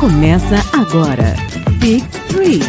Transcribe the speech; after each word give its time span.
Começa 0.00 0.56
agora. 0.72 1.36
Big 1.78 2.02
Three. 2.28 2.60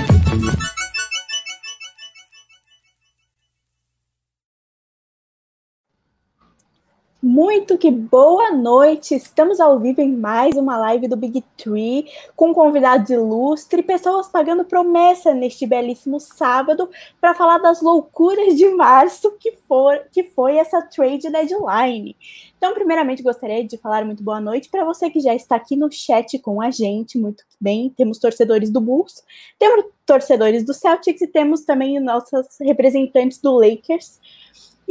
Muito 7.23 7.77
que 7.77 7.91
boa 7.91 8.49
noite! 8.49 9.13
Estamos 9.13 9.59
ao 9.59 9.79
vivo 9.79 10.01
em 10.01 10.11
mais 10.11 10.57
uma 10.57 10.75
live 10.75 11.07
do 11.07 11.15
Big 11.15 11.43
Tree, 11.55 12.07
com 12.35 12.51
convidados 12.51 13.11
ilustres 13.11 13.83
e 13.83 13.85
pessoas 13.85 14.27
pagando 14.27 14.65
promessa 14.65 15.31
neste 15.31 15.67
belíssimo 15.67 16.19
sábado 16.19 16.89
para 17.19 17.35
falar 17.35 17.59
das 17.59 17.79
loucuras 17.79 18.55
de 18.57 18.67
março 18.69 19.37
que, 19.39 19.51
for, 19.67 19.99
que 20.11 20.23
foi 20.23 20.57
essa 20.57 20.81
trade 20.81 21.29
deadline. 21.29 22.17
Então, 22.57 22.73
primeiramente, 22.73 23.21
gostaria 23.21 23.63
de 23.67 23.77
falar 23.77 24.03
muito 24.03 24.23
boa 24.23 24.41
noite 24.41 24.67
para 24.67 24.83
você 24.83 25.07
que 25.11 25.19
já 25.19 25.35
está 25.35 25.57
aqui 25.57 25.75
no 25.75 25.91
chat 25.91 26.39
com 26.39 26.59
a 26.59 26.71
gente, 26.71 27.19
muito 27.19 27.43
bem. 27.59 27.93
Temos 27.95 28.17
torcedores 28.17 28.71
do 28.71 28.81
Bulls, 28.81 29.23
temos 29.59 29.85
torcedores 30.07 30.65
do 30.65 30.73
Celtics 30.73 31.21
e 31.21 31.27
temos 31.27 31.65
também 31.65 31.99
nossos 31.99 32.47
representantes 32.59 33.37
do 33.39 33.51
Lakers. 33.59 34.19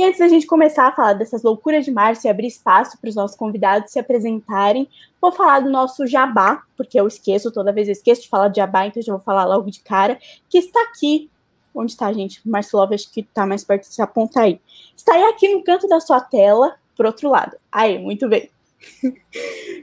E 0.01 0.03
antes 0.03 0.19
da 0.19 0.29
gente 0.29 0.47
começar 0.47 0.87
a 0.87 0.93
falar 0.93 1.13
dessas 1.13 1.43
loucuras 1.43 1.85
de 1.85 1.91
março 1.91 2.27
e 2.27 2.31
abrir 2.31 2.47
espaço 2.47 2.99
para 2.99 3.11
os 3.11 3.15
nossos 3.15 3.37
convidados 3.37 3.93
se 3.93 3.99
apresentarem, 3.99 4.89
vou 5.21 5.31
falar 5.31 5.61
do 5.61 5.69
nosso 5.69 6.07
jabá, 6.07 6.63
porque 6.75 6.99
eu 6.99 7.07
esqueço, 7.07 7.53
toda 7.53 7.71
vez 7.71 7.87
eu 7.87 7.93
esqueço 7.93 8.23
de 8.23 8.29
falar 8.31 8.49
de 8.49 8.57
jabá, 8.57 8.87
então 8.87 9.03
já 9.03 9.13
vou 9.13 9.21
falar 9.21 9.45
logo 9.45 9.71
de 9.71 9.81
cara, 9.81 10.19
que 10.49 10.57
está 10.57 10.83
aqui. 10.85 11.29
Onde 11.75 11.93
está, 11.93 12.11
gente? 12.15 12.41
Marcelo, 12.49 12.95
acho 12.95 13.13
que 13.13 13.21
está 13.21 13.45
mais 13.45 13.63
perto, 13.63 13.85
se 13.85 14.01
aponta 14.01 14.41
aí. 14.41 14.59
Está 14.97 15.17
aí 15.17 15.25
aqui 15.25 15.53
no 15.53 15.63
canto 15.63 15.87
da 15.87 16.01
sua 16.01 16.19
tela, 16.19 16.77
por 16.97 17.05
outro 17.05 17.29
lado. 17.29 17.59
Aí, 17.71 17.99
muito 17.99 18.27
bem. 18.27 18.49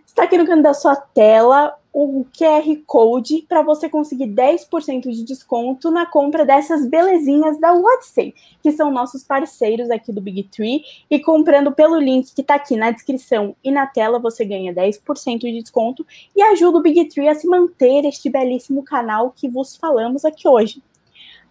Está 0.03 0.23
aqui 0.23 0.35
no 0.35 0.47
canto 0.47 0.63
da 0.63 0.73
sua 0.73 0.95
tela 0.95 1.75
o 1.99 2.27
QR 2.31 2.63
Code 2.85 3.43
para 3.49 3.63
você 3.63 3.89
conseguir 3.89 4.27
10% 4.27 5.09
de 5.09 5.23
desconto 5.23 5.89
na 5.89 6.05
compra 6.05 6.45
dessas 6.45 6.85
belezinhas 6.85 7.59
da 7.59 7.73
WhatsApp, 7.73 8.35
que 8.61 8.71
são 8.71 8.91
nossos 8.91 9.23
parceiros 9.23 9.89
aqui 9.89 10.11
do 10.11 10.21
Big 10.21 10.43
Tree. 10.43 10.83
E 11.09 11.19
comprando 11.19 11.71
pelo 11.71 11.99
link 11.99 12.35
que 12.35 12.41
está 12.41 12.53
aqui 12.53 12.75
na 12.75 12.91
descrição 12.91 13.55
e 13.63 13.71
na 13.71 13.87
tela, 13.87 14.19
você 14.19 14.45
ganha 14.45 14.71
10% 14.71 15.39
de 15.39 15.59
desconto 15.59 16.05
e 16.35 16.41
ajuda 16.43 16.77
o 16.77 16.81
Big 16.83 17.05
Tree 17.05 17.29
a 17.29 17.33
se 17.33 17.47
manter 17.47 18.05
este 18.05 18.29
belíssimo 18.29 18.83
canal 18.83 19.33
que 19.35 19.49
vos 19.49 19.75
falamos 19.75 20.23
aqui 20.23 20.47
hoje. 20.47 20.83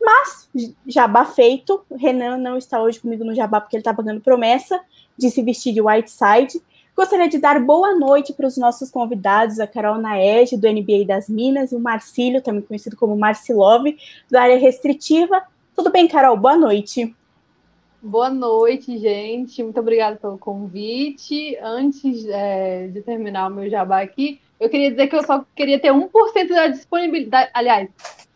Mas, 0.00 0.48
jabá 0.86 1.24
feito, 1.24 1.84
o 1.90 1.96
Renan 1.96 2.36
não 2.36 2.56
está 2.56 2.80
hoje 2.80 3.00
comigo 3.00 3.24
no 3.24 3.34
jabá 3.34 3.60
porque 3.60 3.74
ele 3.74 3.80
está 3.80 3.92
pagando 3.92 4.20
promessa 4.20 4.80
de 5.18 5.28
se 5.28 5.42
vestir 5.42 5.74
de 5.74 5.80
Whiteside. 5.80 6.62
Gostaria 6.96 7.28
de 7.28 7.36
dar 7.36 7.60
boa 7.60 7.94
noite 7.94 8.32
para 8.32 8.46
os 8.46 8.56
nossos 8.56 8.90
convidados, 8.90 9.60
a 9.60 9.66
Carol 9.66 9.98
Naed, 9.98 10.56
do 10.56 10.66
NBA 10.66 11.04
das 11.06 11.28
Minas, 11.28 11.70
e 11.70 11.76
o 11.76 11.78
Marcílio, 11.78 12.40
também 12.40 12.62
conhecido 12.62 12.96
como 12.96 13.14
Marcilov, 13.14 13.84
do 14.30 14.38
área 14.38 14.58
restritiva. 14.58 15.42
Tudo 15.74 15.90
bem, 15.90 16.08
Carol? 16.08 16.38
Boa 16.38 16.56
noite. 16.56 17.14
Boa 18.00 18.30
noite, 18.30 18.96
gente. 18.96 19.62
Muito 19.62 19.78
obrigada 19.78 20.16
pelo 20.16 20.38
convite. 20.38 21.58
Antes 21.60 22.26
é, 22.30 22.88
de 22.88 23.02
terminar 23.02 23.50
o 23.50 23.54
meu 23.54 23.68
jabá 23.68 24.00
aqui, 24.00 24.40
eu 24.58 24.70
queria 24.70 24.90
dizer 24.90 25.08
que 25.08 25.16
eu 25.16 25.22
só 25.22 25.44
queria 25.54 25.78
ter 25.78 25.92
1% 25.92 26.08
da 26.48 26.68
disponibilidade, 26.68 27.50
aliás, 27.52 27.90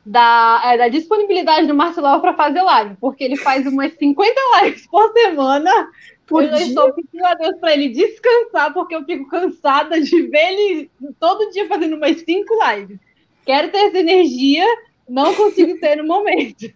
da, 0.05 0.61
é, 0.67 0.77
da 0.77 0.89
disponibilidade 0.89 1.67
do 1.67 1.75
Marcelo 1.75 2.21
para 2.21 2.35
fazer 2.35 2.61
live, 2.61 2.95
porque 3.01 3.25
ele 3.25 3.37
faz 3.37 3.67
umas 3.67 3.95
50 3.95 4.35
lives 4.63 4.87
por 4.87 5.11
semana 5.15 5.89
por 6.31 6.45
eu 6.45 6.55
dia? 6.55 6.67
estou 6.67 6.93
pedindo 6.95 7.27
a 7.27 7.35
Deus 7.35 7.59
para 7.59 7.75
ele 7.75 7.89
descansar, 7.89 8.73
porque 8.73 8.95
eu 8.95 9.05
fico 9.05 9.29
cansada 9.29 10.01
de 10.01 10.23
ver 10.29 10.53
ele 10.53 10.91
todo 11.19 11.51
dia 11.51 11.67
fazendo 11.67 11.97
umas 11.97 12.21
cinco 12.21 12.55
lives. 12.65 12.99
Quero 13.45 13.73
ter 13.73 13.79
essa 13.79 13.99
energia, 13.99 14.65
não 15.09 15.35
consigo 15.35 15.79
ter 15.81 15.97
no 15.97 16.07
momento. 16.07 16.61
Se 16.61 16.75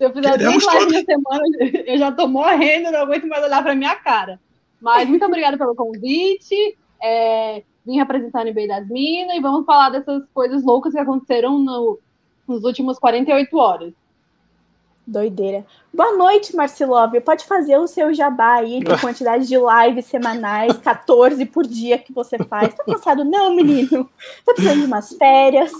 eu 0.00 0.12
fizer 0.12 0.32
Queremos 0.32 0.64
duas 0.64 0.74
lives 0.74 0.92
na 0.92 1.14
semana, 1.14 1.44
eu 1.86 1.98
já 1.98 2.08
estou 2.08 2.26
morrendo, 2.26 2.90
não 2.90 3.00
aguento 3.00 3.28
mais 3.28 3.44
olhar 3.44 3.62
para 3.62 3.74
minha 3.76 3.94
cara. 3.94 4.40
Mas 4.80 5.08
muito 5.08 5.24
obrigada 5.24 5.56
pelo 5.56 5.76
convite. 5.76 6.76
É, 7.00 7.62
vim 7.84 7.96
representar 7.96 8.44
o 8.44 8.50
NBA 8.50 8.66
das 8.66 8.88
Minas 8.88 9.36
e 9.36 9.40
vamos 9.40 9.64
falar 9.64 9.90
dessas 9.90 10.24
coisas 10.34 10.64
loucas 10.64 10.92
que 10.92 10.98
aconteceram 10.98 11.58
no, 11.58 12.00
nos 12.48 12.64
últimos 12.64 12.98
48 12.98 13.56
horas. 13.56 13.92
Doideira. 15.06 15.64
Boa 15.94 16.16
noite, 16.16 16.56
Marcelov. 16.56 17.20
Pode 17.20 17.44
fazer 17.44 17.78
o 17.78 17.86
seu 17.86 18.12
jabá 18.12 18.56
aí 18.56 18.80
de 18.80 18.96
quantidade 19.00 19.46
de 19.46 19.54
lives 19.56 20.06
semanais, 20.06 20.76
14 20.78 21.46
por 21.46 21.64
dia 21.64 21.96
que 21.96 22.12
você 22.12 22.36
faz. 22.38 22.74
Tá 22.74 22.84
cansado? 22.84 23.24
Não, 23.24 23.54
menino. 23.54 24.10
Tá 24.44 24.52
precisando 24.52 24.80
de 24.80 24.86
umas 24.86 25.12
férias. 25.12 25.72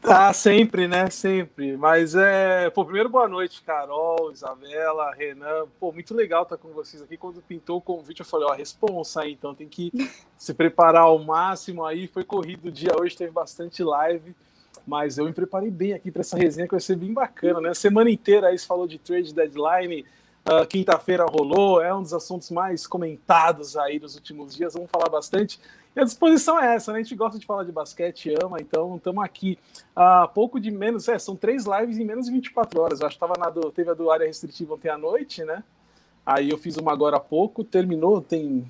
Tá, 0.00 0.32
sempre, 0.32 0.88
né? 0.88 1.10
Sempre. 1.10 1.76
Mas 1.76 2.14
é. 2.14 2.70
Pô, 2.70 2.84
primeiro, 2.84 3.08
boa 3.08 3.28
noite, 3.28 3.62
Carol, 3.62 4.32
Isabela, 4.32 5.12
Renan. 5.12 5.66
Pô, 5.78 5.92
muito 5.92 6.14
legal 6.14 6.44
estar 6.44 6.56
com 6.56 6.68
vocês 6.68 7.02
aqui. 7.02 7.16
Quando 7.16 7.42
pintou 7.42 7.76
o 7.76 7.82
convite, 7.82 8.20
eu 8.20 8.26
falei, 8.26 8.48
ó, 8.48 8.54
responsa 8.54 9.22
aí, 9.22 9.32
então 9.32 9.54
tem 9.54 9.68
que 9.68 9.92
se 10.38 10.54
preparar 10.54 11.02
ao 11.02 11.18
máximo 11.18 11.84
aí. 11.84 12.06
Foi 12.06 12.24
corrido 12.24 12.68
o 12.68 12.72
dia 12.72 12.92
hoje, 12.98 13.16
teve 13.16 13.30
bastante 13.30 13.82
live. 13.82 14.34
Mas 14.88 15.18
eu 15.18 15.26
me 15.26 15.34
preparei 15.34 15.70
bem 15.70 15.92
aqui 15.92 16.10
para 16.10 16.22
essa 16.22 16.38
resenha 16.38 16.66
que 16.66 16.72
vai 16.72 16.80
ser 16.80 16.96
bem 16.96 17.12
bacana, 17.12 17.60
né? 17.60 17.74
Semana 17.74 18.10
inteira 18.10 18.48
aí 18.48 18.58
se 18.58 18.66
falou 18.66 18.88
de 18.88 18.98
trade 18.98 19.34
deadline, 19.34 20.06
uh, 20.48 20.66
quinta-feira 20.66 21.26
rolou, 21.26 21.82
é 21.82 21.94
um 21.94 22.00
dos 22.00 22.14
assuntos 22.14 22.50
mais 22.50 22.86
comentados 22.86 23.76
aí 23.76 23.98
dos 23.98 24.14
últimos 24.14 24.56
dias, 24.56 24.72
vamos 24.72 24.90
falar 24.90 25.10
bastante. 25.10 25.60
E 25.94 26.00
a 26.00 26.04
disposição 26.04 26.58
é 26.58 26.74
essa, 26.74 26.90
né? 26.90 27.00
A 27.00 27.02
gente 27.02 27.14
gosta 27.14 27.38
de 27.38 27.44
falar 27.44 27.64
de 27.64 27.72
basquete, 27.72 28.34
ama, 28.42 28.56
então 28.62 28.96
estamos 28.96 29.22
aqui. 29.22 29.58
Uh, 29.94 30.26
pouco 30.32 30.58
de 30.58 30.70
menos, 30.70 31.06
é, 31.06 31.18
são 31.18 31.36
três 31.36 31.66
lives 31.66 31.98
em 31.98 32.04
menos 32.06 32.24
de 32.24 32.32
24 32.32 32.80
horas. 32.80 33.00
Eu 33.00 33.08
acho 33.08 33.16
que 33.16 33.20
tava 33.20 33.34
na 33.38 33.50
do, 33.50 33.70
teve 33.70 33.90
a 33.90 33.94
do 33.94 34.10
área 34.10 34.26
restritiva 34.26 34.72
ontem 34.72 34.88
à 34.88 34.96
noite, 34.96 35.44
né? 35.44 35.62
Aí 36.24 36.48
eu 36.48 36.56
fiz 36.56 36.78
uma 36.78 36.92
agora 36.92 37.18
há 37.18 37.20
pouco, 37.20 37.62
terminou, 37.62 38.22
tem 38.22 38.66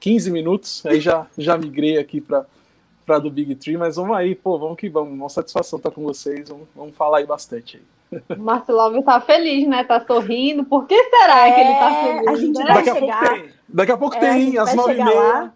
15 0.00 0.30
minutos, 0.30 0.84
aí 0.84 1.00
já, 1.00 1.26
já 1.38 1.56
migrei 1.56 1.96
aqui 1.96 2.20
para 2.20 2.44
para 3.04 3.18
do 3.18 3.30
Big 3.30 3.54
Tree, 3.56 3.76
mas 3.76 3.96
vamos 3.96 4.16
aí, 4.16 4.34
pô, 4.34 4.58
vamos 4.58 4.76
que 4.76 4.88
vamos. 4.88 5.12
Uma 5.12 5.28
satisfação 5.28 5.76
estar 5.78 5.90
com 5.90 6.02
vocês, 6.02 6.48
vamos, 6.48 6.66
vamos 6.74 6.96
falar 6.96 7.18
aí 7.18 7.26
bastante 7.26 7.76
aí. 7.78 7.82
Marcelo 8.36 9.02
tá 9.02 9.20
feliz, 9.20 9.66
né? 9.66 9.84
Tá 9.84 10.04
sorrindo. 10.04 10.64
Por 10.64 10.86
que 10.86 11.02
será 11.04 11.48
é, 11.48 11.52
que 11.52 11.60
ele 11.60 11.74
tá 11.74 12.02
feliz? 12.02 12.26
A 12.28 12.34
gente 12.36 12.58
né? 12.58 12.64
vai 12.64 12.84
daqui 12.84 13.00
chegar. 13.00 13.16
A 13.16 13.20
pouco 13.20 13.34
tem. 13.34 13.50
Daqui 13.68 13.92
a 13.92 13.96
pouco 13.96 14.16
é, 14.16 14.20
tem, 14.20 14.58
às 14.58 14.74
nove 14.74 14.92
e 14.92 15.04
meia. 15.04 15.52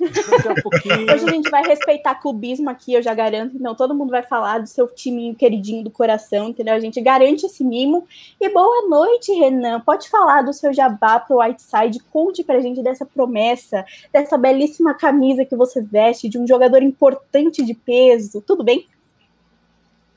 Hoje 0.00 1.24
a 1.24 1.30
gente 1.30 1.50
vai 1.50 1.62
respeitar 1.62 2.14
clubismo 2.14 2.70
aqui, 2.70 2.94
eu 2.94 3.02
já 3.02 3.12
garanto. 3.12 3.58
Não, 3.60 3.74
todo 3.74 3.94
mundo 3.94 4.10
vai 4.10 4.22
falar 4.22 4.58
do 4.58 4.66
seu 4.66 4.88
timinho 4.88 5.34
queridinho 5.34 5.84
do 5.84 5.90
coração, 5.90 6.48
entendeu? 6.48 6.74
A 6.74 6.80
gente 6.80 7.00
garante 7.00 7.44
esse 7.44 7.62
mimo. 7.62 8.06
E 8.40 8.48
boa 8.48 8.88
noite, 8.88 9.32
Renan. 9.32 9.80
Pode 9.80 10.08
falar 10.08 10.42
do 10.42 10.52
seu 10.52 10.72
jabá 10.72 11.20
pro 11.20 11.38
Whiteside. 11.38 12.00
Conte 12.10 12.42
pra 12.42 12.60
gente 12.60 12.82
dessa 12.82 13.04
promessa, 13.04 13.84
dessa 14.12 14.38
belíssima 14.38 14.94
camisa 14.94 15.44
que 15.44 15.56
você 15.56 15.82
veste, 15.82 16.28
de 16.28 16.38
um 16.38 16.46
jogador 16.46 16.82
importante 16.82 17.64
de 17.64 17.74
peso. 17.74 18.42
Tudo 18.46 18.64
bem? 18.64 18.86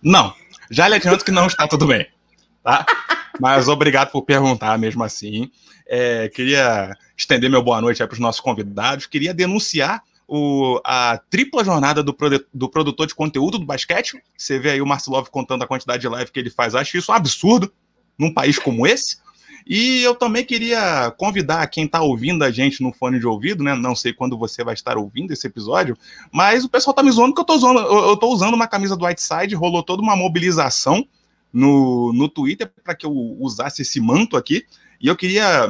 Não. 0.02 0.34
Já 0.72 0.88
lhe 0.88 0.96
adianto 0.96 1.26
que 1.26 1.32
não 1.32 1.48
está 1.48 1.68
tudo 1.68 1.86
bem. 1.86 2.08
Tá? 2.64 2.86
Mas 3.40 3.68
obrigado 3.68 4.12
por 4.12 4.24
perguntar 4.24 4.78
mesmo 4.78 5.04
assim. 5.04 5.50
É, 5.88 6.30
queria 6.30 6.96
estender 7.18 7.50
meu 7.50 7.62
boa 7.62 7.82
noite 7.82 8.06
para 8.06 8.14
os 8.14 8.20
nossos 8.20 8.42
convidados. 8.42 9.06
Queria 9.06 9.34
denunciar 9.34 10.04
o, 10.28 10.80
a 10.84 11.20
tripla 11.30 11.64
jornada 11.64 12.02
do, 12.02 12.16
do, 12.54 12.70
produtor 12.70 13.08
de 13.08 13.16
conteúdo 13.16 13.58
do 13.58 13.66
basquete. 13.66 14.22
Você 14.38 14.60
vê 14.60 14.72
aí 14.72 14.82
o 14.82 14.86
Marcelov 14.86 15.28
contando 15.30 15.64
a 15.64 15.68
quantidade 15.68 16.02
de 16.02 16.08
live 16.08 16.32
que 16.32 16.40
ele 16.40 16.50
faz. 16.50 16.76
Acho 16.76 16.98
isso 16.98 17.12
um 17.12 17.16
absurdo 17.16 17.72
num 18.18 18.34
país 18.34 18.58
como 18.58 18.88
esse. 18.88 19.18
E 19.66 20.02
eu 20.04 20.14
também 20.14 20.44
queria 20.44 21.12
convidar 21.18 21.66
quem 21.68 21.86
está 21.86 22.02
ouvindo 22.02 22.44
a 22.44 22.52
gente 22.52 22.84
no 22.84 22.92
fone 22.92 23.20
de 23.20 23.26
ouvido, 23.26 23.64
né? 23.64 23.74
Não 23.76 23.96
sei 23.96 24.12
quando 24.14 24.38
você 24.38 24.64
vai 24.64 24.74
estar 24.74 24.98
ouvindo 24.98 25.32
esse 25.32 25.48
episódio, 25.48 25.98
mas 26.32 26.66
o 26.66 26.70
pessoal 26.70 26.94
tá 26.94 27.02
me 27.02 27.12
zoando 27.12 27.34
que 27.34 27.40
eu 27.40 27.46
tô, 27.46 27.56
usando, 27.56 27.80
eu 27.80 28.18
tô 28.18 28.28
usando 28.28 28.54
uma 28.54 28.68
camisa 28.68 28.98
do 28.98 29.06
Whiteside, 29.06 29.56
rolou 29.56 29.82
toda 29.82 30.02
uma 30.02 30.18
mobilização 30.18 31.08
no, 31.54 32.12
no 32.12 32.28
Twitter 32.28 32.70
para 32.84 32.96
que 32.96 33.06
eu 33.06 33.12
usasse 33.12 33.84
esse 33.84 34.02
manto 34.02 34.36
aqui. 34.36 34.66
E 35.00 35.08
eu 35.08 35.16
queria, 35.16 35.68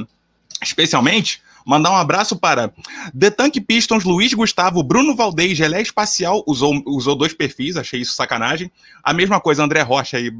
especialmente, 0.63 1.41
mandar 1.65 1.91
um 1.91 1.95
abraço 1.95 2.35
para 2.35 2.73
The 3.17 3.29
Tank 3.29 3.59
Pistons, 3.61 4.03
Luiz 4.03 4.33
Gustavo, 4.33 4.81
Bruno 4.81 5.15
Valdez, 5.15 5.57
Gelé 5.57 5.81
Espacial, 5.81 6.43
usou, 6.47 6.81
usou 6.85 7.15
dois 7.15 7.33
perfis, 7.33 7.75
achei 7.75 8.01
isso 8.01 8.13
sacanagem. 8.13 8.71
A 9.03 9.13
mesma 9.13 9.41
coisa, 9.41 9.63
André 9.63 9.81
Rocha 9.81 10.19
e 10.19 10.33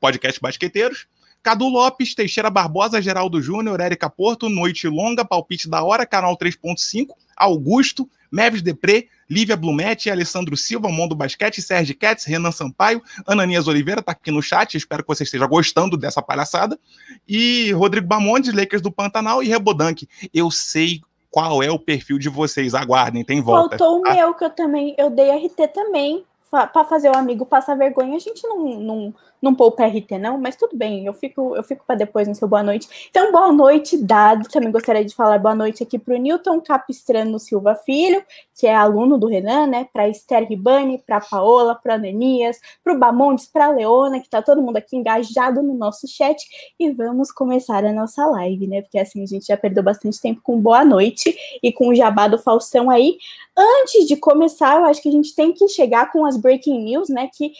Podcast 0.00 0.40
Basqueteiros. 0.40 1.06
Cadu 1.48 1.66
Lopes, 1.66 2.14
Teixeira 2.14 2.50
Barbosa, 2.50 3.00
Geraldo 3.00 3.40
Júnior, 3.40 3.80
Érica 3.80 4.10
Porto, 4.10 4.50
Noite 4.50 4.86
Longa, 4.86 5.24
Palpite 5.24 5.66
da 5.66 5.82
Hora, 5.82 6.04
Canal 6.04 6.36
3.5, 6.36 7.14
Augusto, 7.34 8.06
Meves 8.30 8.60
Depré, 8.60 9.06
Lívia 9.30 9.56
Blumete, 9.56 10.10
Alessandro 10.10 10.54
Silva, 10.58 10.90
Mundo 10.90 11.16
Basquete, 11.16 11.62
Sérgio 11.62 11.96
Ketz, 11.96 12.26
Renan 12.26 12.52
Sampaio, 12.52 13.02
Ananias 13.26 13.66
Oliveira 13.66 14.02
tá 14.02 14.12
aqui 14.12 14.30
no 14.30 14.42
chat, 14.42 14.76
espero 14.76 15.02
que 15.02 15.08
você 15.08 15.22
esteja 15.22 15.46
gostando 15.46 15.96
dessa 15.96 16.20
palhaçada, 16.20 16.78
e 17.26 17.72
Rodrigo 17.72 18.06
Bamondes, 18.06 18.52
Lakers 18.52 18.82
do 18.82 18.92
Pantanal 18.92 19.42
e 19.42 19.48
Rebodank. 19.48 20.06
Eu 20.34 20.50
sei 20.50 21.00
qual 21.30 21.62
é 21.62 21.70
o 21.70 21.78
perfil 21.78 22.18
de 22.18 22.28
vocês, 22.28 22.74
aguardem, 22.74 23.24
tem 23.24 23.40
volta. 23.40 23.78
Faltou 23.78 24.02
tá? 24.02 24.10
o 24.10 24.14
meu, 24.14 24.34
que 24.34 24.44
eu 24.44 24.50
também, 24.50 24.94
eu 24.98 25.08
dei 25.08 25.30
RT 25.30 25.68
também, 25.72 26.26
para 26.50 26.84
fazer 26.84 27.10
o 27.10 27.16
amigo 27.16 27.44
passar 27.44 27.74
vergonha, 27.74 28.16
a 28.16 28.20
gente 28.20 28.46
não, 28.46 28.80
não, 28.80 29.14
não 29.40 29.54
poupa 29.54 29.86
RT, 29.86 30.18
não, 30.18 30.38
mas 30.38 30.56
tudo 30.56 30.76
bem, 30.76 31.06
eu 31.06 31.14
fico, 31.14 31.56
eu 31.56 31.62
fico 31.62 31.84
para 31.86 31.96
depois 31.96 32.26
no 32.26 32.34
seu 32.34 32.48
boa 32.48 32.62
noite. 32.62 33.08
Então, 33.10 33.30
boa 33.30 33.52
noite, 33.52 33.96
dado. 33.96 34.48
Também 34.48 34.70
gostaria 34.70 35.04
de 35.04 35.14
falar 35.14 35.38
boa 35.38 35.54
noite 35.54 35.82
aqui 35.82 35.98
para 35.98 36.14
o 36.14 36.18
Newton 36.18 36.60
Capistrano 36.60 37.38
Silva 37.38 37.74
Filho, 37.74 38.24
que 38.58 38.66
é 38.66 38.74
aluno 38.74 39.16
do 39.16 39.26
Renan, 39.26 39.66
né? 39.66 39.88
Para 39.92 40.08
Esther 40.08 40.48
Ribani, 40.48 40.98
para 41.06 41.20
Paola, 41.20 41.74
para 41.74 41.94
Ananias, 41.94 42.58
para 42.82 42.92
o 42.92 42.98
Bamondes, 42.98 43.46
para 43.46 43.70
Leona, 43.70 44.18
que 44.18 44.26
está 44.26 44.42
todo 44.42 44.60
mundo 44.62 44.76
aqui 44.76 44.96
engajado 44.96 45.62
no 45.62 45.74
nosso 45.74 46.08
chat. 46.08 46.36
E 46.78 46.90
vamos 46.90 47.30
começar 47.30 47.84
a 47.84 47.92
nossa 47.92 48.26
live, 48.26 48.66
né? 48.66 48.82
Porque 48.82 48.98
assim 48.98 49.22
a 49.22 49.26
gente 49.26 49.46
já 49.46 49.56
perdeu 49.56 49.82
bastante 49.82 50.20
tempo 50.20 50.40
com 50.42 50.60
boa 50.60 50.84
noite 50.84 51.36
e 51.62 51.72
com 51.72 51.88
o 51.88 51.94
jabá 51.94 52.26
do 52.26 52.38
Faustão 52.38 52.90
aí. 52.90 53.18
Antes 53.56 54.06
de 54.06 54.16
começar, 54.16 54.78
eu 54.78 54.84
acho 54.86 55.02
que 55.02 55.08
a 55.08 55.12
gente 55.12 55.34
tem 55.34 55.52
que 55.52 55.66
chegar 55.68 56.12
com 56.12 56.24
as 56.24 56.36
breaking 56.36 56.82
news, 56.82 57.08
né? 57.08 57.28
Que 57.32 57.52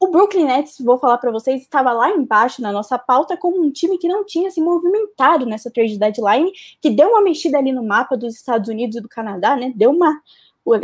o 0.00 0.08
Brooklyn 0.08 0.44
Nets, 0.44 0.76
vou 0.80 0.98
falar 0.98 1.18
para 1.18 1.30
vocês, 1.30 1.62
estava 1.62 1.92
lá 1.92 2.10
embaixo 2.10 2.62
na 2.62 2.72
nossa 2.72 2.98
pauta 2.98 3.36
como 3.36 3.60
um 3.60 3.70
time 3.70 3.98
que 3.98 4.08
não 4.08 4.24
tinha 4.24 4.50
se 4.50 4.60
movimentado 4.60 5.46
nessa 5.46 5.70
trade 5.70 5.98
deadline, 5.98 6.52
que 6.80 6.90
deu 6.90 7.08
uma 7.08 7.22
mexida 7.22 7.58
ali 7.58 7.72
no 7.72 7.84
mapa 7.84 8.16
dos 8.16 8.34
Estados 8.34 8.68
Unidos 8.68 8.96
e 8.96 9.00
do 9.00 9.08
Canadá, 9.08 9.56
né? 9.56 9.72
Deu 9.74 9.90
uma 9.90 10.20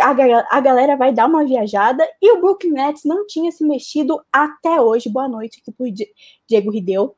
a, 0.00 0.56
a 0.56 0.61
galera 0.61 0.96
vai 0.96 1.12
dar 1.12 1.26
uma 1.26 1.44
viajada 1.44 2.08
e 2.20 2.32
o 2.32 2.41
Brooklyn 2.41 2.73
Nets 2.73 3.05
não 3.05 3.26
tinha 3.26 3.52
se 3.52 3.62
mexido 3.64 4.19
até 4.32 4.81
hoje. 4.81 5.11
Boa 5.11 5.29
noite 5.29 5.61
aqui 5.61 5.70
pro 5.70 5.87
Diego 6.49 6.70
Rideu, 6.70 7.14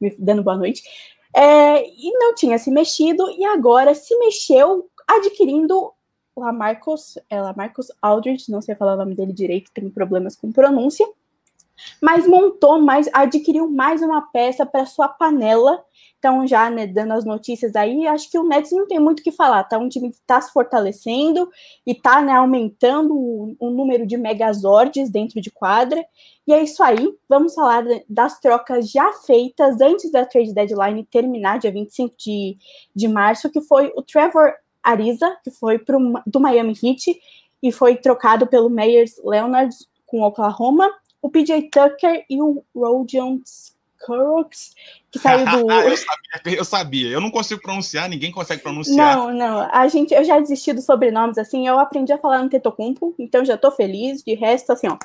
me 0.00 0.14
dando 0.18 0.42
boa 0.42 0.56
noite. 0.56 0.82
É, 1.34 1.86
e 1.86 2.10
não 2.18 2.34
tinha 2.34 2.58
se 2.58 2.70
mexido 2.70 3.28
e 3.32 3.44
agora 3.44 3.94
se 3.94 4.16
mexeu 4.18 4.88
adquirindo 5.06 5.92
Lamarcus, 6.38 7.18
é 7.28 7.40
Lamarcus 7.40 7.88
Aldridge, 8.00 8.50
não 8.50 8.62
sei 8.62 8.74
falar 8.74 8.94
o 8.94 8.98
nome 8.98 9.14
dele 9.14 9.32
direito, 9.32 9.70
tem 9.72 9.88
problemas 9.90 10.36
com 10.36 10.52
pronúncia, 10.52 11.06
mas 12.00 12.26
montou 12.26 12.80
mais, 12.80 13.08
adquiriu 13.12 13.68
mais 13.68 14.02
uma 14.02 14.22
peça 14.22 14.66
para 14.66 14.86
sua 14.86 15.08
panela. 15.08 15.82
Então, 16.18 16.44
já 16.46 16.68
né, 16.68 16.84
dando 16.86 17.12
as 17.12 17.24
notícias 17.24 17.76
aí, 17.76 18.06
acho 18.08 18.28
que 18.28 18.38
o 18.38 18.42
Nets 18.42 18.72
não 18.72 18.88
tem 18.88 18.98
muito 18.98 19.20
o 19.20 19.22
que 19.22 19.30
falar, 19.30 19.62
tá? 19.64 19.78
Um 19.78 19.88
time 19.88 20.10
que 20.10 20.16
está 20.16 20.40
se 20.40 20.52
fortalecendo 20.52 21.48
e 21.86 21.92
está 21.92 22.20
né, 22.20 22.32
aumentando 22.32 23.14
o, 23.14 23.56
o, 23.58 23.70
número 23.70 24.04
de 24.04 24.16
megazords 24.16 25.10
dentro 25.10 25.40
de 25.40 25.50
quadra. 25.50 26.04
E 26.46 26.52
é 26.52 26.60
isso 26.60 26.82
aí, 26.82 27.14
vamos 27.28 27.54
falar 27.54 27.84
das 28.08 28.40
trocas 28.40 28.90
já 28.90 29.12
feitas 29.24 29.80
antes 29.80 30.10
da 30.10 30.26
trade 30.26 30.52
deadline 30.52 31.04
terminar, 31.04 31.58
dia 31.58 31.70
25 31.70 32.16
de, 32.18 32.58
de 32.94 33.06
março, 33.06 33.50
que 33.50 33.60
foi 33.60 33.92
o 33.94 34.02
Trevor 34.02 34.52
Ariza, 34.90 35.36
que 35.44 35.50
foi 35.50 35.78
pro, 35.78 35.98
do 36.26 36.40
Miami 36.40 36.74
Heat 36.82 37.18
e 37.62 37.72
foi 37.72 37.96
trocado 37.96 38.46
pelo 38.46 38.70
Meyers 38.70 39.20
Leonard 39.24 39.74
com 40.06 40.22
Oklahoma, 40.22 40.90
o 41.20 41.28
PJ 41.28 41.68
Tucker 41.70 42.24
e 42.30 42.40
o 42.40 42.64
Rodion 42.74 43.38
Scurrox, 43.44 44.74
que 45.10 45.18
saiu 45.18 45.44
do. 45.44 45.70
eu, 45.82 45.96
sabia, 45.96 46.58
eu 46.58 46.64
sabia, 46.64 47.08
eu 47.08 47.20
não 47.20 47.30
consigo 47.30 47.60
pronunciar, 47.60 48.08
ninguém 48.08 48.32
consegue 48.32 48.62
pronunciar. 48.62 49.16
Não, 49.16 49.32
não, 49.32 49.68
a 49.70 49.86
gente, 49.88 50.14
eu 50.14 50.24
já 50.24 50.40
desisti 50.40 50.72
dos 50.72 50.84
sobrenomes, 50.84 51.36
assim, 51.36 51.66
eu 51.66 51.78
aprendi 51.78 52.12
a 52.12 52.18
falar 52.18 52.42
no 52.42 52.48
Tetocumpo, 52.48 53.14
então 53.18 53.44
já 53.44 53.58
tô 53.58 53.70
feliz, 53.70 54.22
de 54.22 54.34
resto, 54.34 54.72
assim, 54.72 54.88
ó. 54.88 54.96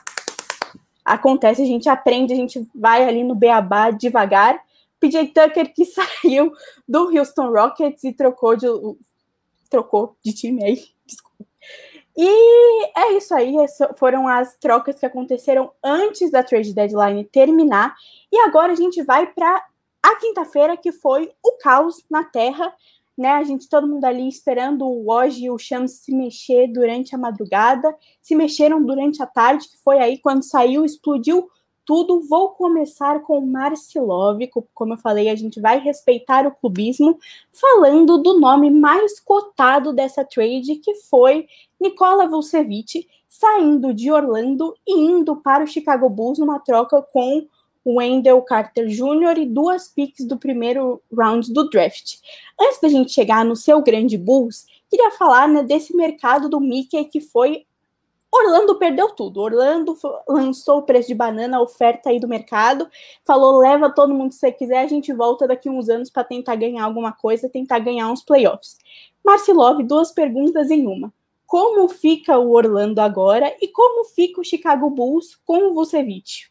Acontece, 1.03 1.61
a 1.61 1.65
gente 1.65 1.89
aprende, 1.89 2.31
a 2.31 2.37
gente 2.37 2.65
vai 2.73 3.03
ali 3.03 3.23
no 3.23 3.35
beabá 3.35 3.91
devagar. 3.91 4.57
PJ 5.01 5.33
Tucker 5.33 5.73
que 5.73 5.83
saiu 6.23 6.53
do 6.87 7.17
Houston 7.17 7.51
Rockets 7.51 8.05
e 8.05 8.13
trocou 8.13 8.55
de 8.55 8.67
trocou 9.73 10.15
de 10.23 10.31
time 10.31 10.63
aí, 10.63 10.83
desculpa. 11.03 11.45
E 12.15 12.85
é 12.95 13.13
isso 13.13 13.33
aí, 13.33 13.55
foram 13.97 14.27
as 14.27 14.55
trocas 14.59 14.99
que 14.99 15.05
aconteceram 15.05 15.71
antes 15.83 16.29
da 16.29 16.43
trade 16.43 16.71
deadline 16.71 17.23
terminar. 17.23 17.95
E 18.31 18.37
agora 18.41 18.71
a 18.71 18.75
gente 18.75 19.01
vai 19.01 19.25
para 19.25 19.65
a 20.03 20.15
quinta-feira, 20.17 20.77
que 20.77 20.91
foi 20.91 21.31
o 21.43 21.53
caos 21.53 22.05
na 22.07 22.23
Terra, 22.23 22.71
né? 23.17 23.29
A 23.29 23.43
gente, 23.43 23.67
todo 23.67 23.87
mundo 23.87 24.05
ali 24.05 24.27
esperando 24.27 24.85
o 24.85 25.05
Woj 25.07 25.43
e 25.43 25.49
o 25.49 25.57
Shams 25.57 26.03
se 26.03 26.15
mexer 26.15 26.67
durante 26.67 27.15
a 27.15 27.17
madrugada, 27.17 27.95
se 28.21 28.35
mexeram 28.35 28.83
durante 28.83 29.23
a 29.23 29.25
tarde, 29.25 29.67
que 29.67 29.77
foi 29.77 29.97
aí 29.97 30.19
quando 30.19 30.43
saiu, 30.43 30.85
explodiu 30.85 31.49
tudo. 31.85 32.21
Vou 32.21 32.49
começar 32.49 33.21
com 33.21 33.41
Marcilov, 33.41 34.39
como 34.73 34.93
eu 34.93 34.97
falei, 34.97 35.29
a 35.29 35.35
gente 35.35 35.59
vai 35.59 35.79
respeitar 35.79 36.45
o 36.47 36.51
clubismo, 36.51 37.17
falando 37.51 38.17
do 38.17 38.39
nome 38.39 38.69
mais 38.69 39.19
cotado 39.19 39.93
dessa 39.93 40.23
trade, 40.23 40.75
que 40.75 40.95
foi 40.95 41.47
Nikola 41.79 42.27
Vucevic, 42.27 43.07
saindo 43.27 43.93
de 43.93 44.11
Orlando 44.11 44.75
e 44.87 44.93
indo 44.93 45.35
para 45.37 45.63
o 45.63 45.67
Chicago 45.67 46.09
Bulls 46.09 46.39
numa 46.39 46.59
troca 46.59 47.01
com 47.01 47.47
o 47.83 47.95
Wendell 47.97 48.41
Carter 48.41 48.87
Jr. 48.87 49.39
e 49.39 49.45
duas 49.45 49.87
picks 49.87 50.25
do 50.25 50.37
primeiro 50.37 51.01
round 51.11 51.51
do 51.51 51.69
draft. 51.69 52.17
Antes 52.59 52.79
da 52.79 52.87
gente 52.87 53.11
chegar 53.11 53.43
no 53.43 53.55
seu 53.55 53.81
grande 53.81 54.17
Bulls, 54.17 54.65
queria 54.89 55.11
falar 55.11 55.47
né, 55.47 55.63
desse 55.63 55.95
mercado 55.95 56.47
do 56.47 56.59
Mickey 56.59 57.03
que 57.05 57.19
foi 57.19 57.65
Orlando 58.33 58.75
perdeu 58.75 59.09
tudo. 59.11 59.41
Orlando 59.41 59.95
lançou 60.27 60.79
o 60.79 60.81
preço 60.81 61.07
de 61.07 61.13
banana, 61.13 61.57
a 61.57 61.61
oferta 61.61 62.09
aí 62.09 62.19
do 62.19 62.27
mercado, 62.27 62.89
falou: 63.23 63.59
leva 63.59 63.91
todo 63.91 64.13
mundo 64.13 64.29
que 64.29 64.35
você 64.35 64.51
quiser, 64.51 64.79
a 64.79 64.87
gente 64.87 65.13
volta 65.13 65.47
daqui 65.47 65.69
uns 65.69 65.87
anos 65.87 66.09
para 66.09 66.23
tentar 66.23 66.55
ganhar 66.55 66.83
alguma 66.83 67.11
coisa, 67.11 67.47
tentar 67.47 67.77
ganhar 67.77 68.09
uns 68.09 68.23
playoffs. 68.23 68.77
Marcilov, 69.23 69.83
duas 69.83 70.11
perguntas 70.11 70.71
em 70.71 70.87
uma. 70.87 71.13
Como 71.45 71.87
fica 71.87 72.39
o 72.39 72.51
Orlando 72.51 72.99
agora 72.99 73.55
e 73.61 73.67
como 73.67 74.03
fica 74.05 74.41
o 74.41 74.43
Chicago 74.43 74.89
Bulls 74.89 75.37
com 75.45 75.67
o 75.67 75.73
Vucevic? 75.75 76.47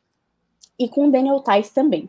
E 0.79 0.88
com 0.88 1.08
o 1.08 1.11
Daniel 1.11 1.43
Tice 1.43 1.75
também. 1.75 2.08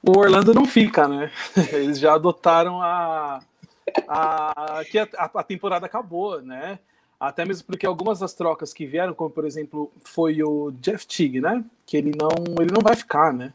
O 0.00 0.16
Orlando 0.16 0.54
não 0.54 0.64
fica, 0.64 1.08
né? 1.08 1.32
Eles 1.72 1.98
já 1.98 2.14
adotaram 2.14 2.80
a, 2.80 3.40
a 4.06 4.82
que 4.88 5.00
a, 5.00 5.08
a 5.18 5.42
temporada 5.42 5.86
acabou, 5.86 6.40
né? 6.40 6.78
Até 7.18 7.44
mesmo 7.44 7.66
porque 7.66 7.86
algumas 7.86 8.18
das 8.18 8.34
trocas 8.34 8.74
que 8.74 8.86
vieram, 8.86 9.14
como 9.14 9.30
por 9.30 9.44
exemplo, 9.46 9.90
foi 10.04 10.42
o 10.42 10.70
Jeff 10.72 11.06
Tigg, 11.06 11.40
né? 11.40 11.64
Que 11.86 11.96
ele 11.96 12.12
não, 12.14 12.62
ele 12.62 12.72
não 12.72 12.82
vai 12.82 12.94
ficar, 12.94 13.32
né? 13.32 13.54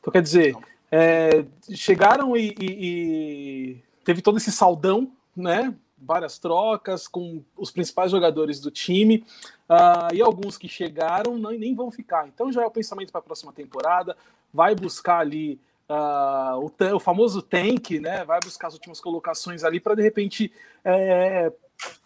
Então 0.00 0.12
quer 0.12 0.22
dizer, 0.22 0.56
é, 0.90 1.44
chegaram 1.72 2.36
e, 2.36 2.54
e, 2.60 2.66
e, 2.66 3.82
teve 4.04 4.22
todo 4.22 4.38
esse 4.38 4.50
saldão, 4.50 5.10
né? 5.36 5.74
Várias 5.98 6.38
trocas 6.38 7.08
com 7.08 7.42
os 7.56 7.70
principais 7.70 8.10
jogadores 8.10 8.60
do 8.60 8.70
time 8.70 9.24
uh, 9.70 10.14
e 10.14 10.20
alguns 10.20 10.58
que 10.58 10.68
chegaram 10.68 11.38
não, 11.38 11.52
nem 11.52 11.74
vão 11.74 11.90
ficar. 11.90 12.26
Então 12.26 12.52
já 12.52 12.62
é 12.62 12.66
o 12.66 12.70
pensamento 12.70 13.12
para 13.12 13.20
a 13.20 13.24
próxima 13.24 13.52
temporada. 13.52 14.16
Vai 14.52 14.74
buscar 14.74 15.18
ali 15.20 15.60
Uh, 15.88 16.58
o, 16.58 16.96
o, 16.96 16.98
famoso 16.98 17.40
tank, 17.40 18.00
né? 18.00 18.24
Vai 18.24 18.40
buscar 18.40 18.66
as 18.66 18.74
últimas 18.74 19.00
colocações 19.00 19.62
ali 19.62 19.78
para 19.78 19.94
de 19.94 20.02
repente 20.02 20.52
é, 20.84 21.52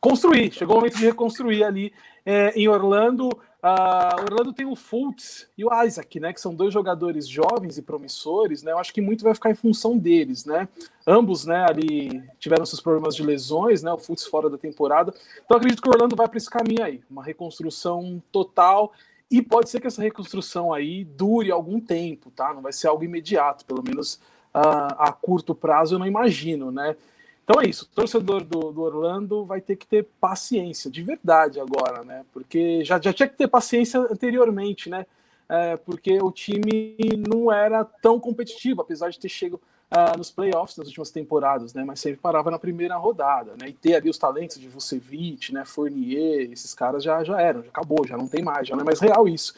construir. 0.01 0.53
Chegou 0.53 0.77
o 0.77 0.79
momento 0.79 0.97
de 0.97 1.05
reconstruir 1.05 1.65
ali 1.65 1.93
é, 2.25 2.53
em 2.59 2.69
Orlando. 2.69 3.29
Uh, 3.63 4.23
Orlando 4.23 4.55
tem 4.55 4.65
o 4.65 4.75
Fultz 4.75 5.47
e 5.57 5.65
o 5.65 5.85
Isaac, 5.85 6.19
né? 6.19 6.33
Que 6.33 6.41
são 6.41 6.55
dois 6.55 6.73
jogadores 6.73 7.29
jovens 7.29 7.77
e 7.77 7.83
promissores, 7.83 8.63
né? 8.63 8.73
Eu 8.73 8.79
acho 8.79 8.93
que 8.93 9.03
muito 9.03 9.23
vai 9.23 9.35
ficar 9.35 9.51
em 9.51 9.55
função 9.55 9.99
deles, 9.99 10.47
né? 10.47 10.67
Ambos, 11.07 11.45
né? 11.45 11.67
Ali 11.69 12.23
tiveram 12.39 12.65
seus 12.65 12.81
problemas 12.81 13.15
de 13.15 13.23
lesões, 13.23 13.83
né? 13.83 13.93
O 13.93 13.99
Fultz 13.99 14.25
fora 14.25 14.49
da 14.49 14.57
temporada. 14.57 15.13
Então 15.45 15.59
acredito 15.59 15.83
que 15.83 15.89
o 15.89 15.93
Orlando 15.93 16.17
vai 16.17 16.27
para 16.27 16.39
esse 16.39 16.49
caminho 16.49 16.83
aí, 16.83 17.03
uma 17.11 17.23
reconstrução 17.23 18.23
total. 18.33 18.95
E 19.31 19.43
pode 19.43 19.69
ser 19.69 19.79
que 19.79 19.87
essa 19.87 20.03
reconstrução 20.03 20.73
aí 20.73 21.05
dure 21.05 21.51
algum 21.51 21.79
tempo, 21.79 22.31
tá? 22.31 22.55
Não 22.55 22.63
vai 22.63 22.73
ser 22.73 22.89
algo 22.89 23.05
imediato, 23.05 23.67
pelo 23.67 23.83
menos 23.83 24.15
uh, 24.55 24.97
a 24.99 25.13
curto 25.13 25.55
prazo 25.55 25.95
eu 25.95 25.99
não 25.99 26.07
imagino, 26.07 26.73
né? 26.73 26.97
Então 27.45 27.61
é 27.61 27.67
isso, 27.67 27.85
o 27.85 27.95
torcedor 27.95 28.45
do, 28.45 28.71
do, 28.71 28.81
Orlando 28.81 29.45
vai 29.45 29.61
ter 29.61 29.77
que 29.77 29.87
ter 29.87 30.07
paciência, 30.21 30.91
de 30.91 31.03
verdade 31.03 31.59
agora, 31.59 32.05
né? 32.05 32.25
Porque 32.33 32.85
já, 32.85 33.01
já 33.01 33.13
tinha 33.13 33.29
que 33.29 33.37
ter 33.37 33.49
paciência 33.49 34.01
anteriormente, 34.01 34.89
né? 34.89 35.05
É, 35.49 35.77
porque 35.77 36.23
o 36.23 36.31
time 36.31 36.97
não 37.29 37.51
era 37.51 37.85
tão 37.85 38.21
competitivo, 38.21 38.83
apesar 38.83 39.11
de 39.11 39.19
ter 39.19 39.29
chegado 39.29 39.61
uh, 39.91 40.17
nos 40.17 40.31
playoffs 40.31 40.77
nas 40.77 40.87
últimas 40.87 41.11
temporadas, 41.11 41.75
né? 41.75 41.85
Mas 41.85 42.01
sempre 42.01 42.21
parava 42.21 42.51
na 42.51 42.59
primeira 42.59 42.97
rodada, 42.97 43.53
né? 43.61 43.69
E 43.69 43.73
ter 43.73 43.95
ali 43.95 44.09
os 44.09 44.19
talentos 44.19 44.59
de 44.59 44.69
Vucevic, 44.69 45.53
né? 45.53 45.65
Fournier, 45.65 46.51
esses 46.53 46.75
caras 46.75 47.03
já, 47.03 47.23
já 47.25 47.41
eram, 47.41 47.63
já 47.63 47.69
acabou, 47.69 48.07
já 48.07 48.17
não 48.17 48.29
tem 48.29 48.43
mais, 48.43 48.69
já 48.69 48.77
não 48.77 48.83
é 48.83 48.85
mais 48.85 49.01
real 49.01 49.29
isso. 49.29 49.55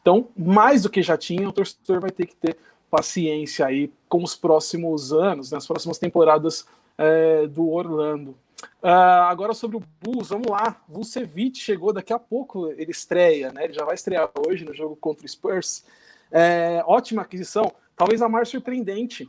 Então, 0.00 0.28
mais 0.36 0.82
do 0.82 0.90
que 0.90 1.02
já 1.02 1.16
tinha, 1.16 1.48
o 1.48 1.52
torcedor 1.52 2.00
vai 2.00 2.10
ter 2.10 2.26
que 2.26 2.36
ter 2.36 2.56
paciência 2.90 3.66
aí 3.66 3.90
com 4.08 4.22
os 4.22 4.36
próximos 4.36 5.12
anos, 5.12 5.50
nas 5.50 5.64
né? 5.64 5.66
próximas 5.66 5.98
temporadas 5.98 6.66
é, 6.98 7.46
do 7.46 7.68
Orlando. 7.70 8.36
Uh, 8.82 9.26
agora 9.28 9.52
sobre 9.52 9.76
o 9.76 9.82
Bulls, 10.00 10.28
vamos 10.28 10.48
lá. 10.48 10.80
Vucevic 10.88 11.58
chegou 11.58 11.92
daqui 11.92 12.12
a 12.12 12.18
pouco, 12.18 12.68
ele 12.72 12.90
estreia, 12.90 13.52
né? 13.52 13.64
Ele 13.64 13.72
já 13.72 13.84
vai 13.84 13.94
estrear 13.94 14.30
hoje 14.46 14.64
no 14.64 14.74
jogo 14.74 14.96
contra 14.96 15.24
o 15.24 15.28
Spurs. 15.28 15.84
É, 16.30 16.82
ótima 16.86 17.22
aquisição, 17.22 17.72
talvez 17.96 18.22
a 18.22 18.28
mais 18.28 18.48
surpreendente 18.48 19.28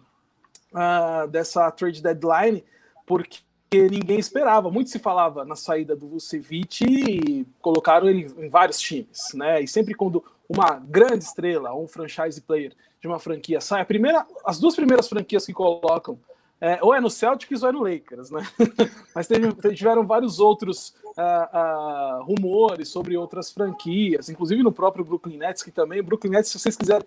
uh, 0.74 1.28
dessa 1.28 1.70
trade 1.72 2.02
deadline, 2.02 2.64
porque 3.06 3.42
ninguém 3.74 4.20
esperava. 4.20 4.72
Muito 4.72 4.90
se 4.90 5.00
falava 5.00 5.44
na 5.44 5.56
saída 5.56 5.96
do 5.96 6.08
Vucevic 6.08 6.86
e 6.86 7.46
colocaram 7.62 8.08
ele 8.10 8.32
em 8.38 8.50
vários 8.50 8.80
times, 8.80 9.34
né? 9.34 9.62
E 9.62 9.68
sempre 9.68 9.94
quando 9.94 10.24
uma 10.48 10.76
grande 10.76 11.24
estrela, 11.24 11.76
um 11.76 11.88
franchise 11.88 12.40
player 12.42 12.74
de 13.02 13.08
uma 13.08 13.20
franquia 13.20 13.60
sai, 13.60 13.82
a 13.82 13.86
primeira, 13.86 14.26
as 14.46 14.60
duas 14.60 14.76
primeiras 14.76 15.08
franquias 15.08 15.46
que 15.46 15.54
colocam 15.54 16.20
é, 16.60 16.80
ou 16.82 16.94
é 16.94 17.00
no 17.00 17.10
Celtics 17.10 17.64
ou 17.64 17.70
é 17.70 17.72
no 17.72 17.84
Lakers, 17.84 18.32
né? 18.32 18.42
Mas 19.14 19.28
teve, 19.28 19.52
tiveram 19.74 20.06
vários 20.06 20.40
outros 20.40 20.94
uh, 21.18 22.22
uh, 22.22 22.24
rumores 22.24 22.90
sobre 22.90 23.16
outras 23.16 23.52
franquias, 23.52 24.30
inclusive 24.30 24.64
no 24.64 24.72
próprio 24.72 25.06
Brooklyn 25.06 25.38
Nets, 25.38 25.64
que 25.64 25.72
também, 25.72 26.02
Brooklyn 26.02 26.32
Nets, 26.32 26.50
se 26.50 26.60
vocês 26.60 26.76
quiserem 26.76 27.06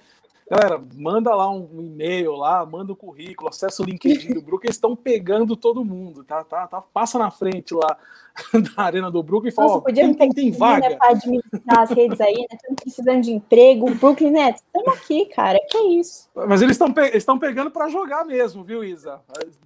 Galera, 0.50 0.82
manda 0.96 1.32
lá 1.32 1.48
um 1.48 1.80
e-mail 1.80 2.32
lá, 2.32 2.66
manda 2.66 2.90
o 2.90 2.94
um 2.94 2.98
currículo, 2.98 3.48
acessa 3.48 3.84
o 3.84 3.86
LinkedIn 3.86 4.34
do 4.34 4.42
Brook, 4.42 4.66
eles 4.66 4.74
estão 4.74 4.96
pegando 4.96 5.54
todo 5.54 5.84
mundo, 5.84 6.24
tá, 6.24 6.42
tá, 6.42 6.66
tá? 6.66 6.82
Passa 6.82 7.20
na 7.20 7.30
frente 7.30 7.72
lá 7.72 7.96
da 8.76 8.82
arena 8.82 9.10
do 9.10 9.22
Brooklyn 9.22 9.50
e 9.50 9.54
fala, 9.54 9.68
Nossa, 9.68 9.80
podia 9.82 10.14
tem, 10.14 10.30
tem 10.30 10.50
vaga. 10.50 10.88
Né, 10.88 10.96
para 10.96 11.10
administrar 11.10 11.80
as 11.80 11.90
redes 11.90 12.20
aí, 12.20 12.34
né? 12.34 12.46
Estamos 12.52 12.82
precisando 12.82 13.20
de 13.20 13.32
emprego, 13.32 13.94
Brooklyn 13.94 14.30
Nets, 14.30 14.62
estamos 14.62 14.98
aqui, 14.98 15.26
cara, 15.26 15.58
que 15.68 15.76
é 15.76 15.86
isso. 15.94 16.28
Mas 16.34 16.62
eles 16.62 16.74
estão 16.76 16.92
pe 16.92 17.10
pegando 17.40 17.70
para 17.70 17.88
jogar 17.88 18.24
mesmo, 18.24 18.62
viu, 18.62 18.84
Isa? 18.84 19.20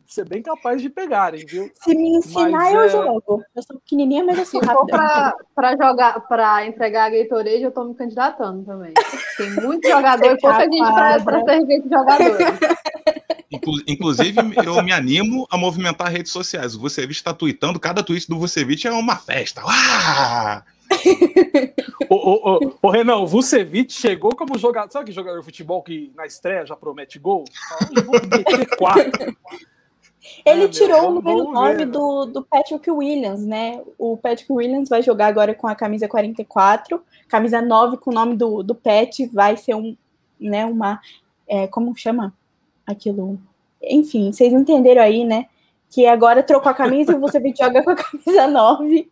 Ser 0.07 0.29
bem 0.29 0.43
capaz 0.43 0.81
de 0.81 0.89
pegarem, 0.89 1.45
viu? 1.45 1.71
Se 1.75 1.95
me 1.95 2.17
ensinar, 2.17 2.51
mas, 2.51 2.75
eu 2.75 2.81
é... 2.81 2.89
jogo. 2.89 3.43
Eu 3.55 3.63
sou 3.63 3.79
pequenininha, 3.81 4.25
mas 4.25 4.39
eu 4.39 4.47
sou 4.47 4.61
rápida. 4.61 5.37
para 5.55 5.77
jogar, 5.77 6.21
para 6.29 6.67
entregar 6.67 7.07
a 7.07 7.11
Gatorade, 7.11 7.63
eu 7.63 7.69
estou 7.69 7.85
me 7.85 7.95
candidatando 7.95 8.65
também. 8.65 8.95
Tem 9.37 9.51
muito 9.63 9.89
jogador 9.89 10.33
e 10.33 10.39
pouca 10.39 10.63
gente 10.63 11.25
para 11.25 11.45
servir 11.45 11.83
de 11.83 11.89
jogador. 11.89 12.37
Inclusive, 13.87 14.37
eu 14.65 14.83
me 14.83 14.93
animo 14.93 15.47
a 15.51 15.57
movimentar 15.57 16.11
redes 16.11 16.33
sociais. 16.33 16.75
O 16.75 16.81
Vucevic 16.81 17.13
está 17.13 17.33
tweetando, 17.33 17.79
cada 17.79 18.03
tweet 18.03 18.29
do 18.29 18.39
Vucevic 18.65 18.87
é 18.87 18.93
uma 18.93 19.17
festa. 19.17 19.63
Ah! 19.65 20.63
ô, 22.09 22.15
ô, 22.15 22.55
ô, 22.55 22.75
ô, 22.83 22.91
Renan, 22.91 23.17
o 23.17 23.27
Vucevic 23.27 23.93
chegou 23.93 24.35
como 24.35 24.59
jogador. 24.59 24.91
Sabe 24.91 25.07
que 25.07 25.13
jogador 25.13 25.39
de 25.39 25.45
futebol 25.45 25.83
que 25.83 26.11
na 26.17 26.27
estreia 26.27 26.65
já 26.67 26.75
promete 26.75 27.19
gol? 27.19 27.45
Ele 30.45 30.65
é, 30.65 30.69
tirou 30.69 31.03
meu, 31.03 31.11
o 31.11 31.15
número 31.15 31.53
9 31.53 31.77
ver, 31.77 31.87
do, 31.87 32.25
do 32.25 32.43
Patrick 32.43 32.91
Williams, 32.91 33.45
né? 33.45 33.83
O 33.99 34.17
Patrick 34.17 34.51
Williams 34.51 34.89
vai 34.89 35.03
jogar 35.03 35.27
agora 35.27 35.55
com 35.55 35.67
a 35.67 35.75
camisa 35.75 36.09
44, 36.09 37.03
camisa 37.29 37.61
9 37.61 37.99
com 37.99 38.11
o 38.11 38.15
nome 38.15 38.35
do, 38.35 38.63
do 38.63 38.75
Pat, 38.75 39.21
vai 39.33 39.59
ser 39.59 39.75
um, 39.75 39.95
né, 40.41 40.65
uma. 40.65 40.99
É, 41.47 41.67
como 41.67 41.95
chama 41.95 42.33
aquilo? 42.87 43.39
Enfim, 43.83 44.33
vocês 44.33 44.51
entenderam 44.53 45.03
aí, 45.03 45.25
né? 45.25 45.47
Que 45.95 46.07
agora 46.07 46.43
trocou 46.43 46.71
a 46.71 46.75
camisa 46.75 47.13
e 47.13 47.19
você 47.19 47.41
joga 47.57 47.83
com 47.83 47.91
a 47.91 47.95
camisa 47.95 48.49
9. 48.49 49.09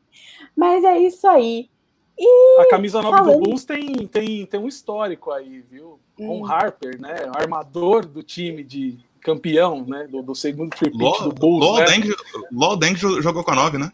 Mas 0.56 0.82
é 0.82 0.98
isso 0.98 1.28
aí. 1.28 1.68
E 2.18 2.60
a 2.60 2.68
camisa 2.68 3.00
9 3.00 3.16
falando... 3.16 3.38
do 3.38 3.40
Bulls 3.40 3.64
tem, 3.64 4.06
tem, 4.08 4.44
tem 4.44 4.60
um 4.60 4.66
histórico 4.66 5.30
aí, 5.30 5.62
viu? 5.70 6.00
Hum. 6.18 6.44
Harper, 6.44 7.00
né? 7.00 7.30
Armador 7.34 8.04
do 8.04 8.22
time 8.22 8.64
de 8.64 8.98
campeão, 9.20 9.84
né? 9.86 10.08
Do, 10.10 10.22
do 10.22 10.34
segundo 10.34 10.70
tripit 10.70 10.98
do 10.98 11.32
Bulls. 11.32 11.64
Luol 11.64 11.78
né? 11.78 11.84
Deng, 11.86 12.78
Deng 12.78 12.96
jogou 12.96 13.44
com 13.44 13.52
a 13.52 13.54
9, 13.54 13.78
né? 13.78 13.92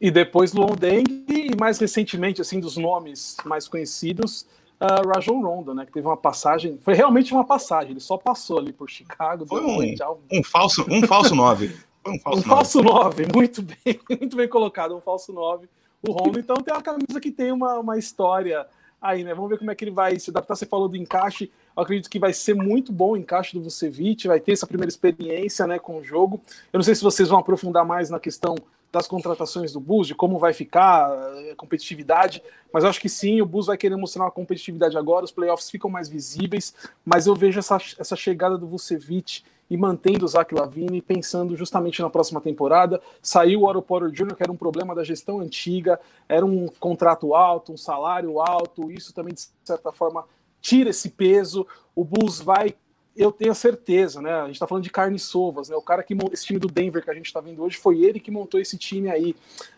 E 0.00 0.10
depois 0.10 0.52
Luol 0.52 0.74
Deng 0.74 1.04
e 1.28 1.56
mais 1.56 1.78
recentemente, 1.78 2.40
assim, 2.40 2.58
dos 2.58 2.76
nomes 2.76 3.36
mais 3.44 3.66
conhecidos, 3.68 4.46
uh, 4.80 5.08
Rajon 5.08 5.40
Rondo, 5.40 5.74
né? 5.74 5.86
Que 5.86 5.92
teve 5.92 6.06
uma 6.06 6.16
passagem, 6.16 6.78
foi 6.80 6.94
realmente 6.94 7.32
uma 7.32 7.44
passagem, 7.44 7.92
ele 7.92 8.00
só 8.00 8.16
passou 8.16 8.58
ali 8.58 8.72
por 8.72 8.88
Chicago. 8.90 9.46
Foi 9.46 9.60
um, 9.60 9.94
um, 10.32 10.42
falso, 10.44 10.84
um 10.88 11.06
falso 11.06 11.34
9. 11.34 11.74
Foi 12.08 12.16
um 12.16 12.20
falso 12.20 12.38
um 12.38 12.42
9. 12.42 12.48
falso 12.48 12.82
9, 12.82 13.26
muito 13.34 13.62
bem, 13.62 14.00
muito 14.18 14.36
bem 14.36 14.48
colocado, 14.48 14.96
um 14.96 15.00
falso 15.00 15.32
9. 15.32 15.68
O 16.06 16.12
Rondo, 16.12 16.38
então, 16.38 16.56
tem 16.56 16.72
uma 16.72 16.82
camisa 16.82 17.20
que 17.20 17.30
tem 17.30 17.52
uma, 17.52 17.78
uma 17.78 17.98
história 17.98 18.66
aí, 19.02 19.24
né? 19.24 19.34
Vamos 19.34 19.50
ver 19.50 19.58
como 19.58 19.70
é 19.70 19.74
que 19.74 19.84
ele 19.84 19.90
vai 19.90 20.18
se 20.18 20.30
adaptar. 20.30 20.54
Você 20.54 20.64
falou 20.64 20.88
do 20.88 20.96
encaixe, 20.96 21.50
eu 21.76 21.82
acredito 21.82 22.08
que 22.08 22.18
vai 22.18 22.32
ser 22.32 22.54
muito 22.54 22.92
bom 22.92 23.12
o 23.12 23.16
encaixe 23.16 23.54
do 23.54 23.62
Vucevic, 23.62 24.26
vai 24.26 24.40
ter 24.40 24.52
essa 24.52 24.66
primeira 24.66 24.88
experiência, 24.88 25.66
né, 25.66 25.78
com 25.78 25.98
o 25.98 26.04
jogo. 26.04 26.40
Eu 26.72 26.78
não 26.78 26.84
sei 26.84 26.94
se 26.94 27.02
vocês 27.02 27.28
vão 27.28 27.38
aprofundar 27.38 27.84
mais 27.84 28.10
na 28.10 28.20
questão 28.20 28.54
das 28.90 29.06
contratações 29.06 29.72
do 29.72 29.80
Bulls, 29.80 30.06
de 30.06 30.14
como 30.14 30.38
vai 30.38 30.54
ficar 30.54 31.10
a 31.10 31.42
eh, 31.42 31.54
competitividade, 31.56 32.42
mas 32.72 32.84
eu 32.84 32.90
acho 32.90 33.00
que 33.00 33.08
sim, 33.08 33.42
o 33.42 33.44
Bulls 33.44 33.66
vai 33.66 33.76
querer 33.76 33.96
mostrar 33.96 34.24
uma 34.24 34.30
competitividade 34.30 34.96
agora, 34.96 35.26
os 35.26 35.30
playoffs 35.30 35.68
ficam 35.68 35.90
mais 35.90 36.08
visíveis, 36.08 36.74
mas 37.04 37.26
eu 37.26 37.34
vejo 37.34 37.58
essa, 37.58 37.76
essa 37.98 38.16
chegada 38.16 38.56
do 38.56 38.66
Vucevic 38.66 39.42
e 39.70 39.76
mantendo 39.76 40.24
o 40.24 40.28
Zach 40.28 40.54
Lavine, 40.54 41.02
pensando 41.02 41.56
justamente 41.56 42.00
na 42.00 42.10
próxima 42.10 42.40
temporada. 42.40 43.00
Saiu 43.22 43.60
o 43.60 43.64
Oro 43.66 43.82
Porter 43.82 44.10
Jr., 44.10 44.34
que 44.34 44.42
era 44.42 44.52
um 44.52 44.56
problema 44.56 44.94
da 44.94 45.04
gestão 45.04 45.40
antiga, 45.40 46.00
era 46.28 46.44
um 46.44 46.68
contrato 46.80 47.34
alto, 47.34 47.72
um 47.72 47.76
salário 47.76 48.40
alto, 48.40 48.90
isso 48.90 49.14
também, 49.14 49.34
de 49.34 49.48
certa 49.64 49.92
forma, 49.92 50.24
tira 50.60 50.90
esse 50.90 51.10
peso. 51.10 51.66
O 51.94 52.04
Bulls 52.04 52.40
vai 52.40 52.74
eu 53.18 53.32
tenho 53.32 53.54
certeza, 53.54 54.22
né? 54.22 54.32
A 54.32 54.46
gente 54.46 54.54
está 54.54 54.66
falando 54.66 54.84
de 54.84 54.90
carne 54.90 55.18
sovas, 55.18 55.68
né? 55.68 55.76
O 55.76 55.82
cara 55.82 56.04
que 56.04 56.14
montou 56.14 56.32
esse 56.32 56.46
time 56.46 56.58
do 56.58 56.68
Denver 56.68 57.02
que 57.02 57.10
a 57.10 57.14
gente 57.14 57.26
está 57.26 57.40
vendo 57.40 57.62
hoje 57.62 57.76
foi 57.76 58.00
ele 58.00 58.20
que 58.20 58.30
montou 58.30 58.60
esse 58.60 58.78
time 58.78 59.10
aí 59.10 59.34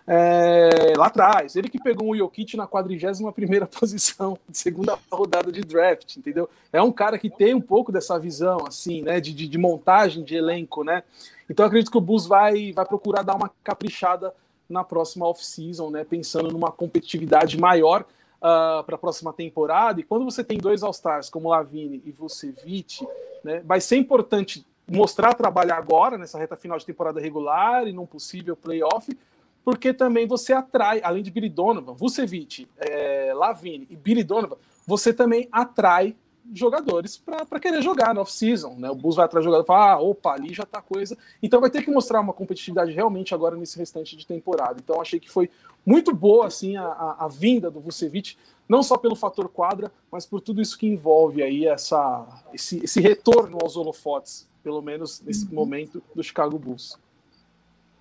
é, 0.07 0.93
lá 0.97 1.07
atrás. 1.07 1.57
Ele 1.57 1.71
que 1.71 1.83
pegou 1.83 2.11
o 2.11 2.17
Jokic 2.17 2.57
na 2.57 2.67
41 2.67 3.33
primeira 3.33 3.67
posição, 3.69 4.39
de 4.47 4.59
segunda 4.59 4.99
rodada 5.11 5.51
de 5.51 5.63
draft, 5.63 6.17
entendeu? 6.17 6.51
É 6.71 6.83
um 6.83 6.93
cara 6.93 7.19
que 7.19 7.31
tem 7.31 7.55
um 7.55 7.61
pouco 7.61 7.91
dessa 7.91 8.19
visão, 8.19 8.59
assim, 8.69 9.03
né? 9.03 9.21
De, 9.21 9.33
de, 9.33 9.49
de 9.49 9.59
montagem 9.59 10.23
de 10.23 10.37
elenco, 10.37 10.85
né? 10.85 11.03
Então 11.49 11.65
acredito 11.65 11.91
que 11.91 11.99
o 11.99 12.01
Bulls 12.03 12.27
vai, 12.27 12.73
vai 12.73 12.85
procurar 12.85 13.23
dar 13.23 13.35
uma 13.35 13.51
caprichada 13.65 14.35
na 14.69 14.85
próxima 14.85 15.27
off-season, 15.27 15.91
né? 15.91 16.05
Pensando 16.05 16.51
numa 16.51 16.71
competitividade 16.71 17.59
maior 17.59 18.05
uh, 18.41 18.83
para 18.85 18.95
a 18.95 18.99
próxima 18.99 19.33
temporada. 19.33 20.01
E 20.01 20.03
quando 20.03 20.25
você 20.25 20.43
tem 20.43 20.59
dois 20.59 20.83
All-Stars 20.83 21.29
como 21.29 21.51
Lavine 21.51 22.03
e 22.05 22.11
Vucevic, 22.11 23.07
né, 23.45 23.61
vai 23.65 23.81
ser 23.81 23.97
importante 23.97 24.67
mostrar 24.91 25.35
trabalho 25.35 25.73
agora, 25.73 26.19
nessa 26.19 26.39
reta 26.39 26.57
final 26.57 26.79
de 26.79 26.85
temporada 26.85 27.21
regular 27.21 27.87
e 27.87 27.93
num 27.93 28.07
possível 28.07 28.57
playoff, 28.57 29.17
porque 29.65 29.93
também 29.93 30.27
você 30.27 30.53
atrai, 30.53 31.01
além 31.05 31.23
de 31.23 31.31
Billy 31.31 31.49
Donovan, 31.49 31.93
Vucevic, 31.93 32.67
é, 32.79 33.33
Lavine 33.35 33.87
e 33.89 33.95
Billy 33.95 34.25
Donovan, 34.25 34.57
você 34.87 35.13
também 35.13 35.49
atrai 35.53 36.17
jogadores 36.53 37.17
para 37.17 37.61
querer 37.61 37.83
jogar 37.83 38.15
no 38.15 38.21
off-season. 38.21 38.75
Né? 38.79 38.91
O 38.91 38.95
Bulls 38.95 39.17
vai 39.17 39.25
atrás 39.25 39.45
do 39.45 39.49
jogador 39.49 39.65
e 39.65 39.67
fala, 39.67 39.93
ah, 39.93 40.01
opa, 40.01 40.33
ali 40.33 40.53
já 40.53 40.65
tá 40.65 40.81
coisa. 40.81 41.17
Então 41.43 41.61
vai 41.61 41.71
ter 41.71 41.83
que 41.83 41.91
mostrar 41.91 42.21
uma 42.21 42.33
competitividade 42.33 42.93
realmente 42.93 43.35
agora 43.35 43.57
nesse 43.57 43.79
restante 43.79 44.17
de 44.17 44.27
temporada. 44.27 44.77
Então 44.83 45.01
achei 45.01 45.21
que 45.21 45.31
foi 45.31 45.51
muito 45.85 46.15
boa 46.15 46.47
assim 46.47 46.77
a, 46.77 46.85
a, 46.85 47.25
a, 47.25 47.29
vinda 47.29 47.71
do 47.71 47.81
Vucevic, 47.81 48.37
não 48.69 48.83
só 48.83 48.97
pelo 48.97 49.17
fator 49.17 49.49
quadra, 49.49 49.91
mas 50.11 50.27
por 50.27 50.41
tudo 50.41 50.61
isso 50.61 50.79
que 50.79 50.87
envolve 50.87 51.43
aí 51.43 51.67
essa, 51.67 52.27
esse, 52.53 52.85
esse 52.85 53.01
retorno 53.01 53.59
aos 53.63 53.77
holofotes, 53.77 54.49
pelo 54.63 54.83
menos 54.83 55.21
nesse 55.23 55.47
uhum. 55.47 55.55
momento 55.55 56.03
do 56.15 56.23
Chicago 56.23 56.59
Bulls. 56.59 56.99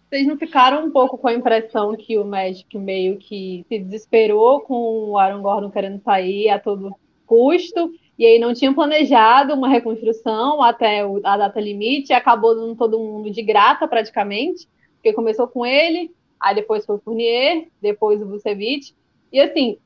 Vocês 0.09 0.25
não 0.25 0.37
ficaram 0.37 0.85
um 0.85 0.91
pouco 0.91 1.17
com 1.19 1.27
a 1.27 1.33
impressão 1.33 1.95
que 1.95 2.17
o 2.17 2.25
Magic 2.25 2.75
meio 2.77 3.17
que 3.17 3.63
se 3.69 3.77
desesperou 3.77 4.61
com 4.61 5.11
o 5.11 5.17
Aaron 5.19 5.41
Gordon 5.41 5.69
querendo 5.69 6.01
sair 6.01 6.49
a 6.49 6.59
todo 6.59 6.95
custo 7.27 7.93
e 8.19 8.25
aí 8.25 8.37
não 8.37 8.53
tinha 8.53 8.73
planejado 8.73 9.53
uma 9.53 9.69
reconstrução 9.69 10.61
até 10.61 10.99
a 11.23 11.37
data 11.37 11.61
limite, 11.61 12.11
acabou 12.11 12.53
dando 12.53 12.75
todo 12.75 12.99
mundo 12.99 13.31
de 13.31 13.41
grata 13.41 13.87
praticamente, 13.87 14.67
porque 14.95 15.13
começou 15.13 15.47
com 15.47 15.65
ele, 15.65 16.13
aí 16.37 16.53
depois 16.53 16.85
foi 16.85 16.97
o 16.97 16.99
Fournier, 16.99 17.69
depois 17.81 18.21
o 18.21 18.27
Vucevic. 18.27 18.93
E 19.31 19.39
assim, 19.39 19.77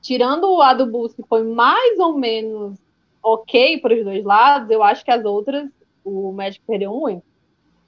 tirando 0.00 0.44
o 0.44 0.56
lado 0.56 0.86
do 0.86 0.90
Bulls, 0.90 1.12
que 1.12 1.22
foi 1.28 1.42
mais 1.42 1.98
ou 1.98 2.16
menos 2.16 2.78
ok 3.22 3.78
para 3.80 3.94
os 3.94 4.02
dois 4.02 4.24
lados, 4.24 4.70
eu 4.70 4.82
acho 4.82 5.04
que 5.04 5.10
as 5.10 5.22
outras, 5.22 5.68
o 6.02 6.32
Magic 6.32 6.64
perdeu 6.66 6.90
muito. 6.90 7.22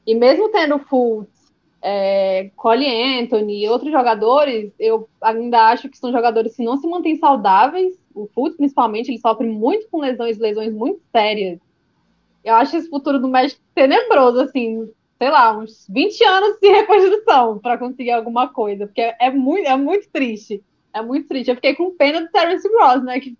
E 0.07 0.15
mesmo 0.15 0.51
tendo 0.51 0.79
Fultz, 0.79 1.55
é, 1.81 2.51
Cole 2.55 2.87
Anthony 2.87 3.65
e 3.65 3.69
outros 3.71 3.91
jogadores, 3.91 4.75
eu 4.79 5.09
ainda 5.23 5.71
acho 5.71 5.89
que 5.89 5.97
são 5.97 6.13
jogadores 6.13 6.55
que 6.55 6.63
não 6.63 6.77
se 6.77 6.87
mantêm 6.87 7.17
saudáveis. 7.17 7.95
O 8.17 8.29
Fultz, 8.35 8.57
principalmente, 8.57 9.11
ele 9.11 9.19
sofre 9.19 9.47
muito 9.47 9.89
com 9.89 10.01
lesões, 10.01 10.39
lesões 10.39 10.73
muito 10.73 11.01
sérias. 11.13 11.61
Eu 12.43 12.55
acho 12.55 12.77
esse 12.77 12.89
futuro 12.89 13.19
do 13.19 13.29
Magic 13.29 13.61
tenebroso, 13.75 14.41
assim 14.41 14.89
sei 15.19 15.31
lá, 15.31 15.57
uns 15.57 15.87
20 15.89 16.25
anos 16.25 16.59
de 16.61 16.69
reconstrução 16.69 17.59
para 17.59 17.79
conseguir 17.79 18.13
alguma 18.13 18.49
coisa, 18.49 18.87
porque 18.87 19.15
é, 19.19 19.31
muito, 19.31 19.67
é 19.67 19.77
muito 19.77 20.09
triste. 20.11 20.63
É 20.93 21.03
muito 21.03 21.29
triste. 21.29 21.49
Eu 21.49 21.55
fiquei 21.57 21.75
com 21.75 21.95
pena 21.95 22.21
do 22.21 22.29
Terence 22.29 22.69
Ross, 22.69 23.03
né? 23.03 23.21
Que 23.21 23.37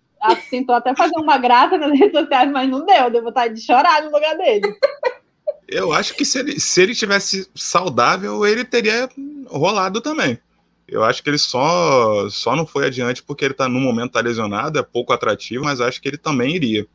tentou 0.49 0.75
até 0.75 0.95
fazer 0.95 1.17
uma 1.17 1.37
graça 1.37 1.77
nas 1.77 1.97
redes 1.97 2.19
sociais, 2.19 2.51
mas 2.51 2.69
não 2.69 2.85
deu. 2.85 3.09
Deu 3.09 3.23
vontade 3.23 3.53
de 3.53 3.61
chorar 3.61 4.03
no 4.03 4.11
lugar 4.11 4.35
dele. 4.37 4.75
Eu 5.67 5.91
acho 5.91 6.15
que 6.15 6.23
se 6.23 6.39
ele, 6.39 6.59
se 6.59 6.81
ele 6.81 6.95
tivesse 6.95 7.49
saudável, 7.53 8.45
ele 8.45 8.63
teria 8.63 9.09
rolado 9.47 10.01
também. 10.01 10.39
Eu 10.87 11.03
acho 11.03 11.21
que 11.21 11.29
ele 11.29 11.37
só, 11.37 12.29
só 12.29 12.55
não 12.55 12.65
foi 12.65 12.85
adiante 12.85 13.21
porque 13.21 13.43
ele 13.43 13.53
tá 13.53 13.67
no 13.67 13.79
momento 13.79 14.13
tá 14.13 14.21
lesionado, 14.21 14.79
é 14.79 14.83
pouco 14.83 15.11
atrativo, 15.11 15.65
mas 15.65 15.81
acho 15.81 16.01
que 16.01 16.07
ele 16.07 16.17
também 16.17 16.55
iria. 16.55 16.87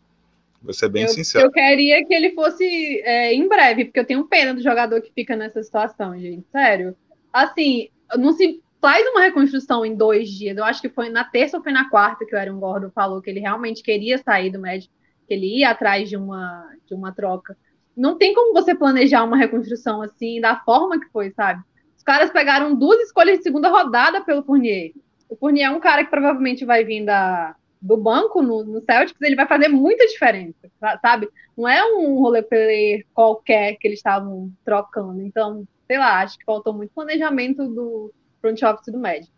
Vou 0.63 0.73
ser 0.73 0.89
bem 0.89 1.03
eu, 1.03 1.09
sincero. 1.09 1.47
Eu 1.47 1.51
queria 1.51 2.05
que 2.07 2.15
ele 2.15 2.31
fosse 2.31 2.65
é, 3.05 3.35
em 3.35 3.47
breve, 3.49 3.87
porque 3.87 4.01
eu 4.01 4.07
tenho 4.07 4.25
pena 4.25 4.55
do 4.55 4.63
jogador 4.63 5.01
que 5.03 5.13
fica 5.13 5.37
nessa 5.37 5.63
situação, 5.63 6.19
gente. 6.19 6.47
Sério. 6.51 6.97
Assim, 7.33 7.89
não 8.17 8.33
se 8.33 8.63
faz 8.81 9.07
uma 9.09 9.21
reconstrução 9.21 9.85
em 9.85 9.95
dois 9.95 10.29
dias. 10.31 10.57
Eu 10.57 10.65
acho 10.65 10.81
que 10.81 10.89
foi 10.89 11.09
na 11.09 11.25
terça 11.25 11.57
ou 11.57 11.63
foi 11.63 11.73
na 11.73 11.91
quarta 11.91 12.25
que 12.25 12.35
o 12.35 12.39
Aaron 12.39 12.59
Gordon 12.59 12.91
falou 12.91 13.21
que 13.21 13.29
ele 13.29 13.41
realmente 13.41 13.83
queria 13.83 14.19
sair 14.19 14.51
do 14.51 14.59
Magic, 14.59 14.91
que 15.27 15.35
ele 15.35 15.59
ia 15.59 15.71
atrás 15.71 16.09
de 16.09 16.17
uma, 16.17 16.69
de 16.87 16.95
uma 16.95 17.13
troca. 17.13 17.57
Não 17.97 18.17
tem 18.17 18.33
como 18.33 18.55
você 18.55 18.75
planejar 18.75 19.23
uma 19.25 19.37
reconstrução 19.37 20.01
assim, 20.01 20.41
da 20.41 20.57
forma 20.57 20.99
que 20.99 21.11
foi, 21.11 21.31
sabe? 21.33 21.63
Os 22.03 22.05
caras 22.05 22.33
pegaram 22.33 22.75
duas 22.75 22.99
escolhas 22.99 23.39
de 23.39 23.45
segunda 23.45 23.69
rodada 23.69 24.21
pelo 24.23 24.43
Fournier. 24.43 24.91
O 25.29 25.37
Fournier 25.37 25.69
é 25.69 25.71
um 25.71 25.79
cara 25.79 26.03
que 26.03 26.11
provavelmente 26.11 26.65
vai 26.65 26.83
vir 26.83 27.05
da, 27.05 27.55
do 27.81 27.97
banco 27.97 28.43
no, 28.43 28.65
no 28.65 28.83
Celtics, 28.83 29.23
ele 29.23 29.37
vai 29.37 29.47
fazer 29.47 29.69
muita 29.69 30.05
diferença, 30.09 30.69
sabe? 31.01 31.29
Não 31.57 31.69
é 31.69 31.81
um 31.95 32.19
rolê 32.19 32.43
player 32.43 33.07
qualquer 33.15 33.77
que 33.77 33.87
eles 33.87 34.01
estavam 34.01 34.51
trocando. 34.65 35.23
Então, 35.23 35.63
sei 35.87 35.97
lá, 35.97 36.23
acho 36.23 36.37
que 36.37 36.45
faltou 36.45 36.73
muito 36.73 36.93
planejamento 36.93 37.69
do 37.69 38.13
front 38.41 38.61
office 38.65 38.93
do 38.93 38.99
Magic. 38.99 39.31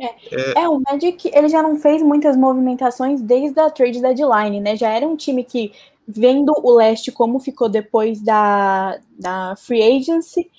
É, 0.00 0.06
é. 0.06 0.62
é, 0.62 0.68
o 0.70 0.80
Magic 0.80 1.30
ele 1.30 1.50
já 1.50 1.62
não 1.62 1.76
fez 1.76 2.02
muitas 2.02 2.38
movimentações 2.38 3.20
desde 3.20 3.60
a 3.60 3.68
trade 3.68 4.00
deadline, 4.00 4.60
né? 4.60 4.76
Já 4.76 4.88
era 4.88 5.06
um 5.06 5.14
time 5.14 5.44
que, 5.44 5.74
vendo 6.08 6.54
o 6.56 6.74
leste 6.74 7.12
como 7.12 7.38
ficou 7.38 7.68
depois 7.68 8.22
da, 8.22 8.98
da 9.18 9.54
free 9.56 9.82
agency, 9.82 10.50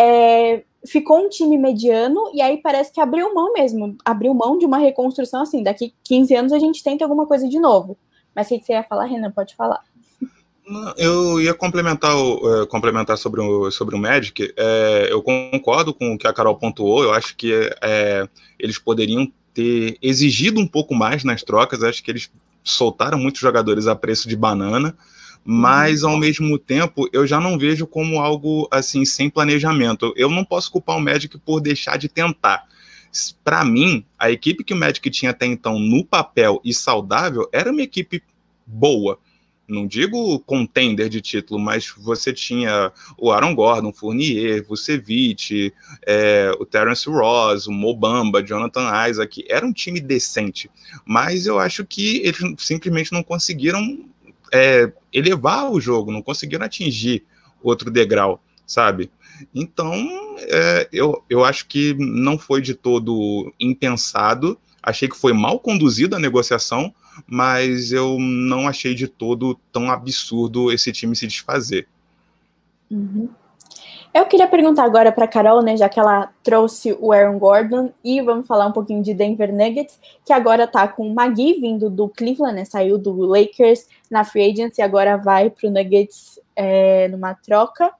é, 0.00 0.62
ficou 0.86 1.18
um 1.18 1.28
time 1.28 1.58
mediano 1.58 2.30
e 2.32 2.40
aí 2.40 2.56
parece 2.56 2.90
que 2.90 3.00
abriu 3.00 3.34
mão 3.34 3.52
mesmo, 3.52 3.96
abriu 4.02 4.32
mão 4.32 4.56
de 4.56 4.64
uma 4.64 4.78
reconstrução 4.78 5.42
assim, 5.42 5.62
daqui 5.62 5.92
15 6.04 6.34
anos 6.34 6.52
a 6.52 6.58
gente 6.58 6.82
tenta 6.82 7.04
alguma 7.04 7.26
coisa 7.26 7.46
de 7.46 7.58
novo. 7.58 7.98
Mas 8.34 8.46
o 8.46 8.58
que 8.58 8.64
você 8.64 8.72
ia 8.72 8.82
falar, 8.82 9.04
Renan? 9.04 9.30
Pode 9.30 9.54
falar. 9.54 9.82
Eu 10.96 11.40
ia 11.40 11.52
complementar, 11.52 12.16
uh, 12.16 12.66
complementar 12.68 13.18
sobre 13.18 13.40
o, 13.40 13.70
sobre 13.72 13.96
o 13.96 13.98
Magic. 13.98 14.54
É, 14.56 15.08
eu 15.10 15.20
concordo 15.20 15.92
com 15.92 16.14
o 16.14 16.18
que 16.18 16.28
a 16.28 16.32
Carol 16.32 16.54
pontuou. 16.54 17.02
Eu 17.02 17.12
acho 17.12 17.36
que 17.36 17.52
é, 17.82 18.28
eles 18.56 18.78
poderiam 18.78 19.30
ter 19.52 19.98
exigido 20.00 20.60
um 20.60 20.66
pouco 20.68 20.94
mais 20.94 21.24
nas 21.24 21.42
trocas. 21.42 21.82
Acho 21.82 22.02
que 22.04 22.10
eles 22.12 22.30
soltaram 22.62 23.18
muitos 23.18 23.40
jogadores 23.40 23.88
a 23.88 23.96
preço 23.96 24.28
de 24.28 24.36
banana 24.36 24.96
mas 25.44 26.02
ao 26.02 26.16
mesmo 26.16 26.58
tempo 26.58 27.08
eu 27.12 27.26
já 27.26 27.40
não 27.40 27.58
vejo 27.58 27.86
como 27.86 28.20
algo 28.20 28.68
assim 28.70 29.04
sem 29.04 29.30
planejamento. 29.30 30.12
Eu 30.16 30.30
não 30.30 30.44
posso 30.44 30.70
culpar 30.70 30.96
o 30.96 31.00
Magic 31.00 31.36
por 31.38 31.60
deixar 31.60 31.96
de 31.96 32.08
tentar. 32.08 32.68
Para 33.42 33.64
mim, 33.64 34.04
a 34.18 34.30
equipe 34.30 34.62
que 34.62 34.74
o 34.74 34.76
Magic 34.76 35.08
tinha 35.10 35.32
até 35.32 35.46
então 35.46 35.78
no 35.78 36.04
papel 36.04 36.60
e 36.64 36.72
saudável 36.72 37.48
era 37.52 37.70
uma 37.70 37.82
equipe 37.82 38.22
boa. 38.66 39.18
Não 39.70 39.86
digo 39.86 40.40
contender 40.40 41.08
de 41.08 41.20
título, 41.20 41.60
mas 41.60 41.88
você 41.96 42.32
tinha 42.32 42.92
o 43.16 43.30
Aaron 43.30 43.54
Gordon, 43.54 43.92
Fournier, 43.92 44.66
Vucevic, 44.66 45.72
é, 46.04 46.50
o 46.58 46.66
Terence 46.66 47.08
Ross, 47.08 47.68
o 47.68 47.72
Mobamba, 47.72 48.42
Jonathan 48.42 48.90
Isaac. 49.08 49.44
Era 49.48 49.64
um 49.64 49.72
time 49.72 50.00
decente, 50.00 50.68
mas 51.04 51.46
eu 51.46 51.60
acho 51.60 51.84
que 51.84 52.18
eles 52.18 52.40
simplesmente 52.58 53.12
não 53.12 53.22
conseguiram 53.22 54.04
é, 54.52 54.92
elevar 55.12 55.70
o 55.70 55.80
jogo, 55.80 56.12
não 56.12 56.22
conseguiram 56.22 56.64
atingir 56.64 57.24
outro 57.62 57.90
degrau, 57.90 58.42
sabe? 58.66 59.10
Então, 59.54 59.94
é, 60.38 60.88
eu, 60.92 61.22
eu 61.28 61.44
acho 61.44 61.66
que 61.66 61.94
não 61.94 62.38
foi 62.38 62.60
de 62.60 62.74
todo 62.74 63.52
impensado. 63.58 64.58
Achei 64.82 65.08
que 65.08 65.16
foi 65.16 65.32
mal 65.32 65.58
conduzida 65.58 66.16
a 66.16 66.20
negociação, 66.20 66.94
mas 67.26 67.92
eu 67.92 68.18
não 68.18 68.66
achei 68.66 68.94
de 68.94 69.06
todo 69.06 69.58
tão 69.72 69.90
absurdo 69.90 70.72
esse 70.72 70.90
time 70.92 71.14
se 71.14 71.26
desfazer. 71.26 71.86
Uhum. 72.90 73.28
Eu 74.12 74.26
queria 74.26 74.48
perguntar 74.48 74.82
agora 74.82 75.12
para 75.12 75.28
Carol, 75.28 75.62
né, 75.62 75.76
já 75.76 75.88
que 75.88 76.00
ela 76.00 76.32
trouxe 76.42 76.96
o 77.00 77.12
Aaron 77.12 77.38
Gordon, 77.38 77.92
e 78.02 78.20
vamos 78.20 78.44
falar 78.44 78.66
um 78.66 78.72
pouquinho 78.72 79.04
de 79.04 79.14
Denver 79.14 79.52
Nuggets, 79.52 80.00
que 80.24 80.32
agora 80.32 80.64
está 80.64 80.88
com 80.88 81.06
o 81.06 81.14
Magui 81.14 81.60
vindo 81.60 81.88
do 81.88 82.08
Cleveland, 82.08 82.56
né, 82.56 82.64
saiu 82.64 82.98
do 82.98 83.12
Lakers 83.12 83.86
na 84.10 84.24
free 84.24 84.50
agency, 84.50 84.82
agora 84.82 85.16
vai 85.16 85.48
para 85.48 85.68
o 85.68 85.70
Nuggets 85.70 86.40
é, 86.56 87.06
numa 87.06 87.34
troca. 87.34 87.92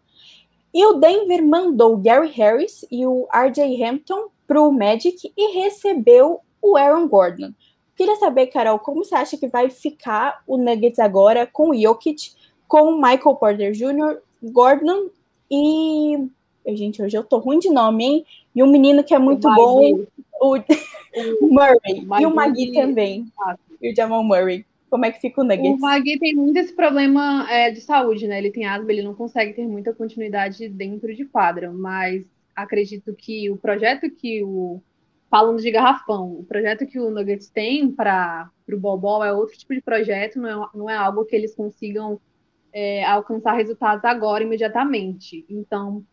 E 0.75 0.85
o 0.85 0.95
Denver 0.95 1.45
mandou 1.45 1.95
o 1.95 1.97
Gary 1.97 2.29
Harris 2.31 2.85
e 2.91 3.07
o 3.07 3.29
RJ 3.33 3.83
Hampton 3.85 4.31
para 4.49 4.61
o 4.61 4.73
Magic 4.73 5.33
e 5.37 5.61
recebeu 5.61 6.41
o 6.61 6.77
Aaron 6.77 7.07
Gordon. 7.07 7.53
Queria 7.97 8.17
saber, 8.17 8.49
Carol, 8.49 8.81
como 8.81 9.05
você 9.05 9.15
acha 9.15 9.37
que 9.37 9.47
vai 9.47 9.71
ficar 9.71 10.43
o 10.45 10.57
Nuggets 10.57 10.99
agora 10.99 11.47
com 11.47 11.71
o 11.71 11.81
Jokic, 11.81 12.33
com 12.67 12.83
o 12.83 12.97
Michael 12.97 13.37
Porter 13.37 13.73
Jr., 13.73 14.19
Gordon 14.43 15.11
e. 15.51 16.29
Gente, 16.67 17.03
hoje 17.03 17.17
eu 17.17 17.25
tô 17.25 17.39
ruim 17.39 17.59
de 17.59 17.71
nome, 17.71 18.05
hein? 18.05 18.27
E 18.55 18.63
um 18.63 18.71
menino 18.71 19.03
que 19.03 19.15
é 19.15 19.19
muito 19.19 19.49
o 19.49 19.55
bom, 19.55 20.05
o, 20.41 20.57
o 21.43 21.49
Murray. 21.49 22.07
O 22.09 22.21
e 22.21 22.27
o 22.27 22.35
Magui 22.35 22.73
também. 22.73 23.27
Ah. 23.41 23.57
E 23.81 23.93
o 23.93 23.97
Jamal 23.97 24.23
Murray. 24.23 24.65
Como 24.91 25.05
é 25.05 25.13
que 25.13 25.21
fica 25.21 25.41
o 25.41 25.45
Nuggets? 25.45 25.79
O 25.79 25.81
Magui 25.81 26.19
tem 26.19 26.35
muito 26.35 26.57
esse 26.59 26.75
problema 26.75 27.47
é, 27.49 27.71
de 27.71 27.81
saúde, 27.81 28.27
né? 28.27 28.39
Ele 28.39 28.51
tem 28.51 28.67
asma, 28.67 28.93
ele 28.93 29.03
não 29.03 29.15
consegue 29.15 29.53
ter 29.53 29.67
muita 29.67 29.95
continuidade 29.95 30.69
dentro 30.69 31.15
de 31.15 31.25
quadra, 31.25 31.73
mas 31.73 32.27
acredito 32.55 33.15
que 33.15 33.49
o 33.51 33.57
projeto 33.57 34.11
que 34.11 34.43
o. 34.43 34.83
Falando 35.31 35.63
de 35.63 35.71
garrafão, 35.71 36.41
o 36.41 36.45
projeto 36.45 36.85
que 36.85 36.99
o 36.99 37.09
Nuggets 37.09 37.49
tem 37.49 37.89
para 37.89 38.51
o 38.69 38.77
Bobol 38.77 39.23
é 39.23 39.33
outro 39.33 39.57
tipo 39.57 39.73
de 39.73 39.81
projeto, 39.81 40.41
não 40.41 40.65
é, 40.65 40.69
não 40.75 40.91
é 40.91 40.97
algo 40.97 41.25
que 41.25 41.37
eles 41.37 41.55
consigam 41.55 42.21
é, 42.73 43.05
alcançar 43.05 43.53
resultados 43.55 44.05
agora, 44.05 44.45
imediatamente. 44.45 45.45
Então, 45.49 46.05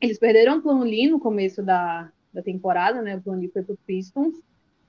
eles 0.00 0.18
perderam 0.18 0.58
o 0.58 0.62
Plano 0.62 0.84
Lee 0.84 1.08
no 1.08 1.20
começo 1.20 1.62
da, 1.62 2.10
da 2.32 2.42
temporada, 2.42 3.00
né? 3.02 3.16
O 3.16 3.22
Plano 3.22 3.40
Lee 3.40 3.50
foi 3.50 3.62
para 3.62 3.76
Pistons. 3.86 4.34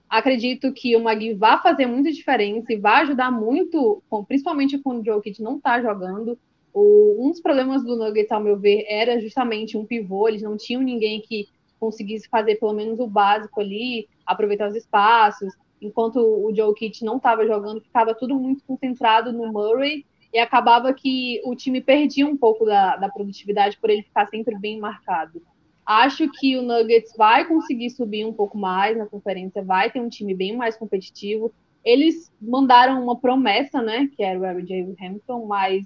Acredito 0.09 0.71
que 0.73 0.95
o 0.95 1.03
Magui 1.03 1.33
vai 1.33 1.61
fazer 1.61 1.85
muita 1.85 2.11
diferença 2.11 2.71
e 2.71 2.77
vai 2.77 3.01
ajudar 3.01 3.31
muito, 3.31 4.03
principalmente 4.27 4.77
quando 4.77 5.01
o 5.01 5.05
Jokic 5.05 5.41
não 5.41 5.57
está 5.57 5.81
jogando. 5.81 6.37
O, 6.73 7.25
um 7.25 7.31
dos 7.31 7.41
problemas 7.41 7.83
do 7.83 7.95
Nuggets, 7.95 8.31
ao 8.31 8.41
meu 8.41 8.57
ver, 8.57 8.85
era 8.87 9.19
justamente 9.19 9.77
um 9.77 9.85
pivô. 9.85 10.27
Eles 10.27 10.41
não 10.41 10.57
tinham 10.57 10.81
ninguém 10.81 11.21
que 11.21 11.47
conseguisse 11.79 12.27
fazer 12.29 12.55
pelo 12.55 12.73
menos 12.73 12.99
o 12.99 13.07
básico 13.07 13.59
ali, 13.59 14.07
aproveitar 14.25 14.69
os 14.69 14.75
espaços. 14.75 15.53
Enquanto 15.81 16.17
o 16.17 16.53
Jokic 16.55 17.03
não 17.03 17.17
estava 17.17 17.45
jogando, 17.45 17.81
ficava 17.81 18.15
tudo 18.15 18.35
muito 18.35 18.63
concentrado 18.65 19.33
no 19.33 19.51
Murray 19.51 20.05
e 20.33 20.39
acabava 20.39 20.91
que 20.93 21.39
o 21.45 21.55
time 21.55 21.79
perdia 21.79 22.25
um 22.25 22.35
pouco 22.35 22.65
da, 22.65 22.97
da 22.97 23.07
produtividade 23.07 23.77
por 23.77 23.91
ele 23.91 24.01
ficar 24.01 24.25
sempre 24.27 24.57
bem 24.57 24.79
marcado. 24.79 25.41
Acho 25.85 26.27
que 26.31 26.57
o 26.57 26.63
Nuggets 26.63 27.15
vai 27.15 27.45
conseguir 27.45 27.91
subir 27.91 28.25
um 28.25 28.33
pouco 28.33 28.57
mais 28.57 28.97
na 28.97 29.05
conferência, 29.05 29.63
vai 29.63 29.91
ter 29.91 29.99
um 29.99 30.09
time 30.09 30.33
bem 30.33 30.55
mais 30.55 30.75
competitivo. 30.75 31.53
Eles 31.85 32.31
mandaram 32.41 33.03
uma 33.03 33.17
promessa, 33.17 33.81
né, 33.81 34.09
que 34.15 34.23
era 34.23 34.39
o 34.39 34.45
R.J. 34.45 34.95
Hampton, 35.01 35.45
mas 35.45 35.85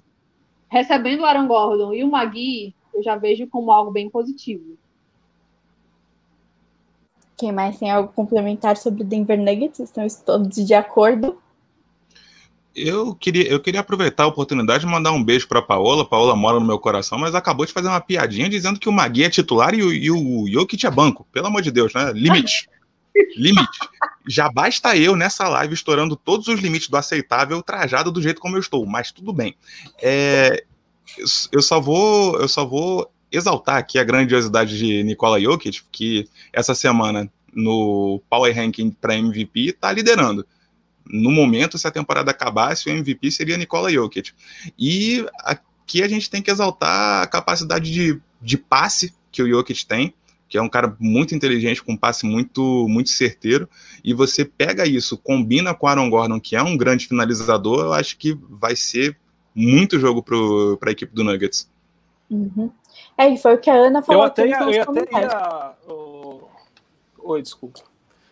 recebendo 0.70 1.20
o 1.20 1.24
Aaron 1.26 1.46
Gordon 1.46 1.92
e 1.92 2.02
o 2.02 2.10
Magui, 2.10 2.74
eu 2.94 3.02
já 3.02 3.16
vejo 3.16 3.46
como 3.48 3.70
algo 3.70 3.90
bem 3.90 4.08
positivo. 4.08 4.78
Quem 7.36 7.52
mais 7.52 7.78
tem 7.78 7.90
algo 7.90 8.12
complementar 8.12 8.76
sobre 8.76 9.02
o 9.02 9.04
Denver 9.04 9.38
Nuggets? 9.38 9.78
Estão 9.78 10.06
todos 10.24 10.64
de 10.64 10.74
acordo? 10.74 11.38
Eu 12.74 13.14
queria, 13.14 13.48
eu 13.48 13.58
queria 13.58 13.80
aproveitar 13.80 14.24
a 14.24 14.28
oportunidade 14.28 14.84
de 14.84 14.90
mandar 14.90 15.12
um 15.12 15.22
beijo 15.22 15.48
para 15.48 15.60
Paola. 15.60 16.04
Paola 16.04 16.36
mora 16.36 16.60
no 16.60 16.66
meu 16.66 16.78
coração, 16.78 17.18
mas 17.18 17.34
acabou 17.34 17.66
de 17.66 17.72
fazer 17.72 17.88
uma 17.88 18.00
piadinha 18.00 18.48
dizendo 18.48 18.78
que 18.78 18.88
o 18.88 18.92
Magui 18.92 19.24
é 19.24 19.30
titular 19.30 19.74
e 19.74 19.82
o, 19.82 19.92
e 19.92 20.10
o 20.10 20.46
Jokic 20.48 20.86
é 20.86 20.90
banco. 20.90 21.26
Pelo 21.32 21.48
amor 21.48 21.62
de 21.62 21.70
Deus, 21.70 21.92
né? 21.92 22.12
Limite. 22.12 22.68
Limite. 23.36 23.78
Já 24.28 24.48
basta 24.50 24.96
eu 24.96 25.16
nessa 25.16 25.48
live 25.48 25.74
estourando 25.74 26.14
todos 26.14 26.46
os 26.46 26.60
limites 26.60 26.88
do 26.88 26.96
aceitável, 26.96 27.62
trajado 27.62 28.12
do 28.12 28.22
jeito 28.22 28.40
como 28.40 28.56
eu 28.56 28.60
estou, 28.60 28.86
mas 28.86 29.10
tudo 29.10 29.32
bem. 29.32 29.56
É, 30.00 30.62
eu 31.50 31.62
só 31.62 31.80
vou, 31.80 32.38
eu 32.38 32.48
só 32.48 32.64
vou 32.64 33.10
exaltar 33.30 33.76
aqui 33.76 33.98
a 33.98 34.04
grandiosidade 34.04 34.78
de 34.78 35.02
Nikola 35.02 35.40
Jokic, 35.40 35.82
que 35.90 36.28
essa 36.52 36.74
semana 36.74 37.30
no 37.52 38.22
Power 38.28 38.54
Ranking 38.54 38.90
para 38.90 39.16
MVP 39.16 39.70
está 39.70 39.90
liderando 39.90 40.46
no 41.10 41.30
momento, 41.30 41.78
se 41.78 41.86
a 41.86 41.90
temporada 41.90 42.30
acabasse, 42.30 42.88
o 42.88 42.92
MVP 42.92 43.30
seria 43.30 43.56
Nikola 43.56 43.90
Jokic. 43.90 44.32
E 44.78 45.26
aqui 45.44 46.02
a 46.02 46.08
gente 46.08 46.30
tem 46.30 46.42
que 46.42 46.50
exaltar 46.50 47.22
a 47.22 47.26
capacidade 47.26 47.90
de, 47.92 48.20
de 48.40 48.58
passe 48.58 49.14
que 49.30 49.42
o 49.42 49.48
Jokic 49.48 49.86
tem, 49.86 50.14
que 50.48 50.56
é 50.56 50.62
um 50.62 50.68
cara 50.68 50.96
muito 50.98 51.34
inteligente, 51.34 51.82
com 51.82 51.92
um 51.92 51.96
passe 51.96 52.24
muito, 52.24 52.86
muito 52.88 53.10
certeiro, 53.10 53.68
e 54.02 54.14
você 54.14 54.44
pega 54.44 54.86
isso, 54.86 55.18
combina 55.18 55.74
com 55.74 55.86
Aaron 55.86 56.08
Gordon, 56.08 56.40
que 56.40 56.56
é 56.56 56.62
um 56.62 56.76
grande 56.76 57.06
finalizador, 57.06 57.80
eu 57.80 57.92
acho 57.92 58.16
que 58.16 58.38
vai 58.48 58.74
ser 58.74 59.16
muito 59.54 59.98
jogo 59.98 60.22
para 60.22 60.88
a 60.88 60.92
equipe 60.92 61.14
do 61.14 61.24
Nuggets. 61.24 61.70
Uhum. 62.30 62.70
É, 63.16 63.28
e 63.28 63.36
foi 63.36 63.54
o 63.54 63.58
que 63.58 63.68
a 63.68 63.74
Ana 63.74 64.02
falou. 64.02 64.22
Eu 64.22 64.26
até, 64.26 64.46
ia, 64.46 64.58
eu 64.60 64.82
até 64.82 65.20
ia... 65.20 65.74
Oh... 65.86 66.40
Oi, 67.18 67.42
desculpa. 67.42 67.80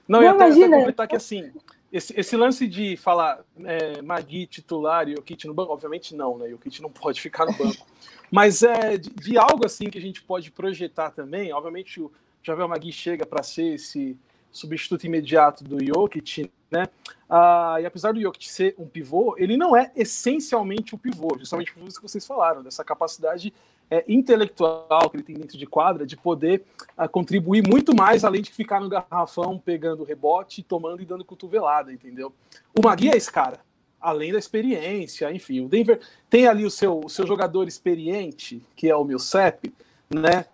Não, 0.09 0.21
Não 0.21 0.27
eu 0.27 0.35
até, 0.35 0.47
imagina. 0.47 0.77
até 0.77 0.81
comentar 0.81 1.09
que 1.09 1.17
assim, 1.17 1.51
esse, 1.93 2.19
esse, 2.19 2.37
lance 2.37 2.67
de 2.67 2.97
falar 2.97 3.45
é, 3.65 4.03
Magui 4.03 4.47
titular 4.47 5.09
e 5.09 5.15
o 5.15 5.23
Kit 5.23 5.47
no 5.47 5.55
banco, 5.55 5.73
obviamente 5.73 6.15
não, 6.15 6.37
né? 6.37 6.51
E 6.51 6.55
o 6.55 6.59
Kit 6.59 6.83
não 6.83 6.91
pode 6.91 7.21
ficar 7.21 7.47
no 7.47 7.53
banco. 7.53 7.87
Mas 8.31 8.63
é 8.63 8.97
de, 8.97 9.11
de, 9.11 9.39
algo 9.39 9.65
assim 9.65 9.89
que 9.89 9.99
a 9.99 10.01
gente 10.01 10.23
pode 10.23 10.51
projetar 10.51 11.11
também. 11.11 11.53
Obviamente 11.53 12.01
o 12.01 12.11
Javel 12.43 12.69
Magui 12.69 12.93
chega 12.93 13.25
para 13.25 13.43
ser 13.43 13.75
esse 13.75 14.19
substituto 14.51 15.05
imediato 15.05 15.63
do 15.63 15.85
Jokic, 15.85 16.51
né? 16.71 16.89
Ah, 17.29 17.77
e 17.81 17.87
apesar 17.87 18.13
do 18.13 18.21
Jokic 18.21 18.49
ser 18.49 18.75
um 18.79 18.87
pivô, 18.87 19.35
ele 19.39 19.57
não 19.57 19.77
é 19.77 19.93
essencialmente 19.95 20.95
o 20.95 20.97
um 20.97 20.99
pivô, 20.99 21.37
justamente 21.39 21.73
por 21.73 21.87
isso 21.87 22.01
que 22.01 22.09
vocês 22.09 22.27
falaram, 22.27 22.63
dessa 22.63 22.85
capacidade 22.85 23.53
é, 23.91 24.05
intelectual 24.09 25.09
que 25.11 25.17
ele 25.17 25.23
tem 25.23 25.37
dentro 25.37 25.57
de 25.57 25.67
quadra 25.67 26.07
de 26.07 26.17
poder 26.17 26.65
ah, 26.97 27.09
contribuir 27.09 27.67
muito 27.67 27.95
mais 27.95 28.25
além 28.25 28.43
de 28.43 28.51
ficar 28.51 28.81
no 28.81 28.89
garrafão 28.89 29.59
pegando 29.59 30.05
rebote, 30.05 30.63
tomando 30.63 31.03
e 31.03 31.07
dando 31.07 31.25
cotovelada, 31.25 31.93
entendeu? 31.93 32.33
O 32.77 32.85
Magui 32.85 33.09
é 33.09 33.17
esse 33.17 33.31
cara, 33.31 33.61
além 34.01 34.33
da 34.33 34.39
experiência, 34.39 35.33
enfim, 35.33 35.61
o 35.61 35.69
Denver 35.69 36.01
tem 36.29 36.47
ali 36.47 36.65
o 36.65 36.71
seu, 36.71 37.01
o 37.05 37.09
seu 37.09 37.27
jogador 37.27 37.69
experiente, 37.69 38.63
que 38.75 38.89
é 38.89 38.97
o 38.97 39.05
Millsap, 39.05 39.73
né? 40.11 40.47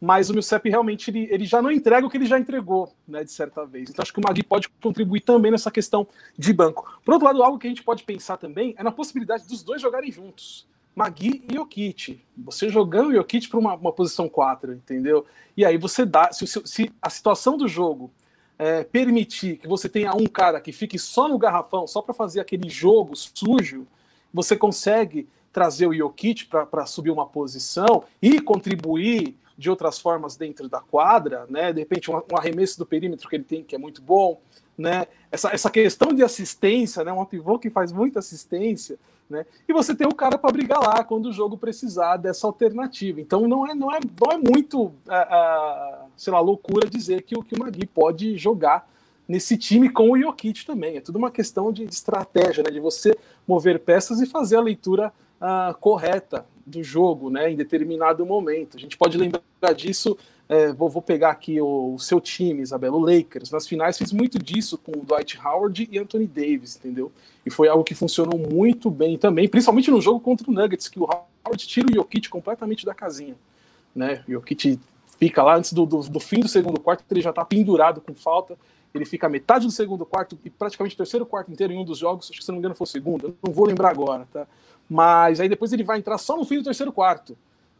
mas 0.00 0.28
o 0.28 0.32
Millsap 0.32 0.68
realmente 0.68 1.10
ele, 1.10 1.26
ele 1.30 1.44
já 1.44 1.62
não 1.62 1.70
entrega 1.70 2.06
o 2.06 2.10
que 2.10 2.16
ele 2.16 2.26
já 2.26 2.38
entregou, 2.38 2.92
né, 3.08 3.24
de 3.24 3.32
certa 3.32 3.64
vez. 3.64 3.90
Então 3.90 4.02
acho 4.02 4.12
que 4.12 4.20
o 4.20 4.22
Magui 4.22 4.42
pode 4.42 4.68
contribuir 4.68 5.20
também 5.20 5.50
nessa 5.50 5.70
questão 5.70 6.06
de 6.36 6.52
banco. 6.52 7.00
Por 7.04 7.14
outro 7.14 7.26
lado, 7.26 7.42
algo 7.42 7.58
que 7.58 7.66
a 7.66 7.70
gente 7.70 7.82
pode 7.82 8.04
pensar 8.04 8.36
também 8.36 8.74
é 8.76 8.82
na 8.82 8.92
possibilidade 8.92 9.48
dos 9.48 9.62
dois 9.62 9.80
jogarem 9.80 10.12
juntos. 10.12 10.66
Magui 10.96 11.44
e 11.46 11.54
Jokic. 11.54 12.18
Você 12.38 12.70
jogando 12.70 13.08
o 13.08 13.12
Jokic 13.12 13.50
para 13.50 13.58
uma, 13.60 13.74
uma, 13.74 13.92
posição 13.92 14.30
4, 14.30 14.72
entendeu? 14.72 15.26
E 15.54 15.62
aí 15.62 15.76
você 15.76 16.06
dá. 16.06 16.32
Se, 16.32 16.46
se, 16.46 16.90
a 17.02 17.10
situação 17.10 17.58
do 17.58 17.68
jogo 17.68 18.10
é, 18.58 18.82
permitir 18.82 19.58
que 19.58 19.68
você 19.68 19.90
tenha 19.90 20.14
um 20.14 20.26
cara 20.26 20.58
que 20.58 20.72
fique 20.72 20.98
só 20.98 21.28
no 21.28 21.38
garrafão, 21.38 21.86
só 21.86 22.00
para 22.00 22.14
fazer 22.14 22.40
aquele 22.40 22.70
jogo 22.70 23.14
sujo, 23.14 23.86
você 24.32 24.56
consegue 24.56 25.28
trazer 25.52 25.86
o 25.86 25.94
Jokic 25.94 26.46
para 26.46 26.86
subir 26.86 27.10
uma 27.10 27.26
posição 27.26 28.04
e 28.20 28.40
contribuir 28.40 29.36
de 29.56 29.68
outras 29.68 29.98
formas 29.98 30.34
dentro 30.34 30.66
da 30.66 30.80
quadra, 30.80 31.46
né? 31.50 31.74
De 31.74 31.80
repente, 31.80 32.10
um, 32.10 32.16
um, 32.16 32.36
arremesso 32.38 32.78
do 32.78 32.86
perímetro 32.86 33.28
que 33.28 33.36
ele 33.36 33.44
tem, 33.44 33.62
que 33.62 33.74
é 33.74 33.78
muito 33.78 34.00
bom, 34.00 34.40
né? 34.78 35.06
Essa, 35.30 35.50
essa 35.50 35.70
questão 35.70 36.14
de 36.14 36.22
assistência, 36.22 37.04
né? 37.04 37.12
Um 37.12 37.24
pivô 37.26 37.58
que 37.58 37.68
faz 37.68 37.92
muita 37.92 38.18
assistência, 38.18 38.98
né? 39.28 39.44
E 39.68 39.72
você 39.72 39.94
tem 39.94 40.06
o 40.06 40.14
cara 40.14 40.38
para 40.38 40.52
brigar 40.52 40.80
lá 40.80 41.02
quando 41.04 41.26
o 41.26 41.32
jogo 41.32 41.56
precisar 41.56 42.16
dessa 42.16 42.46
alternativa. 42.46 43.20
Então, 43.20 43.46
não 43.48 43.66
é, 43.66 43.74
não 43.74 43.92
é, 43.92 43.98
não 44.20 44.32
é 44.32 44.38
muito, 44.38 44.84
uh, 44.84 44.88
uh, 44.88 46.08
sei 46.16 46.32
lá, 46.32 46.40
loucura 46.40 46.88
dizer 46.88 47.22
que, 47.22 47.34
que 47.42 47.54
o 47.54 47.58
Magui 47.58 47.86
pode 47.86 48.36
jogar 48.36 48.88
nesse 49.28 49.56
time 49.56 49.90
com 49.90 50.10
o 50.10 50.18
Jokic 50.18 50.64
também. 50.64 50.96
É 50.96 51.00
tudo 51.00 51.16
uma 51.16 51.30
questão 51.30 51.72
de, 51.72 51.84
estratégia, 51.84 52.62
né? 52.62 52.70
De 52.70 52.80
você 52.80 53.16
mover 53.46 53.80
peças 53.80 54.20
e 54.20 54.26
fazer 54.26 54.56
a 54.56 54.60
leitura 54.60 55.12
uh, 55.40 55.76
correta 55.78 56.46
do 56.66 56.82
jogo, 56.82 57.30
né, 57.30 57.50
em 57.50 57.56
determinado 57.56 58.26
momento. 58.26 58.76
A 58.76 58.80
gente 58.80 58.96
pode 58.98 59.16
lembrar 59.16 59.72
disso. 59.74 60.18
É, 60.48 60.72
vou, 60.72 60.88
vou, 60.88 61.02
pegar 61.02 61.30
aqui 61.30 61.60
o, 61.60 61.94
o, 61.94 61.98
seu 61.98 62.20
time, 62.20 62.62
Isabela, 62.62 62.96
o 62.96 63.00
Lakers. 63.00 63.50
Nas 63.50 63.66
finais 63.66 63.96
fez 63.98 64.12
muito 64.12 64.38
disso 64.38 64.78
com 64.78 64.92
o 64.92 65.04
Dwight 65.04 65.38
Howard 65.44 65.88
e 65.90 65.98
Anthony 65.98 66.26
Davis, 66.26 66.76
entendeu? 66.76 67.10
E 67.44 67.50
foi 67.50 67.68
algo 67.68 67.82
que 67.82 67.94
funcionou 67.94 68.38
muito 68.38 68.90
bem 68.90 69.16
também, 69.16 69.48
principalmente 69.48 69.90
no 69.90 70.00
jogo 70.00 70.20
contra 70.20 70.48
o 70.48 70.52
Nuggets, 70.52 70.88
que 70.88 71.00
o 71.00 71.04
Howard 71.04 71.66
tira 71.66 71.88
o 71.90 71.94
Jokic 71.94 72.28
completamente 72.28 72.84
da 72.84 72.94
casinha. 72.94 73.34
Né? 73.94 74.22
O 74.28 74.32
Jokic 74.32 74.78
fica 75.18 75.42
lá 75.42 75.56
antes 75.56 75.72
do, 75.72 75.86
do, 75.86 76.00
do 76.00 76.20
fim 76.20 76.40
do 76.40 76.48
segundo 76.48 76.80
quarto, 76.80 77.04
ele 77.10 77.22
já 77.22 77.30
está 77.30 77.44
pendurado 77.44 78.00
com 78.00 78.14
falta. 78.14 78.56
Ele 78.94 79.04
fica 79.04 79.28
metade 79.28 79.66
do 79.66 79.72
segundo 79.72 80.06
quarto 80.06 80.38
e 80.44 80.48
praticamente 80.48 80.96
terceiro 80.96 81.26
quarto 81.26 81.50
inteiro 81.52 81.72
em 81.72 81.78
um 81.78 81.84
dos 81.84 81.98
jogos. 81.98 82.30
Acho 82.30 82.38
que 82.38 82.44
se 82.44 82.48
não 82.50 82.56
me 82.56 82.60
engano 82.60 82.74
foi 82.74 82.86
o 82.86 82.88
segundo, 82.88 83.26
eu 83.26 83.36
não 83.44 83.52
vou 83.52 83.66
lembrar 83.66 83.90
agora, 83.90 84.26
tá? 84.32 84.46
Mas 84.88 85.40
aí 85.40 85.48
depois 85.48 85.72
ele 85.72 85.82
vai 85.82 85.98
entrar 85.98 86.18
só 86.18 86.36
no 86.36 86.44
fim 86.44 86.58
do 86.58 86.64
terceiro 86.64 86.92
quarto. 86.92 87.36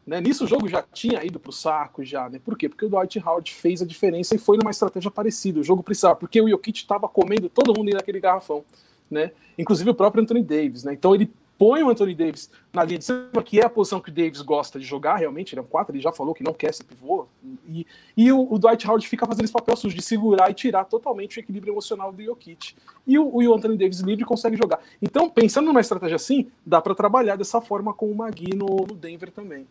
Né? 0.07 0.21
Nisso 0.21 0.45
o 0.45 0.47
jogo 0.47 0.69
já 0.69 0.83
tinha 0.83 1.25
ido 1.25 1.41
para 1.41 1.51
o 1.51 1.53
saco 1.53 2.05
já, 2.05 2.29
né? 2.29 2.41
Por 2.45 2.57
quê? 2.57 2.69
Porque 2.69 2.85
o 2.85 2.89
Dwight 2.89 3.19
Howard 3.19 3.53
fez 3.53 3.83
a 3.83 3.87
diferença 3.87 4.37
e 4.37 4.39
foi 4.39 4.57
numa 4.57 4.71
estratégia 4.71 5.11
parecida. 5.11 5.59
O 5.59 5.65
jogo 5.65 5.83
precisava, 5.83 6.15
porque 6.15 6.41
o 6.41 6.49
Jokic 6.49 6.79
estava 6.79 7.09
comendo 7.09 7.49
todo 7.49 7.77
mundo 7.77 7.93
naquele 7.93 8.21
garrafão, 8.21 8.65
né? 9.11 9.33
Inclusive 9.59 9.91
o 9.91 9.95
próprio 9.95 10.23
Anthony 10.23 10.43
Davis, 10.43 10.85
né? 10.85 10.93
Então 10.93 11.13
ele 11.13 11.29
põe 11.59 11.83
o 11.83 11.89
Anthony 11.89 12.15
Davis 12.15 12.51
na 12.73 12.85
linha 12.85 12.99
de 12.99 13.05
cima, 13.05 13.43
que 13.45 13.61
é 13.61 13.65
a 13.65 13.71
posição 13.71 14.01
que 14.01 14.11
o 14.11 14.13
Davis 14.13 14.43
gosta 14.43 14.79
de 14.79 14.85
jogar, 14.85 15.17
realmente, 15.17 15.55
ele 15.55 15.61
é 15.61 15.63
um 15.63 15.67
4, 15.67 15.95
ele 15.95 16.03
já 16.03 16.13
falou 16.13 16.35
que 16.35 16.45
não 16.45 16.53
quer 16.53 16.75
ser 16.75 16.85
pivô, 16.85 17.27
e, 17.67 17.87
e 18.17 18.31
o, 18.31 18.53
o, 18.53 18.59
Dwight 18.59 18.87
Howard 18.87 19.07
fica 19.09 19.27
fazendo 19.27 19.45
esse 19.45 19.53
papel 19.53 19.77
sujo 19.77 19.97
de 19.97 20.03
segurar 20.03 20.51
e 20.51 20.55
tirar 20.55 20.85
totalmente 20.85 21.39
o 21.39 21.41
equilíbrio 21.41 21.73
emocional 21.73 22.13
do 22.13 22.23
Jokic. 22.23 22.75
E 23.07 23.19
o, 23.19 23.35
o 23.35 23.55
Anthony 23.55 23.77
Davis 23.77 24.01
livre 24.01 24.25
consegue 24.25 24.57
jogar. 24.57 24.81
Então, 25.01 25.31
pensando 25.31 25.67
numa 25.67 25.81
estratégia 25.81 26.17
assim, 26.17 26.51
dá 26.65 26.81
para 26.81 26.95
trabalhar 26.95 27.37
dessa 27.37 27.61
forma 27.61 27.95
com 27.95 28.11
o 28.11 28.15
Magui 28.15 28.55
no, 28.55 28.67
no 28.67 28.95
Denver 28.95 29.31
também. 29.31 29.67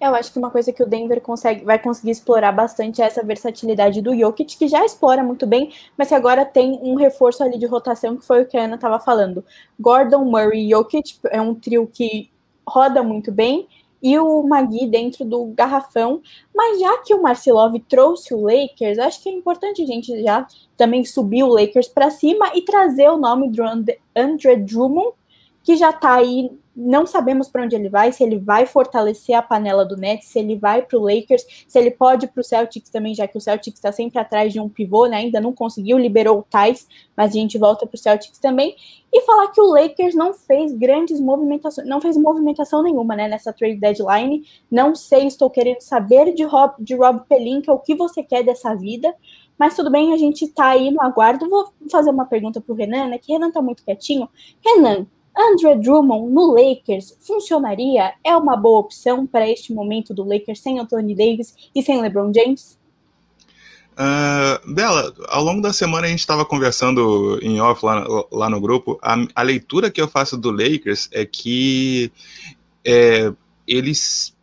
Eu 0.00 0.14
acho 0.14 0.32
que 0.32 0.38
uma 0.38 0.50
coisa 0.50 0.72
que 0.72 0.82
o 0.82 0.86
Denver 0.86 1.20
consegue, 1.20 1.64
vai 1.64 1.78
conseguir 1.78 2.10
explorar 2.10 2.52
bastante 2.52 3.00
é 3.00 3.06
essa 3.06 3.22
versatilidade 3.22 4.02
do 4.02 4.14
Jokic, 4.14 4.58
que 4.58 4.68
já 4.68 4.84
explora 4.84 5.22
muito 5.22 5.46
bem, 5.46 5.72
mas 5.96 6.08
que 6.08 6.14
agora 6.14 6.44
tem 6.44 6.78
um 6.82 6.94
reforço 6.96 7.42
ali 7.42 7.58
de 7.58 7.66
rotação, 7.66 8.16
que 8.16 8.26
foi 8.26 8.42
o 8.42 8.46
que 8.46 8.56
a 8.56 8.64
Ana 8.64 8.74
estava 8.74 8.98
falando. 8.98 9.44
Gordon, 9.78 10.24
Murray 10.24 10.66
e 10.66 10.70
Jokic 10.70 11.18
é 11.30 11.40
um 11.40 11.54
trio 11.54 11.86
que 11.86 12.30
roda 12.66 13.02
muito 13.02 13.30
bem, 13.30 13.68
e 14.04 14.18
o 14.18 14.42
Magui 14.42 14.86
dentro 14.86 15.24
do 15.24 15.46
garrafão. 15.46 16.20
Mas 16.54 16.78
já 16.78 16.98
que 16.98 17.14
o 17.14 17.22
Marcelov 17.22 17.74
trouxe 17.88 18.34
o 18.34 18.42
Lakers, 18.42 18.98
acho 18.98 19.22
que 19.22 19.30
é 19.30 19.32
importante 19.32 19.82
a 19.82 19.86
gente 19.86 20.22
já 20.22 20.46
também 20.76 21.02
subir 21.06 21.42
o 21.42 21.48
Lakers 21.48 21.88
para 21.88 22.10
cima 22.10 22.52
e 22.54 22.60
trazer 22.60 23.08
o 23.08 23.16
nome 23.16 23.48
do 23.48 23.62
Andre 24.14 24.56
Drummond, 24.56 25.14
que 25.64 25.76
já 25.76 25.90
está 25.90 26.14
aí 26.14 26.50
não 26.76 27.06
sabemos 27.06 27.48
para 27.48 27.62
onde 27.62 27.76
ele 27.76 27.88
vai, 27.88 28.10
se 28.10 28.24
ele 28.24 28.38
vai 28.38 28.66
fortalecer 28.66 29.34
a 29.36 29.42
panela 29.42 29.84
do 29.84 29.96
Nets, 29.96 30.28
se 30.28 30.38
ele 30.38 30.56
vai 30.56 30.82
para 30.82 30.98
o 30.98 31.02
Lakers, 31.02 31.44
se 31.68 31.78
ele 31.78 31.90
pode 31.90 32.26
para 32.26 32.40
o 32.40 32.44
Celtics 32.44 32.90
também, 32.90 33.14
já 33.14 33.28
que 33.28 33.38
o 33.38 33.40
Celtics 33.40 33.78
está 33.78 33.92
sempre 33.92 34.18
atrás 34.18 34.52
de 34.52 34.58
um 34.58 34.68
pivô, 34.68 35.06
né? 35.06 35.18
ainda 35.18 35.40
não 35.40 35.52
conseguiu, 35.52 35.96
liberou 35.96 36.40
o 36.40 36.42
Thais, 36.42 36.88
mas 37.16 37.30
a 37.30 37.34
gente 37.34 37.56
volta 37.58 37.86
para 37.86 37.94
o 37.94 37.98
Celtics 37.98 38.38
também. 38.38 38.74
E 39.12 39.20
falar 39.20 39.52
que 39.52 39.60
o 39.60 39.66
Lakers 39.66 40.16
não 40.16 40.34
fez 40.34 40.72
grandes 40.72 41.20
movimentações, 41.20 41.86
não 41.86 42.00
fez 42.00 42.16
movimentação 42.16 42.82
nenhuma 42.82 43.14
né, 43.14 43.28
nessa 43.28 43.52
trade 43.52 43.76
deadline. 43.76 44.42
Não 44.68 44.96
sei, 44.96 45.28
estou 45.28 45.48
querendo 45.48 45.80
saber 45.80 46.34
de 46.34 46.42
Rob, 46.42 46.74
de 46.80 46.96
Rob 46.96 47.20
Pelinka 47.28 47.72
o 47.72 47.78
que 47.78 47.94
você 47.94 48.24
quer 48.24 48.42
dessa 48.42 48.74
vida. 48.74 49.14
Mas 49.56 49.76
tudo 49.76 49.88
bem, 49.88 50.12
a 50.12 50.16
gente 50.16 50.46
está 50.46 50.70
aí 50.70 50.90
no 50.90 51.00
aguardo. 51.00 51.48
Vou 51.48 51.72
fazer 51.88 52.10
uma 52.10 52.24
pergunta 52.24 52.60
para 52.60 52.72
o 52.72 52.76
Renan, 52.76 53.06
né? 53.06 53.18
Que 53.18 53.32
Renan 53.32 53.48
está 53.48 53.62
muito 53.62 53.84
quietinho. 53.84 54.28
Renan, 54.64 55.06
Andrew 55.36 55.80
Drummond 55.80 56.32
no 56.32 56.52
Lakers 56.52 57.16
funcionaria? 57.20 58.14
É 58.22 58.36
uma 58.36 58.56
boa 58.56 58.80
opção 58.80 59.26
para 59.26 59.48
este 59.48 59.72
momento 59.72 60.14
do 60.14 60.24
Lakers 60.24 60.60
sem 60.60 60.78
Anthony 60.78 61.14
Davis 61.14 61.54
e 61.74 61.82
sem 61.82 62.00
LeBron 62.00 62.32
James? 62.32 62.78
Uh, 63.94 64.74
Bela, 64.74 65.14
ao 65.28 65.44
longo 65.44 65.62
da 65.62 65.72
semana 65.72 66.06
a 66.06 66.10
gente 66.10 66.18
estava 66.18 66.44
conversando 66.44 67.38
em 67.40 67.60
off 67.60 67.84
lá, 67.84 68.04
lá 68.30 68.50
no 68.50 68.60
grupo. 68.60 68.98
A, 69.00 69.16
a, 69.36 69.42
leitura 69.42 69.90
que 69.90 70.00
eu 70.00 70.08
faço 70.08 70.36
do 70.36 70.50
Lakers 70.50 71.08
é 71.12 71.24
que 71.24 72.10
é, 72.84 73.32
eles. 73.66 74.34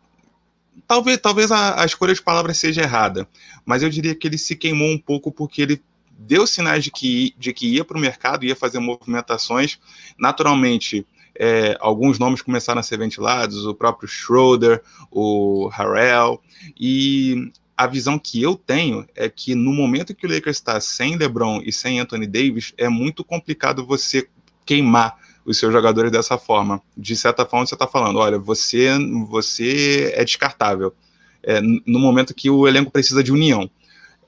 Talvez, 0.86 1.18
talvez 1.18 1.52
a, 1.52 1.82
a 1.82 1.84
escolha 1.84 2.14
de 2.14 2.22
palavras 2.22 2.56
seja 2.56 2.82
errada, 2.82 3.28
mas 3.64 3.82
eu 3.82 3.90
diria 3.90 4.14
que 4.14 4.26
ele 4.26 4.38
se 4.38 4.56
queimou 4.56 4.88
um 4.88 4.98
pouco 4.98 5.30
porque 5.30 5.60
ele 5.60 5.82
deu 6.26 6.46
sinais 6.46 6.84
de 6.84 6.90
que, 6.90 7.34
de 7.38 7.52
que 7.52 7.66
ia 7.66 7.84
para 7.84 7.96
o 7.96 8.00
mercado, 8.00 8.44
ia 8.44 8.56
fazer 8.56 8.78
movimentações. 8.78 9.78
Naturalmente, 10.18 11.06
é, 11.34 11.76
alguns 11.80 12.18
nomes 12.18 12.42
começaram 12.42 12.80
a 12.80 12.82
ser 12.82 12.98
ventilados, 12.98 13.66
o 13.66 13.74
próprio 13.74 14.08
Schroeder, 14.08 14.82
o 15.10 15.68
Harrell, 15.68 16.40
e 16.78 17.50
a 17.76 17.86
visão 17.86 18.18
que 18.18 18.40
eu 18.42 18.54
tenho 18.54 19.06
é 19.14 19.28
que 19.28 19.54
no 19.54 19.72
momento 19.72 20.14
que 20.14 20.26
o 20.26 20.30
Lakers 20.30 20.58
está 20.58 20.80
sem 20.80 21.16
LeBron 21.16 21.62
e 21.64 21.72
sem 21.72 21.98
Anthony 21.98 22.26
Davis, 22.26 22.72
é 22.76 22.88
muito 22.88 23.24
complicado 23.24 23.84
você 23.84 24.28
queimar 24.64 25.16
os 25.44 25.58
seus 25.58 25.72
jogadores 25.72 26.12
dessa 26.12 26.38
forma. 26.38 26.80
De 26.96 27.16
certa 27.16 27.44
forma, 27.44 27.66
você 27.66 27.74
está 27.74 27.86
falando, 27.86 28.18
olha, 28.18 28.38
você, 28.38 28.90
você 29.28 30.12
é 30.14 30.24
descartável. 30.24 30.94
É, 31.42 31.60
no 31.60 31.98
momento 31.98 32.34
que 32.34 32.48
o 32.48 32.68
elenco 32.68 32.92
precisa 32.92 33.22
de 33.22 33.32
união. 33.32 33.68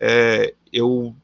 É, 0.01 0.53
eu 0.73 1.15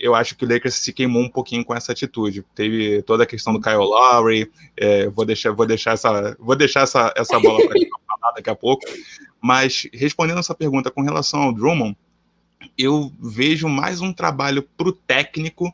eu 0.00 0.14
acho 0.14 0.36
que 0.36 0.44
o 0.44 0.48
Lakers 0.48 0.74
se 0.74 0.92
queimou 0.92 1.22
um 1.22 1.28
pouquinho 1.28 1.64
com 1.64 1.74
essa 1.74 1.92
atitude. 1.92 2.44
Teve 2.54 3.02
toda 3.02 3.24
a 3.24 3.26
questão 3.26 3.52
do 3.52 3.60
Kyle 3.60 3.76
Lowry, 3.76 4.50
é, 4.76 5.08
vou 5.08 5.24
deixar, 5.24 5.52
vou 5.52 5.66
deixar 5.66 5.92
essa, 5.92 6.36
vou 6.38 6.56
deixar 6.56 6.82
essa, 6.82 7.12
essa 7.16 7.38
bola 7.38 7.58
para 7.66 7.78
falar 8.06 8.32
daqui 8.34 8.50
a 8.50 8.54
pouco. 8.54 8.84
Mas 9.40 9.88
respondendo 9.92 10.38
essa 10.38 10.54
pergunta 10.54 10.90
com 10.90 11.02
relação 11.02 11.42
ao 11.42 11.52
Drummond, 11.52 11.96
eu 12.76 13.12
vejo 13.20 13.68
mais 13.68 14.00
um 14.00 14.12
trabalho 14.12 14.62
para 14.62 14.88
o 14.88 14.92
técnico 14.92 15.72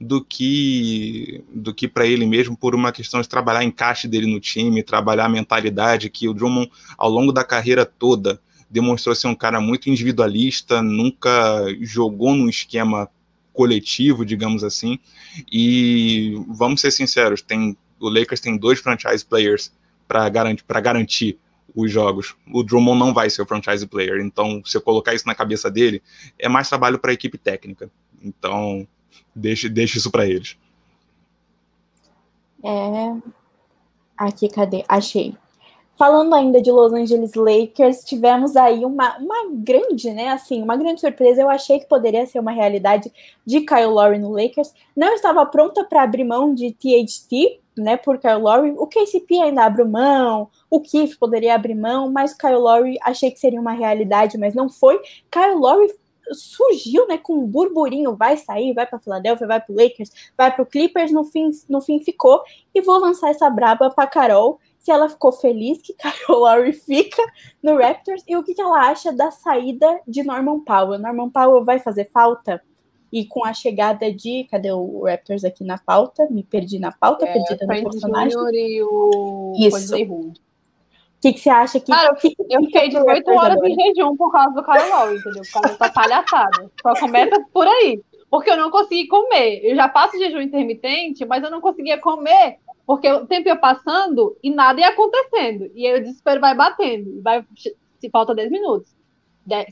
do 0.00 0.24
que 0.24 1.44
do 1.54 1.72
que 1.72 1.86
para 1.86 2.06
ele 2.06 2.26
mesmo 2.26 2.56
por 2.56 2.74
uma 2.74 2.90
questão 2.90 3.20
de 3.20 3.28
trabalhar 3.28 3.62
encaixe 3.62 4.08
dele 4.08 4.26
no 4.26 4.40
time, 4.40 4.82
trabalhar 4.82 5.26
a 5.26 5.28
mentalidade 5.28 6.10
que 6.10 6.28
o 6.28 6.34
Drummond 6.34 6.70
ao 6.98 7.08
longo 7.08 7.32
da 7.32 7.44
carreira 7.44 7.86
toda 7.86 8.40
demonstrou 8.68 9.14
ser 9.14 9.28
um 9.28 9.34
cara 9.34 9.60
muito 9.60 9.90
individualista, 9.90 10.82
nunca 10.82 11.66
jogou 11.82 12.34
num 12.34 12.48
esquema 12.48 13.08
coletivo, 13.52 14.24
digamos 14.24 14.64
assim. 14.64 14.98
E 15.50 16.34
vamos 16.48 16.80
ser 16.80 16.90
sinceros, 16.90 17.42
tem 17.42 17.76
o 18.00 18.08
Lakers 18.08 18.40
tem 18.40 18.56
dois 18.56 18.80
franchise 18.80 19.24
players 19.24 19.72
para 20.08 20.28
garantir, 20.28 20.64
garantir 20.82 21.38
os 21.74 21.90
jogos. 21.90 22.34
O 22.52 22.62
Drummond 22.62 22.98
não 22.98 23.14
vai 23.14 23.30
ser 23.30 23.42
o 23.42 23.46
franchise 23.46 23.86
player, 23.86 24.20
então 24.20 24.62
se 24.64 24.76
eu 24.76 24.82
colocar 24.82 25.14
isso 25.14 25.26
na 25.26 25.34
cabeça 25.34 25.70
dele, 25.70 26.02
é 26.38 26.48
mais 26.48 26.68
trabalho 26.68 26.98
para 26.98 27.12
a 27.12 27.14
equipe 27.14 27.38
técnica. 27.38 27.90
Então, 28.22 28.86
deixe, 29.34 29.68
deixe 29.68 29.98
isso 29.98 30.10
para 30.10 30.26
eles. 30.26 30.56
É. 32.62 33.30
Aqui, 34.16 34.48
cadê? 34.48 34.84
Achei. 34.88 35.36
Falando 35.96 36.34
ainda 36.34 36.60
de 36.60 36.70
Los 36.70 36.92
Angeles 36.92 37.34
Lakers, 37.34 38.02
tivemos 38.02 38.56
aí 38.56 38.84
uma, 38.84 39.18
uma 39.18 39.50
grande, 39.52 40.10
né? 40.10 40.28
Assim, 40.28 40.62
uma 40.62 40.76
grande 40.76 41.00
surpresa. 41.00 41.42
Eu 41.42 41.50
achei 41.50 41.78
que 41.78 41.86
poderia 41.86 42.26
ser 42.26 42.40
uma 42.40 42.50
realidade 42.50 43.12
de 43.46 43.60
Kyle 43.60 43.86
Lowry 43.86 44.18
no 44.18 44.32
Lakers. 44.32 44.72
Não 44.96 45.14
estava 45.14 45.44
pronta 45.46 45.84
para 45.84 46.02
abrir 46.02 46.24
mão 46.24 46.54
de 46.54 46.72
THT, 46.72 47.60
né? 47.76 47.96
Por 47.96 48.18
Kyle 48.18 48.40
Lowry. 48.40 48.74
O 48.76 48.86
KCP 48.86 49.38
ainda 49.38 49.64
abre 49.64 49.84
mão, 49.84 50.48
o 50.70 50.80
Keith 50.80 51.18
poderia 51.18 51.54
abrir 51.54 51.74
mão, 51.74 52.10
mas 52.10 52.34
Kyle 52.34 52.56
Lowry 52.56 52.98
achei 53.02 53.30
que 53.30 53.38
seria 53.38 53.60
uma 53.60 53.72
realidade, 53.72 54.38
mas 54.38 54.54
não 54.54 54.68
foi. 54.68 54.98
Kyle 55.30 55.54
Lowry 55.54 55.94
surgiu, 56.32 57.06
né, 57.08 57.18
com 57.18 57.34
um 57.34 57.46
burburinho, 57.46 58.16
vai 58.16 58.36
sair, 58.36 58.72
vai 58.72 58.86
para 58.86 58.98
Filadélfia, 58.98 59.46
vai 59.46 59.60
para 59.60 59.74
Lakers, 59.74 60.10
vai 60.36 60.54
para 60.54 60.64
Clippers, 60.64 61.10
no 61.12 61.24
fim, 61.24 61.50
no 61.68 61.80
fim 61.80 62.00
ficou. 62.00 62.42
E 62.74 62.80
vou 62.80 62.98
lançar 62.98 63.30
essa 63.30 63.48
braba 63.50 63.90
para 63.90 64.06
Carol 64.06 64.58
se 64.82 64.90
ela 64.90 65.08
ficou 65.08 65.30
feliz 65.32 65.80
que 65.80 65.94
Kyle 65.94 66.12
Lowry 66.28 66.72
fica 66.72 67.22
no 67.62 67.78
Raptors 67.78 68.22
e 68.26 68.36
o 68.36 68.42
que, 68.42 68.52
que 68.52 68.60
ela 68.60 68.90
acha 68.90 69.12
da 69.12 69.30
saída 69.30 70.00
de 70.06 70.24
Norman 70.24 70.60
Powell. 70.60 70.98
Norman 70.98 71.30
Powell 71.30 71.64
vai 71.64 71.78
fazer 71.78 72.10
falta? 72.10 72.60
E 73.12 73.26
com 73.26 73.44
a 73.44 73.52
chegada 73.52 74.10
de. 74.10 74.44
Cadê 74.50 74.72
o 74.72 75.04
Raptors 75.04 75.44
aqui 75.44 75.62
na 75.62 75.76
pauta? 75.78 76.26
Me 76.30 76.42
perdi 76.42 76.78
na 76.78 76.90
pauta, 76.90 77.26
é, 77.26 77.32
perdida 77.32 77.66
no 77.66 77.90
personagem. 77.90 78.38
E 78.54 78.82
o 78.82 79.52
Isso. 79.58 79.94
O 79.94 80.32
que, 81.20 81.34
que 81.34 81.38
você 81.38 81.50
acha 81.50 81.78
que. 81.78 81.92
Cara, 81.92 82.14
que, 82.14 82.34
eu 82.50 82.64
fiquei 82.64 82.88
18 82.88 83.30
horas 83.30 83.62
em 83.62 83.74
jejum 83.74 84.16
por 84.16 84.32
causa 84.32 84.54
do 84.54 84.64
Kyle 84.64 84.88
Lowry, 84.88 85.18
entendeu? 85.18 85.42
Por 85.42 85.60
causa 85.60 85.78
dessa 85.78 85.92
palhaçada. 85.92 86.70
Só 86.82 86.94
começa 86.98 87.38
por 87.52 87.68
aí. 87.68 88.02
Porque 88.30 88.50
eu 88.50 88.56
não 88.56 88.70
consegui 88.70 89.06
comer. 89.08 89.60
Eu 89.62 89.76
já 89.76 89.88
passo 89.88 90.18
jejum 90.18 90.40
intermitente, 90.40 91.26
mas 91.26 91.44
eu 91.44 91.50
não 91.50 91.60
conseguia 91.60 92.00
comer 92.00 92.60
porque 92.86 93.10
o 93.10 93.26
tempo 93.26 93.48
ia 93.48 93.56
passando 93.56 94.36
e 94.42 94.50
nada 94.50 94.80
ia 94.80 94.88
acontecendo. 94.88 95.70
E 95.74 95.86
aí 95.86 95.98
o 95.98 96.02
desespero 96.02 96.40
vai 96.40 96.54
batendo. 96.54 97.22
Vai, 97.22 97.44
se 97.56 98.10
falta 98.10 98.34
10 98.34 98.50
minutos, 98.50 98.94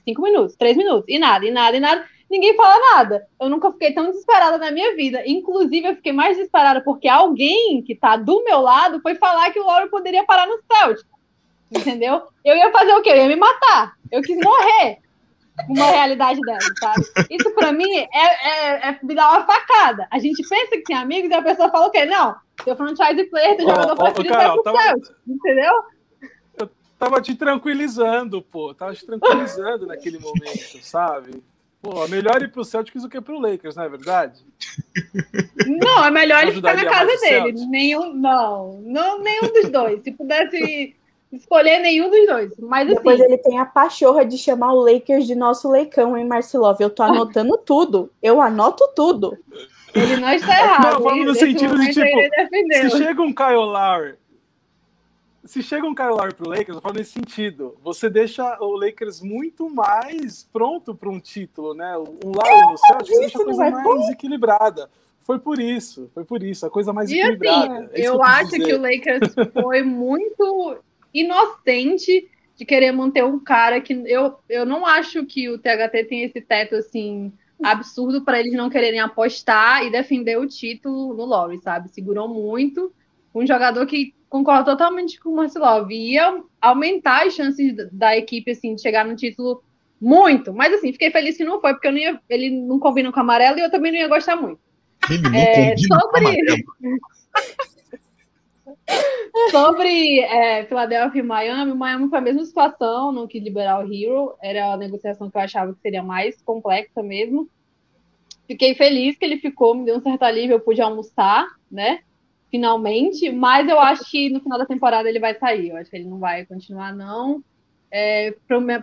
5 0.04 0.22
minutos, 0.22 0.56
3 0.56 0.76
minutos, 0.76 1.04
e 1.08 1.18
nada, 1.18 1.44
e 1.44 1.50
nada, 1.50 1.76
e 1.76 1.80
nada. 1.80 2.04
Ninguém 2.30 2.54
fala 2.54 2.94
nada. 2.94 3.26
Eu 3.40 3.48
nunca 3.48 3.72
fiquei 3.72 3.92
tão 3.92 4.06
desesperada 4.06 4.56
na 4.56 4.70
minha 4.70 4.94
vida. 4.94 5.20
Inclusive, 5.26 5.88
eu 5.88 5.96
fiquei 5.96 6.12
mais 6.12 6.36
desesperada 6.36 6.80
porque 6.80 7.08
alguém 7.08 7.82
que 7.82 7.96
tá 7.96 8.16
do 8.16 8.44
meu 8.44 8.60
lado 8.60 9.00
foi 9.00 9.16
falar 9.16 9.50
que 9.50 9.58
o 9.58 9.66
Lauro 9.66 9.90
poderia 9.90 10.24
parar 10.24 10.46
no 10.46 10.60
Celtic. 10.72 11.06
Entendeu? 11.72 12.22
Eu 12.44 12.56
ia 12.56 12.70
fazer 12.70 12.94
o 12.94 13.02
quê? 13.02 13.10
Eu 13.10 13.16
ia 13.16 13.26
me 13.26 13.36
matar. 13.36 13.94
Eu 14.12 14.22
quis 14.22 14.36
morrer 14.36 14.98
uma 15.68 15.86
realidade 15.86 16.40
dela, 16.40 16.58
sabe? 16.78 17.04
Isso 17.30 17.50
para 17.54 17.72
mim 17.72 17.90
é, 17.96 18.08
é, 18.12 18.88
é, 18.88 18.98
me 19.02 19.14
dar 19.14 19.30
uma 19.30 19.44
facada. 19.44 20.06
A 20.10 20.18
gente 20.18 20.46
pensa 20.48 20.70
que 20.72 20.82
tem 20.82 20.96
amigos 20.96 21.30
e 21.30 21.34
a 21.34 21.42
pessoa 21.42 21.70
fala 21.70 21.86
o 21.86 21.90
quê? 21.90 22.04
Não, 22.04 22.36
seu 22.64 22.76
franchise 22.76 23.24
player, 23.24 23.56
teu 23.56 23.68
jogador 23.68 23.92
oh, 23.92 23.96
preferido 23.96 24.34
vai 24.34 24.52
pro 24.52 24.62
tava... 24.62 24.94
entendeu? 25.26 25.72
Eu 26.58 26.70
tava 26.98 27.20
te 27.20 27.34
tranquilizando, 27.34 28.42
pô. 28.42 28.74
Tava 28.74 28.94
te 28.94 29.06
tranquilizando 29.06 29.86
naquele 29.86 30.18
momento, 30.18 30.78
sabe? 30.82 31.42
Pô, 31.82 32.06
melhor 32.08 32.42
ir 32.42 32.52
pro 32.52 32.62
Celtics 32.62 33.02
do 33.02 33.08
que 33.08 33.20
pro 33.22 33.38
Lakers, 33.38 33.74
não 33.76 33.84
é 33.84 33.88
verdade? 33.88 34.44
Não, 35.66 36.04
é 36.04 36.10
melhor 36.10 36.42
ele 36.42 36.52
ficar 36.52 36.76
na 36.76 36.84
casa 36.84 37.16
dele. 37.20 37.66
Nenhum, 37.66 38.12
não, 38.12 38.82
não, 38.82 39.18
nenhum 39.22 39.50
dos 39.50 39.70
dois. 39.70 40.02
Se 40.02 40.12
pudesse 40.12 40.94
escolher 41.32 41.78
nenhum 41.80 42.10
dos 42.10 42.26
dois. 42.26 42.52
Mas 42.58 42.86
assim, 42.86 42.96
Depois 42.96 43.20
ele 43.20 43.38
tem 43.38 43.58
a 43.58 43.64
pachorra 43.64 44.24
de 44.24 44.36
chamar 44.36 44.72
o 44.72 44.80
Lakers 44.80 45.26
de 45.26 45.34
nosso 45.34 45.70
leicão, 45.70 46.16
hein, 46.16 46.26
Marcelov? 46.26 46.80
Eu 46.80 46.90
tô 46.90 47.02
anotando 47.02 47.56
tudo. 47.64 48.10
Eu 48.22 48.40
anoto 48.40 48.88
tudo. 48.94 49.36
Ele 49.94 50.16
não 50.16 50.30
está 50.30 50.58
errado. 50.58 50.94
Não, 50.94 51.02
falando 51.02 51.24
no 51.24 51.34
sentido 51.34 51.78
de 51.78 51.92
tipo, 51.92 52.90
se 52.90 52.98
chega 52.98 53.22
um 53.22 53.32
Kyle 53.32 53.56
Lowry, 53.56 54.14
se 55.44 55.62
chega 55.62 55.86
um 55.86 55.94
Kyle 55.94 56.10
Lowry 56.10 56.34
pro 56.34 56.48
Lakers, 56.48 56.76
eu 56.76 56.80
falo 56.80 56.94
nesse 56.94 57.12
sentido, 57.12 57.76
você 57.82 58.08
deixa 58.08 58.56
o 58.60 58.76
Lakers 58.76 59.20
muito 59.20 59.68
mais 59.68 60.48
pronto 60.52 60.94
para 60.94 61.08
um 61.08 61.18
título, 61.18 61.74
né? 61.74 61.96
Um 61.98 62.30
Lowry 62.30 62.70
no 62.70 62.78
céu, 62.78 62.98
deixa 63.18 63.38
a 63.38 63.44
coisa 63.44 63.70
mais 63.70 64.08
equilibrada. 64.10 64.90
Foi 65.22 65.38
por 65.38 65.58
isso, 65.58 66.10
foi 66.14 66.24
por 66.24 66.42
isso, 66.42 66.66
a 66.66 66.70
coisa 66.70 66.92
mais 66.92 67.10
e 67.10 67.20
assim, 67.20 67.32
equilibrada. 67.32 67.84
Assim, 67.84 67.90
é 67.94 68.00
eu, 68.00 68.14
eu 68.14 68.22
acho 68.22 68.50
dizer. 68.50 68.64
que 68.64 68.74
o 68.74 68.80
Lakers 68.80 69.34
foi 69.62 69.82
muito 69.82 70.78
inocente 71.12 72.28
de 72.56 72.64
querer 72.64 72.92
manter 72.92 73.24
um 73.24 73.38
cara 73.38 73.80
que 73.80 73.92
eu, 74.06 74.34
eu 74.48 74.66
não 74.66 74.84
acho 74.84 75.24
que 75.24 75.48
o 75.48 75.58
THT 75.58 76.04
tem 76.08 76.24
esse 76.24 76.40
teto 76.40 76.74
assim 76.74 77.32
absurdo 77.62 78.24
para 78.24 78.40
eles 78.40 78.52
não 78.52 78.70
quererem 78.70 79.00
apostar 79.00 79.84
e 79.84 79.90
defender 79.90 80.38
o 80.38 80.46
título 80.46 81.14
no 81.14 81.24
Lowry, 81.24 81.58
sabe? 81.58 81.90
Segurou 81.90 82.28
muito. 82.28 82.92
Um 83.34 83.46
jogador 83.46 83.86
que 83.86 84.14
concorda 84.28 84.64
totalmente 84.64 85.20
com 85.20 85.30
o 85.30 85.36
Marcelov. 85.36 85.90
Ia 85.90 86.42
aumentar 86.60 87.26
as 87.26 87.34
chances 87.34 87.74
da 87.92 88.16
equipe, 88.16 88.50
assim, 88.50 88.74
de 88.74 88.82
chegar 88.82 89.04
no 89.04 89.16
título 89.16 89.62
muito. 90.00 90.52
Mas, 90.52 90.72
assim, 90.72 90.92
fiquei 90.92 91.10
feliz 91.10 91.36
que 91.36 91.44
não 91.44 91.60
foi, 91.60 91.72
porque 91.74 91.90
não 91.90 91.98
ia, 91.98 92.20
ele 92.28 92.50
não 92.50 92.78
combina 92.78 93.12
com 93.12 93.20
amarelo 93.20 93.58
e 93.58 93.62
eu 93.62 93.70
também 93.70 93.92
não 93.92 93.98
ia 93.98 94.08
gostar 94.08 94.36
muito. 94.36 94.60
Ele 95.08 95.22
não 95.22 95.34
é, 95.34 95.54
combina 95.54 95.76
sobre... 95.78 95.98
com 95.98 96.16
amarelo. 96.16 96.64
Sobre 99.50 100.20
é, 100.20 100.64
Philadelphia 100.66 101.20
e 101.20 101.22
Miami, 101.22 101.74
Miami 101.74 102.08
foi 102.08 102.18
a 102.18 102.22
mesma 102.22 102.44
situação, 102.44 103.12
não 103.12 103.26
quis 103.26 103.42
liberar 103.42 103.84
o 103.84 103.92
Hero, 103.92 104.34
era 104.42 104.72
a 104.72 104.76
negociação 104.76 105.30
que 105.30 105.36
eu 105.36 105.40
achava 105.40 105.72
que 105.72 105.80
seria 105.80 106.02
mais 106.02 106.40
complexa 106.42 107.02
mesmo. 107.02 107.48
Fiquei 108.46 108.74
feliz 108.74 109.16
que 109.16 109.24
ele 109.24 109.38
ficou, 109.38 109.74
me 109.74 109.84
deu 109.84 109.96
um 109.96 110.02
certo 110.02 110.22
alívio, 110.22 110.54
eu 110.54 110.60
pude 110.60 110.80
almoçar, 110.80 111.46
né? 111.70 112.00
Finalmente, 112.50 113.30
mas 113.30 113.68
eu 113.68 113.78
acho 113.78 114.08
que 114.10 114.28
no 114.28 114.40
final 114.40 114.58
da 114.58 114.66
temporada 114.66 115.08
ele 115.08 115.20
vai 115.20 115.34
sair, 115.38 115.70
eu 115.70 115.76
acho 115.76 115.90
que 115.90 115.96
ele 115.96 116.08
não 116.08 116.18
vai 116.18 116.44
continuar, 116.46 116.94
não. 116.94 117.42
É, 117.92 118.34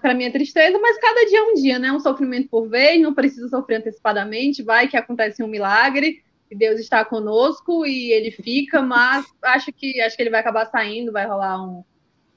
para 0.01 0.13
minha 0.13 0.31
tristeza, 0.31 0.77
mas 0.79 0.99
cada 0.99 1.25
dia 1.25 1.39
é 1.39 1.43
um 1.43 1.53
dia, 1.53 1.79
né? 1.79 1.91
Um 1.91 1.99
sofrimento 1.99 2.49
por 2.49 2.67
vez, 2.67 3.01
não 3.01 3.13
precisa 3.13 3.47
sofrer 3.47 3.77
antecipadamente, 3.77 4.63
vai 4.63 4.87
que 4.87 4.97
acontece 4.97 5.43
um 5.43 5.47
milagre 5.47 6.21
que 6.47 6.55
Deus 6.55 6.79
está 6.79 7.03
conosco 7.03 7.85
e 7.85 8.11
ele 8.11 8.31
fica, 8.31 8.81
mas 8.81 9.25
acho 9.43 9.71
que 9.73 9.99
acho 10.01 10.15
que 10.15 10.23
ele 10.23 10.29
vai 10.29 10.39
acabar 10.39 10.65
saindo, 10.65 11.11
vai 11.11 11.25
rolar 11.25 11.61
um, 11.63 11.83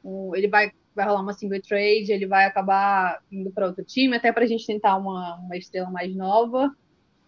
um 0.04 0.34
ele 0.34 0.48
vai 0.48 0.72
vai 0.94 1.06
rolar 1.06 1.22
uma 1.22 1.32
single 1.32 1.60
trade, 1.62 2.12
ele 2.12 2.26
vai 2.26 2.44
acabar 2.44 3.20
indo 3.30 3.50
para 3.50 3.66
outro 3.66 3.84
time, 3.84 4.16
até 4.16 4.32
para 4.32 4.44
a 4.44 4.46
gente 4.46 4.66
tentar 4.66 4.96
uma, 4.96 5.36
uma 5.36 5.56
estrela 5.56 5.90
mais 5.90 6.14
nova. 6.14 6.74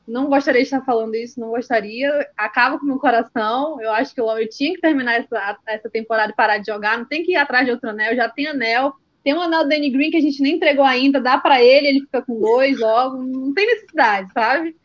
Não 0.06 0.28
gostaria 0.28 0.60
de 0.60 0.66
estar 0.66 0.84
falando 0.84 1.14
isso, 1.14 1.38
não 1.38 1.50
gostaria. 1.50 2.28
Acaba 2.36 2.78
com 2.78 2.84
o 2.84 2.88
meu 2.88 2.98
coração. 2.98 3.80
Eu 3.80 3.92
acho 3.92 4.12
que 4.12 4.20
o 4.20 4.24
Lowry 4.24 4.48
tinha 4.48 4.74
que 4.74 4.80
terminar 4.80 5.20
essa, 5.20 5.58
essa 5.66 5.88
temporada 5.88 6.32
e 6.32 6.36
parar 6.36 6.58
de 6.58 6.66
jogar. 6.66 6.98
Não 6.98 7.04
tem 7.04 7.22
que 7.22 7.32
ir 7.32 7.36
atrás 7.36 7.64
de 7.64 7.70
outro 7.70 7.90
anel, 7.90 8.16
já 8.16 8.28
tem 8.28 8.48
anel. 8.48 8.92
Tem 9.22 9.32
um 9.32 9.40
anel 9.40 9.62
do 9.62 9.68
Danny 9.68 9.90
Green 9.90 10.10
que 10.10 10.16
a 10.16 10.20
gente 10.20 10.42
nem 10.42 10.56
entregou 10.56 10.84
ainda, 10.84 11.20
dá 11.20 11.38
para 11.38 11.62
ele, 11.62 11.86
ele 11.86 12.00
fica 12.00 12.20
com 12.22 12.40
dois 12.40 12.78
logo. 12.80 13.22
Não 13.22 13.54
tem 13.54 13.64
necessidade, 13.64 14.32
sabe? 14.32 14.76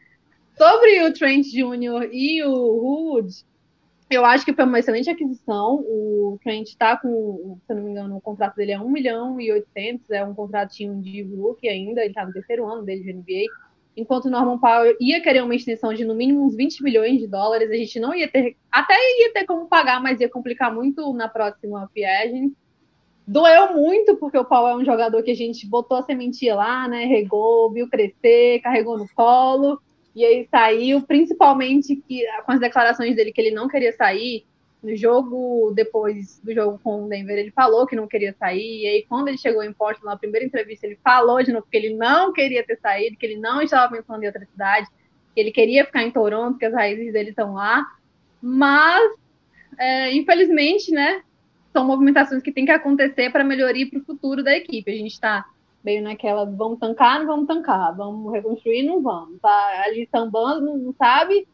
Sobre 0.58 1.04
o 1.04 1.13
Trent 1.13 1.46
Jr. 1.46 2.10
e 2.12 2.43
o 2.43 2.52
Hood, 2.52 3.32
eu 4.10 4.26
acho 4.26 4.43
que 4.43 4.54
foi 4.54 4.65
uma 4.65 4.80
excelente 4.80 5.08
aquisição. 5.08 5.76
O 5.88 6.39
Trent 6.43 6.70
está 6.70 6.98
com, 6.98 7.60
se 7.67 7.74
não 7.76 7.84
me 7.84 7.91
engano, 7.91 8.17
o 8.17 8.22
contrato 8.22 8.56
dele 8.56 8.72
é 8.72 8.80
1 8.80 8.89
milhão 8.89 9.39
e 9.39 9.52
800, 9.52 10.10
é 10.10 10.26
um 10.26 10.34
contratinho 10.34 11.00
de 11.00 11.22
rookie 11.22 11.70
ainda, 11.70 12.02
ele 12.02 12.10
está 12.10 12.26
no 12.26 12.34
terceiro 12.34 12.65
ano 12.65 12.84
dele 12.84 13.04
de 13.04 13.13
NBA. 13.13 13.54
Enquanto 13.96 14.26
o 14.26 14.30
Norman 14.32 14.58
Powell 14.58 14.96
ia 15.00 15.22
querer 15.22 15.43
uma 15.43 15.54
extensão 15.54 15.93
de 15.93 16.04
no 16.04 16.15
mínimo 16.15 16.43
uns 16.43 16.56
20 16.56 16.82
milhões 16.82 17.20
de 17.20 17.28
dólares, 17.28 17.70
a 17.70 17.76
gente 17.76 18.00
não 18.00 18.15
ia 18.15 18.28
ter, 18.28 18.58
até 18.72 18.96
ia 18.96 19.34
ter 19.34 19.46
como 19.46 19.67
pagar, 19.67 20.02
mas 20.02 20.20
ia 20.20 20.30
complicar 20.30 20.74
muito 20.74 21.13
na 21.13 21.28
próxima 21.28 21.88
viagem. 21.93 22.52
Doeu 23.28 23.76
muito, 23.76 24.15
porque 24.15 24.38
o 24.38 24.46
Paulo 24.46 24.70
é 24.70 24.76
um 24.76 24.86
jogador 24.86 25.22
que 25.22 25.32
a 25.32 25.36
gente 25.36 25.67
botou 25.67 25.98
a 25.98 26.04
sementinha 26.04 26.56
lá, 26.56 26.88
né? 26.88 27.06
Regou, 27.06 27.72
viu 27.72 27.88
crescer, 27.88 28.60
carregou 28.62 28.98
no 28.98 29.08
colo 29.13 29.80
e 30.18 30.26
aí 30.26 30.48
saiu, 30.50 31.00
principalmente 31.04 31.96
que, 31.96 32.26
com 32.44 32.52
as 32.52 32.60
declarações 32.60 33.16
dele 33.16 33.32
que 33.32 33.40
ele 33.40 33.52
não 33.52 33.68
queria 33.68 33.94
sair. 33.94 34.48
No 34.82 34.96
jogo, 34.96 35.72
depois 35.76 36.40
do 36.44 36.52
jogo 36.56 36.80
com 36.84 37.06
o 37.06 37.08
Denver, 37.08 37.38
ele 37.38 37.52
falou 37.52 37.86
que 37.86 37.96
não 37.96 38.08
queria 38.08 38.34
sair. 38.34 38.82
E 38.82 38.88
aí, 38.88 39.06
quando 39.08 39.28
ele 39.28 39.38
chegou 39.38 39.64
em 39.64 39.72
Portland, 39.72 40.08
na 40.08 40.18
primeira 40.18 40.44
entrevista, 40.44 40.88
ele 40.88 40.98
falou 41.04 41.44
de 41.44 41.52
novo 41.52 41.68
que 41.70 41.78
ele 41.78 41.94
não 41.94 42.34
queria 42.34 42.66
ter 42.66 42.80
saído, 42.80 43.16
que 43.16 43.28
ele 43.28 43.38
não 43.38 43.62
estava 43.62 43.96
pensando 43.96 44.24
em 44.24 44.26
outra 44.26 44.44
cidade, 44.44 44.88
que 45.36 45.40
ele 45.40 45.52
queria 45.52 45.86
ficar 45.86 46.02
em 46.02 46.10
Toronto, 46.10 46.58
que 46.58 46.66
as 46.66 46.74
raízes 46.74 47.14
dele 47.14 47.30
estão 47.30 47.54
lá. 47.54 47.86
Mas, 48.42 49.12
é, 49.78 50.16
infelizmente, 50.16 50.92
né, 50.92 51.22
são 51.72 51.86
movimentações 51.86 52.42
que 52.42 52.52
têm 52.52 52.66
que 52.66 52.72
acontecer 52.72 53.32
para 53.32 53.44
melhoria 53.44 53.88
para 53.88 54.00
o 54.00 54.04
futuro 54.04 54.44
da 54.44 54.58
equipe. 54.58 54.90
A 54.90 54.96
gente 54.96 55.14
está 55.14 55.46
meio 55.88 56.04
naquelas, 56.04 56.54
vamos 56.54 56.80
tancar, 56.80 57.19
não 57.19 57.28
vamos 57.28 57.47
tancar, 57.47 57.95
vamos 57.95 58.34
reconstruir, 58.34 58.84
não 58.84 59.02
vamos, 59.02 59.39
tá 59.39 59.84
ali 59.86 60.06
sambando, 60.12 60.78
não, 60.78 60.93
sabe. 60.93 61.47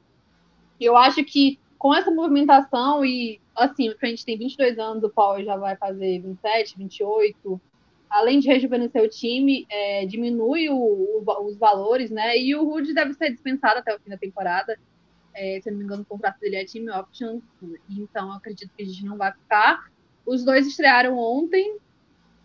Eu 0.81 0.97
acho 0.97 1.23
que 1.23 1.59
com 1.77 1.93
essa 1.93 2.09
movimentação 2.09 3.05
e, 3.05 3.39
assim, 3.55 3.89
o 3.89 3.95
Trent 3.95 4.23
tem 4.23 4.35
22 4.35 4.79
anos, 4.79 5.03
o 5.03 5.09
Paul 5.09 5.43
já 5.43 5.55
vai 5.55 5.75
fazer 5.75 6.19
27, 6.19 6.79
28, 6.79 7.61
além 8.09 8.39
de 8.39 8.47
rejuvenescer 8.47 9.03
o 9.03 9.07
time, 9.07 9.67
é, 9.69 10.03
diminui 10.07 10.67
o, 10.67 10.77
o, 10.77 11.45
os 11.45 11.55
valores, 11.55 12.09
né, 12.09 12.35
e 12.35 12.55
o 12.55 12.63
Rude 12.63 12.91
deve 12.91 13.13
ser 13.13 13.29
dispensado 13.29 13.81
até 13.81 13.95
o 13.95 13.99
fim 13.99 14.09
da 14.09 14.17
temporada, 14.17 14.79
é, 15.35 15.59
se 15.61 15.69
não 15.69 15.77
me 15.77 15.83
engano, 15.83 16.01
o 16.01 16.05
contrato 16.05 16.39
dele 16.39 16.55
é 16.55 16.65
time 16.65 16.89
option, 16.89 17.39
então 17.87 18.31
acredito 18.31 18.71
que 18.75 18.81
a 18.81 18.85
gente 18.85 19.05
não 19.05 19.15
vai 19.15 19.31
ficar. 19.31 19.91
Os 20.25 20.43
dois 20.43 20.65
estrearam 20.65 21.19
ontem, 21.19 21.77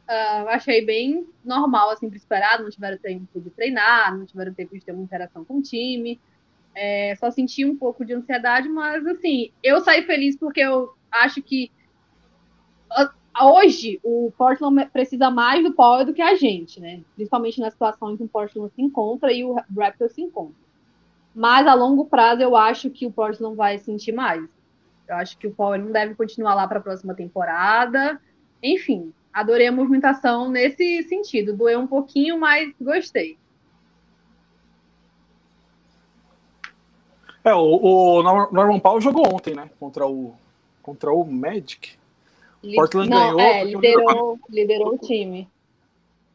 uh, 0.08 0.48
achei 0.48 0.84
bem 0.84 1.26
normal, 1.44 1.90
assim, 1.90 2.08
esperar, 2.08 2.60
não 2.60 2.70
tiveram 2.70 2.98
tempo 2.98 3.40
de 3.40 3.50
treinar, 3.50 4.16
não 4.16 4.24
tiveram 4.24 4.54
tempo 4.54 4.74
de 4.74 4.84
ter 4.84 4.92
uma 4.92 5.02
interação 5.02 5.44
com 5.44 5.58
o 5.58 5.62
time, 5.62 6.18
é, 6.74 7.14
só 7.16 7.30
senti 7.30 7.64
um 7.64 7.76
pouco 7.76 8.04
de 8.04 8.14
ansiedade, 8.14 8.68
mas, 8.68 9.06
assim, 9.06 9.50
eu 9.62 9.80
saí 9.80 10.02
feliz 10.04 10.36
porque 10.36 10.60
eu 10.60 10.94
acho 11.10 11.42
que 11.42 11.70
hoje 13.40 14.00
o 14.02 14.32
Portland 14.36 14.86
precisa 14.86 15.30
mais 15.30 15.62
do 15.62 15.72
Paul 15.72 16.04
do 16.04 16.14
que 16.14 16.22
a 16.22 16.34
gente, 16.34 16.80
né? 16.80 17.02
Principalmente 17.14 17.60
nas 17.60 17.72
situações 17.72 18.16
que 18.16 18.24
o 18.24 18.28
Portland 18.28 18.72
se 18.74 18.82
encontra 18.82 19.32
e 19.32 19.44
o 19.44 19.54
Raptors 19.76 20.12
se 20.12 20.22
encontra. 20.22 20.56
Mas 21.34 21.66
a 21.66 21.74
longo 21.74 22.06
prazo 22.06 22.42
eu 22.42 22.56
acho 22.56 22.90
que 22.90 23.06
o 23.06 23.12
Portland 23.12 23.56
vai 23.56 23.78
sentir 23.78 24.12
mais. 24.12 24.48
Eu 25.06 25.16
acho 25.16 25.38
que 25.38 25.46
o 25.46 25.54
Paul 25.54 25.78
não 25.78 25.92
deve 25.92 26.14
continuar 26.14 26.54
lá 26.54 26.66
para 26.66 26.78
a 26.78 26.82
próxima 26.82 27.14
temporada. 27.14 28.20
Enfim, 28.62 29.12
adorei 29.40 29.68
a 29.68 29.72
movimentação 29.72 30.50
nesse 30.50 31.02
sentido. 31.04 31.56
Doeu 31.56 31.80
um 31.80 31.86
pouquinho, 31.86 32.38
mas 32.38 32.72
gostei. 32.80 33.38
É, 37.44 37.54
o, 37.54 37.60
o 37.60 38.22
Norman 38.22 38.80
Powell 38.80 39.00
jogou 39.00 39.32
ontem, 39.32 39.54
né? 39.54 39.70
Contra 39.78 40.06
o, 40.06 40.34
contra 40.82 41.12
o 41.12 41.24
Magic. 41.24 41.96
Portland 42.74 43.08
não, 43.08 43.36
ganhou. 43.36 43.40
É, 43.40 43.64
liderou, 43.64 44.32
o 44.34 44.40
liderou 44.50 44.94
o 44.94 44.98
time. 44.98 45.48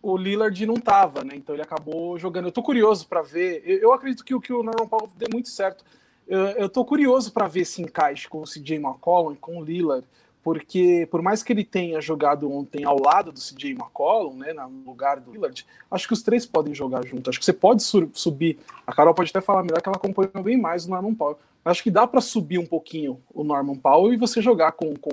O 0.01 0.17
Lillard 0.17 0.65
não 0.65 0.75
tava, 0.75 1.23
né? 1.23 1.33
Então 1.35 1.53
ele 1.53 1.61
acabou 1.61 2.17
jogando. 2.17 2.45
Eu 2.45 2.51
tô 2.51 2.63
curioso 2.63 3.07
para 3.07 3.21
ver. 3.21 3.61
Eu, 3.65 3.79
eu, 3.79 3.93
acredito 3.93 4.23
que, 4.23 4.37
que 4.39 4.53
o 4.53 4.63
Norman 4.63 4.87
Powell 4.87 5.09
dê 5.17 5.25
muito 5.31 5.49
certo. 5.49 5.83
Eu, 6.27 6.39
eu 6.39 6.69
tô 6.69 6.85
curioso 6.85 7.31
para 7.31 7.47
ver 7.47 7.61
esse 7.61 7.81
encaixe 7.81 8.27
com 8.29 8.39
o 8.39 8.45
CJ 8.45 8.77
McCollum, 8.77 9.35
com 9.35 9.57
o 9.57 9.63
Lillard, 9.63 10.07
porque 10.43 11.07
por 11.09 11.21
mais 11.21 11.41
que 11.41 11.53
ele 11.53 11.63
tenha 11.63 12.01
jogado 12.01 12.51
ontem 12.51 12.83
ao 12.83 13.01
lado 13.01 13.31
do 13.31 13.39
CJ 13.39 13.71
McCollum, 13.71 14.35
né, 14.35 14.53
no 14.53 14.83
lugar 14.85 15.19
do 15.19 15.31
Lillard, 15.31 15.65
acho 15.89 16.07
que 16.07 16.13
os 16.13 16.21
três 16.21 16.45
podem 16.45 16.75
jogar 16.75 17.05
junto. 17.05 17.29
Acho 17.29 17.39
que 17.39 17.45
você 17.45 17.53
pode 17.53 17.83
subir. 18.13 18.59
A 18.85 18.93
Carol 18.93 19.13
pode 19.13 19.29
até 19.29 19.41
falar 19.41 19.63
melhor 19.63 19.81
que 19.81 19.87
ela 19.87 19.97
acompanha 19.97 20.29
bem 20.43 20.57
mais 20.57 20.85
o 20.85 20.89
Norman 20.89 21.15
Powell. 21.15 21.39
Acho 21.63 21.81
que 21.81 21.89
dá 21.89 22.05
para 22.05 22.19
subir 22.19 22.57
um 22.57 22.65
pouquinho 22.65 23.21
o 23.33 23.43
Norman 23.43 23.77
Powell 23.77 24.13
e 24.13 24.17
você 24.17 24.41
jogar 24.41 24.73
com, 24.73 24.93
com 24.95 25.11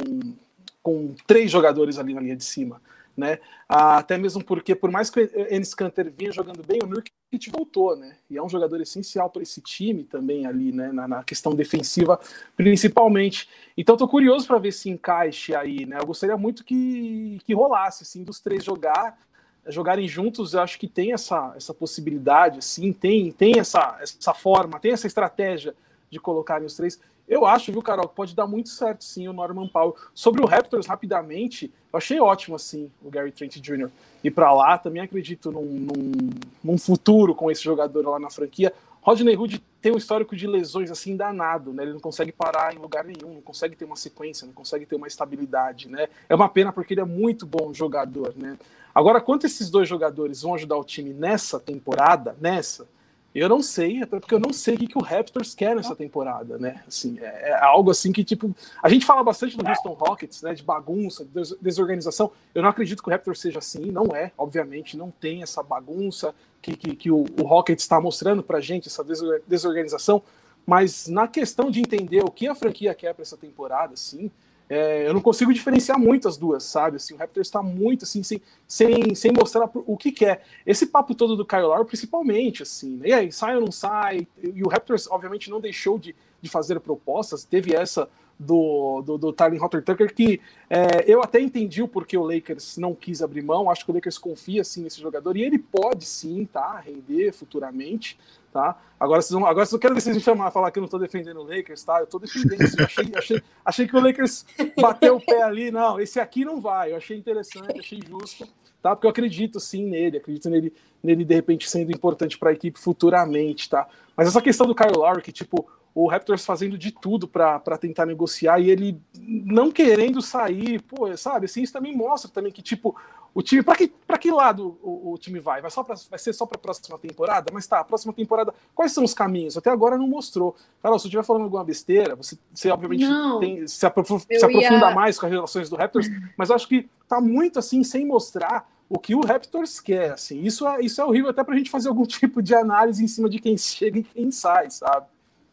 com 0.82 1.14
três 1.26 1.50
jogadores 1.50 1.98
ali 1.98 2.14
na 2.14 2.20
linha 2.20 2.36
de 2.36 2.44
cima. 2.44 2.80
Né? 3.16 3.38
Até 3.68 4.16
mesmo 4.16 4.42
porque, 4.42 4.74
por 4.74 4.90
mais 4.90 5.10
que 5.10 5.20
o 5.20 5.30
Enes 5.52 5.74
Kanter 5.74 6.10
vinha 6.10 6.32
jogando 6.32 6.62
bem, 6.62 6.78
o 6.82 6.86
Nurkic 6.86 7.12
voltou, 7.50 7.96
né? 7.96 8.16
E 8.30 8.36
é 8.36 8.42
um 8.42 8.48
jogador 8.48 8.80
essencial 8.80 9.28
para 9.28 9.42
esse 9.42 9.60
time 9.60 10.04
também 10.04 10.46
ali, 10.46 10.72
né? 10.72 10.90
Na, 10.92 11.06
na, 11.06 11.24
questão 11.24 11.54
defensiva, 11.54 12.18
principalmente. 12.56 13.48
Então, 13.76 13.94
estou 13.94 14.08
curioso 14.08 14.46
para 14.46 14.58
ver 14.58 14.68
esse 14.68 14.88
encaixe 14.88 15.54
aí, 15.54 15.84
né? 15.84 15.98
Eu 16.00 16.06
gostaria 16.06 16.36
muito 16.36 16.64
que, 16.64 17.38
que 17.44 17.54
rolasse, 17.54 18.02
assim, 18.02 18.24
dos 18.24 18.40
três 18.40 18.64
jogar, 18.64 19.18
jogarem 19.66 20.08
juntos. 20.08 20.54
Eu 20.54 20.62
acho 20.62 20.78
que 20.78 20.88
tem 20.88 21.12
essa, 21.12 21.52
essa 21.56 21.74
possibilidade, 21.74 22.58
assim, 22.58 22.92
tem, 22.92 23.30
tem 23.30 23.58
essa, 23.58 23.98
essa 24.00 24.32
forma, 24.32 24.80
tem 24.80 24.92
essa 24.92 25.06
estratégia 25.06 25.74
de 26.10 26.18
colocarem 26.18 26.66
os 26.66 26.74
três. 26.74 27.00
Eu 27.28 27.46
acho, 27.46 27.70
viu, 27.70 27.80
Carol, 27.80 28.08
que 28.08 28.14
pode 28.16 28.34
dar 28.34 28.46
muito 28.46 28.68
certo, 28.68 29.04
sim, 29.04 29.28
o 29.28 29.32
Norman 29.32 29.68
Powell. 29.68 29.94
Sobre 30.12 30.42
o 30.42 30.46
Raptors, 30.46 30.86
rapidamente, 30.86 31.72
eu 31.92 31.96
achei 31.96 32.20
ótimo, 32.20 32.56
assim, 32.56 32.90
o 33.00 33.08
Gary 33.08 33.30
Trent 33.30 33.58
Jr. 33.58 33.88
ir 34.24 34.32
para 34.32 34.52
lá. 34.52 34.76
Também 34.76 35.00
acredito 35.00 35.52
num, 35.52 35.62
num, 35.62 36.30
num, 36.62 36.76
futuro 36.76 37.32
com 37.32 37.48
esse 37.48 37.62
jogador 37.62 38.04
lá 38.08 38.18
na 38.18 38.30
franquia. 38.30 38.74
Rodney 39.00 39.36
Hood 39.36 39.62
tem 39.80 39.92
um 39.92 39.96
histórico 39.96 40.34
de 40.34 40.46
lesões, 40.48 40.90
assim, 40.90 41.16
danado, 41.16 41.72
né? 41.72 41.84
Ele 41.84 41.92
não 41.92 42.00
consegue 42.00 42.32
parar 42.32 42.74
em 42.74 42.78
lugar 42.78 43.04
nenhum, 43.04 43.34
não 43.34 43.40
consegue 43.40 43.76
ter 43.76 43.84
uma 43.84 43.96
sequência, 43.96 44.44
não 44.44 44.52
consegue 44.52 44.84
ter 44.84 44.96
uma 44.96 45.06
estabilidade, 45.06 45.88
né? 45.88 46.08
É 46.28 46.34
uma 46.34 46.48
pena 46.48 46.72
porque 46.72 46.94
ele 46.94 47.00
é 47.00 47.04
muito 47.04 47.46
bom 47.46 47.72
jogador, 47.72 48.34
né? 48.36 48.58
Agora, 48.92 49.20
quanto 49.20 49.46
esses 49.46 49.70
dois 49.70 49.88
jogadores 49.88 50.42
vão 50.42 50.54
ajudar 50.56 50.76
o 50.76 50.84
time 50.84 51.14
nessa 51.14 51.60
temporada, 51.60 52.36
nessa 52.40 52.86
eu 53.32 53.48
não 53.48 53.62
sei, 53.62 54.02
até 54.02 54.18
porque 54.18 54.34
eu 54.34 54.40
não 54.40 54.52
sei 54.52 54.74
o 54.74 54.78
que, 54.78 54.86
que 54.88 54.98
o 54.98 55.02
Raptors 55.02 55.54
quer 55.54 55.76
nessa 55.76 55.94
temporada, 55.94 56.58
né? 56.58 56.82
Assim, 56.86 57.18
é, 57.20 57.50
é, 57.50 57.64
algo 57.64 57.90
assim 57.90 58.10
que, 58.10 58.24
tipo, 58.24 58.54
a 58.82 58.88
gente 58.88 59.06
fala 59.06 59.22
bastante 59.22 59.56
do 59.56 59.66
Houston 59.66 59.92
Rockets, 59.92 60.42
né? 60.42 60.52
De 60.52 60.64
bagunça, 60.64 61.24
de 61.24 61.56
desorganização. 61.60 62.32
Eu 62.52 62.62
não 62.62 62.68
acredito 62.68 63.02
que 63.02 63.08
o 63.08 63.12
Raptors 63.12 63.40
seja 63.40 63.60
assim, 63.60 63.92
não 63.92 64.06
é, 64.16 64.32
obviamente, 64.36 64.96
não 64.96 65.12
tem 65.12 65.42
essa 65.42 65.62
bagunça 65.62 66.34
que, 66.60 66.76
que, 66.76 66.96
que 66.96 67.10
o, 67.10 67.24
o 67.40 67.42
Rockets 67.44 67.84
está 67.84 68.00
mostrando 68.00 68.42
pra 68.42 68.60
gente, 68.60 68.88
essa 68.88 69.04
desorganização. 69.46 70.22
Mas 70.66 71.06
na 71.06 71.28
questão 71.28 71.70
de 71.70 71.80
entender 71.80 72.24
o 72.24 72.30
que 72.30 72.48
a 72.48 72.54
franquia 72.54 72.94
quer 72.94 73.14
para 73.14 73.22
essa 73.22 73.36
temporada, 73.36 73.96
sim, 73.96 74.30
é, 74.70 75.08
eu 75.08 75.12
não 75.12 75.20
consigo 75.20 75.52
diferenciar 75.52 75.98
muito 75.98 76.28
as 76.28 76.36
duas, 76.36 76.62
sabe? 76.62 76.94
Assim, 76.94 77.12
o 77.12 77.16
Raptors 77.16 77.48
está 77.48 77.60
muito 77.60 78.04
assim, 78.04 78.22
sem, 78.22 78.40
sem, 78.68 79.16
sem 79.16 79.32
mostrar 79.32 79.68
o 79.74 79.96
que 79.96 80.12
quer. 80.12 80.44
Esse 80.64 80.86
papo 80.86 81.12
todo 81.12 81.34
do 81.34 81.44
Kyle 81.44 81.62
Lowry, 81.62 81.84
principalmente, 81.84 82.62
assim, 82.62 82.96
né? 82.98 83.08
e 83.08 83.12
aí, 83.12 83.32
sai 83.32 83.56
ou 83.56 83.62
não 83.62 83.72
sai? 83.72 84.28
E 84.40 84.62
o 84.62 84.68
Raptors, 84.68 85.10
obviamente, 85.10 85.50
não 85.50 85.60
deixou 85.60 85.98
de, 85.98 86.14
de 86.40 86.48
fazer 86.48 86.78
propostas, 86.78 87.44
teve 87.44 87.74
essa 87.74 88.08
do, 88.40 89.02
do, 89.02 89.18
do 89.18 89.32
Tyler 89.34 89.62
Hotter 89.62 89.84
Tucker, 89.84 90.14
que 90.14 90.40
é, 90.70 91.04
eu 91.06 91.22
até 91.22 91.38
entendi 91.38 91.82
o 91.82 91.88
porquê 91.88 92.16
o 92.16 92.24
Lakers 92.24 92.78
não 92.78 92.94
quis 92.94 93.20
abrir 93.20 93.42
mão, 93.42 93.70
acho 93.70 93.84
que 93.84 93.90
o 93.90 93.94
Lakers 93.94 94.16
confia 94.16 94.64
sim 94.64 94.82
nesse 94.82 94.98
jogador, 94.98 95.36
e 95.36 95.42
ele 95.42 95.58
pode 95.58 96.06
sim, 96.06 96.46
tá, 96.46 96.78
render 96.78 97.32
futuramente, 97.32 98.18
tá? 98.50 98.80
Agora 98.98 99.20
vocês, 99.20 99.38
vão, 99.38 99.46
agora 99.46 99.66
vocês 99.66 99.72
não 99.74 99.78
quero 99.78 99.94
ver 99.94 100.00
vocês 100.00 100.16
me 100.16 100.22
chamar, 100.22 100.50
falar 100.50 100.70
que 100.70 100.78
eu 100.78 100.80
não 100.80 100.88
tô 100.88 100.98
defendendo 100.98 101.40
o 101.40 101.42
Lakers, 101.42 101.84
tá? 101.84 102.00
Eu 102.00 102.06
tô 102.06 102.18
defendendo, 102.18 102.62
assim, 102.62 102.82
achei, 102.82 103.12
achei, 103.14 103.42
achei 103.62 103.86
que 103.86 103.94
o 103.94 104.00
Lakers 104.00 104.46
bateu 104.80 105.16
o 105.16 105.20
pé 105.20 105.42
ali, 105.42 105.70
não, 105.70 106.00
esse 106.00 106.18
aqui 106.18 106.42
não 106.42 106.62
vai, 106.62 106.92
eu 106.92 106.96
achei 106.96 107.18
interessante, 107.18 107.78
achei 107.78 108.00
justo, 108.08 108.48
tá? 108.82 108.96
Porque 108.96 109.06
eu 109.06 109.10
acredito 109.10 109.60
sim 109.60 109.84
nele, 109.84 110.16
acredito 110.16 110.48
nele, 110.48 110.72
nele 111.02 111.26
de 111.26 111.34
repente 111.34 111.68
sendo 111.68 111.92
importante 111.92 112.38
para 112.38 112.48
a 112.48 112.54
equipe 112.54 112.80
futuramente, 112.80 113.68
tá? 113.68 113.86
Mas 114.16 114.28
essa 114.28 114.40
questão 114.40 114.66
do 114.66 114.74
Kyle 114.74 114.96
Lowry, 114.96 115.20
que 115.20 115.30
tipo, 115.30 115.68
o 115.94 116.06
Raptors 116.08 116.44
fazendo 116.44 116.78
de 116.78 116.92
tudo 116.92 117.26
para 117.26 117.78
tentar 117.78 118.06
negociar 118.06 118.60
e 118.60 118.70
ele 118.70 119.00
não 119.18 119.70
querendo 119.70 120.22
sair, 120.22 120.80
pô, 120.82 121.14
sabe? 121.16 121.46
Assim, 121.46 121.62
isso 121.62 121.72
também 121.72 121.96
mostra 121.96 122.30
também 122.30 122.52
que, 122.52 122.62
tipo, 122.62 122.96
o 123.34 123.42
time, 123.42 123.62
para 123.62 123.76
que, 123.76 123.88
pra 123.88 124.18
que 124.18 124.30
lado 124.30 124.78
o, 124.82 125.12
o, 125.12 125.18
time 125.18 125.38
vai? 125.38 125.60
Vai, 125.60 125.70
só 125.70 125.82
pra, 125.82 125.94
vai 126.08 126.18
ser 126.18 126.32
só 126.32 126.46
para 126.46 126.58
a 126.58 126.60
próxima 126.60 126.98
temporada? 126.98 127.50
Mas 127.52 127.66
tá, 127.66 127.80
a 127.80 127.84
próxima 127.84 128.12
temporada, 128.12 128.52
quais 128.74 128.92
são 128.92 129.04
os 129.04 129.14
caminhos? 129.14 129.56
Até 129.56 129.70
agora 129.70 129.96
não 129.96 130.06
mostrou. 130.06 130.56
Carol, 130.82 130.98
se 130.98 131.06
eu 131.06 131.08
estiver 131.08 131.24
falando 131.24 131.44
alguma 131.44 131.64
besteira, 131.64 132.16
você, 132.16 132.36
você 132.52 132.70
obviamente 132.70 133.04
tem, 133.40 133.66
se, 133.66 133.86
aprof, 133.86 134.24
se 134.28 134.44
aprofunda 134.44 134.88
ia... 134.88 134.94
mais 134.94 135.18
com 135.18 135.26
as 135.26 135.32
relações 135.32 135.70
do 135.70 135.76
Raptors, 135.76 136.08
mas 136.36 136.50
eu 136.50 136.56
acho 136.56 136.68
que 136.68 136.88
tá 137.08 137.20
muito 137.20 137.58
assim, 137.58 137.84
sem 137.84 138.04
mostrar 138.04 138.68
o 138.88 138.98
que 138.98 139.14
o 139.14 139.20
Raptors 139.20 139.78
quer, 139.78 140.12
assim. 140.12 140.42
Isso 140.42 140.66
é, 140.66 140.80
isso 140.80 141.00
é 141.00 141.04
horrível 141.04 141.30
até 141.30 141.44
para 141.44 141.54
a 141.54 141.58
gente 141.58 141.70
fazer 141.70 141.88
algum 141.88 142.02
tipo 142.06 142.42
de 142.42 142.54
análise 142.54 143.02
em 143.04 143.08
cima 143.08 143.28
de 143.28 143.38
quem 143.38 143.56
chega 143.56 144.00
e 144.00 144.02
quem 144.02 144.30
sai, 144.32 144.70
sabe? 144.70 145.06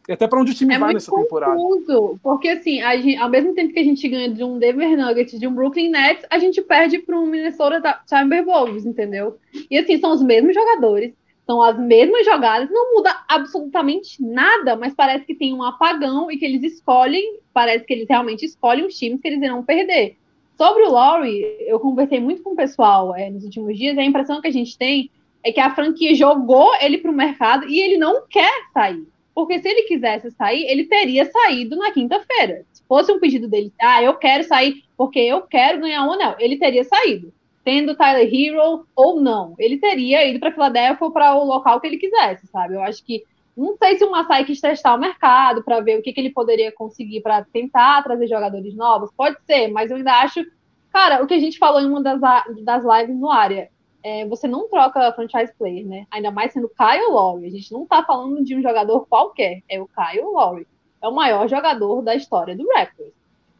E 0.08 0.12
até 0.12 0.26
para 0.26 0.40
onde 0.40 0.52
o 0.52 0.54
time 0.54 0.74
é 0.74 0.78
vai 0.78 0.94
nessa 0.94 1.10
confuso, 1.10 1.26
temporada. 1.26 2.18
Porque, 2.22 2.48
assim, 2.48 2.80
gente, 2.80 3.16
ao 3.18 3.28
mesmo 3.28 3.54
tempo 3.54 3.74
que 3.74 3.78
a 3.78 3.84
gente 3.84 4.08
ganha 4.08 4.30
de 4.30 4.42
um 4.42 4.58
Denver 4.58 4.96
Nuggets, 4.96 5.38
de 5.38 5.46
um 5.46 5.52
Brooklyn 5.52 5.90
Nets, 5.90 6.24
a 6.30 6.38
gente 6.38 6.62
perde 6.62 6.98
para 6.98 7.18
um 7.18 7.26
Minnesota 7.26 8.00
Timberwolves, 8.06 8.86
entendeu? 8.86 9.36
E, 9.70 9.76
assim, 9.76 9.98
são 9.98 10.10
os 10.10 10.22
mesmos 10.22 10.54
jogadores, 10.54 11.12
são 11.44 11.62
as 11.62 11.78
mesmas 11.78 12.24
jogadas, 12.24 12.70
não 12.70 12.94
muda 12.94 13.14
absolutamente 13.28 14.22
nada, 14.22 14.74
mas 14.76 14.94
parece 14.94 15.26
que 15.26 15.34
tem 15.34 15.52
um 15.52 15.62
apagão 15.62 16.32
e 16.32 16.38
que 16.38 16.44
eles 16.46 16.62
escolhem, 16.62 17.40
parece 17.52 17.84
que 17.84 17.92
eles 17.92 18.08
realmente 18.08 18.46
escolhem 18.46 18.86
os 18.86 18.98
times 18.98 19.20
que 19.20 19.28
eles 19.28 19.42
irão 19.42 19.62
perder. 19.62 20.16
Sobre 20.56 20.84
o 20.84 20.90
Laurie, 20.90 21.44
eu 21.66 21.78
conversei 21.78 22.18
muito 22.18 22.42
com 22.42 22.52
o 22.52 22.56
pessoal 22.56 23.14
é, 23.14 23.28
nos 23.28 23.44
últimos 23.44 23.76
dias, 23.76 23.98
a 23.98 24.02
impressão 24.02 24.40
que 24.40 24.48
a 24.48 24.52
gente 24.52 24.76
tem 24.76 25.10
é 25.44 25.52
que 25.52 25.60
a 25.60 25.74
franquia 25.74 26.14
jogou 26.14 26.70
ele 26.80 26.96
para 26.96 27.10
o 27.10 27.14
mercado 27.14 27.68
e 27.68 27.78
ele 27.78 27.98
não 27.98 28.26
quer 28.26 28.52
sair. 28.72 29.06
Porque 29.38 29.60
se 29.60 29.68
ele 29.68 29.82
quisesse 29.82 30.32
sair, 30.32 30.64
ele 30.64 30.86
teria 30.86 31.24
saído 31.24 31.76
na 31.76 31.92
quinta-feira. 31.92 32.64
Se 32.72 32.82
fosse 32.88 33.12
um 33.12 33.20
pedido 33.20 33.46
dele, 33.46 33.72
ah, 33.80 34.02
eu 34.02 34.14
quero 34.14 34.42
sair 34.42 34.82
porque 34.96 35.20
eu 35.20 35.42
quero 35.42 35.78
ganhar 35.78 36.04
um 36.04 36.12
anel, 36.14 36.34
ele 36.40 36.58
teria 36.58 36.82
saído. 36.82 37.32
Tendo 37.62 37.94
Tyler 37.94 38.28
Hero 38.28 38.84
ou 38.96 39.20
não, 39.20 39.54
ele 39.56 39.78
teria 39.78 40.26
ido 40.26 40.40
para 40.40 40.50
Filadélfia 40.50 41.06
ou 41.06 41.12
para 41.12 41.36
o 41.36 41.44
local 41.44 41.80
que 41.80 41.86
ele 41.86 41.98
quisesse, 41.98 42.48
sabe? 42.48 42.74
Eu 42.74 42.82
acho 42.82 43.04
que 43.04 43.22
não 43.56 43.76
sei 43.76 43.96
se 43.96 44.04
o 44.04 44.10
Masai 44.10 44.44
quis 44.44 44.60
testar 44.60 44.96
o 44.96 44.98
mercado 44.98 45.62
para 45.62 45.78
ver 45.78 46.00
o 46.00 46.02
que, 46.02 46.12
que 46.12 46.20
ele 46.20 46.30
poderia 46.30 46.72
conseguir 46.72 47.20
para 47.20 47.44
tentar 47.44 48.02
trazer 48.02 48.26
jogadores 48.26 48.74
novos. 48.74 49.12
Pode 49.16 49.36
ser, 49.46 49.68
mas 49.68 49.88
eu 49.88 49.98
ainda 49.98 50.14
acho. 50.14 50.44
Cara, 50.92 51.22
o 51.22 51.28
que 51.28 51.34
a 51.34 51.38
gente 51.38 51.58
falou 51.58 51.80
em 51.80 51.86
uma 51.86 52.02
das, 52.02 52.20
das 52.64 52.82
lives 52.84 53.16
no 53.16 53.30
área. 53.30 53.70
É, 54.08 54.26
você 54.26 54.48
não 54.48 54.68
troca 54.68 55.12
franchise 55.12 55.52
player, 55.58 55.86
né? 55.86 56.06
Ainda 56.10 56.30
mais 56.30 56.52
sendo 56.52 56.68
Kyle 56.68 57.10
Lowry. 57.10 57.46
A 57.46 57.50
gente 57.50 57.72
não 57.72 57.86
tá 57.86 58.02
falando 58.02 58.42
de 58.42 58.56
um 58.56 58.62
jogador 58.62 59.06
qualquer, 59.06 59.62
é 59.68 59.80
o 59.80 59.86
Kyle 59.86 60.22
Lowry. 60.22 60.66
É 61.02 61.08
o 61.08 61.14
maior 61.14 61.46
jogador 61.48 62.00
da 62.02 62.14
história 62.14 62.56
do 62.56 62.66
Raptors. 62.74 63.12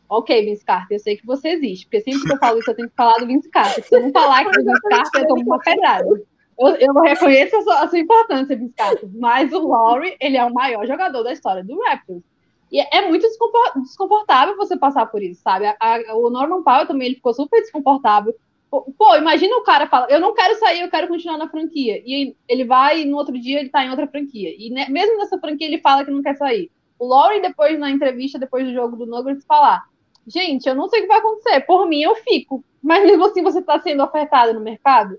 Ok, 0.08 0.42
Vince 0.42 0.64
Carter, 0.64 0.96
eu 0.96 1.00
sei 1.00 1.18
que 1.18 1.26
você 1.26 1.50
existe, 1.50 1.84
porque 1.84 2.00
sempre 2.00 2.22
que 2.22 2.32
eu 2.32 2.38
falo 2.38 2.58
isso, 2.58 2.70
eu 2.70 2.74
tenho 2.74 2.88
que 2.88 2.96
falar 2.96 3.18
do 3.18 3.26
Vince 3.26 3.50
Carter. 3.50 3.84
Se 3.84 3.94
eu 3.94 4.00
não 4.00 4.10
falar 4.10 4.42
que 4.44 4.58
o 4.58 4.64
Vince 4.64 4.88
Carter, 4.88 5.22
eu 5.22 5.28
tomo 5.28 5.42
uma 5.42 5.58
pedrada. 5.58 6.22
Eu, 6.58 6.68
eu 6.76 6.92
reconheço 6.94 7.56
a 7.56 7.62
sua, 7.62 7.80
a 7.80 7.88
sua 7.88 7.98
importância, 7.98 8.56
Vince 8.56 8.74
Carter, 8.74 9.08
mas 9.14 9.52
o 9.52 9.58
Lowry, 9.58 10.16
ele 10.18 10.38
é 10.38 10.44
o 10.44 10.52
maior 10.52 10.86
jogador 10.86 11.22
da 11.22 11.32
história 11.32 11.62
do 11.62 11.78
Raptors. 11.82 12.22
E 12.72 12.80
é 12.80 13.06
muito 13.06 13.26
desconfortável 13.76 14.56
você 14.56 14.76
passar 14.78 15.06
por 15.06 15.22
isso, 15.22 15.42
sabe? 15.42 15.66
A, 15.66 15.76
a, 15.80 16.14
o 16.16 16.30
Norman 16.30 16.62
Powell 16.62 16.86
também 16.86 17.08
ele 17.08 17.16
ficou 17.16 17.34
super 17.34 17.60
desconfortável. 17.60 18.34
Pô, 18.70 19.16
imagina 19.16 19.56
o 19.56 19.62
cara 19.62 19.86
fala, 19.86 20.06
eu 20.10 20.20
não 20.20 20.34
quero 20.34 20.58
sair, 20.58 20.80
eu 20.80 20.90
quero 20.90 21.08
continuar 21.08 21.38
na 21.38 21.48
franquia. 21.48 22.02
E 22.04 22.36
ele 22.46 22.64
vai 22.64 23.00
e 23.00 23.04
no 23.06 23.16
outro 23.16 23.38
dia 23.38 23.60
ele 23.60 23.70
tá 23.70 23.84
em 23.84 23.90
outra 23.90 24.06
franquia. 24.06 24.54
E 24.58 24.68
ne, 24.70 24.88
mesmo 24.90 25.16
nessa 25.16 25.38
franquia 25.38 25.66
ele 25.66 25.78
fala 25.78 26.04
que 26.04 26.10
não 26.10 26.22
quer 26.22 26.36
sair. 26.36 26.70
O 26.98 27.06
Laurie, 27.06 27.40
depois, 27.40 27.78
na 27.78 27.90
entrevista, 27.90 28.38
depois 28.38 28.66
do 28.66 28.72
jogo 28.72 28.96
do 28.96 29.06
Nuggets, 29.06 29.46
falar: 29.46 29.84
Gente, 30.26 30.68
eu 30.68 30.74
não 30.74 30.88
sei 30.88 31.00
o 31.00 31.02
que 31.02 31.08
vai 31.08 31.18
acontecer. 31.18 31.60
Por 31.60 31.88
mim, 31.88 32.02
eu 32.02 32.14
fico. 32.16 32.62
Mas 32.82 33.04
mesmo 33.04 33.24
assim, 33.24 33.42
você 33.42 33.60
está 33.60 33.80
sendo 33.80 34.02
ofertado 34.02 34.52
no 34.52 34.60
mercado? 34.60 35.18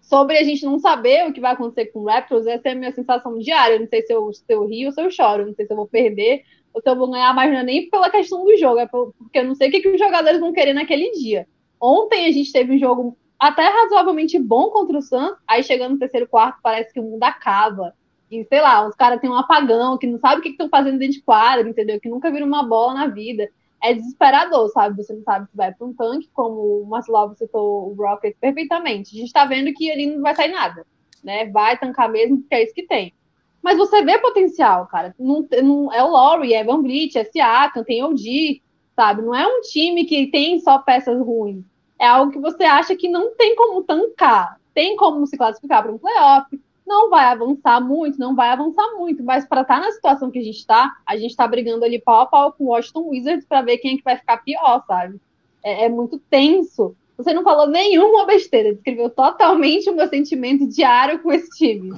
Sobre 0.00 0.36
a 0.36 0.42
gente 0.42 0.64
não 0.64 0.78
saber 0.78 1.26
o 1.26 1.32
que 1.32 1.40
vai 1.40 1.52
acontecer 1.52 1.86
com 1.86 2.00
o 2.00 2.06
Raptors, 2.06 2.46
essa 2.46 2.68
é 2.68 2.72
a 2.72 2.74
minha 2.74 2.92
sensação 2.92 3.38
diária. 3.38 3.74
Eu 3.74 3.80
não 3.80 3.88
sei 3.88 4.02
se 4.02 4.12
eu, 4.12 4.32
se 4.32 4.44
eu 4.48 4.66
rio 4.66 4.88
ou 4.88 4.92
se 4.92 5.00
eu 5.00 5.10
choro. 5.10 5.42
Eu 5.42 5.46
não 5.46 5.54
sei 5.54 5.66
se 5.66 5.72
eu 5.72 5.76
vou 5.76 5.86
perder 5.86 6.42
ou 6.72 6.80
se 6.80 6.88
eu 6.88 6.96
vou 6.96 7.10
ganhar, 7.10 7.34
mas 7.34 7.50
não 7.50 7.58
é 7.58 7.62
nem 7.62 7.88
pela 7.88 8.10
questão 8.10 8.44
do 8.44 8.56
jogo, 8.56 8.78
é 8.78 8.86
porque 8.86 9.38
eu 9.38 9.44
não 9.44 9.54
sei 9.54 9.68
o 9.68 9.70
que, 9.72 9.80
que 9.80 9.88
os 9.88 9.98
jogadores 9.98 10.38
vão 10.38 10.52
querer 10.52 10.72
naquele 10.72 11.10
dia. 11.12 11.46
Ontem 11.80 12.26
a 12.26 12.32
gente 12.32 12.52
teve 12.52 12.74
um 12.74 12.78
jogo 12.78 13.16
até 13.38 13.66
razoavelmente 13.66 14.38
bom 14.38 14.70
contra 14.70 14.98
o 14.98 15.02
Suns, 15.02 15.36
aí 15.48 15.62
chegando 15.62 15.92
no 15.92 15.98
terceiro 15.98 16.28
quarto 16.28 16.58
parece 16.62 16.92
que 16.92 17.00
o 17.00 17.02
mundo 17.02 17.22
acaba. 17.22 17.94
E 18.30 18.44
sei 18.44 18.60
lá, 18.60 18.86
os 18.86 18.94
caras 18.94 19.20
têm 19.20 19.30
um 19.30 19.36
apagão, 19.36 19.98
que 19.98 20.06
não 20.06 20.18
sabe 20.18 20.40
o 20.40 20.42
que 20.42 20.50
estão 20.50 20.68
fazendo 20.68 20.98
dentro 20.98 21.14
de 21.14 21.22
quadra, 21.22 21.68
entendeu? 21.68 21.98
Que 21.98 22.08
nunca 22.08 22.30
viram 22.30 22.46
uma 22.46 22.62
bola 22.62 22.94
na 22.94 23.06
vida 23.06 23.48
é 23.82 23.94
desesperador, 23.94 24.68
sabe? 24.70 24.96
Você 24.96 25.12
não 25.12 25.22
sabe 25.22 25.50
se 25.50 25.56
vai 25.56 25.72
para 25.72 25.86
um 25.86 25.94
tanque, 25.94 26.28
como 26.34 26.82
o 26.82 26.86
Marcelo 26.86 27.34
citou 27.34 27.90
o 27.90 27.94
Rocket 27.94 28.36
perfeitamente. 28.38 29.14
A 29.14 29.18
gente 29.18 29.28
está 29.28 29.44
vendo 29.44 29.72
que 29.72 29.90
ali 29.90 30.06
não 30.06 30.22
vai 30.22 30.34
sair 30.34 30.52
nada, 30.52 30.86
né? 31.24 31.46
Vai 31.46 31.78
tancar 31.78 32.10
mesmo, 32.10 32.38
porque 32.38 32.54
é 32.54 32.64
isso 32.64 32.74
que 32.74 32.86
tem. 32.86 33.14
Mas 33.62 33.76
você 33.76 34.02
vê 34.02 34.18
potencial, 34.18 34.86
cara. 34.86 35.14
Não, 35.18 35.46
não, 35.62 35.92
é 35.92 36.02
o 36.02 36.10
Laurie, 36.10 36.54
é 36.54 36.64
Van 36.64 36.82
Vliet, 36.82 37.16
é 37.16 37.24
Siakam, 37.24 37.84
tem 37.84 38.02
OG, 38.02 38.62
sabe? 39.00 39.22
Não 39.22 39.34
é 39.34 39.46
um 39.46 39.62
time 39.62 40.04
que 40.04 40.26
tem 40.26 40.60
só 40.60 40.78
peças 40.78 41.18
ruins. 41.18 41.64
É 41.98 42.06
algo 42.06 42.30
que 42.30 42.38
você 42.38 42.64
acha 42.64 42.94
que 42.94 43.08
não 43.08 43.34
tem 43.34 43.56
como 43.56 43.82
tancar. 43.82 44.60
Tem 44.74 44.94
como 44.94 45.26
se 45.26 45.38
classificar 45.38 45.82
para 45.82 45.90
um 45.90 45.96
playoff, 45.96 46.60
não 46.86 47.08
vai 47.08 47.24
avançar 47.24 47.80
muito, 47.80 48.18
não 48.18 48.36
vai 48.36 48.50
avançar 48.50 48.94
muito, 48.98 49.24
mas 49.24 49.46
para 49.46 49.62
estar 49.62 49.80
tá 49.80 49.86
na 49.86 49.90
situação 49.90 50.30
que 50.30 50.38
a 50.38 50.42
gente 50.42 50.58
está, 50.58 50.92
a 51.06 51.16
gente 51.16 51.30
está 51.30 51.48
brigando 51.48 51.82
ali 51.82 51.98
pau 51.98 52.20
a 52.20 52.26
pau 52.26 52.52
com 52.52 52.64
o 52.64 52.68
Washington 52.68 53.08
Wizards 53.08 53.46
para 53.46 53.62
ver 53.62 53.78
quem 53.78 53.94
é 53.94 53.96
que 53.96 54.04
vai 54.04 54.18
ficar 54.18 54.36
pior, 54.38 54.84
sabe? 54.86 55.18
É, 55.64 55.86
é, 55.86 55.88
muito 55.88 56.18
tenso. 56.30 56.94
Você 57.16 57.32
não 57.32 57.42
falou 57.42 57.66
nenhuma 57.66 58.26
besteira, 58.26 58.74
descreveu 58.74 59.08
totalmente 59.08 59.88
o 59.88 59.96
meu 59.96 60.08
sentimento 60.08 60.66
diário 60.68 61.20
com 61.20 61.32
esse 61.32 61.48
time. 61.56 61.92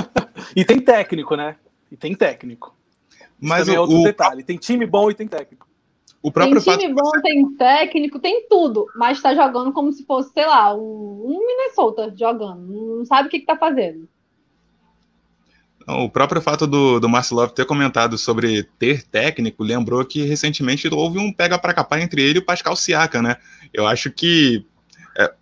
e 0.56 0.64
tem 0.64 0.80
técnico, 0.80 1.36
né? 1.36 1.56
E 1.92 1.96
tem 1.96 2.14
técnico. 2.14 2.74
Mas 3.38 3.68
o, 3.68 3.72
é 3.72 3.78
outro 3.78 4.00
o... 4.00 4.04
detalhe. 4.04 4.42
Tem 4.42 4.56
time 4.56 4.86
bom 4.86 5.10
e 5.10 5.14
tem 5.14 5.28
técnico. 5.28 5.67
O 6.20 6.32
próprio 6.32 6.62
tem 6.62 6.78
time 6.78 6.94
bom, 6.94 7.10
tem 7.22 7.54
técnico, 7.54 8.18
tem 8.18 8.46
tudo, 8.48 8.86
mas 8.96 9.18
está 9.18 9.34
jogando 9.34 9.72
como 9.72 9.92
se 9.92 10.04
fosse, 10.04 10.32
sei 10.32 10.46
lá, 10.46 10.74
um, 10.74 11.38
Minnesota 11.46 12.12
jogando. 12.16 12.60
Não 12.98 13.04
sabe 13.04 13.28
o 13.28 13.30
que, 13.30 13.36
está 13.36 13.56
fazendo. 13.56 14.08
O 15.86 16.10
próprio 16.10 16.42
fato 16.42 16.66
do, 16.66 17.00
do 17.00 17.08
Marcelov 17.08 17.50
ter 17.52 17.64
comentado 17.64 18.18
sobre 18.18 18.64
ter 18.78 19.04
técnico 19.04 19.62
lembrou 19.62 20.04
que 20.04 20.22
recentemente 20.22 20.86
houve 20.92 21.18
um 21.18 21.32
pega 21.32 21.58
para 21.58 21.72
capar 21.72 22.00
entre 22.00 22.20
ele 22.20 22.40
e 22.40 22.42
o 22.42 22.44
Pascal 22.44 22.76
Siaka, 22.76 23.22
né? 23.22 23.36
Eu 23.72 23.86
acho 23.86 24.10
que 24.10 24.66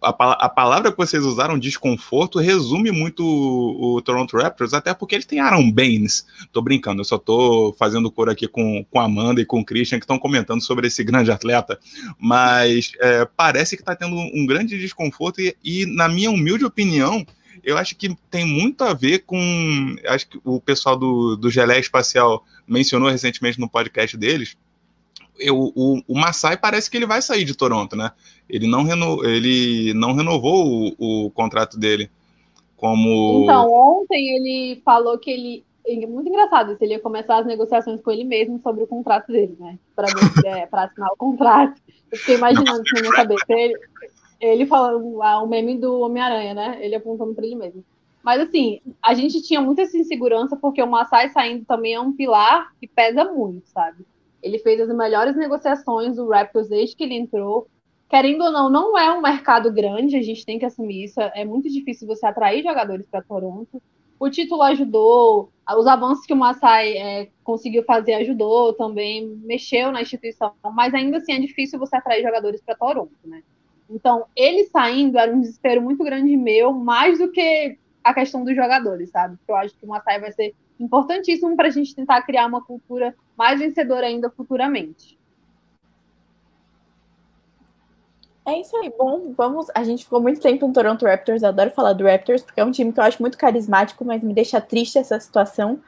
a, 0.01 0.09
a, 0.47 0.49
palavra 0.49 0.91
que 0.91 0.97
vocês 0.97 1.23
usaram, 1.23 1.59
desconforto, 1.59 2.39
resume 2.39 2.91
muito 2.91 3.23
o, 3.23 3.97
o, 3.97 4.03
Toronto 4.03 4.35
Raptors, 4.35 4.73
até 4.73 4.95
porque 4.95 5.15
eles 5.15 5.27
têm 5.27 5.39
Aaron 5.39 5.71
Baines. 5.71 6.27
Tô 6.51 6.63
brincando, 6.63 7.03
eu 7.03 7.05
só 7.05 7.19
tô 7.19 7.75
fazendo 7.79 8.11
cor 8.11 8.31
aqui 8.31 8.49
com, 8.49 8.83
com 8.91 8.99
Amanda 8.99 9.39
e 9.39 9.45
com 9.45 9.61
o 9.61 9.65
Christian, 9.65 9.99
que 9.99 10.05
estão 10.05 10.19
comentando 10.19 10.63
sobre 10.63 10.87
esse 10.87 11.05
grande 11.05 11.31
atleta, 11.31 11.79
mas 12.19 12.93
é, 13.01 13.29
parece 13.37 13.77
que 13.77 13.83
tá 13.83 13.95
tendo 13.95 14.17
um 14.17 14.47
grande 14.47 14.79
desconforto 14.79 15.43
e, 15.43 15.55
e, 15.63 15.85
na 15.85 16.09
minha 16.09 16.31
humilde 16.31 16.65
opinião, 16.65 17.27
eu 17.63 17.77
acho 17.77 17.97
que 17.97 18.17
tem 18.31 18.47
muito 18.47 18.83
a 18.85 18.95
ver 18.95 19.21
com. 19.21 19.97
Acho 20.07 20.29
que 20.29 20.41
o 20.45 20.61
pessoal 20.61 20.97
do, 20.97 21.37
do 21.37 21.51
Gelé 21.51 21.79
Espacial 21.81 22.45
mencionou 22.67 23.11
recentemente 23.11 23.59
no 23.59 23.69
podcast 23.69 24.17
deles. 24.17 24.57
Eu, 25.39 25.73
o, 25.75 26.03
o 26.07 26.19
Massai 26.19 26.57
parece 26.57 26.91
que 26.91 26.97
ele 26.97 27.07
vai 27.07 27.21
sair 27.21 27.45
de 27.45 27.57
Toronto, 27.57 27.95
né? 27.97 28.13
Ele 28.49 28.67
não, 28.67 28.85
reno, 28.85 29.25
ele 29.25 29.93
não 29.95 30.15
renovou 30.15 30.95
o, 30.99 31.27
o 31.27 31.31
contrato 31.31 31.79
dele 31.79 32.11
como. 32.77 33.43
Então, 33.45 33.73
ontem 33.73 34.37
ele 34.37 34.81
falou 34.85 35.19
que 35.19 35.31
ele. 35.31 35.67
É 35.89 36.07
muito 36.07 36.29
engraçado 36.29 36.73
isso, 36.73 36.83
ele 36.83 36.95
ia 36.95 37.01
começar 37.01 37.39
as 37.39 37.47
negociações 37.47 38.01
com 38.01 38.11
ele 38.11 38.25
mesmo 38.25 38.61
sobre 38.61 38.83
o 38.83 38.89
contrato 38.89 39.31
dele, 39.31 39.57
né? 39.59 39.79
Para 39.95 40.09
é, 40.45 40.69
assinar 40.73 41.13
o 41.13 41.17
contrato. 41.17 41.81
Eu 42.11 42.19
fiquei 42.19 42.35
imaginando 42.35 42.83
isso 42.83 42.95
na 42.97 43.01
minha 43.03 43.13
cabeça. 43.13 43.45
Ele, 43.49 43.75
ele 44.41 44.67
falando 44.67 45.23
ah, 45.23 45.41
o 45.43 45.47
meme 45.47 45.79
do 45.79 46.01
Homem-Aranha, 46.01 46.55
né? 46.55 46.79
Ele 46.81 46.97
apontando 46.97 47.35
para 47.35 47.47
ele 47.47 47.55
mesmo. 47.55 47.85
Mas 48.21 48.41
assim, 48.41 48.81
a 49.01 49.15
gente 49.15 49.41
tinha 49.43 49.61
muita 49.61 49.83
insegurança 49.83 50.57
porque 50.57 50.83
o 50.83 50.91
Massai 50.91 51.31
saindo 51.31 51.65
também 51.65 51.95
é 51.95 52.01
um 52.01 52.13
pilar 52.13 52.73
que 52.81 52.89
pesa 52.89 53.25
muito, 53.25 53.69
sabe? 53.69 54.05
Ele 54.47 54.59
fez 54.61 54.81
as 54.81 54.95
melhores 54.95 55.37
negociações 55.37 56.17
do 56.17 56.29
Raptors 56.29 56.69
desde 56.69 56.95
que 56.95 57.03
ele 57.03 57.15
entrou. 57.15 57.67
Querendo 58.09 58.45
ou 58.45 58.53
não, 58.53 58.71
não 58.71 58.97
é 58.97 59.11
um 59.11 59.21
mercado 59.21 59.73
grande, 59.73 60.17
a 60.17 60.23
gente 60.23 60.47
tem 60.47 60.59
que 60.59 60.65
assumir 60.65 61.05
isso. 61.05 61.21
É 61.21 61.45
muito 61.45 61.69
difícil 61.69 62.07
você 62.07 62.25
atrair 62.25 62.63
jogadores 62.63 63.05
para 63.11 63.23
Toronto. 63.23 63.83
O 64.19 64.31
título 64.31 64.63
ajudou, 64.63 65.51
os 65.77 65.87
avanços 65.87 66.25
que 66.25 66.33
o 66.33 66.37
Massai 66.37 66.97
é, 66.97 67.29
conseguiu 67.43 67.83
fazer 67.83 68.15
ajudou 68.15 68.73
também, 68.73 69.27
mexeu 69.43 69.91
na 69.91 70.01
instituição, 70.01 70.55
mas 70.73 70.95
ainda 70.95 71.19
assim 71.19 71.33
é 71.33 71.41
difícil 71.41 71.79
você 71.79 71.97
atrair 71.97 72.23
jogadores 72.23 72.63
para 72.63 72.77
Toronto, 72.77 73.13
né? 73.25 73.43
Então, 73.91 74.25
ele 74.35 74.65
saindo 74.65 75.19
era 75.19 75.33
um 75.33 75.41
desespero 75.41 75.83
muito 75.83 76.03
grande 76.03 76.37
meu, 76.37 76.73
mais 76.73 77.19
do 77.19 77.31
que 77.31 77.79
a 78.03 78.15
questão 78.15 78.45
dos 78.45 78.55
jogadores, 78.55 79.11
sabe? 79.11 79.37
Porque 79.37 79.53
eu 79.53 79.57
acho 79.57 79.77
que 79.77 79.85
o 79.85 79.89
Masai 79.89 80.21
vai 80.21 80.33
ser 80.33 80.55
importantíssimo 80.79 81.57
para 81.57 81.69
a 81.69 81.71
gente 81.71 81.95
tentar 81.95 82.23
criar 82.23 82.47
uma 82.47 82.63
cultura 82.63 83.15
mais 83.37 83.61
vencedora 83.61 84.07
ainda 84.07 84.31
futuramente. 84.31 85.19
É 88.47 88.61
isso 88.61 88.77
aí, 88.77 88.93
bom, 88.97 89.33
vamos. 89.37 89.67
A 89.75 89.83
gente 89.83 90.05
ficou 90.05 90.21
muito 90.21 90.41
tempo 90.41 90.69
no 90.69 90.73
Toronto 90.73 91.05
Raptors, 91.05 91.43
adoro 91.43 91.73
falar 91.73 91.95
do 91.95 92.05
Raptors, 92.05 92.43
porque 92.43 92.61
é 92.61 92.65
um 92.65 92.71
time 92.71 92.93
que 92.93 93.01
eu 93.01 93.05
acho 93.05 93.21
muito 93.21 93.37
carismático, 93.37 94.05
mas 94.05 94.23
me 94.23 94.33
deixa 94.33 94.61
triste 94.61 94.99
essa 94.99 95.19
situação. 95.19 95.81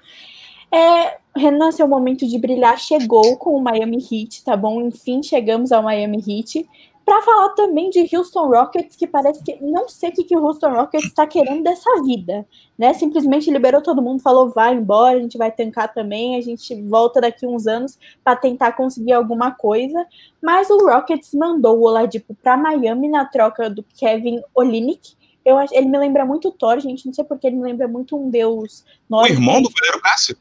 É, 0.71 1.19
Renan, 1.37 1.71
seu 1.71 1.87
momento 1.87 2.27
de 2.27 2.37
brilhar 2.37 2.77
chegou 2.79 3.37
com 3.37 3.55
o 3.55 3.63
Miami 3.63 3.99
Heat, 3.99 4.45
tá 4.45 4.57
bom? 4.57 4.83
Enfim, 4.83 5.23
chegamos 5.23 5.71
ao 5.71 5.85
Miami 5.85 6.19
Heat 6.19 6.69
para 7.09 7.23
falar 7.23 7.49
também 7.55 7.89
de 7.89 8.07
Houston 8.15 8.49
Rockets, 8.49 8.95
que 8.95 9.07
parece 9.07 9.43
que 9.43 9.57
não 9.63 9.89
sei 9.89 10.11
o 10.11 10.13
que, 10.13 10.25
que 10.25 10.37
o 10.37 10.45
Houston 10.45 10.75
Rockets 10.75 11.07
está 11.07 11.27
querendo 11.27 11.63
dessa 11.63 11.91
vida, 12.03 12.47
né? 12.77 12.93
Simplesmente 12.93 13.51
liberou 13.51 13.81
todo 13.81 14.03
mundo, 14.03 14.21
falou 14.21 14.51
vai 14.51 14.75
embora, 14.75 15.17
a 15.17 15.21
gente 15.21 15.39
vai 15.39 15.51
tancar 15.51 15.91
também, 15.95 16.37
a 16.37 16.43
gente 16.43 16.83
volta 16.83 17.19
daqui 17.19 17.47
uns 17.47 17.67
anos 17.67 17.99
para 18.23 18.37
tentar 18.37 18.73
conseguir 18.73 19.15
alguma 19.15 19.53
coisa. 19.53 20.07
Mas 20.43 20.69
o 20.69 20.87
Rockets 20.87 21.33
mandou 21.33 21.79
o 21.79 21.85
Oladipo 21.85 22.35
para 22.43 22.59
Miami 22.59 23.09
na 23.09 23.25
troca 23.25 23.71
do 23.71 23.83
Kevin 23.97 24.43
Olinick. 24.55 25.17
Eu 25.43 25.57
acho, 25.57 25.75
ele 25.75 25.89
me 25.89 25.99
lembra 25.99 26.27
muito 26.27 26.53
Thor, 26.53 26.79
gente, 26.79 27.07
não 27.07 27.15
sei 27.15 27.25
porque 27.25 27.47
ele 27.47 27.57
me 27.57 27.63
lembra 27.63 27.89
muito 27.89 28.19
um 28.19 28.29
deus. 28.29 28.85
O 29.11 29.27
irmão 29.27 29.63
do 29.63 29.71
goleiro 29.71 30.03
Cássio? 30.03 30.37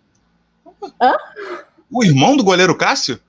Hã? 1.01 1.15
O 1.89 2.03
irmão 2.03 2.35
do 2.35 2.43
goleiro 2.43 2.77
Cássio? 2.77 3.21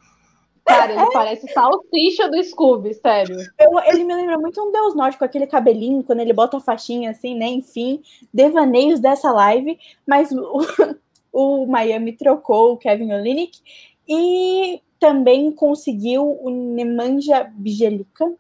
Cara, 0.69 0.93
ele 0.93 1.03
é. 1.03 1.11
parece 1.13 1.53
salsicha 1.53 2.29
do 2.29 2.43
Scooby, 2.43 2.95
sério. 2.95 3.37
Eu, 3.59 3.79
ele 3.87 4.05
me 4.05 4.15
lembra 4.15 4.39
muito 4.39 4.61
um 4.63 4.71
deus 4.71 4.95
nórdico, 4.95 5.25
aquele 5.25 5.47
cabelinho, 5.47 6.05
quando 6.05 6.21
ele 6.21 6.33
bota 6.33 6.59
a 6.59 6.61
faixinha 6.61 7.11
assim, 7.11 7.35
né? 7.35 7.47
Enfim, 7.47 8.03
devaneios 8.33 9.01
dessa 9.01 9.31
live. 9.33 9.79
Mas 10.07 10.31
o, 10.31 10.61
o 11.33 11.67
Miami 11.67 12.13
trocou 12.13 12.73
o 12.73 12.77
Kevin 12.77 13.13
Olinick 13.13 13.59
e 14.07 14.81
também 15.01 15.51
conseguiu 15.53 16.39
o 16.43 16.51
Nemanja 16.51 17.51
Bjelica, 17.55 18.33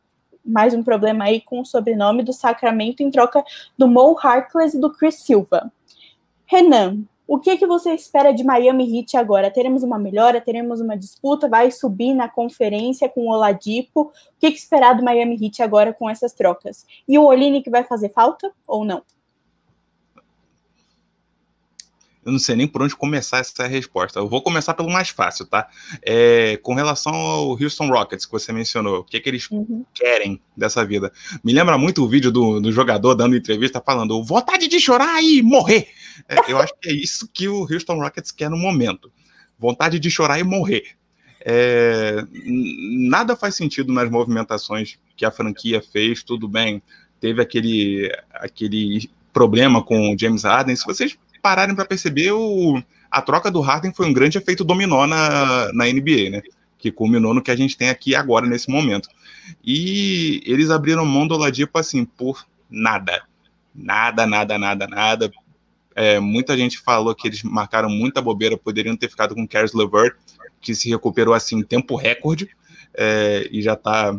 mais 0.45 0.74
um 0.74 0.83
problema 0.83 1.24
aí 1.24 1.41
com 1.41 1.61
o 1.61 1.64
sobrenome 1.64 2.22
do 2.22 2.33
Sacramento 2.33 3.03
em 3.03 3.11
troca 3.11 3.45
do 3.76 3.87
Mo 3.87 4.16
Harkless 4.18 4.76
e 4.76 4.81
do 4.81 4.93
Chris 4.93 5.16
Silva. 5.16 5.70
Renan, 6.47 7.03
O 7.29 7.39
que, 7.39 7.59
que 7.59 7.66
você 7.66 7.93
espera 7.93 8.33
de 8.33 8.43
Miami 8.43 9.01
Heat 9.01 9.14
agora? 9.18 9.51
Teremos 9.51 9.83
uma 9.83 9.99
melhora? 9.99 10.41
Teremos 10.41 10.81
uma 10.81 10.97
disputa? 10.97 11.47
Vai 11.47 11.70
subir 11.70 12.14
na 12.14 12.26
conferência 12.26 13.07
com 13.07 13.26
o 13.26 13.31
Oladipo? 13.31 14.01
O 14.01 14.12
que, 14.41 14.51
que 14.51 14.57
esperar 14.57 14.95
do 14.95 15.05
Miami 15.05 15.37
Heat 15.39 15.62
agora 15.62 15.93
com 15.93 16.09
essas 16.09 16.33
trocas? 16.33 16.87
E 17.07 17.18
o 17.18 17.26
Olinick 17.26 17.68
vai 17.68 17.85
fazer 17.85 18.09
falta 18.09 18.51
ou 18.66 18.83
não? 18.83 19.03
Eu 22.29 22.33
não 22.33 22.39
sei 22.39 22.55
nem 22.55 22.68
por 22.68 22.83
onde 22.83 22.95
começar 22.95 23.39
essa 23.39 23.66
resposta. 23.66 24.20
Eu 24.20 24.29
vou 24.29 24.43
começar 24.43 24.74
pelo 24.74 24.91
mais 24.91 25.09
fácil, 25.09 25.47
tá? 25.47 25.66
É, 26.03 26.59
com 26.59 26.74
relação 26.74 27.14
ao 27.14 27.51
Houston 27.53 27.89
Rockets 27.89 28.26
que 28.26 28.33
você 28.33 28.53
mencionou, 28.53 28.99
o 28.99 29.05
que, 29.05 29.16
é 29.16 29.20
que 29.20 29.29
eles 29.31 29.51
uhum. 29.51 29.85
querem 29.95 30.39
dessa 30.55 30.85
vida? 30.85 31.11
Me 31.43 31.55
lembra 31.55 31.79
muito 31.79 32.05
o 32.05 32.09
vídeo 32.09 32.31
do, 32.31 32.61
do 32.61 32.70
jogador 32.70 33.14
dando 33.14 33.35
entrevista 33.35 33.81
falando 33.81 34.22
vontade 34.22 34.68
de 34.68 34.79
chorar 34.79 35.22
e 35.22 35.41
morrer. 35.41 35.89
É, 36.29 36.37
eu 36.53 36.59
acho 36.59 36.74
que 36.81 36.91
é 36.91 36.93
isso 36.93 37.29
que 37.33 37.49
o 37.49 37.61
Houston 37.62 37.99
Rockets 37.99 38.31
quer 38.31 38.51
no 38.51 38.59
momento. 38.59 39.11
Vontade 39.59 39.99
de 39.99 40.11
chorar 40.11 40.39
e 40.39 40.45
morrer. 40.45 40.85
É, 41.41 42.22
nada 43.09 43.37
faz 43.37 43.55
sentido 43.55 43.91
nas 43.91 44.11
movimentações 44.11 44.99
que 45.16 45.24
a 45.24 45.31
franquia 45.31 45.81
fez, 45.81 46.22
tudo 46.22 46.47
bem. 46.47 46.83
Teve 47.18 47.41
aquele, 47.41 48.12
aquele 48.35 49.11
problema 49.33 49.83
com 49.83 50.12
o 50.12 50.18
James 50.18 50.45
Harden. 50.45 50.76
Se 50.76 50.85
vocês 50.85 51.16
pararem 51.49 51.75
para 51.75 51.87
perceber, 51.87 52.31
o, 52.33 52.83
a 53.11 53.23
troca 53.23 53.51
do 53.51 53.63
Harden 53.63 53.91
foi 53.95 54.07
um 54.07 54.13
grande 54.13 54.37
efeito 54.37 54.63
dominó 54.63 55.07
na, 55.07 55.73
na 55.73 55.87
NBA, 55.87 56.29
né? 56.31 56.43
Que 56.77 56.93
culminou 56.93 57.33
no 57.33 57.41
que 57.41 57.51
a 57.51 57.57
gente 57.57 57.75
tem 57.75 57.89
aqui 57.89 58.15
agora, 58.15 58.47
nesse 58.47 58.71
momento. 58.71 59.09
E 59.65 60.43
eles 60.45 60.69
abriram 60.69 61.07
mão 61.07 61.27
do 61.27 61.35
Oladipo, 61.35 61.79
assim, 61.79 62.05
por 62.05 62.47
nada. 62.69 63.23
Nada, 63.75 64.27
nada, 64.27 64.59
nada, 64.59 64.87
nada. 64.87 65.33
É, 65.97 66.21
muita 66.21 66.55
gente 66.55 66.79
falou 66.79 67.15
que 67.15 67.27
eles 67.27 67.43
marcaram 67.43 67.89
muita 67.89 68.21
bobeira, 68.21 68.59
poderiam 68.59 68.95
ter 68.95 69.09
ficado 69.09 69.35
com 69.35 69.49
Caris 69.49 69.73
LeVert, 69.73 70.17
que 70.61 70.75
se 70.75 70.91
recuperou, 70.91 71.33
assim, 71.33 71.61
em 71.61 71.63
tempo 71.63 71.97
recorde, 71.97 72.51
é, 72.93 73.49
e 73.51 73.63
já 73.63 73.73
está 73.73 74.15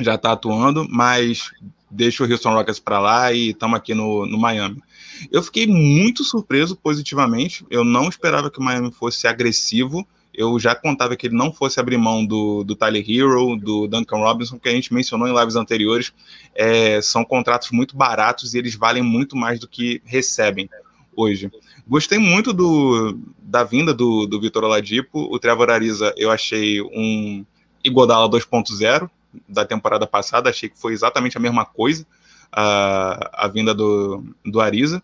já 0.00 0.18
tá 0.18 0.32
atuando, 0.32 0.86
mas 0.88 1.52
deixa 1.90 2.24
o 2.24 2.30
Houston 2.30 2.54
Rockets 2.54 2.80
para 2.80 2.98
lá 2.98 3.32
e 3.32 3.50
estamos 3.50 3.76
aqui 3.76 3.94
no, 3.94 4.26
no 4.26 4.38
Miami. 4.38 4.82
Eu 5.30 5.42
fiquei 5.42 5.66
muito 5.66 6.22
surpreso 6.24 6.76
positivamente. 6.76 7.64
Eu 7.70 7.84
não 7.84 8.08
esperava 8.08 8.50
que 8.50 8.58
o 8.58 8.62
Miami 8.62 8.92
fosse 8.92 9.26
agressivo. 9.26 10.06
Eu 10.32 10.58
já 10.58 10.74
contava 10.74 11.16
que 11.16 11.26
ele 11.26 11.36
não 11.36 11.52
fosse 11.52 11.80
abrir 11.80 11.96
mão 11.96 12.24
do, 12.24 12.62
do 12.62 12.76
Tyler 12.76 13.04
Hero, 13.08 13.56
do 13.56 13.88
Duncan 13.88 14.18
Robinson, 14.18 14.58
que 14.58 14.68
a 14.68 14.72
gente 14.72 14.94
mencionou 14.94 15.26
em 15.26 15.36
lives 15.36 15.56
anteriores. 15.56 16.12
É, 16.54 17.00
são 17.02 17.24
contratos 17.24 17.70
muito 17.70 17.96
baratos 17.96 18.54
e 18.54 18.58
eles 18.58 18.76
valem 18.76 19.02
muito 19.02 19.36
mais 19.36 19.58
do 19.58 19.66
que 19.66 20.00
recebem 20.04 20.70
hoje. 21.16 21.50
Gostei 21.86 22.18
muito 22.18 22.52
do, 22.52 23.18
da 23.38 23.64
vinda 23.64 23.92
do, 23.92 24.26
do 24.26 24.40
Vitor 24.40 24.62
Oladipo. 24.62 25.20
O 25.32 25.38
Trevor 25.38 25.70
Ariza 25.70 26.14
eu 26.16 26.30
achei 26.30 26.80
um 26.80 27.44
Igodala 27.82 28.28
2.0 28.28 29.10
da 29.48 29.64
temporada 29.64 30.06
passada, 30.06 30.50
achei 30.50 30.68
que 30.68 30.78
foi 30.78 30.92
exatamente 30.92 31.36
a 31.36 31.40
mesma 31.40 31.64
coisa 31.64 32.06
a, 32.52 33.44
a 33.44 33.48
vinda 33.48 33.74
do, 33.74 34.24
do 34.44 34.60
Ariza. 34.60 35.02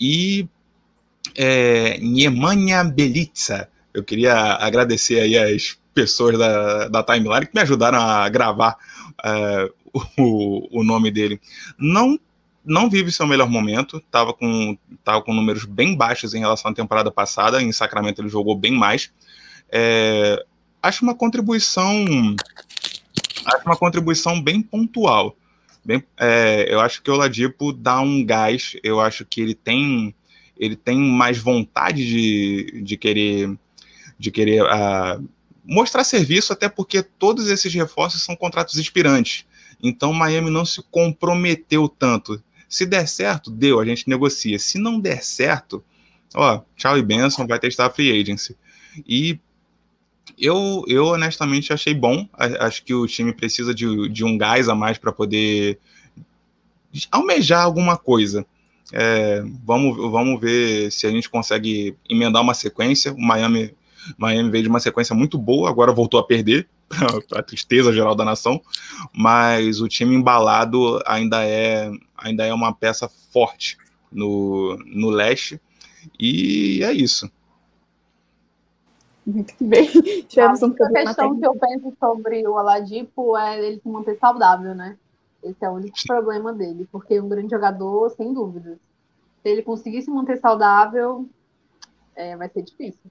E 0.00 0.48
é, 1.34 1.98
Nemanja 1.98 2.84
Belitza, 2.84 3.68
eu 3.92 4.02
queria 4.02 4.34
agradecer 4.54 5.20
aí 5.20 5.36
as 5.36 5.78
pessoas 5.94 6.38
da, 6.38 6.88
da 6.88 7.02
Timeline 7.02 7.46
que 7.46 7.54
me 7.54 7.60
ajudaram 7.60 7.98
a 7.98 8.28
gravar 8.28 8.76
uh, 9.24 10.00
o, 10.16 10.80
o 10.80 10.84
nome 10.84 11.10
dele. 11.10 11.40
Não 11.78 12.18
não 12.64 12.90
vive 12.90 13.10
seu 13.10 13.26
melhor 13.26 13.48
momento, 13.48 13.96
estava 13.96 14.34
com, 14.34 14.76
tava 15.02 15.22
com 15.22 15.32
números 15.32 15.64
bem 15.64 15.96
baixos 15.96 16.34
em 16.34 16.40
relação 16.40 16.70
à 16.70 16.74
temporada 16.74 17.10
passada, 17.10 17.62
em 17.62 17.72
Sacramento 17.72 18.20
ele 18.20 18.28
jogou 18.28 18.54
bem 18.54 18.72
mais. 18.72 19.10
É, 19.72 20.44
acho 20.82 21.02
uma 21.02 21.14
contribuição 21.14 22.04
acho 23.44 23.64
uma 23.64 23.76
contribuição 23.76 24.40
bem 24.40 24.62
pontual. 24.62 25.36
Bem, 25.84 26.04
é, 26.18 26.66
eu 26.68 26.80
acho 26.80 27.02
que 27.02 27.10
o 27.10 27.16
Ladipo 27.16 27.72
dá 27.72 28.00
um 28.00 28.24
gás, 28.24 28.76
eu 28.82 29.00
acho 29.00 29.24
que 29.24 29.40
ele 29.40 29.54
tem 29.54 30.14
ele 30.58 30.74
tem 30.74 30.98
mais 30.98 31.38
vontade 31.38 32.04
de, 32.04 32.82
de 32.82 32.96
querer 32.96 33.56
de 34.18 34.30
querer 34.30 34.64
uh, 34.64 35.28
mostrar 35.64 36.02
serviço, 36.02 36.52
até 36.52 36.68
porque 36.68 37.02
todos 37.02 37.48
esses 37.48 37.72
reforços 37.72 38.22
são 38.22 38.34
contratos 38.34 38.76
expirantes. 38.76 39.46
Então 39.80 40.12
Miami 40.12 40.50
não 40.50 40.64
se 40.64 40.82
comprometeu 40.90 41.88
tanto. 41.88 42.42
Se 42.68 42.84
der 42.84 43.06
certo, 43.06 43.50
deu, 43.50 43.78
a 43.78 43.84
gente 43.84 44.08
negocia. 44.08 44.58
Se 44.58 44.76
não 44.78 44.98
der 44.98 45.22
certo, 45.22 45.82
ó, 46.34 46.62
tchau 46.76 46.98
e 46.98 47.02
benção, 47.02 47.46
vai 47.46 47.58
testar 47.60 47.86
a 47.86 47.90
free 47.90 48.20
agency. 48.20 48.56
E 49.06 49.38
eu, 50.40 50.84
eu 50.86 51.06
honestamente 51.06 51.72
achei 51.72 51.94
bom. 51.94 52.28
Acho 52.60 52.84
que 52.84 52.94
o 52.94 53.06
time 53.06 53.32
precisa 53.32 53.74
de, 53.74 54.08
de 54.08 54.24
um 54.24 54.38
gás 54.38 54.68
a 54.68 54.74
mais 54.74 54.98
para 54.98 55.12
poder 55.12 55.78
almejar 57.10 57.62
alguma 57.62 57.96
coisa. 57.96 58.46
É, 58.92 59.42
vamos, 59.64 59.96
vamos 59.96 60.40
ver 60.40 60.90
se 60.90 61.06
a 61.06 61.10
gente 61.10 61.28
consegue 61.28 61.96
emendar 62.08 62.42
uma 62.42 62.54
sequência. 62.54 63.12
O 63.12 63.20
Miami, 63.20 63.74
Miami 64.16 64.50
veio 64.50 64.64
de 64.64 64.68
uma 64.68 64.80
sequência 64.80 65.14
muito 65.14 65.36
boa, 65.36 65.68
agora 65.68 65.92
voltou 65.92 66.18
a 66.18 66.24
perder, 66.24 66.68
para 67.28 67.40
a 67.40 67.42
tristeza 67.42 67.92
geral 67.92 68.14
da 68.14 68.24
nação. 68.24 68.60
Mas 69.12 69.80
o 69.80 69.88
time 69.88 70.14
embalado 70.14 71.00
ainda 71.06 71.44
é, 71.44 71.90
ainda 72.16 72.46
é 72.46 72.54
uma 72.54 72.72
peça 72.72 73.10
forte 73.32 73.76
no, 74.10 74.78
no 74.86 75.10
leste. 75.10 75.60
E 76.18 76.82
é 76.82 76.92
isso. 76.92 77.30
Muito 79.28 79.54
que 79.54 79.64
bem. 79.64 79.86
Tivemos 80.26 80.62
um 80.62 80.72
a 80.72 80.88
questão 80.88 81.38
que 81.38 81.46
eu 81.46 81.54
penso 81.54 81.92
sobre 82.00 82.48
o 82.48 82.52
Oladipo 82.52 83.36
é 83.36 83.62
ele 83.62 83.78
se 83.78 83.86
manter 83.86 84.16
saudável, 84.18 84.74
né? 84.74 84.96
Esse 85.44 85.62
é 85.66 85.68
o 85.68 85.74
único 85.74 85.98
problema 86.06 86.50
dele, 86.50 86.88
porque 86.90 87.14
é 87.14 87.22
um 87.22 87.28
grande 87.28 87.50
jogador, 87.50 88.08
sem 88.16 88.32
dúvidas. 88.32 88.78
Se 89.42 89.50
ele 89.50 89.62
conseguir 89.62 90.00
se 90.00 90.10
manter 90.10 90.38
saudável, 90.38 91.28
é, 92.16 92.36
vai 92.38 92.48
ser 92.48 92.62
difícil. 92.62 93.10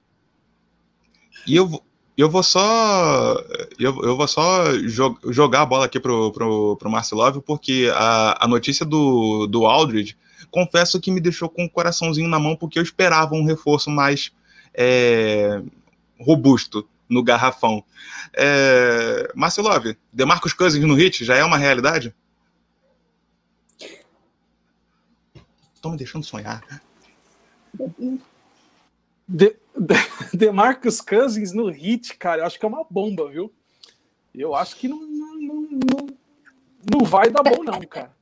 E 1.45 1.55
eu, 1.55 1.69
eu 2.17 2.29
vou 2.31 2.41
só 2.41 3.35
eu, 3.79 4.03
eu 4.03 4.17
vou 4.17 4.27
só 4.27 4.73
jog, 4.87 5.19
jogar 5.31 5.61
a 5.61 5.65
bola 5.67 5.85
aqui 5.85 5.99
pro, 5.99 6.31
pro, 6.31 6.77
pro 6.77 6.89
Marcelov, 6.89 7.41
porque 7.41 7.91
a, 7.93 8.43
a 8.43 8.47
notícia 8.47 8.83
do, 8.83 9.45
do 9.45 9.67
Aldridge, 9.67 10.17
confesso 10.49 10.99
que 10.99 11.11
me 11.11 11.21
deixou 11.21 11.47
com 11.47 11.65
o 11.65 11.69
coraçãozinho 11.69 12.27
na 12.27 12.39
mão, 12.39 12.55
porque 12.55 12.79
eu 12.79 12.83
esperava 12.83 13.35
um 13.35 13.45
reforço 13.45 13.91
mais 13.91 14.31
é, 14.73 15.61
robusto 16.19 16.87
no 17.09 17.23
garrafão. 17.23 17.83
É... 18.33 19.31
Marcelov, 19.35 19.95
Demarcus 20.11 20.53
Cousins 20.53 20.85
no 20.85 20.95
hit 20.95 21.23
já 21.23 21.35
é 21.35 21.43
uma 21.43 21.57
realidade? 21.57 22.13
Estão 25.73 25.91
me 25.91 25.97
deixando 25.97 26.25
sonhar. 26.25 26.63
De, 29.27 29.55
de, 29.75 29.95
Demarcus 30.33 31.01
Cousins 31.01 31.53
no 31.53 31.69
hit, 31.69 32.15
cara, 32.17 32.41
eu 32.41 32.45
acho 32.45 32.59
que 32.59 32.65
é 32.65 32.67
uma 32.67 32.85
bomba, 32.89 33.29
viu? 33.29 33.53
Eu 34.33 34.55
acho 34.55 34.75
que 34.75 34.87
não, 34.87 34.99
não, 34.99 35.35
não, 35.39 36.07
não 36.91 37.05
vai 37.05 37.29
dar 37.29 37.43
bom, 37.43 37.63
não, 37.63 37.79
cara. 37.81 38.16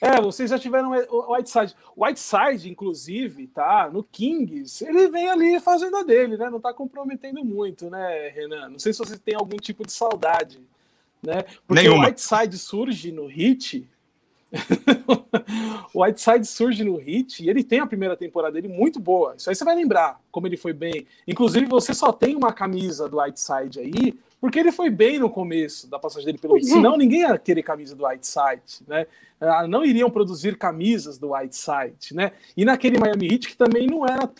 É, 0.00 0.20
vocês 0.20 0.50
já 0.50 0.58
tiveram 0.58 0.92
o 1.10 1.34
Whiteside. 1.34 1.74
O 1.96 2.04
Whiteside, 2.04 2.70
inclusive, 2.70 3.48
tá? 3.48 3.90
No 3.92 4.04
Kings, 4.04 4.84
ele 4.84 5.08
vem 5.08 5.28
ali 5.28 5.58
fazendo 5.60 5.96
a 5.96 6.02
dele, 6.02 6.36
né? 6.36 6.48
Não 6.48 6.60
tá 6.60 6.72
comprometendo 6.72 7.44
muito, 7.44 7.90
né, 7.90 8.28
Renan? 8.28 8.68
Não 8.68 8.78
sei 8.78 8.92
se 8.92 9.00
você 9.00 9.18
tem 9.18 9.34
algum 9.34 9.56
tipo 9.56 9.84
de 9.84 9.92
saudade, 9.92 10.60
né? 11.22 11.42
Porque 11.66 11.82
Nenhuma. 11.82 12.04
o 12.06 12.06
Whiteside 12.06 12.56
surge 12.58 13.10
no 13.10 13.26
Hit. 13.26 13.88
o 15.92 16.02
Whiteside 16.02 16.46
surge 16.46 16.84
no 16.84 16.96
Hit 16.96 17.44
e 17.44 17.50
ele 17.50 17.64
tem 17.64 17.80
a 17.80 17.86
primeira 17.86 18.16
temporada 18.16 18.54
dele 18.54 18.68
muito 18.68 19.00
boa. 19.00 19.34
Isso 19.36 19.50
aí 19.50 19.56
você 19.56 19.64
vai 19.64 19.74
lembrar 19.74 20.20
como 20.30 20.46
ele 20.46 20.56
foi 20.56 20.72
bem. 20.72 21.06
Inclusive, 21.26 21.66
você 21.66 21.92
só 21.92 22.12
tem 22.12 22.36
uma 22.36 22.52
camisa 22.52 23.08
do 23.08 23.18
Whiteside 23.18 23.80
aí 23.80 24.18
porque 24.40 24.58
ele 24.58 24.70
foi 24.70 24.88
bem 24.88 25.18
no 25.18 25.28
começo 25.28 25.88
da 25.88 25.98
passagem 25.98 26.26
dele 26.26 26.38
pelo 26.38 26.56
Heat. 26.56 26.66
Senão 26.66 26.96
ninguém 26.96 27.20
ia 27.20 27.38
querer 27.38 27.62
camisa 27.62 27.94
do 27.94 28.06
Whiteside, 28.06 28.84
né? 28.86 29.06
Ah, 29.40 29.66
não 29.66 29.84
iriam 29.84 30.10
produzir 30.10 30.56
camisas 30.56 31.18
do 31.18 31.32
Whiteside, 31.32 32.14
né? 32.14 32.32
E 32.56 32.64
naquele 32.64 32.98
Miami 32.98 33.32
Heat 33.32 33.48
que 33.48 33.56
também 33.56 33.86
não 33.86 34.06
era 34.06 34.30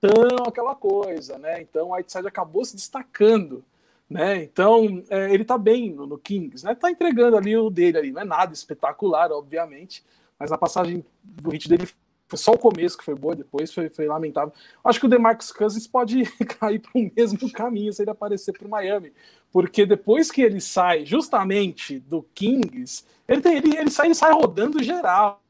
tão 0.00 0.44
aquela 0.46 0.74
coisa, 0.74 1.38
né? 1.38 1.60
Então 1.60 1.88
o 1.88 1.94
Whiteside 1.94 2.26
acabou 2.26 2.64
se 2.64 2.74
destacando, 2.74 3.62
né? 4.08 4.42
Então 4.42 5.02
é, 5.10 5.32
ele 5.32 5.44
tá 5.44 5.58
bem 5.58 5.92
no, 5.92 6.06
no, 6.06 6.18
Kings, 6.18 6.64
né? 6.64 6.74
Tá 6.74 6.90
entregando 6.90 7.36
ali 7.36 7.56
o 7.56 7.70
dele 7.70 7.98
ali, 7.98 8.12
não 8.12 8.22
é 8.22 8.24
nada 8.24 8.52
espetacular, 8.54 9.30
obviamente, 9.32 10.02
mas 10.38 10.50
a 10.50 10.58
passagem 10.58 11.04
do 11.22 11.50
hit 11.50 11.68
dele 11.68 11.86
foi 12.32 12.38
só 12.38 12.52
o 12.52 12.58
começo 12.58 12.96
que 12.96 13.04
foi 13.04 13.14
boa, 13.14 13.36
depois 13.36 13.72
foi, 13.74 13.90
foi 13.90 14.06
lamentável. 14.06 14.54
Acho 14.82 14.98
que 14.98 15.04
o 15.04 15.08
DeMarcus 15.08 15.52
Cousins 15.52 15.86
pode 15.86 16.24
cair 16.58 16.78
para 16.78 16.98
o 16.98 17.10
mesmo 17.14 17.52
caminho 17.52 17.92
se 17.92 18.02
ele 18.02 18.10
aparecer 18.10 18.52
para 18.52 18.66
o 18.66 18.70
Miami, 18.70 19.12
porque 19.52 19.84
depois 19.84 20.30
que 20.30 20.40
ele 20.40 20.58
sai 20.58 21.04
justamente 21.04 21.98
do 22.00 22.22
Kings, 22.34 23.04
ele, 23.28 23.42
tem, 23.42 23.56
ele, 23.58 23.76
ele, 23.76 23.90
sai, 23.90 24.06
ele 24.06 24.14
sai 24.14 24.32
rodando 24.32 24.82
geral 24.82 25.42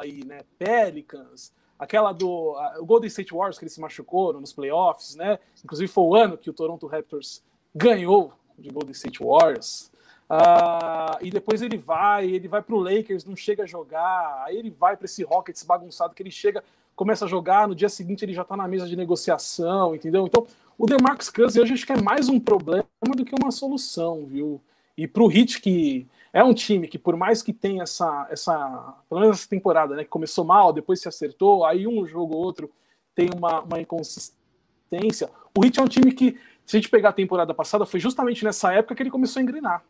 aí, 0.00 0.24
né? 0.24 0.40
Pelicans, 0.58 1.52
aquela 1.78 2.12
do 2.12 2.56
o 2.78 2.86
Golden 2.86 3.08
State 3.08 3.34
Warriors 3.34 3.58
que 3.58 3.64
ele 3.64 3.70
se 3.70 3.80
machucou 3.80 4.32
nos 4.32 4.54
playoffs, 4.54 5.14
né? 5.14 5.38
Inclusive 5.62 5.92
foi 5.92 6.04
o 6.04 6.16
ano 6.16 6.38
que 6.38 6.48
o 6.48 6.54
Toronto 6.54 6.86
Raptors 6.86 7.42
ganhou 7.74 8.32
de 8.58 8.70
Golden 8.70 8.92
State 8.92 9.22
Warriors. 9.22 9.91
Uh, 10.32 11.18
e 11.20 11.30
depois 11.30 11.60
ele 11.60 11.76
vai, 11.76 12.24
ele 12.24 12.48
vai 12.48 12.62
para 12.62 12.74
o 12.74 12.80
Lakers, 12.80 13.26
não 13.26 13.36
chega 13.36 13.64
a 13.64 13.66
jogar. 13.66 14.44
Aí 14.46 14.56
ele 14.56 14.70
vai 14.70 14.96
para 14.96 15.04
esse 15.04 15.22
Rockets 15.22 15.62
bagunçado 15.62 16.14
que 16.14 16.22
ele 16.22 16.30
chega, 16.30 16.64
começa 16.96 17.26
a 17.26 17.28
jogar. 17.28 17.68
No 17.68 17.74
dia 17.74 17.90
seguinte 17.90 18.24
ele 18.24 18.32
já 18.32 18.40
está 18.40 18.56
na 18.56 18.66
mesa 18.66 18.88
de 18.88 18.96
negociação, 18.96 19.94
entendeu? 19.94 20.26
Então 20.26 20.46
o 20.78 20.86
DeMarcus 20.86 21.28
Cousins 21.28 21.62
hoje 21.62 21.74
acho 21.74 21.86
que 21.86 21.92
é 21.92 22.00
mais 22.00 22.30
um 22.30 22.40
problema 22.40 22.86
do 23.14 23.26
que 23.26 23.34
uma 23.38 23.50
solução, 23.50 24.24
viu? 24.24 24.58
E 24.96 25.06
para 25.06 25.22
o 25.22 25.30
Heat 25.30 25.60
que 25.60 26.06
é 26.32 26.42
um 26.42 26.54
time 26.54 26.88
que 26.88 26.98
por 26.98 27.14
mais 27.14 27.42
que 27.42 27.52
tenha 27.52 27.82
essa, 27.82 28.26
essa, 28.30 28.94
pelo 29.10 29.20
menos 29.20 29.38
essa 29.38 29.48
temporada, 29.48 29.94
né, 29.94 30.02
que 30.02 30.08
começou 30.08 30.46
mal, 30.46 30.72
depois 30.72 30.98
se 30.98 31.08
acertou, 31.08 31.62
aí 31.66 31.86
um 31.86 32.06
jogo 32.06 32.34
ou 32.34 32.42
outro 32.42 32.70
tem 33.14 33.28
uma, 33.36 33.60
uma 33.60 33.78
inconsistência. 33.78 35.28
O 35.54 35.62
Heat 35.62 35.78
é 35.78 35.82
um 35.82 35.88
time 35.88 36.10
que, 36.10 36.38
se 36.64 36.74
a 36.74 36.80
gente 36.80 36.88
pegar 36.88 37.10
a 37.10 37.12
temporada 37.12 37.52
passada, 37.52 37.84
foi 37.84 38.00
justamente 38.00 38.42
nessa 38.42 38.72
época 38.72 38.94
que 38.94 39.02
ele 39.02 39.10
começou 39.10 39.38
a 39.38 39.42
engrenar 39.42 39.84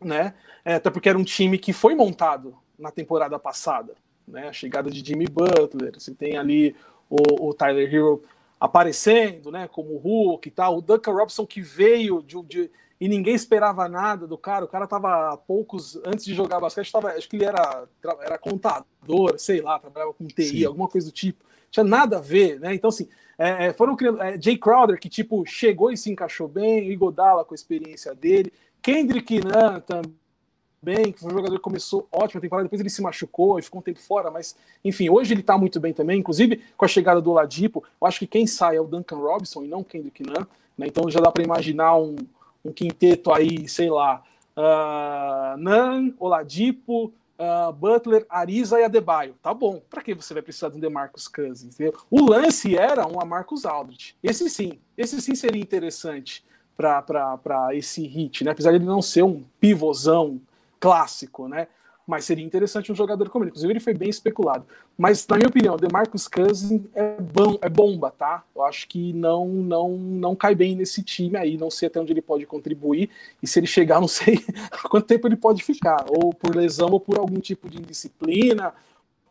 né? 0.00 0.34
É, 0.64 0.74
até 0.74 0.90
porque 0.90 1.08
era 1.08 1.18
um 1.18 1.24
time 1.24 1.58
que 1.58 1.72
foi 1.72 1.94
montado 1.94 2.56
na 2.78 2.90
temporada 2.90 3.38
passada, 3.38 3.94
né? 4.26 4.48
A 4.48 4.52
chegada 4.52 4.90
de 4.90 5.04
Jimmy 5.04 5.26
Butler, 5.26 5.92
você 5.94 6.14
tem 6.14 6.36
ali 6.36 6.76
o, 7.08 7.48
o 7.48 7.54
Tyler 7.54 7.92
Hero 7.92 8.22
aparecendo, 8.60 9.50
né? 9.50 9.68
Como 9.68 9.94
o 9.94 9.98
Hulk 9.98 10.48
e 10.48 10.50
tal, 10.50 10.78
o 10.78 10.82
Duncan 10.82 11.12
Robson 11.12 11.46
que 11.46 11.60
veio 11.60 12.22
de, 12.22 12.42
de, 12.42 12.70
e 13.00 13.08
ninguém 13.08 13.34
esperava 13.34 13.88
nada 13.88 14.26
do 14.26 14.36
cara, 14.36 14.64
o 14.64 14.68
cara 14.68 14.86
tava 14.86 15.36
poucos 15.36 15.96
antes 16.04 16.24
de 16.24 16.34
jogar 16.34 16.60
basquete, 16.60 16.90
tava, 16.90 17.10
acho 17.10 17.28
que 17.28 17.36
ele 17.36 17.44
era, 17.44 17.84
era 18.20 18.38
contador, 18.38 19.38
sei 19.38 19.60
lá, 19.60 19.78
trabalhava 19.78 20.12
com 20.12 20.26
TI, 20.26 20.44
Sim. 20.44 20.64
alguma 20.64 20.88
coisa 20.88 21.06
do 21.06 21.12
tipo, 21.12 21.44
tinha 21.70 21.84
nada 21.84 22.18
a 22.18 22.20
ver, 22.20 22.58
né? 22.58 22.74
Então 22.74 22.88
assim, 22.88 23.08
é, 23.38 23.66
é 23.66 23.72
foram 23.72 23.94
criando 23.94 24.20
é, 24.20 24.40
Jay 24.40 24.56
Crowder 24.58 24.98
que 24.98 25.08
tipo 25.08 25.44
chegou 25.46 25.92
e 25.92 25.96
se 25.96 26.10
encaixou 26.10 26.48
bem, 26.48 26.90
Igodala 26.90 27.44
com 27.44 27.54
a 27.54 27.56
experiência 27.56 28.14
dele, 28.14 28.52
Kendrick 28.82 29.40
Nunn 29.40 29.80
também, 29.80 31.12
que 31.12 31.20
foi 31.20 31.30
um 31.30 31.36
jogador 31.36 31.56
que 31.56 31.62
começou 31.62 32.08
ótima 32.10 32.40
temporada, 32.40 32.64
depois 32.64 32.80
ele 32.80 32.90
se 32.90 33.02
machucou 33.02 33.58
e 33.58 33.62
ficou 33.62 33.80
um 33.80 33.82
tempo 33.82 34.00
fora, 34.00 34.30
mas 34.30 34.56
enfim, 34.84 35.08
hoje 35.08 35.34
ele 35.34 35.42
tá 35.42 35.58
muito 35.58 35.80
bem 35.80 35.92
também, 35.92 36.20
inclusive 36.20 36.62
com 36.76 36.84
a 36.84 36.88
chegada 36.88 37.20
do 37.20 37.30
Oladipo, 37.30 37.84
eu 38.00 38.06
acho 38.06 38.18
que 38.18 38.26
quem 38.26 38.46
sai 38.46 38.76
é 38.76 38.80
o 38.80 38.86
Duncan 38.86 39.16
Robinson 39.16 39.64
e 39.64 39.68
não 39.68 39.82
Kendrick 39.82 40.22
Nunn, 40.22 40.46
né? 40.76 40.86
Então 40.86 41.10
já 41.10 41.20
dá 41.20 41.30
para 41.30 41.42
imaginar 41.42 41.96
um, 41.96 42.16
um, 42.64 42.72
quinteto 42.72 43.32
aí, 43.32 43.68
sei 43.68 43.90
lá, 43.90 44.22
uh, 44.56 45.56
Nunn, 45.58 46.12
Oladipo, 46.18 47.12
uh, 47.38 47.72
Butler, 47.72 48.24
Ariza 48.28 48.80
e 48.80 48.84
Adebayo. 48.84 49.34
Tá 49.42 49.52
bom, 49.52 49.82
para 49.90 50.02
que 50.02 50.14
você 50.14 50.32
vai 50.32 50.42
precisar 50.42 50.68
de 50.68 50.76
um 50.76 50.80
DeMarcus 50.80 51.26
Cousins? 51.26 51.74
Entendeu? 51.74 51.98
O 52.10 52.30
lance 52.30 52.76
era 52.76 53.06
um 53.06 53.24
Marcus 53.26 53.64
Aldridge. 53.66 54.16
Esse 54.22 54.48
sim, 54.48 54.78
esse 54.96 55.20
sim 55.20 55.34
seria 55.34 55.60
interessante 55.60 56.46
para 56.78 57.70
esse 57.72 58.06
hit, 58.06 58.44
né? 58.44 58.52
Apesar 58.52 58.70
de 58.70 58.76
ele 58.76 58.84
não 58.84 59.02
ser 59.02 59.24
um 59.24 59.42
pivôzão 59.60 60.40
clássico, 60.78 61.48
né? 61.48 61.66
Mas 62.06 62.24
seria 62.24 62.44
interessante 62.44 62.90
um 62.90 62.94
jogador 62.94 63.28
como 63.28 63.44
ele. 63.44 63.50
Inclusive, 63.50 63.72
ele 63.72 63.80
foi 63.80 63.92
bem 63.92 64.08
especulado. 64.08 64.64
Mas, 64.96 65.26
na 65.26 65.36
minha 65.36 65.48
opinião, 65.48 65.74
o 65.74 65.76
DeMarcus 65.76 66.26
Cousins 66.26 66.80
é, 66.94 67.20
bom, 67.20 67.58
é 67.60 67.68
bomba, 67.68 68.10
tá? 68.10 68.44
Eu 68.56 68.62
acho 68.64 68.88
que 68.88 69.12
não, 69.12 69.46
não, 69.46 69.90
não 69.98 70.34
cai 70.34 70.54
bem 70.54 70.74
nesse 70.74 71.02
time 71.02 71.36
aí. 71.36 71.58
Não 71.58 71.70
sei 71.70 71.88
até 71.88 72.00
onde 72.00 72.12
ele 72.12 72.22
pode 72.22 72.46
contribuir. 72.46 73.10
E 73.42 73.46
se 73.46 73.58
ele 73.58 73.66
chegar, 73.66 74.00
não 74.00 74.08
sei 74.08 74.42
quanto 74.88 75.06
tempo 75.06 75.26
ele 75.28 75.36
pode 75.36 75.62
ficar. 75.62 76.06
Ou 76.08 76.32
por 76.32 76.56
lesão, 76.56 76.88
ou 76.90 77.00
por 77.00 77.18
algum 77.18 77.40
tipo 77.40 77.68
de 77.68 77.78
indisciplina, 77.78 78.72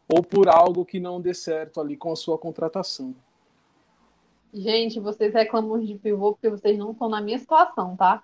ou 0.08 0.22
por 0.22 0.48
algo 0.48 0.86
que 0.86 1.00
não 1.00 1.20
dê 1.20 1.34
certo 1.34 1.82
ali 1.82 1.98
com 1.98 2.12
a 2.12 2.16
sua 2.16 2.38
contratação. 2.38 3.16
Gente, 4.54 5.00
vocês 5.00 5.34
reclamam 5.34 5.80
de 5.80 5.95
pivô 5.95 6.34
porque 6.34 6.50
vocês 6.50 6.78
não 6.78 6.91
estão 6.91 7.10
na 7.10 7.22
minha 7.22 7.38
situação, 7.38 7.95
tá? 7.95 8.24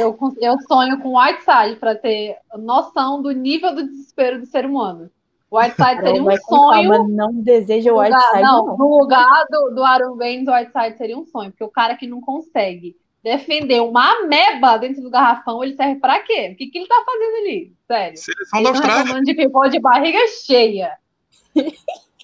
eu, 0.00 0.18
eu 0.40 0.58
sonho 0.66 1.00
com 1.00 1.18
Whiteside 1.18 1.76
para 1.78 1.94
ter 1.94 2.36
noção 2.56 3.22
do 3.22 3.30
nível 3.30 3.74
do 3.74 3.86
desespero 3.86 4.40
do 4.40 4.46
ser 4.46 4.64
humano. 4.64 5.10
Whiteside 5.50 6.02
seria 6.02 6.22
um 6.22 6.36
sonho. 6.36 6.90
Calma, 6.90 7.08
não 7.08 7.32
deseja 7.32 7.92
o 7.92 7.98
Whiteside. 7.98 8.42
Não, 8.42 8.66
não, 8.66 8.76
no 8.76 8.98
lugar 8.98 9.44
do, 9.50 9.70
do 9.70 9.82
Aaron 9.82 10.16
Baines, 10.16 10.48
o 10.48 10.52
Whiteside 10.52 10.98
seria 10.98 11.18
um 11.18 11.24
sonho, 11.24 11.50
porque 11.50 11.64
o 11.64 11.70
cara 11.70 11.96
que 11.96 12.06
não 12.06 12.20
consegue 12.20 12.96
defender 13.22 13.80
uma 13.80 14.20
ameba 14.20 14.78
dentro 14.78 15.02
do 15.02 15.10
garrafão, 15.10 15.62
ele 15.62 15.74
serve 15.74 15.96
para 15.96 16.20
quê? 16.20 16.50
O 16.52 16.56
que, 16.56 16.66
que 16.66 16.78
ele 16.78 16.86
tá 16.86 17.02
fazendo 17.04 17.36
ali? 17.36 17.72
Sério. 17.86 18.16
Seleção 18.16 18.62
da 18.62 18.68
Austrália. 18.70 19.22
de 19.22 19.34
pivô 19.34 19.68
de 19.68 19.80
barriga 19.80 20.18
cheia. 20.44 20.98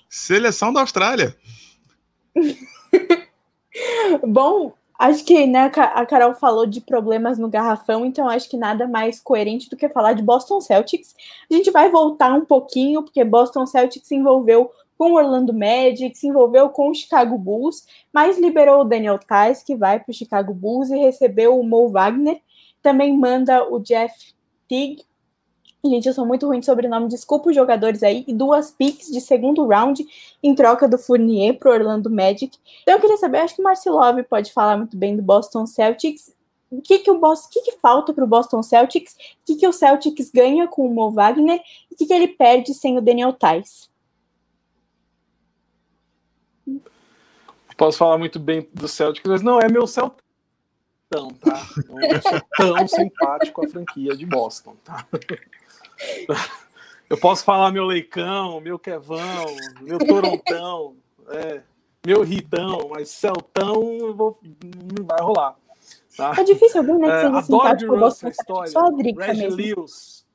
Seleção 0.09 0.73
da 0.73 0.81
Austrália. 0.81 1.35
Bom, 4.27 4.73
acho 4.99 5.25
que 5.25 5.47
né, 5.47 5.71
a 5.77 6.07
Carol 6.07 6.35
falou 6.35 6.67
de 6.67 6.81
problemas 6.81 7.39
no 7.39 7.49
garrafão, 7.49 8.05
então 8.05 8.29
acho 8.29 8.49
que 8.49 8.57
nada 8.57 8.87
mais 8.87 9.21
coerente 9.21 9.69
do 9.69 9.77
que 9.77 9.89
falar 9.89 10.13
de 10.13 10.23
Boston 10.23 10.61
Celtics. 10.61 11.15
A 11.51 11.55
gente 11.55 11.71
vai 11.71 11.91
voltar 11.91 12.33
um 12.33 12.45
pouquinho, 12.45 13.03
porque 13.03 13.25
Boston 13.25 13.67
Celtics 13.67 14.07
se 14.07 14.15
envolveu 14.15 14.71
com 14.97 15.13
o 15.13 15.17
Orlando 15.17 15.53
Magic, 15.53 16.17
se 16.17 16.29
envolveu 16.29 16.69
com 16.69 16.91
o 16.91 16.95
Chicago 16.95 17.37
Bulls, 17.37 17.87
mas 18.13 18.39
liberou 18.39 18.83
o 18.83 18.85
Daniel 18.85 19.19
Tice, 19.19 19.65
que 19.65 19.75
vai 19.75 19.99
para 19.99 20.11
o 20.11 20.15
Chicago 20.15 20.55
Bulls, 20.55 20.91
e 20.91 20.97
recebeu 20.97 21.59
o 21.59 21.65
Mo 21.65 21.89
Wagner. 21.89 22.41
Também 22.81 23.17
manda 23.17 23.69
o 23.69 23.81
Jeff 23.81 24.33
Teague 24.69 25.03
Gente, 25.87 26.09
eu 26.09 26.15
sou 26.15 26.25
muito 26.25 26.47
ruim 26.47 26.61
de 26.61 26.67
sobrenome, 26.67 27.09
desculpa 27.09 27.51
os 27.51 27.55
jogadores 27.55 28.03
aí. 28.03 28.25
E 28.27 28.33
duas 28.33 28.71
picks 28.71 29.11
de 29.11 29.21
segundo 29.21 29.67
round 29.67 30.07
em 30.43 30.55
troca 30.55 30.89
do 30.89 30.97
Fournier 30.97 31.59
pro 31.59 31.71
Orlando 31.71 32.09
Magic. 32.09 32.59
Então 32.83 32.95
eu 32.95 33.01
queria 33.01 33.19
saber, 33.19 33.39
acho 33.39 33.55
que 33.55 33.61
o 33.61 33.65
Marcelov 33.65 34.23
pode 34.23 34.51
falar 34.51 34.79
muito 34.79 34.97
bem 34.97 35.15
do 35.15 35.23
Boston 35.23 35.67
Celtics. 35.67 36.35
O 36.71 36.81
que 36.81 37.01
que, 37.01 37.11
o 37.11 37.19
Boston, 37.19 37.49
o 37.49 37.53
que, 37.53 37.71
que 37.71 37.79
falta 37.79 38.15
pro 38.15 38.27
Boston 38.27 38.63
Celtics? 38.63 39.13
O 39.13 39.17
que, 39.45 39.57
que 39.57 39.69
o 39.69 39.73
Celtics 39.73 40.31
ganha 40.31 40.67
com 40.67 40.87
o 40.87 40.91
Mo 40.93 41.11
Wagner? 41.11 41.61
E 41.91 41.95
o 41.95 41.97
que, 41.99 42.07
que 42.07 42.15
ele 42.15 42.29
perde 42.29 42.73
sem 42.73 42.97
o 42.97 43.03
Daniel 43.03 43.35
Tice? 43.35 43.89
Posso 47.77 47.99
falar 47.99 48.17
muito 48.17 48.41
bem 48.41 48.67
do 48.73 48.89
Celtics, 48.89 49.29
mas 49.31 49.43
não 49.43 49.61
é 49.61 49.69
meu 49.71 49.87
Celtics 49.87 50.25
tá? 51.33 51.69
Não 51.89 52.01
é 52.01 52.21
sou 52.21 52.41
tão 52.57 52.89
simpático 52.89 53.65
a 53.65 53.69
franquia 53.69 54.17
de 54.17 54.27
Boston, 54.27 54.77
tá? 54.83 55.07
Eu 57.09 57.19
posso 57.19 57.45
falar 57.45 57.71
meu 57.71 57.85
Leicão, 57.85 58.61
meu 58.61 58.79
Quevão, 58.79 59.47
meu 59.83 59.99
Torontão, 59.99 60.97
é, 61.29 61.63
meu 62.05 62.23
Ritão, 62.23 62.89
mas 62.91 63.11
Celtão 63.11 64.15
vou, 64.15 64.39
não 64.99 65.05
vai 65.05 65.21
rolar. 65.21 65.55
Tá? 66.17 66.35
É 66.39 66.45
difícil 66.45 66.81
alguém, 66.81 66.99
né? 66.99 67.07
Que 67.07 67.27
é, 67.27 67.39
adoro 67.39 67.77
de 67.77 67.87
Russell, 67.87 68.31
história. 68.31 68.71
Só 68.71 68.87
a 68.87 68.91
Drica 68.91 69.27
Reggie 69.27 69.43
mesmo. 69.43 69.57
Lewis. 69.57 70.27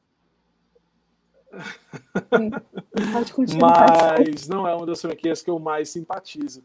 Hum, 1.52 2.52
mas 3.60 4.48
não 4.48 4.68
é 4.68 4.76
uma 4.76 4.86
das 4.86 5.02
franquias 5.02 5.42
que 5.42 5.50
eu 5.50 5.58
mais 5.58 5.90
simpatizo. 5.90 6.64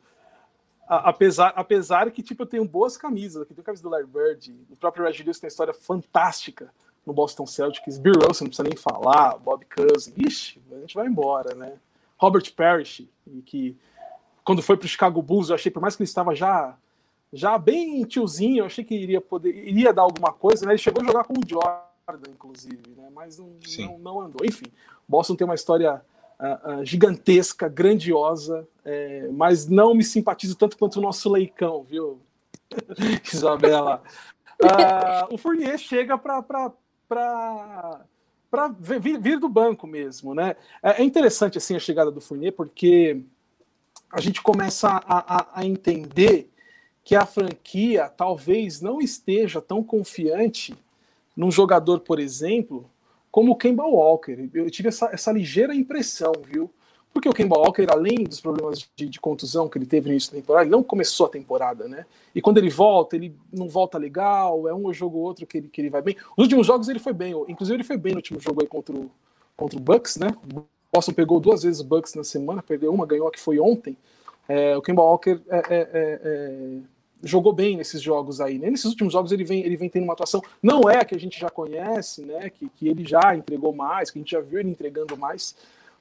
apesar, 0.87 1.53
apesar 1.57 2.11
que 2.11 2.23
tipo, 2.23 2.43
eu 2.43 2.47
tenho 2.47 2.65
boas 2.67 2.97
camisas. 2.97 3.43
Aqui 3.43 3.55
tem 3.55 3.63
a 3.63 3.65
camisa 3.65 3.83
do 3.83 3.89
Larry 3.89 4.07
Bird, 4.07 4.55
o 4.71 4.77
próprio 4.77 5.05
Reggie 5.05 5.23
Lewis 5.23 5.39
tem 5.39 5.47
uma 5.47 5.53
história 5.53 5.73
fantástica 5.73 6.71
no 7.07 7.13
Boston 7.13 7.47
Celtics. 7.47 7.99
Bill 7.99 8.15
Russell, 8.15 8.45
não 8.45 8.51
precisa 8.51 8.69
nem 8.69 8.77
falar, 8.77 9.39
Bob 9.39 9.65
Cousins, 9.67 10.13
ixi, 10.17 10.61
a 10.73 10.81
gente 10.81 10.95
vai 10.95 11.07
embora, 11.07 11.55
né? 11.55 11.75
Robert 12.17 12.53
Parrish, 12.55 13.07
que 13.47 13.77
quando 14.45 14.63
foi 14.63 14.77
para 14.77 14.87
o 14.87 14.89
Chicago 14.89 15.21
Bulls, 15.23 15.49
eu 15.49 15.55
achei, 15.55 15.71
por 15.71 15.81
mais 15.81 15.97
que 15.97 16.03
ele 16.03 16.09
estava 16.09 16.35
já 16.35 16.77
já 17.33 17.59
bem 17.59 18.05
tiozinho, 18.05 18.61
eu 18.61 18.67
achei 18.67 18.85
que 18.85 18.95
iria 18.95 19.21
poder, 19.21 19.51
iria 19.67 19.93
dar 19.93 20.03
alguma 20.03 20.33
coisa, 20.33 20.65
né? 20.65 20.73
Ele 20.73 20.79
chegou 20.79 21.03
a 21.03 21.07
jogar 21.07 21.25
com 21.25 21.35
o 21.35 21.43
Jordan, 21.45 22.31
inclusive, 22.31 22.95
né? 22.97 23.09
Mas 23.13 23.39
não, 23.39 23.51
não, 23.79 23.99
não, 23.99 24.21
andou. 24.21 24.47
Enfim, 24.47 24.67
Boston 25.07 25.35
tem 25.35 25.45
uma 25.45 25.57
história 25.57 26.01
uh, 26.39 26.81
uh, 26.81 26.85
gigantesca, 26.85 27.69
grandiosa, 27.69 28.69
é, 28.85 29.29
mas 29.33 29.67
não 29.67 29.95
me 29.95 30.05
simpatizo 30.05 30.55
tanto 30.55 30.79
quanto 30.79 30.97
o 30.97 31.03
nosso 31.03 31.29
Leicão, 31.29 31.83
viu, 31.83 32.21
Isabela? 33.33 34.01
Uh, 34.63 35.35
o 35.35 35.37
Fournier 35.37 35.77
chega 35.77 36.17
para 36.17 36.73
para 38.51 38.69
vir, 38.79 39.19
vir, 39.19 39.39
do 39.39 39.49
banco 39.49 39.87
mesmo, 39.87 40.35
né? 40.35 40.57
É, 40.83 41.03
é 41.03 41.05
interessante 41.05 41.59
assim 41.59 41.77
a 41.77 41.81
chegada 41.81 42.11
do 42.11 42.21
Fournier 42.21 42.53
porque 42.53 43.23
a 44.11 44.21
gente 44.21 44.43
começa 44.43 44.89
a, 44.89 45.37
a, 45.37 45.61
a, 45.61 45.67
entender 45.67 46.51
que 47.03 47.17
a 47.17 47.27
franquia 47.27 48.09
talvez 48.09 48.81
não 48.81 49.01
esteja 49.01 49.61
tão 49.61 49.83
confiante 49.83 50.75
num 51.37 51.51
jogador, 51.51 52.01
por 52.01 52.21
exemplo, 52.21 52.89
como 53.31 53.53
o 53.53 53.57
Kemba 53.57 53.85
Walker. 53.85 54.49
Eu 54.55 54.71
tive 54.71 54.89
essa, 54.89 55.11
essa 55.13 55.33
ligeira 55.33 55.75
impressão, 55.75 56.33
viu? 56.45 56.71
Porque 57.15 57.29
o 57.29 57.33
Kemba 57.33 57.57
Walker, 57.57 57.87
além 57.89 58.25
dos 58.25 58.41
problemas 58.41 58.91
de, 58.97 59.09
de, 59.09 59.21
contusão 59.21 59.69
que 59.69 59.79
ele 59.79 59.87
teve 59.87 60.09
no 60.09 60.13
início 60.15 60.33
da 60.33 60.39
temporada, 60.39 60.65
ele 60.65 60.73
não 60.73 60.83
começou 60.83 61.27
a 61.27 61.29
temporada, 61.29 61.87
né? 61.87 62.05
E 62.35 62.43
quando 62.43 62.59
ele 62.59 62.69
volta, 62.69 63.15
ele 63.15 63.33
não 63.53 63.69
volta 63.69 63.97
legal, 63.97 64.69
é 64.69 64.75
um 64.75 64.93
jogo 64.93 65.19
ou 65.19 65.25
outro 65.25 65.47
que 65.47 65.59
ele, 65.59 65.69
que 65.69 65.81
ele 65.81 65.91
vai 65.91 66.03
bem. 66.03 66.17
Nos 66.37 66.47
últimos 66.47 66.67
jogos 66.67 66.89
ele 66.89 66.99
foi 66.99 67.13
bem, 67.13 67.33
inclusive 67.49 67.77
ele 67.77 67.85
foi 67.85 67.97
bem 67.97 68.15
no 68.15 68.19
último 68.19 68.41
jogo 68.41 68.61
aí 68.63 68.67
contra 68.67 68.93
o, 68.93 69.09
contra 69.57 69.79
o 69.79 69.81
Bucks, 69.81 70.17
né? 70.17 70.35
O 70.53 70.67
Boston 70.93 71.13
pegou 71.13 71.39
duas 71.39 71.63
vezes 71.63 71.81
o 71.81 71.85
Bucks 71.85 72.17
na 72.17 72.25
semana, 72.25 72.61
perdeu 72.61 72.93
uma, 72.93 73.07
ganhou 73.07 73.29
a 73.29 73.31
que 73.31 73.41
foi 73.41 73.61
ontem. 73.61 73.97
É, 74.49 74.77
o 74.77 74.83
Kemba 74.83 75.03
Walker 75.03 75.41
é, 75.49 75.57
é, 75.57 75.65
é, 75.71 76.79
jogou 77.23 77.53
bem 77.53 77.77
nesses 77.77 78.03
jogos 78.03 78.41
aí. 78.41 78.59
Né? 78.59 78.71
Nesses 78.71 78.87
últimos 78.87 79.13
jogos 79.13 79.31
ele 79.31 79.45
vem, 79.45 79.65
ele 79.65 79.77
vem 79.77 79.89
tendo 79.89 80.03
uma 80.03 80.15
atuação, 80.15 80.43
não 80.61 80.91
é 80.91 81.05
que 81.05 81.15
a 81.15 81.19
gente 81.19 81.39
já 81.39 81.49
conhece, 81.49 82.23
né? 82.23 82.51
Que, 82.51 82.69
que 82.71 82.89
ele 82.89 83.05
já 83.05 83.37
entregou 83.37 83.73
mais, 83.73 84.11
que 84.11 84.19
a 84.19 84.21
gente 84.21 84.33
já 84.33 84.41
viu 84.41 84.59
ele 84.59 84.71
entregando 84.71 85.17
mais. 85.17 85.55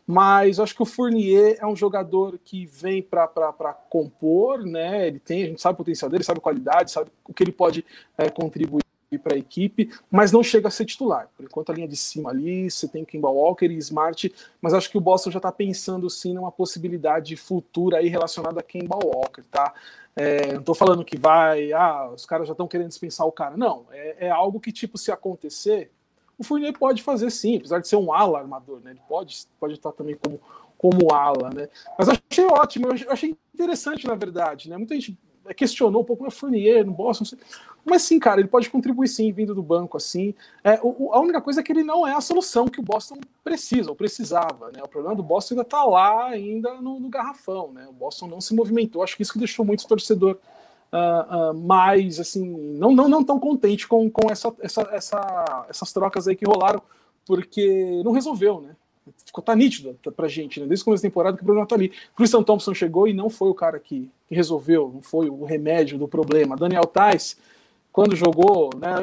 Mas 0.05 0.59
acho 0.59 0.75
que 0.75 0.81
o 0.81 0.85
Fournier 0.85 1.57
é 1.59 1.65
um 1.65 1.75
jogador 1.75 2.37
que 2.43 2.65
vem 2.65 3.01
para 3.01 3.73
compor, 3.89 4.65
né? 4.65 5.07
Ele 5.07 5.19
tem, 5.19 5.43
a 5.43 5.47
gente 5.47 5.61
sabe 5.61 5.75
o 5.75 5.77
potencial 5.77 6.09
dele, 6.11 6.23
sabe 6.23 6.39
a 6.39 6.41
qualidade, 6.41 6.91
sabe 6.91 7.09
o 7.25 7.33
que 7.33 7.43
ele 7.43 7.51
pode 7.51 7.85
é, 8.17 8.29
contribuir 8.29 8.83
para 9.17 9.35
a 9.35 9.37
equipe, 9.37 9.91
mas 10.09 10.31
não 10.31 10.43
chega 10.43 10.67
a 10.67 10.71
ser 10.71 10.85
titular. 10.85 11.29
Por 11.35 11.45
enquanto, 11.45 11.71
a 11.71 11.75
linha 11.75 11.87
de 11.87 11.95
cima 11.95 12.29
ali, 12.29 12.69
você 12.69 12.87
tem 12.87 13.05
Kemba 13.05 13.29
Walker 13.29 13.65
e 13.67 13.77
Smart, 13.77 14.33
mas 14.61 14.73
acho 14.73 14.89
que 14.89 14.97
o 14.97 15.01
Boston 15.01 15.31
já 15.31 15.37
está 15.37 15.51
pensando 15.51 16.09
sim 16.09 16.33
numa 16.33 16.51
possibilidade 16.51 17.35
futura 17.35 17.97
aí 17.97 18.07
relacionada 18.07 18.59
a 18.59 18.63
Kemba 18.63 18.97
Walker, 18.97 19.43
tá? 19.51 19.73
É, 20.15 20.53
não 20.53 20.59
estou 20.59 20.75
falando 20.75 21.03
que 21.03 21.17
vai, 21.17 21.71
ah, 21.73 22.09
os 22.13 22.25
caras 22.25 22.47
já 22.47 22.53
estão 22.53 22.67
querendo 22.67 22.89
dispensar 22.89 23.25
o 23.25 23.31
cara. 23.31 23.57
Não, 23.57 23.85
é, 23.91 24.27
é, 24.27 24.29
algo 24.29 24.59
que, 24.59 24.71
tipo, 24.71 24.97
se 24.97 25.11
acontecer, 25.11 25.91
o 26.43 26.45
Fournier 26.45 26.77
pode 26.77 27.01
fazer 27.01 27.31
sim, 27.31 27.57
apesar 27.57 27.79
de 27.79 27.87
ser 27.87 27.95
um 27.95 28.13
ala 28.13 28.39
armador, 28.39 28.81
né? 28.81 28.91
Ele 28.91 29.01
pode, 29.07 29.47
pode 29.59 29.73
estar 29.73 29.91
também 29.91 30.15
como, 30.15 30.39
como 30.77 31.13
ala, 31.13 31.49
né? 31.49 31.69
Mas 31.97 32.09
achei 32.09 32.45
ótimo, 32.45 32.87
eu 32.87 33.11
achei 33.11 33.35
interessante, 33.53 34.05
na 34.05 34.15
verdade, 34.15 34.69
né? 34.69 34.77
Muita 34.77 34.93
gente 34.95 35.17
questionou 35.55 36.01
um 36.01 36.05
pouco, 36.05 36.25
é 36.25 36.31
Fournier, 36.31 36.85
no 36.85 36.93
Boston, 36.93 37.23
não 37.23 37.29
sei. 37.29 37.39
Mas 37.83 38.01
sim, 38.03 38.17
cara, 38.17 38.39
ele 38.39 38.47
pode 38.47 38.69
contribuir 38.69 39.09
sim, 39.09 39.31
vindo 39.33 39.53
do 39.53 39.61
banco, 39.61 39.97
assim. 39.97 40.33
É, 40.63 40.79
o, 40.81 41.11
a 41.13 41.19
única 41.19 41.41
coisa 41.41 41.59
é 41.59 41.63
que 41.63 41.71
ele 41.71 41.83
não 41.83 42.07
é 42.07 42.13
a 42.13 42.21
solução 42.21 42.65
que 42.65 42.79
o 42.79 42.83
Boston 42.83 43.17
precisa, 43.43 43.89
ou 43.89 43.95
precisava, 43.95 44.71
né? 44.71 44.81
O 44.81 44.87
problema 44.87 45.15
do 45.15 45.23
Boston 45.23 45.55
ainda 45.55 45.65
tá 45.65 45.83
lá, 45.83 46.27
ainda 46.27 46.75
no, 46.75 46.99
no 46.99 47.09
garrafão, 47.09 47.73
né? 47.73 47.85
O 47.89 47.93
Boston 47.93 48.27
não 48.27 48.39
se 48.39 48.55
movimentou, 48.55 49.03
acho 49.03 49.17
que 49.17 49.23
isso 49.23 49.33
que 49.33 49.39
deixou 49.39 49.65
muito 49.65 49.83
o 49.83 49.87
torcedor 49.87 50.37
uh, 50.93 51.51
uh, 51.51 51.53
mais, 51.53 52.19
assim, 52.19 52.45
não, 52.77 52.93
não, 52.93 53.09
não 53.09 53.23
tão 53.23 53.39
contente 53.39 53.87
com, 53.87 54.09
com 54.09 54.31
essa, 54.31 54.53
essa, 54.61 54.81
essa, 54.91 55.65
essas 55.69 55.91
trocas 55.91 56.27
aí 56.27 56.35
que 56.35 56.45
rolaram, 56.45 56.81
porque 57.25 58.01
não 58.05 58.11
resolveu, 58.11 58.61
né? 58.61 58.75
ficou 59.25 59.43
tá 59.43 59.53
nítido 59.53 59.97
pra 60.15 60.29
gente, 60.29 60.61
né? 60.61 60.65
Desde 60.65 60.83
o 60.83 60.85
começo 60.85 61.03
da 61.03 61.09
temporada 61.09 61.35
que 61.35 61.43
o 61.43 61.45
problema 61.45 61.67
tá 61.67 61.75
ali. 61.75 61.91
Christian 62.15 62.41
Thompson 62.41 62.73
chegou 62.73 63.05
e 63.05 63.13
não 63.13 63.29
foi 63.29 63.49
o 63.49 63.53
cara 63.53 63.77
que, 63.77 64.09
que 64.29 64.35
resolveu, 64.35 64.89
não 64.93 65.01
foi 65.01 65.29
o 65.29 65.43
remédio 65.43 65.97
do 65.97 66.07
problema. 66.07 66.55
Daniel 66.55 66.85
Tais 66.85 67.37
quando 67.93 68.15
jogou, 68.15 68.71
né, 68.75 68.95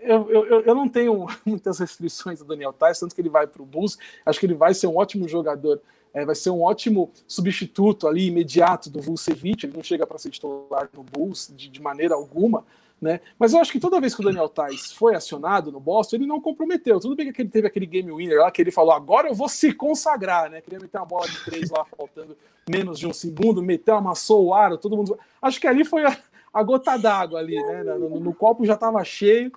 eu, 0.00 0.30
eu, 0.30 0.62
eu 0.62 0.74
não 0.74 0.88
tenho 0.88 1.26
muitas 1.44 1.78
restrições 1.78 2.38
do 2.38 2.46
Daniel 2.46 2.72
Tais, 2.72 2.98
tanto 2.98 3.14
que 3.14 3.20
ele 3.20 3.28
vai 3.28 3.46
para 3.46 3.60
o 3.60 3.66
Bulls, 3.66 3.98
acho 4.24 4.40
que 4.40 4.46
ele 4.46 4.54
vai 4.54 4.72
ser 4.72 4.86
um 4.86 4.96
ótimo 4.96 5.28
jogador, 5.28 5.82
é, 6.12 6.24
vai 6.24 6.34
ser 6.34 6.50
um 6.50 6.62
ótimo 6.62 7.10
substituto 7.26 8.06
ali, 8.06 8.26
imediato 8.26 8.90
do 8.90 9.00
Vucevic, 9.00 9.64
ele 9.64 9.76
não 9.76 9.82
chega 9.82 10.06
para 10.06 10.18
ser 10.18 10.30
titular 10.30 10.88
no 10.92 11.02
Bulls 11.02 11.52
de, 11.54 11.68
de 11.68 11.80
maneira 11.80 12.14
alguma, 12.14 12.64
né? 13.00 13.20
Mas 13.38 13.52
eu 13.52 13.60
acho 13.60 13.70
que 13.70 13.78
toda 13.78 14.00
vez 14.00 14.14
que 14.14 14.20
o 14.20 14.24
Daniel 14.24 14.48
Tais 14.48 14.92
foi 14.92 15.14
acionado 15.14 15.70
no 15.70 15.78
Boston, 15.78 16.16
ele 16.16 16.26
não 16.26 16.40
comprometeu. 16.40 16.98
Tudo 16.98 17.14
bem 17.14 17.32
que 17.32 17.42
ele 17.42 17.48
teve 17.48 17.66
aquele 17.66 17.86
game 17.86 18.10
winner 18.12 18.40
lá, 18.40 18.50
que 18.50 18.60
ele 18.60 18.72
falou, 18.72 18.92
agora 18.92 19.28
eu 19.28 19.34
vou 19.34 19.48
se 19.48 19.72
consagrar, 19.72 20.50
né? 20.50 20.60
Queria 20.60 20.80
meter 20.80 20.98
uma 20.98 21.06
bola 21.06 21.28
de 21.28 21.44
três 21.44 21.70
lá, 21.70 21.84
faltando 21.84 22.36
menos 22.68 22.98
de 22.98 23.06
um 23.06 23.12
segundo, 23.12 23.62
meteu, 23.62 23.96
amassou 23.96 24.46
o 24.46 24.54
aro, 24.54 24.76
todo 24.76 24.96
mundo... 24.96 25.18
Acho 25.40 25.60
que 25.60 25.66
ali 25.66 25.84
foi 25.84 26.04
a, 26.04 26.18
a 26.52 26.62
gota 26.62 26.96
d'água 26.96 27.38
ali, 27.38 27.54
né? 27.54 27.84
No, 27.84 28.10
no, 28.10 28.20
no 28.20 28.34
copo 28.34 28.66
já 28.66 28.74
estava 28.74 29.02
cheio. 29.04 29.52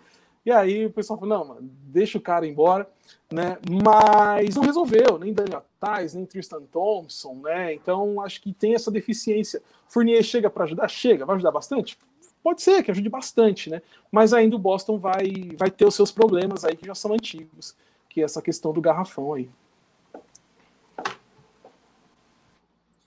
E 0.45 0.51
aí 0.51 0.85
o 0.85 0.91
pessoal 0.91 1.19
falou: 1.19 1.37
não, 1.37 1.45
mano, 1.45 1.61
deixa 1.61 2.17
o 2.17 2.21
cara 2.21 2.47
embora, 2.47 2.89
né? 3.31 3.57
Mas 3.83 4.55
não 4.55 4.63
resolveu, 4.63 5.17
nem 5.19 5.33
Daniel 5.33 5.63
Tais, 5.79 6.13
nem 6.13 6.25
Tristan 6.25 6.61
Thompson, 6.71 7.35
né? 7.35 7.73
Então 7.73 8.21
acho 8.21 8.41
que 8.41 8.53
tem 8.53 8.75
essa 8.75 8.91
deficiência. 8.91 9.61
Fournier 9.87 10.21
chega 10.23 10.49
para 10.49 10.65
ajudar? 10.65 10.87
Chega, 10.89 11.25
vai 11.25 11.35
ajudar 11.35 11.51
bastante? 11.51 11.97
Pode 12.43 12.61
ser 12.61 12.83
que 12.83 12.91
ajude 12.91 13.09
bastante, 13.09 13.69
né? 13.69 13.81
Mas 14.11 14.33
ainda 14.33 14.55
o 14.55 14.59
Boston 14.59 14.97
vai, 14.97 15.51
vai 15.57 15.69
ter 15.69 15.85
os 15.85 15.95
seus 15.95 16.11
problemas 16.11 16.65
aí 16.65 16.75
que 16.75 16.87
já 16.87 16.95
são 16.95 17.13
antigos, 17.13 17.75
que 18.09 18.21
é 18.21 18.23
essa 18.23 18.41
questão 18.41 18.73
do 18.73 18.81
garrafão 18.81 19.33
aí. 19.33 19.49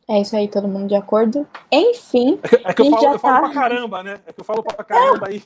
É 0.06 0.20
isso 0.20 0.36
aí, 0.36 0.48
todo 0.48 0.68
mundo 0.68 0.88
de 0.88 0.94
acordo? 0.94 1.48
Enfim. 1.72 2.38
É 2.64 2.74
que 2.74 2.82
eu, 2.82 2.90
falo, 2.90 3.14
eu 3.14 3.18
falo 3.18 3.34
tá... 3.34 3.40
pra 3.40 3.54
caramba, 3.54 4.02
né? 4.02 4.20
É 4.26 4.32
que 4.32 4.40
eu 4.40 4.44
falo 4.44 4.62
pra 4.62 4.84
caramba 4.84 5.28
aí. 5.28 5.42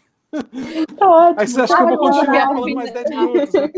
Tá 0.99 1.09
ótimo, 1.09 1.41
aí 1.41 1.49
você 1.49 1.61
acha 1.63 1.75
tá 1.75 1.77
que 1.77 1.83
eu 1.83 1.97
vou 1.97 2.11
continuar 2.11 2.47
falando 2.47 2.75
mais 2.75 2.93
10 2.93 3.11
minutos? 3.11 3.53
Né? 3.53 3.73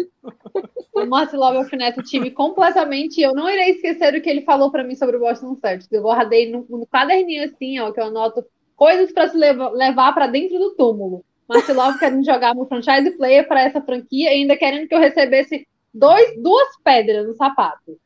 O 0.94 1.06
Marcelo 1.06 1.42
Love 1.44 1.56
alfineta 1.58 2.00
o 2.00 2.04
time 2.04 2.30
completamente. 2.30 3.20
Eu 3.20 3.32
não 3.32 3.48
irei 3.48 3.70
esquecer 3.70 4.14
o 4.14 4.20
que 4.20 4.28
ele 4.28 4.42
falou 4.42 4.70
para 4.70 4.82
mim 4.82 4.96
sobre 4.96 5.16
o 5.16 5.20
Boston 5.20 5.56
Celtics. 5.56 5.92
Eu 5.92 6.02
guardei 6.02 6.50
no, 6.50 6.66
no 6.68 6.86
caderninho 6.86 7.44
assim, 7.44 7.78
ó, 7.78 7.92
que 7.92 8.00
eu 8.00 8.06
anoto 8.06 8.44
coisas 8.74 9.12
para 9.12 9.28
se 9.28 9.36
levar, 9.36 9.70
levar 9.70 10.12
para 10.12 10.26
dentro 10.26 10.58
do 10.58 10.74
túmulo. 10.74 11.24
Marcelo 11.48 11.80
Love 11.80 11.98
querendo 11.98 12.24
jogar 12.24 12.54
no 12.54 12.66
franchise 12.66 13.10
player 13.12 13.46
para 13.46 13.62
essa 13.62 13.80
franquia 13.80 14.32
e 14.32 14.40
ainda 14.40 14.56
querendo 14.56 14.88
que 14.88 14.94
eu 14.94 15.00
recebesse 15.00 15.66
dois, 15.92 16.40
duas 16.42 16.76
pedras 16.82 17.26
no 17.26 17.34
sapato. 17.34 17.98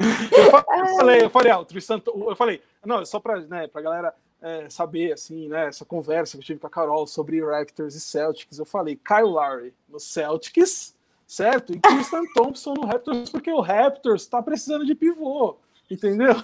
Eu 0.00 0.96
falei, 0.96 1.22
eu 1.22 1.30
falei, 1.30 1.52
ah, 1.52 1.64
Tristan, 1.64 2.00
eu 2.06 2.36
falei, 2.36 2.60
não, 2.84 3.04
só 3.04 3.18
para 3.18 3.40
né, 3.40 3.68
a 3.72 3.80
galera 3.80 4.14
é, 4.40 4.70
saber, 4.70 5.12
assim, 5.12 5.48
né, 5.48 5.66
essa 5.66 5.84
conversa 5.84 6.36
que 6.36 6.42
eu 6.42 6.46
tive 6.46 6.60
com 6.60 6.66
a 6.66 6.70
Carol 6.70 7.06
sobre 7.06 7.44
Raptors 7.44 7.94
e 7.94 8.00
Celtics, 8.00 8.58
eu 8.58 8.64
falei, 8.64 8.96
Kyle 8.96 9.22
Lowry 9.22 9.74
no 9.88 9.98
Celtics, 9.98 10.96
certo? 11.26 11.74
E 11.74 11.80
Tristan 11.80 12.24
Thompson 12.34 12.74
no 12.74 12.86
Raptors, 12.86 13.30
porque 13.30 13.50
o 13.50 13.60
Raptors 13.60 14.22
está 14.22 14.42
precisando 14.42 14.86
de 14.86 14.94
pivô, 14.94 15.56
entendeu? 15.90 16.36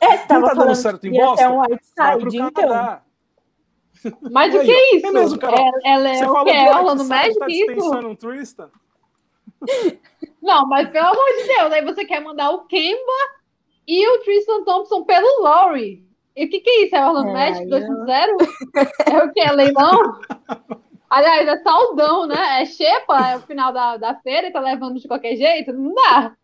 É, 0.00 0.16
você 0.16 0.26
tá 0.26 0.40
dando 0.40 0.74
certo 0.74 1.06
em 1.06 1.12
Boston, 1.12 1.48
um 1.48 1.58
vai 1.58 2.18
pro 2.18 2.32
Canadá. 2.32 3.02
Então. 4.04 4.18
Mas 4.30 4.54
o 4.54 4.60
que 4.60 4.70
é 4.70 4.96
isso? 4.96 5.06
É 5.06 5.10
mesmo, 5.10 5.38
Carol. 5.38 5.58
É, 5.58 5.90
ela 5.90 6.08
é 6.08 6.18
você 6.18 6.26
o 6.26 6.44
quê? 6.44 6.50
Ela 6.50 6.94
no 6.94 7.04
Magic 7.04 7.38
tá 7.38 7.46
isso? 7.48 7.94
um 7.96 8.14
Tristan? 8.14 8.70
Não, 10.40 10.68
mas 10.68 10.88
pelo 10.90 11.06
amor 11.06 11.26
de 11.36 11.48
Deus, 11.48 11.72
aí 11.72 11.84
você 11.84 12.04
quer 12.04 12.20
mandar 12.20 12.50
o 12.50 12.64
Kemba 12.66 13.12
e 13.86 14.08
o 14.08 14.20
Tristan 14.22 14.64
Thompson 14.64 15.02
pelo 15.04 15.42
Laurie. 15.42 16.07
E 16.38 16.44
o 16.44 16.48
que, 16.48 16.60
que 16.60 16.70
é 16.70 16.84
isso? 16.84 16.94
É 16.94 17.04
Orlando 17.04 17.30
é, 17.30 17.32
Magic 17.32 17.66
2.0? 17.66 18.48
É 19.10 19.24
o 19.24 19.32
que? 19.32 19.40
É 19.40 19.52
leilão? 19.52 20.20
Aliás, 21.10 21.48
é 21.48 21.56
saldão, 21.62 22.26
né? 22.26 22.62
É 22.62 22.64
xepa, 22.64 23.30
é 23.30 23.36
o 23.36 23.40
final 23.40 23.72
da, 23.72 23.96
da 23.96 24.14
feira 24.14 24.46
e 24.46 24.52
tá 24.52 24.60
levando 24.60 25.00
de 25.00 25.08
qualquer 25.08 25.34
jeito? 25.34 25.72
Não 25.72 25.92
dá. 25.94 26.36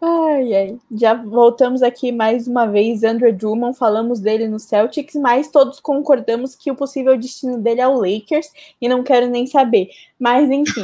Ai, 0.00 0.54
ai. 0.54 0.78
Já 0.90 1.14
voltamos 1.14 1.82
aqui 1.82 2.12
mais 2.12 2.46
uma 2.46 2.66
vez. 2.66 3.02
Andrew 3.02 3.32
Drummond, 3.32 3.76
falamos 3.76 4.20
dele 4.20 4.46
no 4.46 4.58
Celtics, 4.58 5.14
mas 5.14 5.50
todos 5.50 5.80
concordamos 5.80 6.54
que 6.54 6.70
o 6.70 6.76
possível 6.76 7.16
destino 7.16 7.58
dele 7.58 7.80
é 7.80 7.88
o 7.88 7.98
Lakers 7.98 8.50
e 8.80 8.88
não 8.88 9.02
quero 9.02 9.26
nem 9.26 9.46
saber. 9.46 9.88
Mas 10.24 10.50
enfim, 10.50 10.80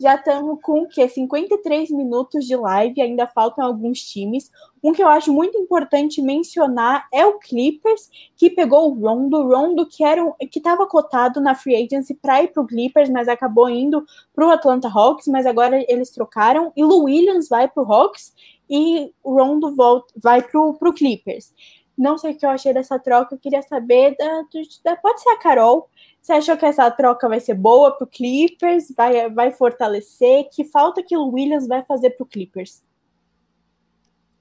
já 0.00 0.14
estamos 0.14 0.58
com 0.62 0.86
que 0.86 1.08
53 1.08 1.90
minutos 1.90 2.44
de 2.44 2.54
live, 2.54 3.02
ainda 3.02 3.26
faltam 3.26 3.64
alguns 3.64 4.02
times. 4.02 4.52
Um 4.84 4.92
que 4.92 5.02
eu 5.02 5.08
acho 5.08 5.32
muito 5.32 5.58
importante 5.58 6.22
mencionar 6.22 7.08
é 7.12 7.26
o 7.26 7.40
Clippers, 7.40 8.08
que 8.36 8.50
pegou 8.50 8.88
o 8.88 8.94
Rondo, 8.94 9.42
Rondo 9.48 9.84
que 9.84 10.04
era 10.04 10.24
um, 10.24 10.32
que 10.48 10.60
estava 10.60 10.86
cotado 10.86 11.40
na 11.40 11.56
free 11.56 11.74
agency 11.74 12.14
para 12.14 12.40
ir 12.40 12.52
para 12.52 12.62
o 12.62 12.66
Clippers, 12.68 13.10
mas 13.10 13.26
acabou 13.26 13.68
indo 13.68 14.06
para 14.32 14.46
o 14.46 14.50
Atlanta 14.52 14.88
Hawks, 14.88 15.26
mas 15.26 15.44
agora 15.44 15.84
eles 15.88 16.12
trocaram 16.12 16.72
e 16.76 16.84
o 16.84 17.02
Williams 17.02 17.48
vai 17.48 17.66
para 17.66 17.82
o 17.82 17.92
Hawks 17.92 18.32
e 18.70 19.12
o 19.24 19.34
Rondo 19.34 19.74
volta, 19.74 20.14
vai 20.16 20.40
para 20.40 20.60
o 20.60 20.92
Clippers. 20.92 21.52
Não 21.98 22.16
sei 22.16 22.30
o 22.30 22.38
que 22.38 22.46
eu 22.46 22.50
achei 22.50 22.72
dessa 22.72 22.96
troca, 22.96 23.34
eu 23.34 23.38
queria 23.40 23.62
saber 23.62 24.14
da, 24.16 24.42
da 24.84 24.96
pode 24.96 25.20
ser 25.20 25.30
a 25.30 25.38
Carol. 25.38 25.88
Você 26.26 26.32
achou 26.32 26.56
que 26.56 26.66
essa 26.66 26.90
troca 26.90 27.28
vai 27.28 27.38
ser 27.38 27.54
boa 27.54 27.92
para 27.92 28.04
o 28.04 28.08
Clippers? 28.08 28.92
Vai, 28.96 29.30
vai 29.30 29.52
fortalecer? 29.52 30.48
Que 30.50 30.64
falta 30.64 31.00
que 31.00 31.16
o 31.16 31.28
Williams 31.28 31.68
vai 31.68 31.84
fazer 31.84 32.10
para 32.10 32.24
o 32.24 32.26
Clippers? 32.26 32.82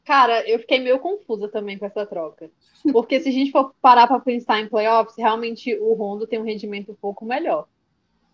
Cara, 0.03 0.41
eu 0.49 0.57
fiquei 0.57 0.79
meio 0.79 0.97
confusa 0.97 1.47
também 1.47 1.77
com 1.77 1.85
essa 1.85 2.03
troca. 2.03 2.49
Porque 2.91 3.19
se 3.19 3.29
a 3.29 3.31
gente 3.31 3.51
for 3.51 3.71
parar 3.79 4.07
para 4.07 4.19
pensar 4.19 4.59
em 4.59 4.67
playoffs, 4.67 5.15
realmente 5.15 5.75
o 5.75 5.93
Rondo 5.93 6.25
tem 6.25 6.39
um 6.39 6.43
rendimento 6.43 6.91
um 6.91 6.95
pouco 6.95 7.23
melhor. 7.23 7.67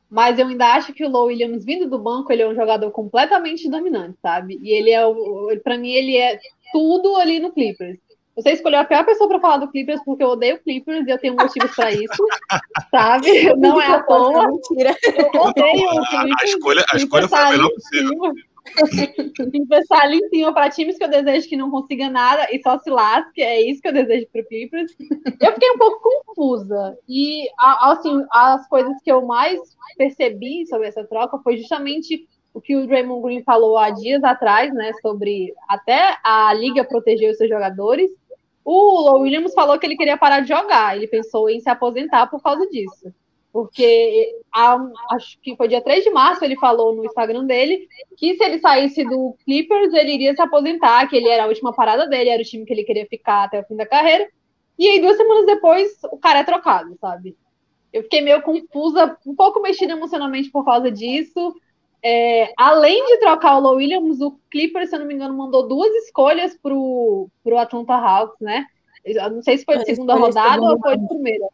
Mas 0.10 0.40
eu 0.40 0.48
ainda 0.48 0.68
acho 0.74 0.94
que 0.94 1.04
o 1.04 1.10
Low 1.10 1.26
Williams, 1.26 1.66
vindo 1.66 1.90
do 1.90 2.00
banco, 2.00 2.32
ele 2.32 2.44
é 2.44 2.48
um 2.48 2.56
jogador 2.56 2.90
completamente 2.92 3.70
dominante, 3.70 4.18
sabe? 4.22 4.60
E 4.62 4.70
ele 4.70 4.92
é, 4.92 5.02
para 5.62 5.78
mim, 5.78 5.92
ele 5.92 6.16
é 6.16 6.40
tudo 6.72 7.18
ali 7.18 7.38
no 7.38 7.52
Clippers. 7.52 8.00
Você 8.42 8.52
escolheu 8.52 8.80
a 8.80 8.86
pior 8.86 9.06
pessoa 9.06 9.30
para 9.30 9.40
falar 9.40 9.58
do 9.58 9.70
Clippers 9.70 10.02
porque 10.04 10.24
eu 10.24 10.30
odeio 10.30 10.62
Clippers 10.62 11.06
e 11.08 11.12
eu 11.12 11.20
tenho 11.20 11.36
motivos 11.36 11.76
para 11.76 11.92
isso, 11.92 12.26
sabe? 12.90 13.54
Não 13.56 13.82
é 13.82 13.88
à 13.88 14.04
toa. 14.04 14.48
Mentira. 14.48 14.96
Eu 15.34 15.42
odeio 15.42 15.90
o 15.90 16.06
Clippers. 16.10 16.42
A 16.42 16.46
escolha, 16.46 16.86
a 16.92 16.98
escolha 16.98 17.28
foi 17.28 17.40
a 17.40 17.50
melhor 17.52 17.70
possível. 17.70 18.34
Tem 19.36 19.52
que 19.52 19.66
pensar 19.68 20.02
ali 20.02 20.18
em 20.18 20.30
cima 20.30 20.54
para 20.54 20.70
times 20.70 20.98
que 20.98 21.04
eu 21.04 21.10
desejo 21.10 21.50
que 21.50 21.58
não 21.58 21.72
consiga 21.72 22.10
nada 22.10 22.48
e 22.52 22.62
só 22.62 22.78
se 22.80 22.90
lasque, 22.90 23.42
é 23.42 23.62
isso 23.62 23.82
que 23.82 23.88
eu 23.88 23.94
desejo 23.94 24.28
para 24.32 24.42
o 24.42 24.46
Clippers. 24.46 24.92
Eu 25.40 25.54
fiquei 25.54 25.72
um 25.72 25.78
pouco 25.78 26.24
confusa. 26.26 26.98
E, 27.08 27.48
assim, 27.60 28.24
as 28.32 28.68
coisas 28.68 28.96
que 29.04 29.12
eu 29.12 29.26
mais 29.26 29.60
percebi 29.98 30.66
sobre 30.68 30.88
essa 30.88 31.04
troca 31.04 31.40
foi 31.40 31.58
justamente 31.58 32.28
o 32.54 32.62
que 32.62 32.76
o 32.76 32.86
Draymond 32.86 33.22
Green 33.24 33.44
falou 33.44 33.78
há 33.78 33.90
dias 33.92 34.24
atrás, 34.24 34.74
né, 34.74 34.92
sobre 35.02 35.54
até 35.70 36.18
a 36.24 36.54
liga 36.54 36.84
proteger 36.84 37.32
os 37.32 37.38
seus 37.38 37.50
jogadores. 37.50 38.12
O 38.64 39.02
Low 39.02 39.22
Williams 39.22 39.54
falou 39.54 39.78
que 39.80 39.86
ele 39.86 39.98
queria 39.98 40.18
parar 40.18 40.42
de 40.42 40.50
jogar, 40.50 40.96
ele 40.96 41.08
pensou 41.08 41.50
em 41.50 41.60
se 41.60 41.70
aposentar 41.70 42.28
por 42.28 42.42
causa 42.42 42.68
disso. 42.68 43.14
Porque 43.52 44.34
acho 45.12 45.38
que 45.42 45.56
foi 45.58 45.68
dia 45.68 45.82
3 45.82 46.04
de 46.04 46.10
março, 46.10 46.46
ele 46.46 46.56
falou 46.56 46.96
no 46.96 47.04
Instagram 47.04 47.46
dele 47.46 47.88
que 48.16 48.36
se 48.36 48.44
ele 48.44 48.60
saísse 48.60 49.04
do 49.04 49.36
Clippers, 49.44 49.94
ele 49.94 50.14
iria 50.14 50.34
se 50.34 50.42
aposentar, 50.42 51.08
que 51.10 51.18
ele 51.18 51.28
era 51.28 51.44
a 51.44 51.48
última 51.48 51.74
parada 51.74 52.08
dele, 52.08 52.30
era 52.30 52.42
o 52.42 52.46
time 52.46 52.66
que 52.66 52.72
ele 52.72 52.86
queria 52.86 53.06
ficar 53.08 53.44
até 53.44 53.60
o 53.60 53.66
fim 53.66 53.76
da 53.76 53.86
carreira. 53.86 54.30
E 54.80 54.88
aí, 54.88 55.02
duas 55.02 55.18
semanas 55.18 55.46
depois, 55.46 55.98
o 56.12 56.18
cara 56.18 56.40
é 56.40 56.44
trocado, 56.44 56.96
sabe? 57.00 57.36
Eu 57.92 58.04
fiquei 58.04 58.22
meio 58.22 58.42
confusa, 58.42 59.18
um 59.28 59.36
pouco 59.36 59.62
mexida 59.62 59.92
emocionalmente 59.92 60.50
por 60.50 60.64
causa 60.64 60.90
disso. 60.90 61.54
É, 62.04 62.52
além 62.58 63.06
de 63.06 63.18
trocar 63.18 63.58
o 63.58 63.62
Low 63.62 63.76
Williams, 63.76 64.22
o 64.22 64.40
Clippers, 64.50 64.90
se 64.90 64.96
eu 64.96 65.00
não 65.00 65.08
me 65.08 65.14
engano, 65.14 65.38
mandou 65.38 65.68
duas 65.68 65.94
escolhas 66.06 66.58
pro, 66.58 67.30
pro 67.44 67.58
Atlanta 67.58 67.94
Hawks, 67.94 68.40
né? 68.40 68.66
Eu 69.06 69.30
não 69.30 69.42
sei 69.42 69.58
se 69.58 69.66
foi 69.66 69.76
a 69.76 69.86
segunda 69.86 70.16
rodada 70.16 70.62
ou 70.62 70.80
foi 70.80 70.94
a 70.94 71.00
primeira 71.00 71.48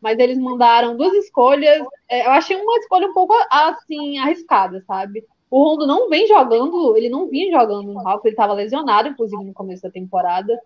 mas 0.00 0.18
eles 0.18 0.38
mandaram 0.38 0.96
duas 0.96 1.12
escolhas. 1.14 1.84
É, 2.08 2.26
eu 2.26 2.30
achei 2.30 2.56
uma 2.56 2.78
escolha 2.78 3.08
um 3.08 3.12
pouco 3.12 3.34
assim 3.50 4.18
arriscada, 4.18 4.82
sabe? 4.86 5.24
O 5.50 5.62
Rondo 5.62 5.86
não 5.86 6.08
vem 6.08 6.26
jogando, 6.26 6.96
ele 6.96 7.08
não 7.08 7.28
vinha 7.28 7.50
jogando 7.50 7.92
no 7.92 8.08
Hawks, 8.08 8.24
ele 8.24 8.34
estava 8.34 8.52
lesionado, 8.52 9.08
inclusive, 9.08 9.44
no 9.44 9.52
começo 9.52 9.82
da 9.82 9.90
temporada. 9.90 10.58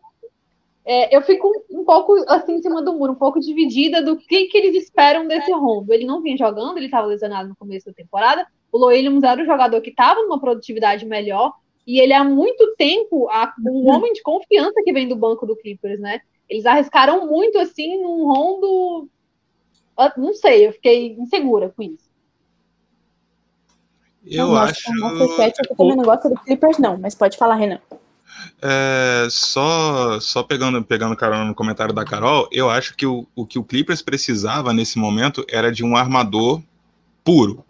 É, 0.85 1.17
eu 1.17 1.23
fico 1.23 1.51
um 1.71 1.85
pouco 1.85 2.13
assim 2.29 2.57
em 2.57 2.63
cima 2.63 2.83
do 2.83 2.93
muro, 2.93 3.13
um 3.13 3.17
pouco 3.17 3.41
dividida 3.41 4.03
do 4.03 4.17
que, 4.19 4.45
que 4.47 4.59
eles 4.59 4.85
esperam 4.85 5.27
desse 5.27 5.51
Rondo. 5.51 5.93
Ele 5.93 6.05
não 6.05 6.21
vinha 6.21 6.37
jogando, 6.37 6.77
ele 6.77 6.87
estava 6.87 7.07
lesionado 7.07 7.49
no 7.49 7.57
começo 7.57 7.87
da 7.87 7.93
temporada. 7.95 8.47
O 8.75 8.79
Loelimus 8.79 9.23
era 9.23 9.41
o 9.41 9.47
jogador 9.47 9.81
que 9.81 9.91
estava 9.91 10.21
numa 10.23 10.41
produtividade 10.41 11.07
melhor, 11.07 11.53
e 11.87 12.01
ele 12.01 12.13
há 12.13 12.25
muito 12.25 12.75
tempo 12.77 13.29
a, 13.31 13.55
um 13.65 13.89
homem 13.89 14.13
de 14.13 14.21
confiança 14.21 14.83
que 14.83 14.93
vem 14.93 15.07
do 15.07 15.15
banco 15.15 15.47
do 15.47 15.55
Clippers, 15.55 16.01
né? 16.01 16.21
Eles 16.49 16.67
arriscaram 16.67 17.25
muito 17.29 17.57
assim 17.59 18.03
num 18.03 18.27
Rondo 18.27 19.09
ah, 19.97 20.13
não 20.17 20.35
sei, 20.35 20.67
eu 20.67 20.73
fiquei 20.73 21.13
insegura 21.13 21.69
com 21.71 21.85
isso. 21.85 22.11
Eu 24.27 24.49
não, 24.49 24.57
acho. 24.57 24.83
Chat, 25.37 25.55
eu 25.71 25.77
também 25.77 25.95
não 25.97 26.03
gosto 26.03 26.29
do 26.29 26.35
Clippers, 26.41 26.79
não, 26.79 26.99
mas 26.99 27.15
pode 27.15 27.37
falar, 27.37 27.55
Renan. 27.55 27.79
É, 28.61 29.29
só 29.31 30.19
só 30.19 30.43
pegando, 30.43 30.83
pegando 30.83 31.15
carona 31.15 31.45
no 31.45 31.55
comentário 31.55 31.95
da 31.95 32.05
Carol, 32.05 32.49
eu 32.51 32.69
acho 32.69 32.97
que 32.97 33.07
o, 33.07 33.25
o 33.37 33.47
que 33.47 33.59
o 33.59 33.65
Clippers 33.65 34.03
precisava 34.03 34.73
nesse 34.73 34.99
momento 34.99 35.45
era 35.49 35.71
de 35.71 35.85
um 35.85 35.97
armador 35.97 36.61
puro, 37.23 37.65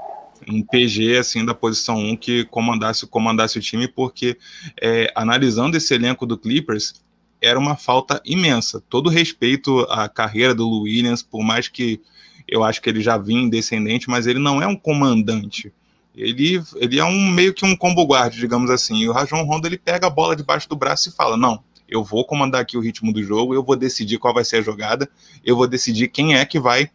um 0.48 0.62
PG 0.62 1.18
assim 1.18 1.44
da 1.44 1.54
posição 1.54 1.98
1 1.98 2.16
que 2.16 2.44
comandasse, 2.44 3.06
comandasse 3.06 3.58
o 3.58 3.62
time, 3.62 3.88
porque 3.88 4.36
é, 4.80 5.12
analisando 5.14 5.76
esse 5.76 5.94
elenco 5.94 6.26
do 6.26 6.38
Clippers, 6.38 7.02
era 7.40 7.58
uma 7.58 7.76
falta 7.76 8.20
imensa. 8.24 8.82
Todo 8.88 9.10
respeito 9.10 9.80
à 9.90 10.08
carreira 10.08 10.54
do 10.54 10.82
Williams, 10.82 11.22
por 11.22 11.42
mais 11.42 11.68
que 11.68 12.00
eu 12.48 12.62
acho 12.62 12.80
que 12.80 12.88
ele 12.88 13.00
já 13.00 13.16
vinha 13.16 13.48
descendente, 13.48 14.08
mas 14.08 14.26
ele 14.26 14.38
não 14.38 14.62
é 14.62 14.66
um 14.66 14.76
comandante. 14.76 15.72
Ele, 16.14 16.62
ele 16.76 16.98
é 16.98 17.04
um 17.04 17.30
meio 17.30 17.52
que 17.52 17.64
um 17.64 17.76
combo 17.76 18.04
guard, 18.04 18.34
digamos 18.34 18.70
assim. 18.70 18.98
E 18.98 19.08
o 19.08 19.12
Rajon 19.12 19.42
Rondo 19.44 19.66
ele 19.66 19.78
pega 19.78 20.06
a 20.06 20.10
bola 20.10 20.36
debaixo 20.36 20.68
do 20.68 20.76
braço 20.76 21.08
e 21.08 21.12
fala: 21.12 21.36
Não, 21.36 21.62
eu 21.88 22.04
vou 22.04 22.24
comandar 22.24 22.60
aqui 22.60 22.76
o 22.76 22.80
ritmo 22.80 23.12
do 23.12 23.22
jogo, 23.22 23.54
eu 23.54 23.62
vou 23.62 23.76
decidir 23.76 24.18
qual 24.18 24.32
vai 24.32 24.44
ser 24.44 24.58
a 24.58 24.62
jogada, 24.62 25.08
eu 25.44 25.56
vou 25.56 25.66
decidir 25.66 26.08
quem 26.08 26.36
é 26.36 26.44
que 26.44 26.60
vai 26.60 26.90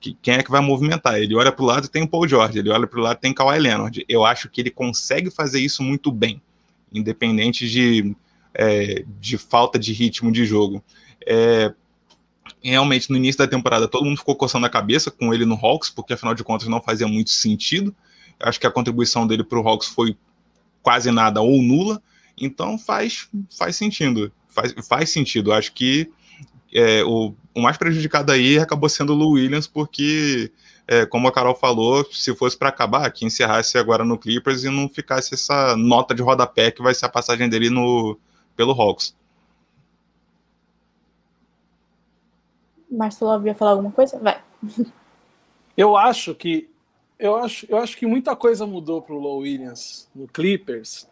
quem 0.00 0.34
é 0.34 0.42
que 0.42 0.50
vai 0.50 0.60
movimentar. 0.60 1.16
Ele 1.16 1.34
olha 1.34 1.52
para 1.52 1.62
o 1.62 1.66
lado 1.66 1.88
tem 1.88 2.02
o 2.02 2.08
Paul 2.08 2.26
George, 2.26 2.58
ele 2.58 2.70
olha 2.70 2.86
para 2.86 2.98
o 2.98 3.02
lado 3.02 3.18
tem 3.18 3.34
Kawhi 3.34 3.58
Leonard. 3.58 4.04
Eu 4.08 4.24
acho 4.24 4.48
que 4.48 4.60
ele 4.60 4.70
consegue 4.70 5.30
fazer 5.30 5.60
isso 5.60 5.82
muito 5.82 6.10
bem, 6.10 6.40
independente 6.92 7.68
de, 7.68 8.14
é, 8.54 9.04
de 9.20 9.36
falta 9.36 9.78
de 9.78 9.92
ritmo 9.92 10.32
de 10.32 10.44
jogo. 10.46 10.82
É, 11.26 11.72
realmente 12.62 13.10
no 13.10 13.16
início 13.16 13.38
da 13.38 13.46
temporada 13.46 13.86
todo 13.86 14.04
mundo 14.04 14.18
ficou 14.18 14.34
coçando 14.34 14.66
a 14.66 14.70
cabeça 14.70 15.10
com 15.10 15.32
ele 15.34 15.44
no 15.44 15.54
Hawks, 15.54 15.90
porque 15.90 16.14
afinal 16.14 16.34
de 16.34 16.42
contas 16.42 16.66
não 16.68 16.80
fazia 16.80 17.06
muito 17.06 17.30
sentido. 17.30 17.94
Acho 18.38 18.58
que 18.58 18.66
a 18.66 18.70
contribuição 18.70 19.26
dele 19.26 19.44
para 19.44 19.60
o 19.60 19.68
Hawks 19.68 19.88
foi 19.88 20.16
quase 20.82 21.10
nada 21.10 21.42
ou 21.42 21.60
nula, 21.62 22.02
então 22.38 22.78
faz, 22.78 23.28
faz 23.56 23.76
sentido. 23.76 24.32
Faz, 24.48 24.74
faz 24.88 25.10
sentido. 25.10 25.52
Acho 25.52 25.72
que 25.72 26.10
é, 26.72 27.04
o, 27.04 27.34
o, 27.54 27.60
mais 27.60 27.76
prejudicado 27.76 28.32
aí 28.32 28.58
acabou 28.58 28.88
sendo 28.88 29.12
o 29.12 29.16
Lou 29.16 29.32
Williams, 29.32 29.66
porque, 29.66 30.52
é, 30.86 31.06
como 31.06 31.28
a 31.28 31.32
Carol 31.32 31.54
falou, 31.54 32.04
se 32.12 32.34
fosse 32.34 32.56
para 32.56 32.68
acabar, 32.68 33.10
que 33.10 33.24
encerrasse 33.24 33.78
agora 33.78 34.04
no 34.04 34.18
Clippers 34.18 34.64
e 34.64 34.70
não 34.70 34.88
ficasse 34.88 35.34
essa 35.34 35.76
nota 35.76 36.14
de 36.14 36.22
rodapé 36.22 36.70
que 36.70 36.82
vai 36.82 36.94
ser 36.94 37.06
a 37.06 37.10
passagem 37.10 37.48
dele 37.48 37.70
no, 37.70 38.18
pelo 38.56 38.72
Hawks. 38.72 39.14
Marcelo 42.90 43.30
havia 43.30 43.54
falar 43.54 43.72
alguma 43.72 43.92
coisa? 43.92 44.18
Vai. 44.18 44.42
Eu 45.76 45.96
acho 45.96 46.34
que 46.34 46.68
eu 47.18 47.36
acho, 47.36 47.66
eu 47.68 47.76
acho 47.76 47.96
que 47.96 48.06
muita 48.06 48.34
coisa 48.34 48.66
mudou 48.66 49.02
para 49.02 49.14
o 49.14 49.18
Low 49.18 49.40
Williams 49.40 50.08
no 50.14 50.26
Clippers. 50.26 51.06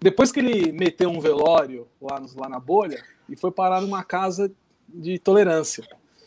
Depois 0.00 0.30
que 0.30 0.38
ele 0.38 0.70
meteu 0.70 1.10
um 1.10 1.20
velório 1.20 1.88
lá, 2.00 2.22
lá 2.36 2.48
na 2.48 2.60
bolha 2.60 3.02
e 3.28 3.36
foi 3.36 3.50
parar 3.50 3.80
numa 3.80 4.04
casa 4.04 4.50
de 4.88 5.18
tolerância. 5.18 5.84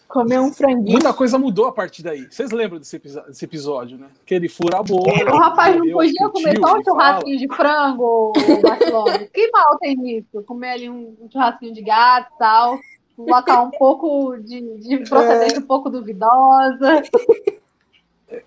Comeu 0.08 0.42
um 0.42 0.52
franguinho. 0.52 0.92
Muita 0.92 1.14
coisa 1.14 1.40
mudou 1.40 1.68
a 1.68 1.72
partir 1.72 2.04
daí. 2.04 2.28
Vocês 2.30 2.52
lembram 2.52 2.80
desse, 2.80 3.00
desse 3.00 3.46
episódio, 3.46 3.98
né? 3.98 4.08
Que 4.26 4.36
ele 4.36 4.50
fura 4.50 4.80
a 4.80 4.84
bolha. 4.84 5.34
O 5.34 5.38
rapaz 5.38 5.76
não 5.78 5.90
podia 5.90 6.30
comer 6.30 6.60
só 6.60 6.78
um 6.78 6.84
churrasquinho 6.84 7.40
de 7.40 7.48
frango, 7.48 8.34
Barcelona. 8.62 9.20
que 9.34 9.52
mal 9.52 9.78
tem 9.78 9.96
nisso? 9.96 10.44
Comer 10.46 10.72
ali 10.72 10.90
um, 10.90 11.16
um 11.22 11.32
churrasquinho 11.32 11.74
de 11.74 11.82
gato 11.82 12.30
e 12.36 12.38
tal 12.38 12.80
colocar 13.26 13.62
um 13.62 13.72
pouco 13.72 14.38
de, 14.38 14.78
de 14.80 14.98
procedência 15.10 15.58
é... 15.58 15.60
um 15.60 15.66
pouco 15.66 15.90
duvidosa. 15.90 17.02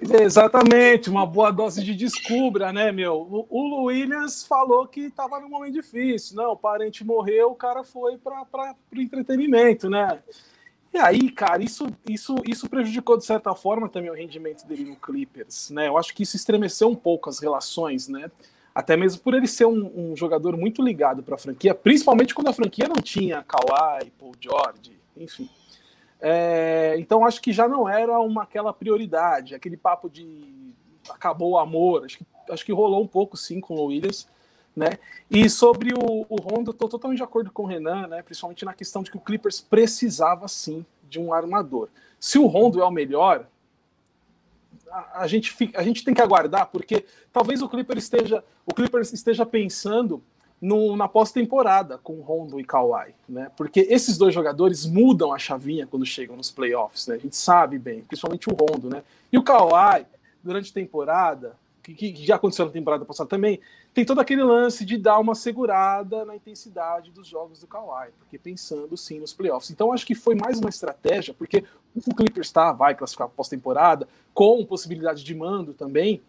Exatamente, 0.00 1.10
uma 1.10 1.26
boa 1.26 1.50
dose 1.50 1.84
de 1.84 1.94
descubra, 1.94 2.72
né, 2.72 2.90
meu? 2.90 3.16
O, 3.16 3.46
o 3.50 3.84
Williams 3.84 4.44
falou 4.46 4.86
que 4.86 5.02
estava 5.02 5.38
num 5.40 5.48
momento 5.48 5.74
difícil. 5.74 6.36
Não, 6.36 6.52
o 6.52 6.56
parente 6.56 7.04
morreu, 7.04 7.50
o 7.50 7.54
cara 7.54 7.84
foi 7.84 8.16
para 8.16 8.44
o 8.94 9.00
entretenimento, 9.00 9.90
né? 9.90 10.20
E 10.92 10.98
aí, 10.98 11.30
cara, 11.30 11.62
isso, 11.62 11.88
isso, 12.08 12.36
isso 12.46 12.68
prejudicou 12.68 13.18
de 13.18 13.24
certa 13.24 13.54
forma 13.54 13.88
também 13.88 14.10
o 14.10 14.14
rendimento 14.14 14.64
dele 14.66 14.84
no 14.84 14.96
Clippers, 14.96 15.70
né? 15.70 15.88
Eu 15.88 15.98
acho 15.98 16.14
que 16.14 16.22
isso 16.22 16.36
estremeceu 16.36 16.88
um 16.88 16.94
pouco 16.94 17.28
as 17.28 17.40
relações, 17.40 18.08
né? 18.08 18.30
até 18.74 18.96
mesmo 18.96 19.22
por 19.22 19.34
ele 19.34 19.46
ser 19.46 19.66
um, 19.66 19.92
um 19.94 20.16
jogador 20.16 20.56
muito 20.56 20.82
ligado 20.82 21.22
para 21.22 21.36
a 21.36 21.38
franquia, 21.38 21.74
principalmente 21.74 22.34
quando 22.34 22.48
a 22.48 22.52
franquia 22.52 22.88
não 22.88 23.00
tinha 23.00 23.44
Kawhi, 23.44 24.10
Paul 24.18 24.32
George, 24.40 24.98
enfim. 25.16 25.48
É, 26.26 26.94
então 26.96 27.22
acho 27.26 27.38
que 27.42 27.52
já 27.52 27.68
não 27.68 27.86
era 27.86 28.18
uma 28.18 28.44
aquela 28.44 28.72
prioridade, 28.72 29.54
aquele 29.54 29.76
papo 29.76 30.08
de 30.08 30.74
acabou 31.10 31.50
o 31.50 31.58
amor, 31.58 32.06
acho 32.06 32.16
que, 32.16 32.24
acho 32.48 32.64
que 32.64 32.72
rolou 32.72 33.02
um 33.02 33.06
pouco 33.06 33.36
sim 33.36 33.60
com 33.60 33.74
o 33.74 33.84
Williams, 33.84 34.26
né? 34.74 34.98
E 35.30 35.50
sobre 35.50 35.92
o, 35.92 36.24
o 36.26 36.36
Rondo, 36.36 36.70
estou 36.70 36.88
totalmente 36.88 37.18
de 37.18 37.24
acordo 37.24 37.50
com 37.50 37.64
o 37.64 37.66
Renan, 37.66 38.06
né? 38.06 38.22
Principalmente 38.22 38.64
na 38.64 38.72
questão 38.72 39.02
de 39.02 39.10
que 39.10 39.18
o 39.18 39.20
Clippers 39.20 39.60
precisava 39.60 40.48
sim 40.48 40.86
de 41.10 41.20
um 41.20 41.30
armador. 41.30 41.90
Se 42.18 42.38
o 42.38 42.46
Rondo 42.46 42.80
é 42.80 42.84
o 42.86 42.90
melhor, 42.90 43.46
a, 45.12 45.26
gente, 45.26 45.52
fica, 45.52 45.78
a 45.78 45.82
gente 45.82 46.02
tem 46.02 46.14
que 46.14 46.22
aguardar, 46.22 46.70
porque 46.72 47.04
talvez 47.34 47.60
o 47.60 47.68
Clippers 47.68 48.04
esteja, 48.04 48.42
o 48.64 48.72
Clippers 48.72 49.12
esteja 49.12 49.44
pensando 49.44 50.22
no, 50.64 50.96
na 50.96 51.06
pós-temporada 51.06 51.98
com 51.98 52.22
Rondo 52.22 52.58
e 52.58 52.64
Kawhi, 52.64 53.14
né? 53.28 53.50
Porque 53.54 53.80
esses 53.80 54.16
dois 54.16 54.32
jogadores 54.32 54.86
mudam 54.86 55.30
a 55.30 55.38
chavinha 55.38 55.86
quando 55.86 56.06
chegam 56.06 56.38
nos 56.38 56.50
playoffs, 56.50 57.06
né? 57.06 57.16
A 57.16 57.18
gente 57.18 57.36
sabe 57.36 57.78
bem, 57.78 58.00
principalmente 58.00 58.48
o 58.48 58.54
Rondo, 58.54 58.88
né? 58.88 59.02
E 59.30 59.36
o 59.36 59.42
Kawhi, 59.42 60.06
durante 60.42 60.70
a 60.70 60.74
temporada, 60.74 61.54
que, 61.82 61.92
que 61.94 62.24
já 62.24 62.36
aconteceu 62.36 62.64
na 62.64 62.72
temporada 62.72 63.04
passada 63.04 63.28
também, 63.28 63.60
tem 63.92 64.06
todo 64.06 64.22
aquele 64.22 64.42
lance 64.42 64.86
de 64.86 64.96
dar 64.96 65.18
uma 65.18 65.34
segurada 65.34 66.24
na 66.24 66.34
intensidade 66.34 67.10
dos 67.10 67.28
jogos 67.28 67.60
do 67.60 67.66
Kawhi, 67.66 68.08
porque 68.18 68.38
pensando 68.38 68.96
sim 68.96 69.20
nos 69.20 69.34
playoffs. 69.34 69.70
Então 69.70 69.92
acho 69.92 70.06
que 70.06 70.14
foi 70.14 70.34
mais 70.34 70.58
uma 70.60 70.70
estratégia, 70.70 71.34
porque 71.34 71.62
o 71.94 72.14
Clippers 72.14 72.46
está, 72.46 72.72
vai 72.72 72.94
classificar 72.94 73.28
pós-temporada, 73.28 74.08
com 74.32 74.64
possibilidade 74.64 75.22
de 75.22 75.34
mando 75.34 75.74
também, 75.74 76.22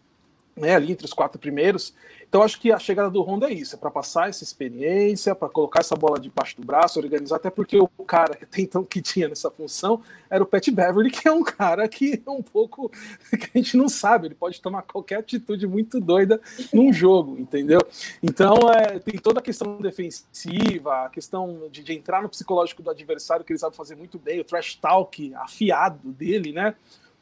né, 0.57 0.75
ali 0.75 0.91
entre 0.91 1.05
os 1.05 1.13
quatro 1.13 1.39
primeiros. 1.39 1.93
Então 2.35 2.43
acho 2.43 2.59
que 2.59 2.69
a 2.69 2.77
chegada 2.77 3.09
do 3.09 3.21
Honda 3.21 3.49
é 3.49 3.53
isso, 3.53 3.77
é 3.77 3.79
para 3.79 3.89
passar 3.89 4.27
essa 4.27 4.43
experiência, 4.43 5.33
para 5.33 5.47
colocar 5.47 5.79
essa 5.79 5.95
bola 5.95 6.19
debaixo 6.19 6.57
do 6.57 6.67
braço, 6.67 6.99
organizar, 6.99 7.37
até 7.37 7.49
porque 7.49 7.79
o 7.79 7.87
cara 8.03 8.35
que 8.35 8.61
então 8.61 8.83
que 8.83 9.01
tinha 9.01 9.29
nessa 9.29 9.49
função 9.49 10.01
era 10.29 10.43
o 10.43 10.45
Pat 10.45 10.67
Beverly, 10.69 11.11
que 11.11 11.29
é 11.29 11.31
um 11.31 11.41
cara 11.41 11.87
que 11.87 12.21
é 12.27 12.29
um 12.29 12.41
pouco 12.41 12.91
que 13.31 13.51
a 13.55 13.57
gente 13.57 13.77
não 13.77 13.87
sabe, 13.87 14.27
ele 14.27 14.35
pode 14.35 14.61
tomar 14.61 14.81
qualquer 14.81 15.19
atitude 15.19 15.65
muito 15.65 15.97
doida 16.01 16.41
num 16.73 16.91
jogo, 16.91 17.39
entendeu? 17.39 17.79
Então 18.21 18.69
é, 18.69 18.99
tem 18.99 19.17
toda 19.17 19.39
a 19.39 19.41
questão 19.41 19.77
defensiva, 19.77 21.05
a 21.05 21.09
questão 21.09 21.69
de, 21.71 21.83
de 21.83 21.93
entrar 21.93 22.21
no 22.21 22.27
psicológico 22.27 22.83
do 22.83 22.89
adversário 22.89 23.45
que 23.45 23.53
ele 23.53 23.59
sabe 23.59 23.77
fazer 23.77 23.95
muito 23.95 24.19
bem, 24.19 24.41
o 24.41 24.43
trash 24.43 24.75
talk 24.75 25.33
afiado 25.35 26.11
dele, 26.11 26.51
né? 26.51 26.75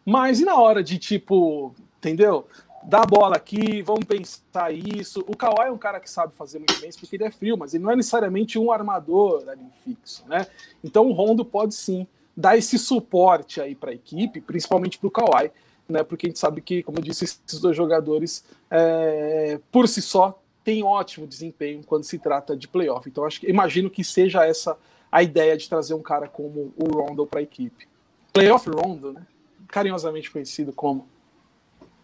Mas 0.03 0.39
e 0.39 0.43
na 0.43 0.55
hora 0.55 0.83
de 0.83 0.97
tipo, 0.97 1.71
entendeu? 1.99 2.47
Dá 2.85 3.01
a 3.01 3.05
bola 3.05 3.35
aqui, 3.35 3.81
vamos 3.81 4.05
pensar 4.05 4.73
isso. 4.73 5.23
O 5.27 5.35
Kawhi 5.35 5.67
é 5.67 5.71
um 5.71 5.77
cara 5.77 5.99
que 5.99 6.09
sabe 6.09 6.35
fazer 6.35 6.59
muito 6.59 6.79
bem 6.79 6.89
isso 6.89 6.99
porque 6.99 7.15
ele 7.15 7.23
é 7.23 7.31
frio, 7.31 7.57
mas 7.57 7.73
ele 7.73 7.83
não 7.83 7.91
é 7.91 7.95
necessariamente 7.95 8.59
um 8.59 8.71
armador 8.71 9.43
ali 9.47 9.65
fixo, 9.83 10.23
né? 10.27 10.45
Então 10.83 11.07
o 11.07 11.13
Rondo 11.13 11.45
pode 11.45 11.73
sim 11.75 12.07
dar 12.35 12.57
esse 12.57 12.77
suporte 12.77 13.61
aí 13.61 13.75
para 13.75 13.91
a 13.91 13.93
equipe, 13.93 14.41
principalmente 14.41 14.97
para 14.97 15.07
o 15.07 15.11
Kawhi, 15.11 15.51
né? 15.87 16.03
Porque 16.03 16.27
a 16.27 16.29
gente 16.29 16.39
sabe 16.39 16.61
que, 16.61 16.83
como 16.83 16.99
eu 16.99 17.03
disse, 17.03 17.23
esses 17.23 17.59
dois 17.59 17.75
jogadores 17.75 18.43
é, 18.69 19.59
por 19.71 19.87
si 19.87 20.01
só 20.01 20.39
têm 20.63 20.83
ótimo 20.83 21.27
desempenho 21.27 21.83
quando 21.83 22.03
se 22.03 22.17
trata 22.17 22.55
de 22.55 22.67
playoff. 22.67 23.07
Então 23.07 23.25
acho 23.25 23.39
que 23.39 23.49
imagino 23.49 23.89
que 23.89 24.03
seja 24.03 24.45
essa 24.45 24.77
a 25.11 25.21
ideia 25.21 25.55
de 25.55 25.69
trazer 25.69 25.93
um 25.93 26.01
cara 26.01 26.27
como 26.27 26.73
o 26.75 26.85
Rondo 26.91 27.25
para 27.27 27.39
a 27.39 27.43
equipe. 27.43 27.87
Playoff 28.31 28.67
Rondo, 28.69 29.13
né? 29.13 29.25
Carinhosamente 29.67 30.31
conhecido 30.31 30.73
como 30.73 31.07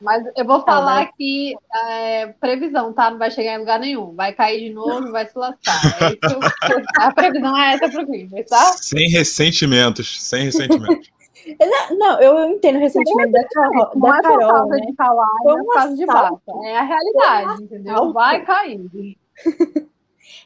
mas 0.01 0.23
eu 0.35 0.45
vou 0.45 0.61
falar 0.61 1.01
ah, 1.01 1.11
que 1.17 1.55
é, 1.73 2.27
previsão, 2.39 2.93
tá? 2.93 3.11
Não 3.11 3.17
vai 3.17 3.29
chegar 3.31 3.55
em 3.55 3.59
lugar 3.59 3.79
nenhum. 3.79 4.13
Vai 4.15 4.33
cair 4.33 4.69
de 4.69 4.73
novo, 4.73 5.11
vai 5.11 5.25
se 5.27 5.37
lascar. 5.37 5.81
É 6.01 6.17
a 7.03 7.11
previsão 7.11 7.57
é 7.57 7.73
essa 7.73 7.89
pro 7.89 8.05
Clippers, 8.05 8.49
tá? 8.49 8.73
Sem 8.73 9.09
ressentimentos, 9.09 10.21
sem 10.21 10.45
ressentimentos. 10.45 11.09
não, 11.97 12.21
eu 12.21 12.49
entendo 12.49 12.77
o 12.77 12.79
ressentimento 12.79 13.31
da, 13.31 13.43
Carol, 13.49 13.91
não 13.95 14.09
da 14.09 14.17
é 14.17 14.21
Carol. 14.21 14.39
Por 14.39 14.47
causa 14.47 14.75
né? 14.75 14.85
de 14.85 14.95
falar, 14.95 15.27
é 15.27 15.57
por 15.57 15.73
causa 15.73 15.95
de 15.95 16.05
bata. 16.05 16.51
É 16.63 16.77
a 16.77 16.83
realidade, 16.83 17.63
entendeu? 17.63 18.13
Vai 18.13 18.45
cair. 18.45 19.17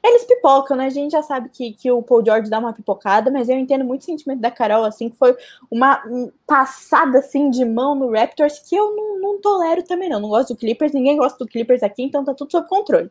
Eles 0.04 0.26
pipocam, 0.26 0.76
né? 0.76 0.88
A 0.88 0.90
gente 0.90 1.12
já 1.12 1.24
sabe 1.24 1.48
que, 1.48 1.72
que 1.72 1.90
o 1.90 2.02
Paul 2.02 2.26
George 2.26 2.50
dá 2.50 2.60
uma 2.60 2.74
pipocada, 2.74 3.32
mas 3.32 3.48
eu 3.48 3.58
entendo 3.58 3.86
muito 3.86 4.02
o 4.02 4.06
sentimento 4.06 4.42
da 4.42 4.52
Carol, 4.52 4.84
assim, 4.84 5.10
que 5.10 5.16
foi 5.16 5.34
uma 5.72 6.04
passada, 6.46 7.20
assim, 7.20 7.50
de 7.50 7.64
mão 7.64 7.96
no 7.96 8.12
Raptors 8.12 8.60
que 8.60 8.76
eu 8.76 8.94
não, 8.94 9.20
não 9.22 9.40
tolero 9.40 9.82
também, 9.82 10.10
não. 10.10 10.20
Não 10.20 10.28
gosto 10.28 10.54
do 10.54 10.60
Clippers, 10.60 10.92
ninguém 10.92 11.16
gosta 11.16 11.38
do 11.40 11.50
Clippers 11.50 11.82
aqui, 11.84 12.04
então 12.04 12.26
tá 12.26 12.34
tudo 12.34 12.52
sob 12.52 12.68
controle. 12.68 13.10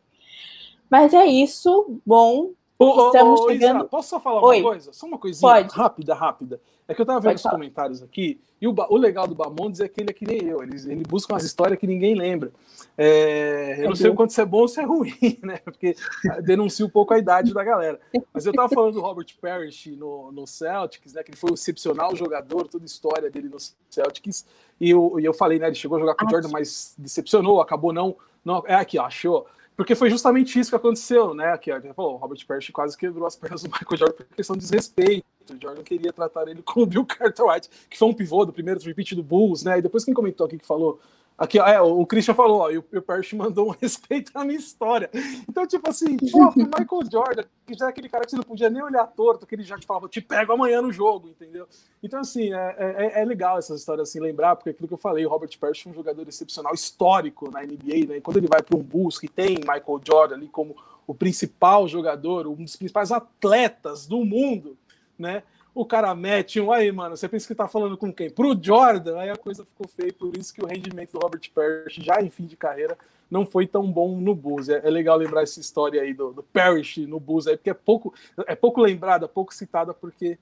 Mas 0.87 1.15
é 1.15 1.25
isso, 1.25 1.99
bom. 2.05 2.51
Ô, 2.77 3.07
Estamos 3.07 3.41
ô, 3.41 3.49
chegando. 3.49 3.79
Isa, 3.79 3.85
posso 3.85 4.09
só 4.09 4.19
falar 4.19 4.43
Oi. 4.43 4.57
uma 4.57 4.69
coisa? 4.69 4.93
Só 4.93 5.07
uma 5.07 5.17
coisinha 5.17 5.51
Pode. 5.51 5.73
rápida, 5.73 6.13
rápida. 6.13 6.61
É 6.87 6.93
que 6.93 7.01
eu 7.01 7.05
tava 7.05 7.19
vendo 7.19 7.35
os 7.35 7.43
comentários 7.43 8.01
aqui, 8.01 8.39
e 8.61 8.67
o, 8.67 8.73
o 8.89 8.97
legal 8.97 9.27
do 9.27 9.35
Bamondes 9.35 9.79
é 9.79 9.87
que 9.87 10.01
ele 10.01 10.09
é 10.09 10.13
que 10.13 10.25
nem 10.25 10.43
eu, 10.45 10.63
ele, 10.63 10.75
ele 10.89 11.03
busca 11.03 11.33
umas 11.33 11.43
histórias 11.43 11.79
que 11.79 11.85
ninguém 11.87 12.15
lembra. 12.15 12.51
É, 12.97 13.83
eu 13.83 13.89
não 13.89 13.95
sei 13.95 14.09
o 14.09 14.15
quanto 14.15 14.29
isso 14.29 14.39
é 14.39 14.45
bom 14.45 14.59
ou 14.59 14.67
se 14.67 14.79
é 14.79 14.83
ruim, 14.83 15.13
né? 15.43 15.57
Porque 15.57 15.95
denuncia 16.43 16.85
um 16.85 16.89
pouco 16.89 17.13
a 17.13 17.17
idade 17.17 17.53
da 17.53 17.63
galera. 17.63 17.99
Mas 18.33 18.45
eu 18.45 18.53
tava 18.53 18.69
falando 18.69 18.93
do 18.93 19.01
Robert 19.01 19.27
Parrish 19.41 19.87
no, 19.95 20.31
no 20.31 20.45
Celtics, 20.45 21.13
né? 21.13 21.23
Que 21.23 21.31
ele 21.31 21.37
foi 21.37 21.51
um 21.51 21.55
excepcional 21.55 22.15
jogador, 22.15 22.67
toda 22.67 22.83
a 22.83 22.85
história 22.85 23.29
dele 23.29 23.49
no 23.49 23.57
Celtics. 23.89 24.45
E 24.79 24.89
eu, 24.91 25.19
e 25.19 25.25
eu 25.25 25.33
falei, 25.33 25.59
né? 25.59 25.67
Ele 25.67 25.75
chegou 25.75 25.97
a 25.97 25.99
jogar 25.99 26.15
com 26.15 26.25
o 26.25 26.29
Jordan, 26.29 26.49
mas 26.49 26.93
decepcionou, 26.97 27.59
acabou 27.59 27.91
não. 27.91 28.15
não 28.45 28.63
é 28.67 28.75
aqui, 28.75 28.97
ó, 28.99 29.05
achou. 29.05 29.47
Porque 29.75 29.95
foi 29.95 30.09
justamente 30.09 30.59
isso 30.59 30.69
que 30.69 30.75
aconteceu, 30.75 31.33
né? 31.33 31.57
Que 31.57 31.71
falou, 31.93 32.13
o 32.13 32.17
Robert 32.17 32.45
Parrish 32.45 32.71
quase 32.71 32.97
quebrou 32.97 33.25
as 33.25 33.35
pernas 33.35 33.63
do 33.63 33.69
Michael 33.69 33.97
Jordan 33.97 34.15
por 34.15 34.35
questão 34.35 34.55
de 34.55 34.61
desrespeito. 34.61 35.25
O 35.49 35.61
Jordan 35.61 35.83
queria 35.83 36.13
tratar 36.13 36.47
ele 36.47 36.61
como 36.61 36.85
Bill 36.85 37.05
Carter 37.05 37.45
White, 37.45 37.69
que 37.89 37.97
foi 37.97 38.07
um 38.07 38.13
pivô 38.13 38.45
do 38.45 38.53
primeiro 38.53 38.79
repeat 38.79 39.15
do 39.15 39.23
Bulls, 39.23 39.63
né? 39.63 39.79
E 39.79 39.81
depois 39.81 40.05
quem 40.05 40.13
comentou 40.13 40.45
aqui 40.45 40.57
que 40.57 40.65
falou 40.65 40.99
Aqui, 41.37 41.59
é, 41.59 41.81
o 41.81 42.05
Christian 42.05 42.35
falou, 42.35 42.61
ó, 42.61 42.71
e 42.71 42.77
o, 42.77 42.81
o 42.81 43.35
mandou 43.35 43.69
um 43.69 43.71
respeito 43.71 44.31
à 44.35 44.45
minha 44.45 44.57
história. 44.57 45.09
Então, 45.49 45.65
tipo 45.65 45.89
assim, 45.89 46.15
pô, 46.15 46.49
o 46.49 46.55
Michael 46.55 47.11
Jordan, 47.11 47.43
que 47.65 47.73
já 47.73 47.87
é 47.87 47.89
aquele 47.89 48.07
cara 48.07 48.23
que 48.23 48.31
você 48.31 48.37
não 48.37 48.43
podia 48.43 48.69
nem 48.69 48.83
olhar 48.83 49.05
torto, 49.07 49.47
que 49.47 49.55
ele 49.55 49.63
já 49.63 49.77
te 49.77 49.85
falava, 49.85 50.07
te 50.07 50.21
pego 50.21 50.53
amanhã 50.53 50.81
no 50.81 50.91
jogo, 50.91 51.27
entendeu? 51.27 51.67
Então, 52.03 52.19
assim, 52.19 52.53
é, 52.53 52.75
é, 52.77 53.21
é 53.21 53.25
legal 53.25 53.57
essas 53.57 53.79
histórias, 53.79 54.09
assim, 54.09 54.19
lembrar, 54.19 54.55
porque 54.55 54.69
aquilo 54.69 54.87
que 54.87 54.93
eu 54.93 54.97
falei, 54.97 55.25
o 55.25 55.29
Robert 55.29 55.57
Parrish 55.59 55.81
foi 55.81 55.91
um 55.91 55.95
jogador 55.95 56.27
excepcional, 56.27 56.73
histórico 56.73 57.49
na 57.49 57.61
NBA, 57.61 58.07
né? 58.07 58.17
E 58.17 58.21
quando 58.21 58.37
ele 58.37 58.47
vai 58.47 58.61
para 58.61 58.77
um 58.77 58.83
Bulls 58.83 59.17
que 59.17 59.27
tem 59.27 59.57
Michael 59.57 60.01
Jordan 60.05 60.35
ali 60.35 60.47
como 60.47 60.75
o 61.07 61.15
principal 61.15 61.87
jogador, 61.87 62.47
um 62.47 62.63
dos 62.63 62.75
principais 62.75 63.11
atletas 63.11 64.05
do 64.05 64.23
mundo, 64.23 64.77
né? 65.17 65.43
O 65.75 65.85
cara 65.85 66.13
mete 66.13 66.61
um 66.61 66.71
aí, 66.71 66.91
mano, 66.91 67.17
você 67.17 67.27
pensa 67.27 67.47
que 67.47 67.55
tá 67.55 67.67
falando 67.67 67.97
com 67.97 68.13
quem? 68.13 68.29
Pro 68.29 68.57
Jordan, 68.61 69.17
aí 69.17 69.29
a 69.29 69.35
coisa 69.35 69.65
ficou 69.65 69.87
feia, 69.87 70.13
por 70.13 70.35
isso 70.37 70.53
que 70.53 70.63
o 70.63 70.67
rendimento 70.67 71.13
do 71.13 71.19
Robert 71.19 71.41
Parrish, 71.53 71.95
já 72.03 72.21
em 72.21 72.29
fim 72.29 72.45
de 72.45 72.55
carreira, 72.55 72.97
não 73.29 73.45
foi 73.45 73.65
tão 73.65 73.91
bom 73.91 74.19
no 74.19 74.35
Bulls. 74.35 74.69
É, 74.69 74.85
é 74.85 74.89
legal 74.89 75.17
lembrar 75.17 75.41
essa 75.41 75.59
história 75.59 76.01
aí 76.01 76.13
do, 76.13 76.31
do 76.31 76.43
Parrish 76.43 76.97
no 77.07 77.19
Bulls, 77.19 77.47
aí, 77.47 77.57
porque 77.57 77.71
é 77.71 77.73
pouco, 77.73 78.13
é 78.45 78.55
pouco 78.55 78.81
lembrada, 78.81 79.27
pouco 79.27 79.53
citada, 79.53 79.93
porque 79.93 80.37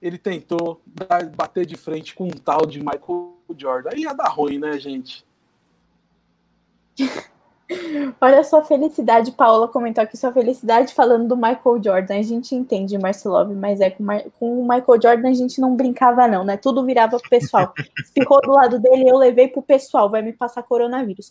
ele 0.00 0.18
tentou 0.18 0.80
bater 1.36 1.66
de 1.66 1.76
frente 1.76 2.14
com 2.14 2.24
um 2.26 2.30
tal 2.30 2.64
de 2.64 2.78
Michael 2.78 3.34
Jordan. 3.56 3.90
Aí 3.92 4.02
ia 4.02 4.12
dar 4.12 4.28
ruim, 4.28 4.58
né, 4.58 4.78
gente? 4.78 5.26
Olha 8.20 8.40
a 8.40 8.44
sua 8.44 8.62
felicidade, 8.62 9.32
Paola 9.32 9.66
comentou 9.66 10.02
aqui 10.02 10.16
sua 10.16 10.32
felicidade 10.32 10.94
falando 10.94 11.26
do 11.26 11.36
Michael 11.36 11.82
Jordan. 11.82 12.18
A 12.18 12.22
gente 12.22 12.54
entende, 12.54 12.96
Marcelov, 12.96 13.52
mas 13.54 13.80
é 13.80 13.90
com, 13.90 14.04
com, 14.38 14.60
o 14.60 14.62
Michael 14.62 15.02
Jordan 15.02 15.28
a 15.28 15.34
gente 15.34 15.60
não 15.60 15.74
brincava, 15.74 16.28
não, 16.28 16.44
né? 16.44 16.56
Tudo 16.56 16.84
virava 16.84 17.18
pro 17.18 17.28
pessoal. 17.28 17.72
Ficou 18.14 18.40
do 18.40 18.52
lado 18.52 18.78
dele, 18.78 19.10
eu 19.10 19.16
levei 19.16 19.48
pro 19.48 19.62
pessoal, 19.62 20.08
vai 20.08 20.22
me 20.22 20.32
passar 20.32 20.62
coronavírus. 20.62 21.30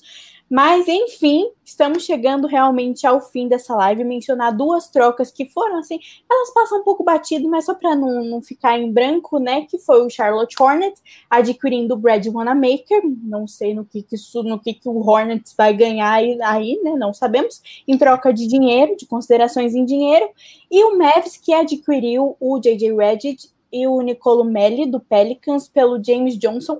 Mas, 0.49 0.87
enfim, 0.87 1.49
estamos 1.63 2.03
chegando 2.03 2.45
realmente 2.47 3.07
ao 3.07 3.19
fim 3.19 3.47
dessa 3.47 3.75
live. 3.75 4.03
Mencionar 4.03 4.55
duas 4.55 4.87
trocas 4.87 5.31
que 5.31 5.45
foram 5.45 5.79
assim, 5.79 5.99
elas 6.29 6.53
passam 6.53 6.79
um 6.79 6.83
pouco 6.83 7.03
batido, 7.03 7.49
mas 7.49 7.65
só 7.65 7.73
para 7.73 7.95
não, 7.95 8.23
não 8.23 8.41
ficar 8.41 8.77
em 8.77 8.91
branco, 8.91 9.39
né? 9.39 9.65
Que 9.65 9.79
foi 9.79 10.05
o 10.05 10.09
Charlotte 10.09 10.55
Hornets 10.61 11.01
adquirindo 11.29 11.95
o 11.95 11.97
Brad 11.97 12.25
Wanamaker. 12.27 13.01
Não 13.23 13.47
sei 13.47 13.73
no 13.73 13.83
que, 13.85 14.03
que 14.03 14.15
isso, 14.15 14.43
no 14.43 14.59
que, 14.59 14.73
que 14.73 14.87
o 14.87 14.99
Hornets 14.99 15.55
vai 15.57 15.73
ganhar 15.73 16.11
aí, 16.11 16.39
aí, 16.43 16.79
né? 16.83 16.91
Não 16.95 17.11
sabemos. 17.11 17.61
Em 17.87 17.97
troca 17.97 18.31
de 18.31 18.47
dinheiro, 18.47 18.95
de 18.95 19.07
considerações 19.07 19.73
em 19.73 19.83
dinheiro. 19.83 20.29
E 20.69 20.83
o 20.83 20.95
Mavs 20.95 21.37
que 21.37 21.53
adquiriu 21.53 22.37
o 22.39 22.59
JJ 22.59 22.95
Redick 22.95 23.49
e 23.73 23.87
o 23.87 23.99
Nicolo 24.01 24.43
Melli 24.43 24.85
do 24.85 24.99
Pelicans 24.99 25.67
pelo 25.67 26.01
James 26.01 26.37
Johnson 26.37 26.77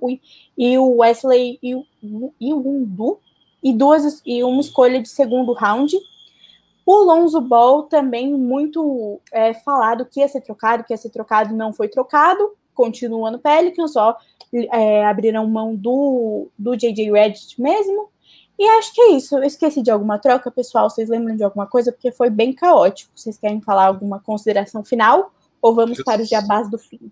e 0.55 0.77
o 0.77 0.97
Wesley 0.97 1.57
e 1.61 1.73
o 1.73 1.83
Undu 2.41 3.19
e 3.65 3.73
duas 3.73 4.21
e 4.23 4.43
uma 4.43 4.61
escolha 4.61 5.01
de 5.01 5.09
segundo 5.09 5.51
round. 5.51 5.97
O 6.85 6.97
Lonzo 6.97 7.41
Ball 7.41 7.81
também 7.83 8.31
muito 8.31 9.19
é, 9.33 9.55
falado 9.55 10.05
que 10.05 10.19
ia 10.19 10.27
ser 10.27 10.41
trocado, 10.41 10.83
que 10.83 10.93
ia 10.93 10.97
ser 10.97 11.09
trocado, 11.09 11.55
não 11.55 11.73
foi 11.73 11.87
trocado, 11.87 12.51
continua 12.75 13.31
no 13.31 13.39
Pelicans, 13.39 13.93
só 13.93 14.15
é, 14.71 15.03
abriram 15.03 15.47
mão 15.47 15.75
do, 15.75 16.47
do 16.55 16.75
JJ 16.75 17.11
Reddit 17.11 17.59
mesmo. 17.59 18.07
E 18.57 18.63
acho 18.77 18.93
que 18.93 19.01
é 19.01 19.11
isso. 19.13 19.35
Eu 19.35 19.43
esqueci 19.43 19.81
de 19.81 19.89
alguma 19.89 20.19
troca, 20.19 20.51
pessoal. 20.51 20.87
Vocês 20.87 21.09
lembram 21.09 21.35
de 21.35 21.43
alguma 21.43 21.65
coisa? 21.65 21.91
Porque 21.91 22.11
foi 22.11 22.29
bem 22.29 22.53
caótico. 22.53 23.11
Vocês 23.15 23.35
querem 23.35 23.59
falar 23.61 23.87
alguma 23.87 24.19
consideração 24.19 24.83
final? 24.83 25.33
Ou 25.59 25.73
vamos 25.73 25.97
eu, 25.97 26.05
para 26.05 26.21
os 26.21 26.29
jabás 26.29 26.69
do 26.69 26.77
fim? 26.77 27.11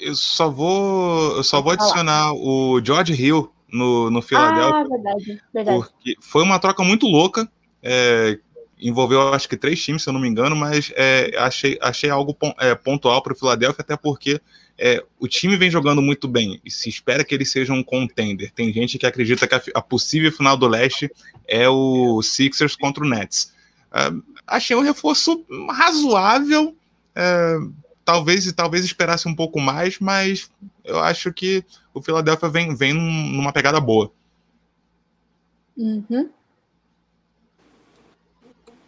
Eu 0.00 0.16
só 0.16 0.50
vou, 0.50 1.36
eu 1.36 1.44
só 1.44 1.62
vou 1.62 1.72
adicionar 1.72 2.34
o 2.34 2.80
George 2.84 3.14
Hill 3.14 3.50
no, 3.72 4.10
no 4.10 4.22
Philadelphia. 4.22 4.80
Ah, 4.80 4.84
verdade, 4.84 5.42
verdade. 5.52 5.78
Porque 5.78 6.16
foi 6.20 6.42
uma 6.42 6.58
troca 6.58 6.82
muito 6.82 7.06
louca. 7.06 7.50
É, 7.82 8.38
envolveu 8.80 9.32
acho 9.32 9.48
que 9.48 9.56
três 9.56 9.82
times, 9.82 10.02
se 10.02 10.08
eu 10.08 10.12
não 10.12 10.20
me 10.20 10.28
engano, 10.28 10.56
mas 10.56 10.92
é, 10.96 11.32
achei, 11.38 11.78
achei 11.80 12.10
algo 12.10 12.36
é, 12.58 12.74
pontual 12.74 13.22
para 13.22 13.32
o 13.32 13.36
Philadelphia, 13.36 13.82
até 13.82 13.96
porque 13.96 14.40
é, 14.78 15.04
o 15.18 15.28
time 15.28 15.56
vem 15.56 15.70
jogando 15.70 16.00
muito 16.00 16.26
bem 16.26 16.60
e 16.64 16.70
se 16.70 16.88
espera 16.88 17.24
que 17.24 17.34
ele 17.34 17.44
seja 17.44 17.72
um 17.72 17.82
contender. 17.82 18.50
Tem 18.52 18.72
gente 18.72 18.98
que 18.98 19.06
acredita 19.06 19.46
que 19.46 19.54
a, 19.54 19.62
a 19.74 19.82
possível 19.82 20.32
final 20.32 20.56
do 20.56 20.66
leste 20.66 21.10
é 21.46 21.68
o 21.68 22.22
Sixers 22.22 22.76
contra 22.76 23.04
o 23.04 23.08
Nets. 23.08 23.52
É, 23.92 24.10
achei 24.46 24.74
um 24.74 24.80
reforço 24.80 25.44
razoável. 25.68 26.74
É, 27.14 27.58
talvez 28.04 28.50
talvez 28.52 28.84
esperasse 28.84 29.28
um 29.28 29.34
pouco 29.34 29.60
mais, 29.60 29.98
mas 29.98 30.50
eu 30.84 30.98
acho 30.98 31.32
que 31.32 31.64
o 31.92 32.02
Philadelphia 32.02 32.48
vem, 32.48 32.74
vem 32.74 32.92
numa 32.92 33.52
pegada 33.52 33.80
boa. 33.80 34.10
Uhum. 35.76 36.30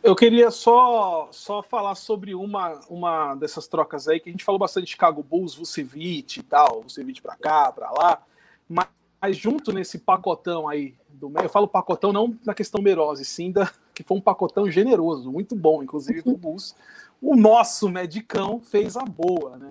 Eu 0.03 0.17
queria 0.17 0.51
só, 0.51 1.29
só 1.31 1.63
falar 1.63 1.95
sobre 1.95 2.35
uma, 2.35 2.81
uma 2.89 3.35
dessas 3.37 3.69
trocas 3.69 4.09
aí, 4.09 4.19
que 4.19 4.29
a 4.29 4.33
gente 4.33 4.45
falou 4.45 4.59
bastante 4.59 4.85
de 4.85 4.91
Chicago 4.91 5.23
Bulls, 5.23 5.55
Vucevic 5.55 6.41
e 6.41 6.43
tal, 6.43 6.83
Vucevic 6.83 7.23
para 7.23 7.37
cá, 7.37 7.71
para 7.71 7.91
lá, 7.91 8.23
mas 8.69 8.89
mas 9.23 9.37
junto 9.37 9.73
nesse 9.73 10.01
pacotão 10.01 10.69
aí, 10.69 10.97
do, 11.09 11.33
eu 11.41 11.49
falo 11.49 11.69
pacotão 11.69 12.13
não 12.13 12.37
na 12.45 12.53
questão 12.53 12.81
numerose, 12.81 13.25
sim 13.25 13.53
da, 13.53 13.71
que 13.95 14.03
foi 14.03 14.17
um 14.17 14.21
pacotão 14.21 14.69
generoso, 14.69 15.31
muito 15.31 15.55
bom, 15.55 15.81
inclusive 15.81 16.23
do 16.23 16.37
Bulls. 16.37 16.75
O 17.21 17.37
nosso 17.37 17.89
medicão 17.89 18.61
fez 18.61 18.97
a 18.97 19.05
boa, 19.05 19.57
né? 19.57 19.71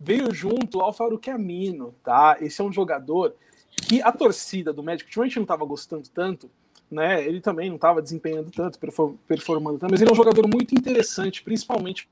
Veio 0.00 0.32
junto 0.32 0.78
o 0.78 0.80
Alfaro 0.80 1.18
Camino, 1.18 1.94
tá? 2.02 2.38
Esse 2.40 2.62
é 2.62 2.64
um 2.64 2.72
jogador 2.72 3.34
que 3.70 4.00
a 4.00 4.10
torcida 4.10 4.72
do 4.72 4.82
Magic 4.82 5.04
ultimamente 5.06 5.36
não 5.36 5.42
estava 5.42 5.64
gostando 5.64 6.08
tanto, 6.08 6.50
né? 6.90 7.22
Ele 7.24 7.40
também 7.40 7.68
não 7.68 7.76
estava 7.76 8.00
desempenhando 8.00 8.50
tanto, 8.50 8.78
performando 9.26 9.78
tanto, 9.78 9.90
mas 9.90 10.00
ele 10.00 10.10
é 10.10 10.12
um 10.12 10.16
jogador 10.16 10.48
muito 10.48 10.74
interessante, 10.74 11.42
principalmente 11.42 12.08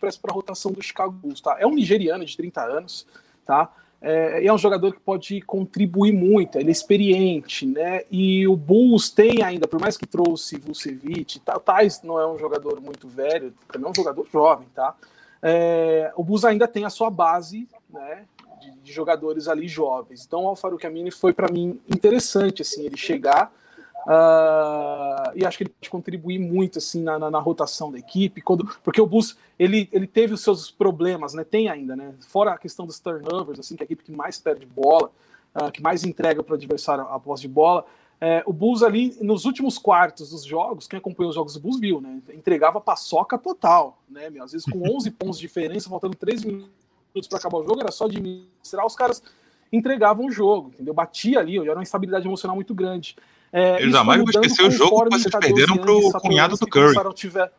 para 0.00 0.10
a 0.30 0.34
rotação 0.34 0.70
do 0.70 0.82
Chicago 0.82 1.12
Bulls, 1.12 1.40
tá? 1.40 1.56
É 1.58 1.66
um 1.66 1.74
nigeriano 1.74 2.24
de 2.24 2.36
30 2.36 2.62
anos, 2.62 3.06
tá? 3.44 3.72
É, 4.00 4.46
é 4.46 4.52
um 4.52 4.58
jogador 4.58 4.92
que 4.92 5.00
pode 5.00 5.40
contribuir 5.40 6.12
muito, 6.12 6.58
ele 6.58 6.68
é 6.68 6.72
experiente, 6.72 7.64
né? 7.64 8.02
E 8.10 8.46
o 8.46 8.54
Bulls 8.54 9.10
tem 9.10 9.42
ainda, 9.42 9.66
por 9.66 9.80
mais 9.80 9.96
que 9.96 10.06
trouxe 10.06 10.58
Vucevic, 10.58 11.40
tá, 11.40 11.58
Tais 11.58 12.02
não 12.02 12.20
é 12.20 12.30
um 12.30 12.38
jogador 12.38 12.80
muito 12.80 13.08
velho, 13.08 13.54
também 13.72 13.88
é 13.88 13.90
um 13.90 13.94
jogador 13.94 14.26
jovem, 14.30 14.68
tá? 14.74 14.94
É, 15.46 16.10
o 16.16 16.24
Bulls 16.24 16.44
ainda 16.44 16.66
tem 16.66 16.84
a 16.84 16.90
sua 16.90 17.10
base, 17.10 17.68
né? 17.90 18.24
De, 18.60 18.70
de 18.70 18.92
jogadores 18.92 19.46
ali 19.46 19.68
jovens. 19.68 20.24
Então 20.26 20.44
o 20.44 20.48
Alfaruq 20.48 20.86
Amini 20.86 21.10
foi 21.10 21.32
para 21.32 21.52
mim 21.52 21.78
interessante, 21.88 22.62
assim, 22.62 22.84
ele 22.84 22.96
chegar 22.96 23.52
Uh, 24.04 25.32
e 25.34 25.46
acho 25.46 25.56
que 25.56 25.64
ele 25.64 25.70
pode 25.70 25.88
contribuir 25.88 26.38
muito 26.38 26.78
assim 26.78 27.02
na, 27.02 27.18
na, 27.18 27.30
na, 27.30 27.38
rotação 27.38 27.90
da 27.90 27.98
equipe, 27.98 28.42
quando, 28.42 28.66
porque 28.82 29.00
o 29.00 29.06
Bulls 29.06 29.34
ele, 29.58 29.88
ele 29.90 30.06
teve 30.06 30.34
os 30.34 30.42
seus 30.42 30.70
problemas, 30.70 31.32
né? 31.32 31.42
Tem 31.42 31.70
ainda, 31.70 31.96
né? 31.96 32.12
Fora 32.28 32.52
a 32.52 32.58
questão 32.58 32.84
dos 32.84 33.00
turnovers, 33.00 33.58
assim, 33.58 33.76
que 33.76 33.82
é 33.82 33.84
a 33.84 33.86
equipe 33.86 34.04
que 34.04 34.12
mais 34.12 34.38
perde 34.38 34.66
bola, 34.66 35.10
uh, 35.54 35.72
que 35.72 35.80
mais 35.82 36.04
entrega 36.04 36.42
para 36.42 36.52
o 36.52 36.54
adversário 36.54 37.04
a 37.04 37.18
posse 37.18 37.42
de 37.42 37.48
bola. 37.48 37.86
É, 38.26 38.42
o 38.46 38.54
Bulls 38.54 38.82
ali 38.82 39.14
nos 39.20 39.44
últimos 39.44 39.76
quartos 39.76 40.30
dos 40.30 40.46
jogos, 40.46 40.86
quem 40.86 40.98
acompanhou 40.98 41.28
os 41.28 41.34
jogos 41.34 41.52
do 41.52 41.60
Bulls 41.60 41.78
viu, 41.78 42.00
né? 42.00 42.22
Entregava 42.32 42.80
paçoca 42.80 43.36
total, 43.36 44.02
né? 44.08 44.30
Meu? 44.30 44.42
Às 44.42 44.52
vezes 44.52 44.66
com 44.66 44.78
11 44.96 45.10
pontos 45.10 45.36
de 45.36 45.46
diferença, 45.46 45.90
faltando 45.90 46.16
3 46.16 46.42
minutos 46.42 47.28
para 47.28 47.36
acabar 47.36 47.58
o 47.58 47.64
jogo, 47.64 47.82
era 47.82 47.92
só 47.92 48.06
administrar, 48.06 48.86
os 48.86 48.96
caras 48.96 49.22
entregavam 49.70 50.24
o 50.24 50.30
jogo, 50.30 50.70
entendeu? 50.72 50.94
Batia 50.94 51.38
ali, 51.38 51.58
era 51.58 51.74
uma 51.74 51.82
instabilidade 51.82 52.26
emocional 52.26 52.56
muito 52.56 52.74
grande. 52.74 53.14
É, 53.52 53.84
eu 53.84 53.90
jamais 53.90 54.22
vou 54.22 54.30
esquecer 54.30 54.64
o 54.64 54.70
jogo 54.70 55.04
que 55.04 55.18
vocês 55.18 55.34
perderam 55.38 55.76
para 55.76 55.92
o 55.92 56.12
cunhado 56.22 56.56
do 56.56 56.66
Curry. 56.66 56.96
Tiver... 57.12 57.52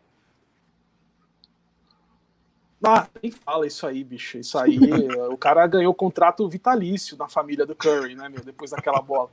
Ah, 2.84 3.08
nem 3.22 3.32
fala 3.32 3.68
isso 3.68 3.86
aí, 3.86 4.04
bicho. 4.04 4.40
Isso 4.40 4.58
aí, 4.58 4.80
o 5.30 5.38
cara 5.38 5.68
ganhou 5.68 5.94
contrato 5.94 6.50
vitalício 6.50 7.16
na 7.18 7.28
família 7.28 7.68
do 7.68 7.76
Curry, 7.76 8.16
né, 8.16 8.30
meu? 8.30 8.44
Depois 8.44 8.72
daquela 8.72 9.00
bola. 9.00 9.30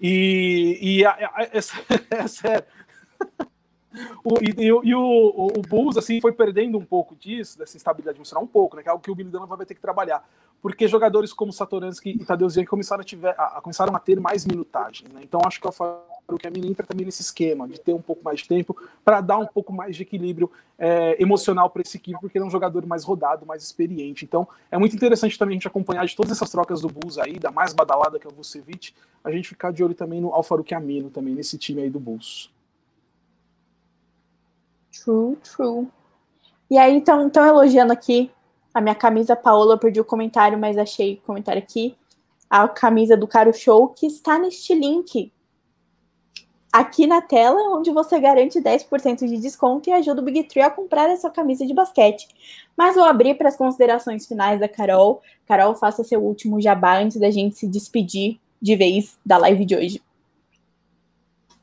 E, 0.00 0.78
e 0.80 1.04
a, 1.04 1.10
a, 1.10 1.48
essa, 1.52 1.74
é 2.10 2.26
sério. 2.26 2.64
O, 4.24 4.34
e, 4.40 4.64
e, 4.64 4.66
e 4.66 4.94
o, 4.94 5.52
o, 5.56 5.62
Bulls 5.62 5.96
assim, 5.96 6.20
foi 6.20 6.32
perdendo 6.32 6.78
um 6.78 6.84
pouco 6.84 7.14
disso, 7.14 7.58
dessa 7.58 7.76
instabilidade 7.76 8.18
emocional, 8.18 8.44
um 8.44 8.48
pouco, 8.48 8.76
né? 8.76 8.82
Que 8.82 8.88
é 8.88 8.92
algo 8.92 9.02
que 9.02 9.10
o 9.10 9.14
Billy 9.14 9.30
Donovan 9.30 9.56
vai 9.56 9.66
ter 9.66 9.74
que 9.74 9.80
trabalhar. 9.80 10.26
Porque 10.60 10.88
jogadores 10.88 11.32
como 11.32 11.52
Satoransky 11.52 12.10
e 12.10 12.24
Tadeusz 12.24 12.56
começaram 12.66 13.02
a, 13.02 13.04
tiver, 13.04 13.34
a, 13.38 13.58
a, 13.58 13.60
começaram 13.60 13.94
a 13.94 13.98
ter 13.98 14.18
mais 14.18 14.46
minutagem. 14.46 15.06
Né? 15.12 15.20
Então 15.22 15.40
acho 15.44 15.60
que 15.60 15.68
o 15.68 15.72
Faruq 15.72 16.46
entra 16.56 16.86
também 16.86 17.04
nesse 17.04 17.20
esquema 17.20 17.68
de 17.68 17.78
ter 17.78 17.92
um 17.92 18.00
pouco 18.00 18.24
mais 18.24 18.40
de 18.40 18.48
tempo 18.48 18.74
para 19.04 19.20
dar 19.20 19.36
um 19.36 19.46
pouco 19.46 19.74
mais 19.74 19.94
de 19.94 20.02
equilíbrio 20.02 20.50
é, 20.78 21.22
emocional 21.22 21.68
para 21.68 21.82
esse 21.82 21.98
equipe, 21.98 22.18
porque 22.18 22.38
ele 22.38 22.44
é 22.44 22.48
um 22.48 22.50
jogador 22.50 22.86
mais 22.86 23.04
rodado, 23.04 23.44
mais 23.44 23.62
experiente. 23.62 24.24
Então 24.24 24.48
é 24.70 24.78
muito 24.78 24.96
interessante 24.96 25.38
também 25.38 25.54
a 25.54 25.56
gente 25.56 25.68
acompanhar 25.68 26.06
de 26.06 26.16
todas 26.16 26.32
essas 26.32 26.50
trocas 26.50 26.80
do 26.80 26.88
Bulls 26.88 27.18
aí, 27.18 27.38
da 27.38 27.50
mais 27.50 27.74
badalada 27.74 28.18
que 28.18 28.26
é 28.26 28.30
o 28.30 28.34
Vucevic, 28.34 28.94
a 29.22 29.30
gente 29.30 29.50
ficar 29.50 29.70
de 29.70 29.84
olho 29.84 29.94
também 29.94 30.20
no 30.20 30.32
Alfaruque 30.32 30.74
Amino, 30.74 31.10
também 31.10 31.34
nesse 31.34 31.58
time 31.58 31.82
aí 31.82 31.90
do 31.90 32.00
Bulls. 32.00 32.53
True, 35.02 35.36
true. 35.36 35.88
E 36.70 36.78
aí, 36.78 36.94
então, 36.96 37.26
então 37.26 37.44
elogiando 37.44 37.92
aqui 37.92 38.30
a 38.72 38.80
minha 38.80 38.94
camisa, 38.94 39.36
Paola, 39.36 39.74
eu 39.74 39.78
perdi 39.78 40.00
o 40.00 40.04
comentário, 40.04 40.58
mas 40.58 40.76
achei 40.76 41.14
o 41.14 41.26
comentário 41.26 41.62
aqui. 41.62 41.96
A 42.48 42.68
camisa 42.68 43.16
do 43.16 43.26
Caro 43.26 43.52
Show, 43.52 43.88
que 43.88 44.06
está 44.06 44.38
neste 44.38 44.74
link 44.74 45.32
aqui 46.72 47.06
na 47.06 47.22
tela, 47.22 47.76
onde 47.76 47.92
você 47.92 48.18
garante 48.18 48.60
10% 48.60 49.28
de 49.28 49.38
desconto 49.38 49.88
e 49.88 49.92
ajuda 49.92 50.20
o 50.20 50.24
Big 50.24 50.42
Tree 50.44 50.62
a 50.62 50.70
comprar 50.70 51.08
essa 51.08 51.30
camisa 51.30 51.64
de 51.64 51.72
basquete. 51.72 52.26
Mas 52.76 52.96
vou 52.96 53.04
abrir 53.04 53.36
para 53.36 53.48
as 53.48 53.56
considerações 53.56 54.26
finais 54.26 54.58
da 54.58 54.68
Carol. 54.68 55.22
Carol, 55.46 55.76
faça 55.76 56.02
seu 56.02 56.20
último 56.20 56.60
jabá 56.60 56.98
antes 56.98 57.20
da 57.20 57.30
gente 57.30 57.56
se 57.56 57.68
despedir 57.68 58.40
de 58.60 58.74
vez 58.74 59.16
da 59.24 59.36
live 59.36 59.64
de 59.64 59.76
hoje. 59.76 60.02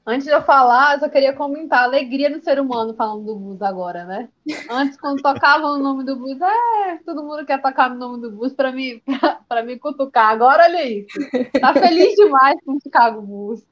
Antes 0.06 0.26
de 0.26 0.32
eu 0.32 0.42
falar, 0.42 0.96
eu 0.96 1.00
só 1.00 1.10
queria 1.10 1.32
comentar 1.32 1.82
a 1.82 1.84
alegria 1.84 2.30
do 2.30 2.44
ser 2.44 2.60
humano 2.60 2.96
falando 2.96 3.24
do 3.24 3.36
Bus 3.36 3.62
agora, 3.62 4.04
né? 4.04 4.30
Antes, 4.68 5.00
quando 5.00 5.22
tocavam 5.22 5.76
o 5.76 5.80
nome 5.80 6.04
do 6.04 6.16
Bus, 6.16 6.40
é, 6.42 6.98
todo 7.06 7.24
mundo 7.24 7.46
quer 7.46 7.62
tocar 7.62 7.88
no 7.90 7.98
nome 7.98 8.20
do 8.20 8.32
Bus 8.32 8.52
para 8.52 8.72
me, 8.72 9.04
pra 9.48 9.62
me 9.62 9.78
cutucar. 9.78 10.30
Agora, 10.30 10.64
olha 10.64 10.90
isso. 10.90 11.20
Tá 11.60 11.72
feliz 11.74 12.16
demais 12.16 12.58
com 12.66 12.74
o 12.74 12.80
Chicago 12.82 13.22
Bulls. 13.22 13.64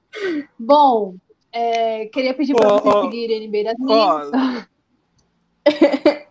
Bom, 0.60 1.16
é, 1.52 2.06
queria 2.08 2.36
pedir 2.36 2.54
para 2.54 2.76
oh, 2.76 2.78
vocês 2.78 2.96
oh, 2.96 3.04
seguirem 3.06 3.48
NBA 3.48 3.64
das 3.64 3.80
minhas. 3.80 4.32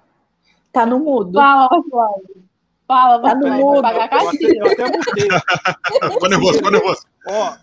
tá 0.72 0.86
no 0.86 1.00
mudo. 1.00 1.32
Fala, 1.32 1.68
Flávio. 1.90 2.44
Fala, 2.86 3.20
tá 3.20 3.34
no 3.34 3.48
mudo. 3.48 3.82
Pagar 3.82 4.12
eu, 4.12 4.28
até, 4.28 4.46
eu 4.46 4.66
até 4.66 4.84
mudei. 4.84 5.28
Ficou 6.12 6.28
nervoso, 6.28 6.54
ficou 6.54 6.70
nervoso. 6.70 7.02
Ó, 7.26 7.56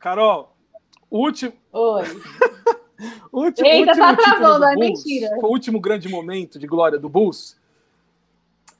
Carol, 0.00 0.53
Último. 1.14 1.52
Oi. 1.72 2.02
último, 3.32 3.68
Eita, 3.68 3.92
último 3.92 3.94
tá 3.94 4.16
travando, 4.16 4.64
é 4.64 4.74
mentira. 4.74 5.28
Foi 5.40 5.48
o 5.48 5.52
último 5.52 5.78
grande 5.78 6.08
momento 6.08 6.58
de 6.58 6.66
glória 6.66 6.98
do 6.98 7.08
Bulls. 7.08 7.56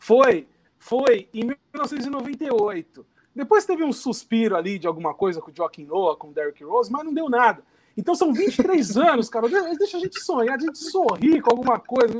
Foi, 0.00 0.44
foi 0.76 1.28
em 1.32 1.44
1998. 1.44 3.06
Depois 3.36 3.64
teve 3.64 3.84
um 3.84 3.92
suspiro 3.92 4.56
ali 4.56 4.80
de 4.80 4.86
alguma 4.88 5.14
coisa 5.14 5.40
com 5.40 5.52
o 5.52 5.54
Joaquim 5.54 5.84
Noah, 5.84 6.16
com 6.16 6.30
o 6.30 6.32
Derrick 6.32 6.64
Rose, 6.64 6.90
mas 6.90 7.04
não 7.04 7.14
deu 7.14 7.28
nada. 7.28 7.62
Então 7.96 8.14
são 8.14 8.32
23 8.32 8.96
anos, 8.98 9.28
cara. 9.28 9.48
Deixa 9.76 9.96
a 9.96 10.00
gente 10.00 10.20
sonhar, 10.20 10.56
a 10.56 10.60
gente 10.60 10.78
sorrir 10.78 11.40
com 11.40 11.50
alguma 11.50 11.78
coisa. 11.78 12.14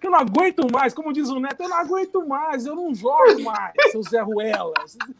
Que 0.00 0.06
eu 0.06 0.12
não 0.12 0.20
aguento 0.20 0.70
mais, 0.70 0.94
como 0.94 1.12
diz 1.12 1.28
o 1.28 1.40
Neto, 1.40 1.60
eu 1.60 1.68
não 1.68 1.76
aguento 1.76 2.24
mais, 2.24 2.64
eu 2.64 2.76
não 2.76 2.94
jogo 2.94 3.42
mais, 3.42 3.72
seu 3.90 4.00
Zé 4.04 4.20
Ruela. 4.20 4.72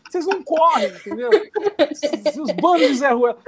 Vocês 0.08 0.24
não 0.24 0.40
correm, 0.40 0.88
entendeu? 0.88 1.30
Os 2.40 2.52
bandos 2.52 2.86
de 2.86 2.94
Zé 2.94 3.10
Ruela. 3.10 3.38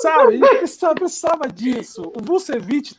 Sabe? 0.00 0.38
Precisava, 0.38 0.94
precisava 0.94 1.48
disso. 1.48 2.12
O 2.14 2.22
Vucevic 2.22 2.94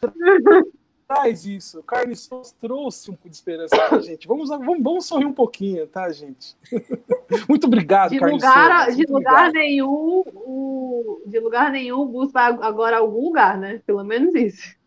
traz 1.10 1.44
isso. 1.44 1.80
O 1.80 1.84
Carlos 1.84 2.20
Souza 2.20 2.54
trouxe 2.62 3.10
um 3.10 3.16
pouco 3.16 3.30
de 3.30 3.36
esperança 3.36 3.76
pra 3.76 3.98
gente. 4.00 4.28
Vamos, 4.28 4.50
vamos, 4.50 4.84
vamos 4.84 5.06
sorrir 5.08 5.26
um 5.26 5.34
pouquinho, 5.34 5.88
tá, 5.88 6.12
gente? 6.12 6.56
Muito 7.50 7.66
obrigado, 7.66 8.12
de 8.12 8.20
Carlos 8.20 8.44
lugar, 8.44 8.86
Souza. 8.86 8.98
De 8.98 9.12
lugar 9.12 9.52
nenhum, 9.52 10.24
o, 10.36 11.22
de 11.26 11.40
lugar 11.40 11.72
nenhum, 11.72 12.02
o 12.02 12.06
Bus 12.06 12.32
vai 12.32 12.52
agora 12.62 12.98
a 12.98 13.00
algum 13.00 13.26
lugar, 13.26 13.58
né? 13.58 13.82
Pelo 13.86 14.04
menos 14.04 14.36
isso. 14.36 14.78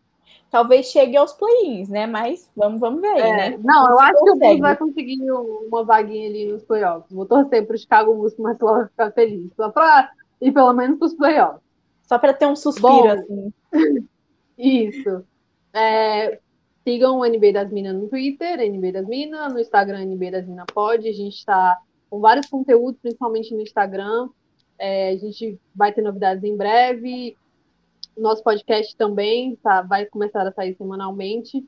Talvez 0.49 0.85
chegue 0.85 1.17
aos 1.17 1.33
play-ins, 1.33 1.89
né? 1.89 2.05
Mas 2.05 2.49
vamos, 2.55 2.79
vamos 2.79 3.01
ver 3.01 3.07
aí, 3.07 3.21
é, 3.21 3.49
né? 3.49 3.59
Não, 3.61 3.89
eu 3.91 3.99
acho 3.99 4.19
consegue. 4.19 4.39
que 4.39 4.45
o 4.45 4.49
Bulls 4.49 4.59
vai 4.59 4.77
conseguir 4.77 5.31
uma 5.31 5.83
vaguinha 5.83 6.29
ali 6.29 6.45
nos 6.45 6.63
playoffs. 6.63 7.11
Vou 7.11 7.25
torcer 7.25 7.65
para 7.65 7.75
o 7.75 7.77
Chicago 7.77 8.13
Bulls, 8.13 8.35
mas 8.37 8.57
logo 8.59 8.87
ficar 8.87 9.11
feliz. 9.11 9.51
Só 9.55 9.69
para 9.69 10.11
ir 10.39 10.51
pelo 10.51 10.71
menos 10.73 10.99
para 10.99 11.07
os 11.07 11.13
playoffs. 11.15 11.61
Só 12.03 12.19
para 12.19 12.33
ter 12.33 12.45
um 12.45 12.55
suspiro, 12.55 12.87
Bom, 12.87 13.09
assim. 13.09 13.53
Isso. 14.55 15.25
É, 15.73 16.39
sigam 16.83 17.19
o 17.19 17.25
NB 17.25 17.53
das 17.53 17.71
Minas 17.71 17.95
no 17.95 18.07
Twitter, 18.07 18.59
NB 18.59 18.91
das 18.91 19.07
Minas, 19.07 19.53
no 19.53 19.59
Instagram 19.59 20.03
NB 20.03 20.31
das 20.31 20.47
Minas 20.47 20.67
Pod. 20.73 21.07
A 21.07 21.11
gente 21.11 21.35
está 21.35 21.77
com 22.09 22.19
vários 22.19 22.47
conteúdos, 22.47 22.99
principalmente 23.01 23.53
no 23.53 23.61
Instagram. 23.61 24.29
É, 24.77 25.09
a 25.09 25.17
gente 25.17 25.59
vai 25.75 25.91
ter 25.91 26.01
novidades 26.01 26.43
em 26.43 26.55
breve. 26.55 27.37
Nosso 28.17 28.43
podcast 28.43 28.95
também 28.95 29.55
tá, 29.63 29.81
vai 29.81 30.05
começar 30.05 30.45
a 30.45 30.51
sair 30.51 30.75
semanalmente. 30.75 31.65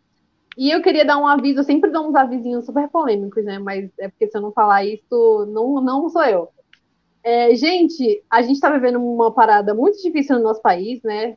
E 0.57 0.71
eu 0.71 0.81
queria 0.81 1.03
dar 1.03 1.17
um 1.17 1.27
aviso, 1.27 1.59
eu 1.59 1.63
sempre 1.63 1.91
dou 1.91 2.07
uns 2.07 2.15
avisinhos 2.15 2.65
super 2.65 2.87
polêmicos, 2.89 3.43
né? 3.43 3.59
Mas 3.59 3.89
é 3.99 4.07
porque 4.07 4.27
se 4.27 4.37
eu 4.37 4.41
não 4.41 4.51
falar 4.51 4.85
isso, 4.85 5.45
não, 5.47 5.81
não 5.81 6.07
sou 6.09 6.23
eu. 6.23 6.49
É, 7.23 7.53
gente, 7.55 8.23
a 8.29 8.41
gente 8.41 8.53
está 8.53 8.69
vivendo 8.69 9.03
uma 9.03 9.33
parada 9.33 9.73
muito 9.73 10.01
difícil 10.01 10.37
no 10.37 10.43
nosso 10.43 10.61
país, 10.61 11.01
né? 11.03 11.35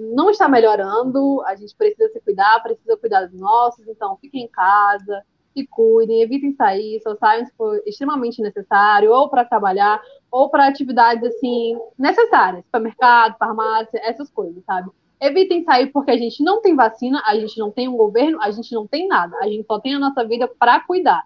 Não 0.00 0.30
está 0.30 0.48
melhorando, 0.48 1.42
a 1.42 1.54
gente 1.54 1.76
precisa 1.76 2.08
se 2.08 2.20
cuidar, 2.20 2.62
precisa 2.62 2.96
cuidar 2.96 3.26
dos 3.26 3.38
nossos, 3.38 3.86
então 3.86 4.16
fiquem 4.16 4.44
em 4.44 4.48
casa, 4.48 5.22
se 5.52 5.66
cuidem, 5.66 6.22
evitem 6.22 6.54
sair, 6.54 7.00
só 7.02 7.14
saiam 7.16 7.44
se 7.44 7.52
for 7.52 7.82
extremamente 7.84 8.40
necessário, 8.40 9.12
ou 9.12 9.28
para 9.28 9.44
trabalhar, 9.44 10.00
ou 10.30 10.48
para 10.48 10.66
atividades 10.66 11.22
assim 11.24 11.76
necessárias, 11.98 12.64
supermercado, 12.64 13.36
farmácia, 13.36 14.00
essas 14.02 14.30
coisas, 14.30 14.64
sabe? 14.64 14.90
Evitem 15.20 15.64
sair 15.64 15.88
porque 15.88 16.10
a 16.10 16.16
gente 16.16 16.42
não 16.42 16.62
tem 16.62 16.74
vacina, 16.74 17.22
a 17.26 17.34
gente 17.34 17.58
não 17.58 17.70
tem 17.70 17.88
um 17.88 17.96
governo, 17.96 18.40
a 18.40 18.50
gente 18.50 18.72
não 18.72 18.86
tem 18.86 19.06
nada, 19.06 19.36
a 19.38 19.48
gente 19.48 19.66
só 19.66 19.78
tem 19.78 19.94
a 19.94 19.98
nossa 19.98 20.24
vida 20.24 20.48
para 20.48 20.80
cuidar. 20.80 21.24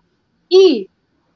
E 0.51 0.91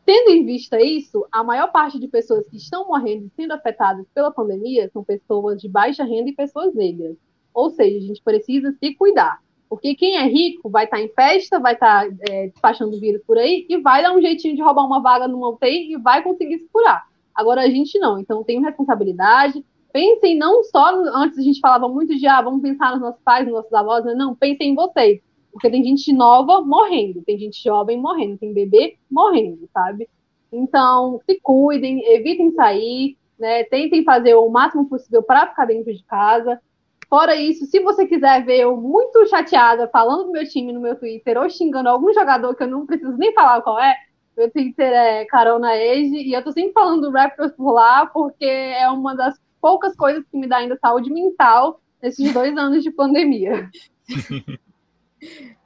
tendo 0.04 0.30
em 0.30 0.44
vista 0.44 0.80
isso, 0.80 1.26
a 1.30 1.44
maior 1.44 1.70
parte 1.70 2.00
de 2.00 2.08
pessoas 2.08 2.48
que 2.48 2.56
estão 2.56 2.88
morrendo 2.88 3.26
e 3.26 3.30
sendo 3.36 3.52
afetadas 3.52 4.06
pela 4.14 4.32
pandemia 4.32 4.88
são 4.90 5.04
pessoas 5.04 5.60
de 5.60 5.68
baixa 5.68 6.02
renda 6.02 6.30
e 6.30 6.34
pessoas 6.34 6.74
negras. 6.74 7.16
Ou 7.58 7.70
seja, 7.70 7.98
a 7.98 8.00
gente 8.00 8.22
precisa 8.22 8.70
se 8.72 8.94
cuidar. 8.94 9.40
Porque 9.68 9.96
quem 9.96 10.16
é 10.16 10.22
rico 10.22 10.70
vai 10.70 10.84
estar 10.84 11.00
em 11.00 11.08
festa, 11.08 11.58
vai 11.58 11.74
estar 11.74 12.06
é, 12.30 12.46
despachando 12.46 13.00
vírus 13.00 13.20
por 13.26 13.36
aí 13.36 13.66
e 13.68 13.78
vai 13.78 14.00
dar 14.00 14.14
um 14.14 14.20
jeitinho 14.20 14.54
de 14.54 14.62
roubar 14.62 14.86
uma 14.86 15.02
vaga 15.02 15.26
numa 15.26 15.48
UTI 15.48 15.92
e 15.92 15.98
vai 15.98 16.22
conseguir 16.22 16.60
se 16.60 16.68
curar. 16.72 17.04
Agora 17.34 17.62
a 17.62 17.68
gente 17.68 17.98
não. 17.98 18.16
Então 18.20 18.44
tem 18.44 18.62
responsabilidade. 18.62 19.64
Pensem 19.92 20.38
não 20.38 20.62
só, 20.62 20.94
antes 21.16 21.36
a 21.36 21.42
gente 21.42 21.58
falava 21.58 21.88
muito 21.88 22.16
de, 22.16 22.28
ah, 22.28 22.40
vamos 22.40 22.62
pensar 22.62 22.92
nos 22.92 23.00
nossos 23.00 23.20
pais, 23.22 23.44
nos 23.44 23.54
nossos 23.54 23.72
avós, 23.72 24.04
né? 24.04 24.14
não, 24.14 24.36
pensem 24.36 24.70
em 24.70 24.74
vocês. 24.76 25.20
Porque 25.50 25.68
tem 25.68 25.82
gente 25.82 26.12
nova 26.12 26.60
morrendo, 26.60 27.22
tem 27.22 27.36
gente 27.36 27.60
jovem 27.60 27.98
morrendo, 28.00 28.38
tem 28.38 28.52
bebê 28.52 28.96
morrendo, 29.10 29.68
sabe? 29.74 30.08
Então, 30.52 31.20
se 31.26 31.40
cuidem, 31.42 32.04
evitem 32.14 32.52
sair, 32.52 33.16
né? 33.36 33.64
Tentem 33.64 34.04
fazer 34.04 34.34
o 34.34 34.48
máximo 34.48 34.88
possível 34.88 35.24
para 35.24 35.48
ficar 35.48 35.64
dentro 35.64 35.92
de 35.92 36.04
casa. 36.04 36.60
Fora 37.08 37.34
isso, 37.34 37.64
se 37.66 37.80
você 37.80 38.06
quiser 38.06 38.44
ver 38.44 38.60
eu 38.60 38.76
muito 38.76 39.26
chateada 39.28 39.88
falando 39.88 40.24
do 40.24 40.32
meu 40.32 40.46
time 40.46 40.72
no 40.72 40.80
meu 40.80 40.94
Twitter 40.94 41.38
ou 41.38 41.48
xingando 41.48 41.88
algum 41.88 42.12
jogador 42.12 42.54
que 42.54 42.62
eu 42.62 42.68
não 42.68 42.84
preciso 42.84 43.16
nem 43.16 43.32
falar 43.32 43.62
qual 43.62 43.80
é, 43.80 43.96
meu 44.36 44.50
Twitter 44.50 44.92
é 44.92 45.24
Carol 45.24 45.58
Naege 45.58 46.16
e 46.16 46.34
eu 46.34 46.44
tô 46.44 46.52
sempre 46.52 46.72
falando 46.72 47.02
do 47.02 47.10
Raptors 47.10 47.52
por 47.52 47.72
lá 47.72 48.06
porque 48.06 48.44
é 48.44 48.88
uma 48.90 49.16
das 49.16 49.40
poucas 49.60 49.96
coisas 49.96 50.24
que 50.30 50.36
me 50.36 50.46
dá 50.46 50.58
ainda 50.58 50.76
saúde 50.76 51.10
mental 51.10 51.80
nesses 52.02 52.32
dois 52.32 52.56
anos 52.56 52.82
de 52.84 52.90
pandemia. 52.90 53.70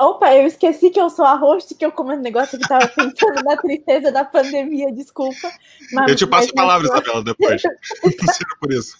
Opa, 0.00 0.34
eu 0.34 0.46
esqueci 0.46 0.88
que 0.88 0.98
eu 0.98 1.10
sou 1.10 1.26
a 1.26 1.34
host, 1.34 1.74
que 1.74 1.84
eu 1.84 1.92
comendo 1.92 2.22
negócio 2.22 2.58
que 2.58 2.66
tava 2.66 2.88
pensando 2.88 3.44
na 3.44 3.54
tristeza 3.58 4.10
da 4.10 4.24
pandemia, 4.24 4.90
desculpa. 4.90 5.50
Mas, 5.92 6.08
eu 6.08 6.16
te 6.16 6.26
passo 6.26 6.48
a 6.48 6.54
palavra, 6.54 6.86
Isabela, 6.86 7.22
depois. 7.22 7.62
Não 8.02 8.58
por 8.58 8.72
isso. 8.72 8.96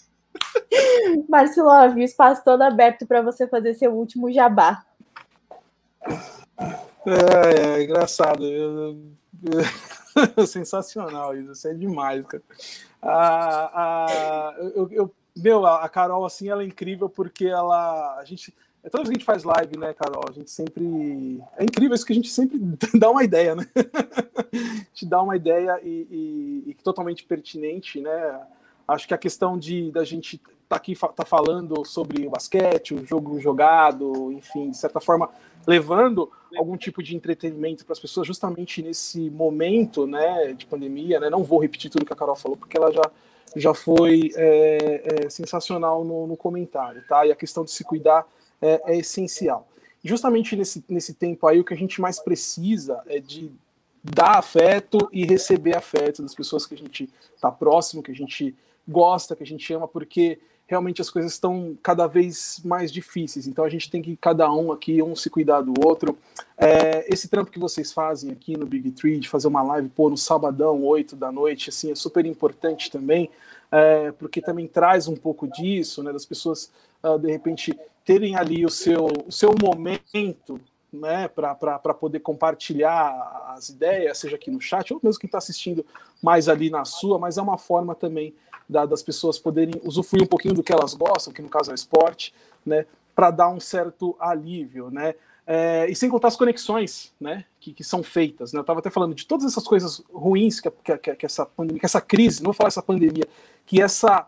Marcelov, 1.27 1.95
o 1.95 1.99
espaço 1.99 2.43
todo 2.43 2.61
aberto 2.61 3.07
para 3.07 3.23
você 3.23 3.47
fazer 3.47 3.73
seu 3.73 3.91
último 3.91 4.31
jabá. 4.31 4.85
É, 7.03 7.79
é 7.79 7.83
engraçado. 7.83 8.45
Eu, 8.45 9.01
eu, 10.37 10.45
sensacional 10.45 11.35
isso, 11.35 11.51
isso 11.51 11.67
é 11.67 11.73
demais, 11.73 12.23
cara. 12.27 12.43
Ah, 13.01 13.71
ah, 13.73 14.55
eu, 14.75 14.87
eu, 14.91 15.15
meu, 15.35 15.65
a 15.65 15.89
Carol, 15.89 16.23
assim, 16.25 16.47
ela 16.47 16.61
é 16.61 16.67
incrível 16.67 17.09
porque 17.09 17.47
ela. 17.47 18.19
A 18.19 18.23
gente 18.23 18.53
é 18.83 18.89
toda 18.89 19.03
vez 19.03 19.09
que 19.09 19.15
a 19.15 19.19
gente 19.19 19.25
faz 19.25 19.43
live, 19.43 19.77
né, 19.77 19.93
Carol? 19.93 20.23
A 20.27 20.31
gente 20.31 20.49
sempre. 20.49 21.41
É 21.57 21.63
incrível 21.63 21.93
isso 21.93 22.05
que 22.05 22.13
a 22.13 22.15
gente 22.15 22.29
sempre 22.29 22.59
dá 22.97 23.09
uma 23.11 23.23
ideia, 23.23 23.55
né? 23.55 23.67
a 23.75 24.85
gente 24.89 25.05
dá 25.05 25.21
uma 25.21 25.35
ideia 25.35 25.79
e, 25.83 26.07
e, 26.09 26.63
e, 26.71 26.73
totalmente 26.83 27.23
pertinente, 27.23 28.01
né? 28.01 28.41
Acho 28.87 29.07
que 29.07 29.13
a 29.13 29.17
questão 29.17 29.57
de 29.57 29.91
da 29.91 30.03
gente 30.03 30.35
estar 30.35 30.51
tá 30.67 30.75
aqui 30.77 30.95
tá 31.15 31.25
falando 31.25 31.85
sobre 31.85 32.25
o 32.25 32.31
basquete, 32.31 32.95
o 32.95 33.05
jogo 33.05 33.39
jogado, 33.39 34.31
enfim, 34.31 34.71
de 34.71 34.77
certa 34.77 34.99
forma, 34.99 35.29
levando 35.67 36.31
algum 36.57 36.75
tipo 36.75 37.03
de 37.03 37.15
entretenimento 37.15 37.85
para 37.85 37.93
as 37.93 37.99
pessoas, 37.99 38.25
justamente 38.25 38.81
nesse 38.81 39.29
momento, 39.29 40.07
né, 40.07 40.53
de 40.53 40.65
pandemia, 40.65 41.19
né? 41.19 41.29
Não 41.29 41.43
vou 41.43 41.59
repetir 41.59 41.91
tudo 41.91 42.05
que 42.05 42.13
a 42.13 42.15
Carol 42.15 42.35
falou, 42.35 42.57
porque 42.57 42.77
ela 42.77 42.91
já 42.91 43.03
já 43.53 43.73
foi 43.73 44.31
é, 44.35 45.25
é, 45.25 45.29
sensacional 45.29 46.05
no, 46.05 46.25
no 46.25 46.37
comentário, 46.37 47.03
tá? 47.07 47.25
E 47.25 47.31
a 47.31 47.35
questão 47.35 47.65
de 47.65 47.71
se 47.71 47.83
cuidar 47.83 48.25
é, 48.61 48.93
é 48.93 48.97
essencial. 48.97 49.67
Justamente 50.03 50.55
nesse, 50.55 50.83
nesse 50.89 51.13
tempo 51.13 51.47
aí, 51.47 51.59
o 51.59 51.63
que 51.63 51.73
a 51.73 51.77
gente 51.77 52.01
mais 52.01 52.19
precisa 52.19 53.01
é 53.07 53.19
de 53.19 53.51
dar 54.03 54.37
afeto 54.37 55.09
e 55.11 55.25
receber 55.25 55.75
afeto 55.75 56.23
das 56.23 56.33
pessoas 56.33 56.65
que 56.65 56.73
a 56.73 56.77
gente 56.77 57.09
está 57.35 57.51
próximo, 57.51 58.01
que 58.01 58.11
a 58.11 58.15
gente 58.15 58.55
gosta, 58.87 59.35
que 59.35 59.43
a 59.43 59.45
gente 59.45 59.71
ama, 59.73 59.87
porque 59.87 60.39
realmente 60.71 61.01
as 61.01 61.09
coisas 61.09 61.33
estão 61.33 61.77
cada 61.83 62.07
vez 62.07 62.61
mais 62.63 62.91
difíceis. 62.91 63.45
Então 63.45 63.65
a 63.65 63.69
gente 63.69 63.91
tem 63.91 64.01
que 64.01 64.15
cada 64.15 64.51
um 64.51 64.71
aqui, 64.71 65.03
um 65.03 65.15
se 65.15 65.29
cuidar 65.29 65.61
do 65.61 65.73
outro. 65.85 66.17
É, 66.57 67.05
esse 67.13 67.27
trampo 67.27 67.51
que 67.51 67.59
vocês 67.59 67.91
fazem 67.91 68.31
aqui 68.31 68.57
no 68.57 68.65
Big 68.65 68.89
Tree, 68.91 69.19
de 69.19 69.27
fazer 69.27 69.49
uma 69.49 69.61
live 69.61 69.89
pô, 69.89 70.09
no 70.09 70.17
sabadão, 70.17 70.83
8 70.83 71.15
da 71.15 71.31
noite, 71.31 71.69
assim, 71.69 71.91
é 71.91 71.95
super 71.95 72.25
importante 72.25 72.89
também, 72.89 73.29
é, 73.69 74.11
porque 74.13 74.41
também 74.41 74.65
traz 74.65 75.07
um 75.07 75.15
pouco 75.15 75.45
disso, 75.47 76.01
né, 76.01 76.13
das 76.13 76.25
pessoas 76.25 76.71
uh, 77.03 77.19
de 77.19 77.29
repente 77.29 77.77
terem 78.11 78.35
ali 78.35 78.65
o 78.65 78.69
seu, 78.69 79.07
o 79.25 79.31
seu 79.31 79.55
momento 79.61 80.59
né, 80.91 81.29
para 81.29 81.93
poder 81.93 82.19
compartilhar 82.19 83.53
as 83.55 83.69
ideias, 83.69 84.17
seja 84.17 84.35
aqui 84.35 84.51
no 84.51 84.59
chat, 84.59 84.93
ou 84.93 84.99
mesmo 85.01 85.17
quem 85.17 85.29
está 85.29 85.37
assistindo 85.37 85.85
mais 86.21 86.49
ali 86.49 86.69
na 86.69 86.83
sua, 86.83 87.17
mas 87.17 87.37
é 87.37 87.41
uma 87.41 87.57
forma 87.57 87.95
também 87.95 88.35
da, 88.67 88.85
das 88.85 89.01
pessoas 89.01 89.39
poderem 89.39 89.75
usufruir 89.85 90.23
um 90.23 90.27
pouquinho 90.27 90.53
do 90.53 90.61
que 90.61 90.73
elas 90.73 90.93
gostam, 90.93 91.31
que 91.31 91.41
no 91.41 91.47
caso 91.47 91.71
é 91.71 91.73
o 91.73 91.75
esporte, 91.75 92.33
né, 92.65 92.85
para 93.15 93.31
dar 93.31 93.47
um 93.47 93.61
certo 93.61 94.13
alívio, 94.19 94.91
né, 94.91 95.15
é, 95.47 95.89
e 95.89 95.95
sem 95.95 96.09
contar 96.09 96.27
as 96.27 96.35
conexões 96.35 97.13
né, 97.17 97.45
que, 97.61 97.73
que 97.73 97.83
são 97.83 98.03
feitas. 98.03 98.51
Né? 98.51 98.59
Eu 98.59 98.61
estava 98.61 98.81
até 98.81 98.89
falando 98.89 99.15
de 99.15 99.25
todas 99.25 99.45
essas 99.45 99.63
coisas 99.63 100.03
ruins 100.13 100.59
que, 100.59 100.69
que, 100.69 101.15
que, 101.15 101.25
essa 101.25 101.45
pandemia, 101.45 101.79
que 101.79 101.85
essa 101.85 102.01
crise, 102.01 102.41
não 102.41 102.47
vou 102.47 102.53
falar 102.53 102.67
essa 102.67 102.83
pandemia, 102.83 103.25
que 103.65 103.81
essa 103.81 104.27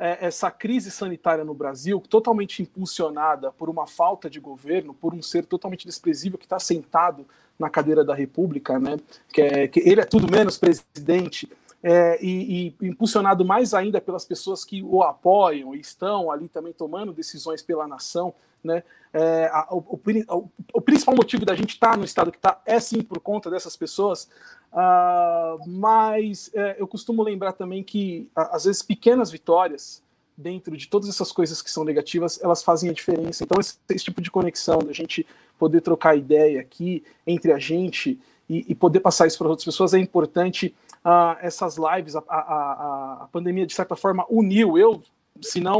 é, 0.00 0.26
essa 0.26 0.50
crise 0.50 0.90
sanitária 0.90 1.44
no 1.44 1.52
Brasil, 1.52 2.00
totalmente 2.00 2.62
impulsionada 2.62 3.52
por 3.52 3.68
uma 3.68 3.86
falta 3.86 4.30
de 4.30 4.40
governo, 4.40 4.94
por 4.94 5.12
um 5.12 5.20
ser 5.20 5.44
totalmente 5.44 5.86
desprezível 5.86 6.38
que 6.38 6.46
está 6.46 6.58
sentado 6.58 7.26
na 7.58 7.68
cadeira 7.68 8.02
da 8.02 8.14
República, 8.14 8.78
né? 8.78 8.96
Que, 9.30 9.42
é, 9.42 9.68
que 9.68 9.80
ele 9.80 10.00
é 10.00 10.04
tudo 10.04 10.32
menos 10.32 10.56
presidente, 10.56 11.46
é, 11.82 12.18
e, 12.22 12.74
e, 12.80 12.88
impulsionado 12.88 13.44
mais 13.44 13.74
ainda 13.74 14.00
pelas 14.00 14.24
pessoas 14.24 14.64
que 14.64 14.82
o 14.82 15.02
apoiam 15.02 15.74
e 15.74 15.80
estão 15.80 16.30
ali 16.30 16.48
também 16.48 16.72
tomando 16.72 17.12
decisões 17.12 17.62
pela 17.62 17.86
nação, 17.86 18.34
né? 18.64 18.82
É, 19.12 19.50
a, 19.52 19.66
o, 19.70 19.78
o, 19.78 20.50
o, 20.74 20.80
principal 20.80 21.16
motivo 21.16 21.44
da 21.44 21.54
gente 21.54 21.70
estar 21.70 21.92
tá 21.92 21.96
no 21.96 22.04
estado 22.04 22.30
que 22.30 22.38
está 22.38 22.60
é 22.64 22.78
sim 22.78 23.02
por 23.02 23.18
conta 23.20 23.50
dessas 23.50 23.76
pessoas, 23.76 24.28
uh, 24.72 25.68
mas 25.68 26.50
é, 26.54 26.76
eu 26.78 26.86
costumo 26.86 27.22
lembrar 27.22 27.52
também 27.52 27.82
que 27.82 28.28
às 28.34 28.64
vezes 28.64 28.82
pequenas 28.82 29.30
vitórias 29.30 30.02
dentro 30.36 30.76
de 30.76 30.88
todas 30.88 31.08
essas 31.08 31.30
coisas 31.30 31.60
que 31.60 31.70
são 31.70 31.84
negativas, 31.84 32.42
elas 32.42 32.62
fazem 32.62 32.88
a 32.88 32.92
diferença. 32.92 33.44
Então 33.44 33.60
esse, 33.60 33.76
esse 33.90 34.04
tipo 34.04 34.20
de 34.20 34.30
conexão, 34.30 34.78
da 34.78 34.92
gente 34.92 35.26
poder 35.58 35.82
trocar 35.82 36.16
ideia 36.16 36.60
aqui 36.60 37.04
entre 37.26 37.52
a 37.52 37.58
gente 37.58 38.18
e, 38.48 38.64
e 38.68 38.74
poder 38.74 39.00
passar 39.00 39.26
isso 39.26 39.38
para 39.38 39.48
outras 39.48 39.64
pessoas 39.64 39.92
é 39.92 39.98
importante. 39.98 40.74
Uh, 41.04 41.36
essas 41.40 41.76
lives, 41.76 42.16
a, 42.16 42.22
a, 42.28 42.38
a, 42.38 43.24
a 43.24 43.28
pandemia 43.30 43.66
de 43.66 43.74
certa 43.74 43.96
forma 43.96 44.24
uniu 44.28 44.76
eu, 44.76 45.02
se 45.40 45.60
não, 45.60 45.78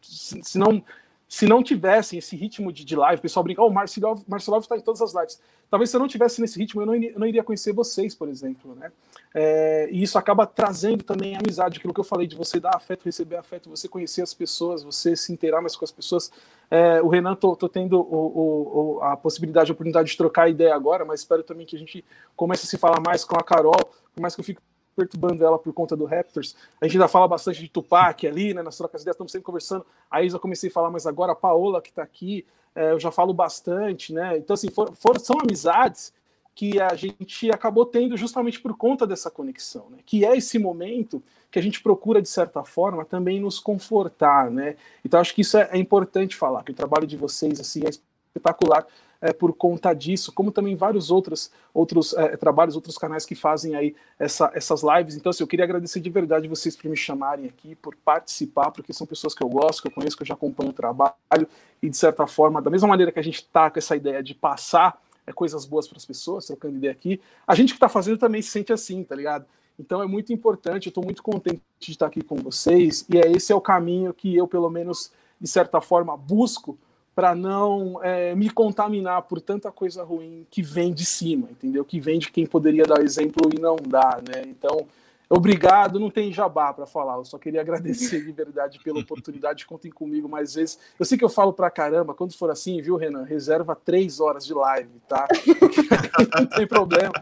se, 0.00 0.40
se 0.42 0.58
não 0.58 0.82
se 1.28 1.46
não 1.46 1.62
tivessem 1.62 2.18
esse 2.18 2.36
ritmo 2.36 2.72
de, 2.72 2.84
de 2.84 2.94
live, 2.94 3.18
o 3.18 3.22
pessoal 3.22 3.42
brinca, 3.42 3.62
oh, 3.62 3.68
o 3.68 3.72
Marcelov 3.72 4.62
está 4.62 4.76
em 4.76 4.80
todas 4.80 5.02
as 5.02 5.12
lives. 5.12 5.40
Talvez 5.68 5.90
se 5.90 5.96
eu 5.96 6.00
não 6.00 6.06
tivesse 6.06 6.40
nesse 6.40 6.56
ritmo, 6.58 6.82
eu 6.82 6.86
não, 6.86 6.94
eu 6.94 7.18
não 7.18 7.26
iria 7.26 7.42
conhecer 7.42 7.72
vocês, 7.72 8.14
por 8.14 8.28
exemplo, 8.28 8.76
né? 8.76 8.92
É, 9.34 9.88
e 9.90 10.02
isso 10.02 10.16
acaba 10.16 10.46
trazendo 10.46 11.02
também 11.02 11.36
amizade, 11.36 11.78
aquilo 11.78 11.92
que 11.92 11.98
eu 11.98 12.04
falei 12.04 12.28
de 12.28 12.36
você 12.36 12.60
dar 12.60 12.76
afeto, 12.76 13.04
receber 13.04 13.36
afeto, 13.36 13.68
você 13.68 13.88
conhecer 13.88 14.22
as 14.22 14.32
pessoas, 14.32 14.84
você 14.84 15.16
se 15.16 15.32
inteirar 15.32 15.60
mais 15.60 15.74
com 15.74 15.84
as 15.84 15.90
pessoas. 15.90 16.30
É, 16.70 17.02
o 17.02 17.08
Renan, 17.08 17.34
tô, 17.34 17.56
tô 17.56 17.68
tendo 17.68 18.00
o, 18.00 18.98
o, 18.98 19.02
a 19.02 19.16
possibilidade, 19.16 19.70
a 19.70 19.74
oportunidade 19.74 20.08
de 20.08 20.16
trocar 20.16 20.48
ideia 20.48 20.74
agora, 20.74 21.04
mas 21.04 21.20
espero 21.20 21.42
também 21.42 21.66
que 21.66 21.74
a 21.74 21.78
gente 21.78 22.04
comece 22.36 22.64
a 22.64 22.68
se 22.68 22.78
falar 22.78 23.00
mais 23.00 23.24
com 23.24 23.36
a 23.36 23.42
Carol, 23.42 23.74
por 24.14 24.20
mais 24.20 24.36
que 24.36 24.40
eu 24.40 24.44
fique 24.44 24.60
perturbando 24.96 25.44
ela 25.44 25.58
por 25.58 25.72
conta 25.74 25.94
do 25.94 26.06
Raptors. 26.06 26.56
A 26.80 26.86
gente 26.86 26.96
ainda 26.96 27.06
fala 27.06 27.28
bastante 27.28 27.60
de 27.60 27.68
Tupac 27.68 28.26
ali, 28.26 28.54
né? 28.54 28.62
Nas 28.62 28.76
trocas 28.78 29.02
de 29.02 29.04
ideias, 29.04 29.14
estamos 29.14 29.30
sempre 29.30 29.44
conversando. 29.44 29.84
A 30.10 30.22
Isa 30.22 30.38
comecei 30.38 30.70
a 30.70 30.72
falar 30.72 30.90
mais 30.90 31.06
agora, 31.06 31.32
a 31.32 31.36
Paola 31.36 31.82
que 31.82 31.90
está 31.90 32.02
aqui, 32.02 32.46
é, 32.74 32.92
eu 32.92 32.98
já 32.98 33.10
falo 33.10 33.34
bastante, 33.34 34.12
né? 34.12 34.38
Então, 34.38 34.54
assim, 34.54 34.70
for, 34.70 34.94
for, 34.94 35.20
são 35.20 35.36
amizades 35.40 36.12
que 36.54 36.80
a 36.80 36.94
gente 36.94 37.50
acabou 37.50 37.84
tendo 37.84 38.16
justamente 38.16 38.58
por 38.58 38.74
conta 38.76 39.06
dessa 39.06 39.30
conexão, 39.30 39.90
né? 39.90 39.98
Que 40.06 40.24
é 40.24 40.34
esse 40.36 40.58
momento 40.58 41.22
que 41.50 41.58
a 41.58 41.62
gente 41.62 41.82
procura, 41.82 42.20
de 42.20 42.28
certa 42.28 42.64
forma, 42.64 43.04
também 43.04 43.38
nos 43.38 43.58
confortar, 43.58 44.50
né? 44.50 44.76
Então, 45.04 45.20
acho 45.20 45.34
que 45.34 45.42
isso 45.42 45.58
é, 45.58 45.68
é 45.72 45.78
importante 45.78 46.34
falar, 46.34 46.64
que 46.64 46.72
o 46.72 46.74
trabalho 46.74 47.06
de 47.06 47.16
vocês, 47.16 47.60
assim, 47.60 47.82
é 47.84 47.90
espetacular 47.90 48.86
é, 49.20 49.32
por 49.32 49.52
conta 49.52 49.92
disso, 49.94 50.32
como 50.32 50.50
também 50.50 50.76
vários 50.76 51.10
outros, 51.10 51.50
outros 51.72 52.12
é, 52.14 52.36
trabalhos, 52.36 52.74
outros 52.74 52.98
canais 52.98 53.24
que 53.24 53.34
fazem 53.34 53.74
aí 53.74 53.94
essa, 54.18 54.50
essas 54.54 54.82
lives. 54.82 55.16
Então, 55.16 55.30
assim, 55.30 55.42
eu 55.42 55.46
queria 55.46 55.64
agradecer 55.64 56.00
de 56.00 56.10
verdade 56.10 56.48
vocês 56.48 56.76
por 56.76 56.88
me 56.88 56.96
chamarem 56.96 57.46
aqui, 57.46 57.74
por 57.74 57.96
participar, 57.96 58.70
porque 58.70 58.92
são 58.92 59.06
pessoas 59.06 59.34
que 59.34 59.42
eu 59.42 59.48
gosto, 59.48 59.82
que 59.82 59.88
eu 59.88 59.92
conheço, 59.92 60.16
que 60.16 60.22
eu 60.22 60.26
já 60.26 60.34
acompanho 60.34 60.70
o 60.70 60.72
trabalho, 60.72 61.48
e 61.82 61.88
de 61.88 61.96
certa 61.96 62.26
forma, 62.26 62.60
da 62.60 62.70
mesma 62.70 62.88
maneira 62.88 63.12
que 63.12 63.18
a 63.18 63.22
gente 63.22 63.36
está 63.36 63.70
com 63.70 63.78
essa 63.78 63.96
ideia 63.96 64.22
de 64.22 64.34
passar 64.34 65.00
é, 65.26 65.32
coisas 65.32 65.64
boas 65.64 65.88
para 65.88 65.98
as 65.98 66.04
pessoas, 66.04 66.46
trocando 66.46 66.76
ideia 66.76 66.92
aqui, 66.92 67.20
a 67.46 67.54
gente 67.54 67.70
que 67.70 67.76
está 67.76 67.88
fazendo 67.88 68.18
também 68.18 68.40
se 68.42 68.50
sente 68.50 68.72
assim, 68.72 69.02
tá 69.02 69.14
ligado? 69.14 69.46
Então 69.78 70.02
é 70.02 70.06
muito 70.06 70.32
importante, 70.32 70.86
eu 70.86 70.90
estou 70.90 71.04
muito 71.04 71.22
contente 71.22 71.60
de 71.78 71.90
estar 71.90 72.06
aqui 72.06 72.22
com 72.22 72.36
vocês, 72.36 73.04
e 73.12 73.18
é 73.18 73.30
esse 73.30 73.52
é 73.52 73.54
o 73.54 73.60
caminho 73.60 74.14
que 74.14 74.34
eu, 74.34 74.46
pelo 74.46 74.70
menos, 74.70 75.12
de 75.40 75.48
certa 75.48 75.80
forma, 75.80 76.16
busco 76.16 76.78
para 77.16 77.34
não 77.34 77.98
é, 78.04 78.34
me 78.34 78.50
contaminar 78.50 79.22
por 79.22 79.40
tanta 79.40 79.72
coisa 79.72 80.04
ruim 80.04 80.46
que 80.50 80.60
vem 80.60 80.92
de 80.92 81.06
cima, 81.06 81.48
entendeu? 81.50 81.82
Que 81.82 81.98
vem 81.98 82.18
de 82.18 82.30
quem 82.30 82.44
poderia 82.44 82.84
dar 82.84 83.02
exemplo 83.02 83.50
e 83.56 83.58
não 83.58 83.76
dá, 83.76 84.20
né? 84.28 84.42
Então, 84.46 84.86
Obrigado, 85.28 85.98
não 85.98 86.08
tem 86.08 86.32
jabá 86.32 86.72
para 86.72 86.86
falar, 86.86 87.16
eu 87.16 87.24
só 87.24 87.36
queria 87.36 87.60
agradecer 87.62 88.24
de 88.24 88.30
verdade 88.30 88.78
pela 88.82 89.00
oportunidade, 89.00 89.66
contem 89.66 89.90
comigo 89.90 90.28
mais 90.28 90.54
vezes. 90.54 90.78
Eu 90.98 91.04
sei 91.04 91.18
que 91.18 91.24
eu 91.24 91.28
falo 91.28 91.52
pra 91.52 91.70
caramba, 91.70 92.14
quando 92.14 92.36
for 92.36 92.50
assim, 92.50 92.80
viu, 92.80 92.96
Renan? 92.96 93.24
Reserva 93.24 93.74
três 93.74 94.20
horas 94.20 94.46
de 94.46 94.54
live, 94.54 95.00
tá? 95.08 95.26
não 96.38 96.46
tem 96.46 96.66
problema, 96.66 97.12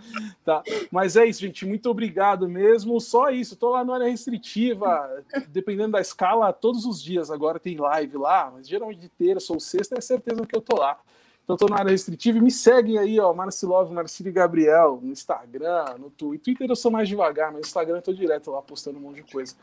tá? 0.45 0.63
Mas 0.91 1.17
é 1.17 1.25
isso, 1.25 1.41
gente, 1.41 1.65
muito 1.65 1.89
obrigado 1.89 2.49
mesmo. 2.49 3.01
Só 3.01 3.31
isso, 3.31 3.57
tô 3.57 3.71
lá 3.71 3.85
na 3.85 3.95
área 3.95 4.09
restritiva, 4.11 5.25
dependendo 5.49 5.93
da 5.93 6.01
escala, 6.01 6.53
todos 6.53 6.85
os 6.85 7.03
dias 7.03 7.31
agora 7.31 7.59
tem 7.59 7.77
live 7.77 8.19
lá, 8.19 8.53
mas 8.55 8.69
geralmente 8.69 9.01
de 9.01 9.09
terça 9.09 9.53
ou 9.53 9.61
sexta 9.61 9.97
é 9.99 10.01
certeza 10.01 10.45
que 10.47 10.57
eu 10.57 10.61
tô 10.61 10.77
lá. 10.77 10.99
Então 11.45 11.57
tô 11.57 11.67
na 11.67 11.79
área 11.79 11.91
restritiva 11.91 12.39
e 12.39 12.41
me 12.41 12.51
seguem 12.51 12.99
aí, 12.99 13.21
ó, 13.21 13.33
Marcilov, 13.35 13.93
Marcili 13.93 14.33
Gabriel, 14.33 14.99
no 15.03 15.13
Instagram, 15.13 15.85
no 15.99 16.09
Twitter. 16.11 16.45
Twitter 16.45 16.71
eu 16.71 16.77
sou 16.77 16.91
mais 16.91 17.07
devagar, 17.07 17.53
mas 17.53 17.61
no 17.61 17.67
Instagram 17.67 17.97
eu 17.97 18.03
tô 18.03 18.13
direto 18.15 18.51
lá 18.51 18.63
postando 18.63 18.99
um 18.99 19.03
monte 19.03 19.17
de 19.17 19.31
coisa. 19.31 19.55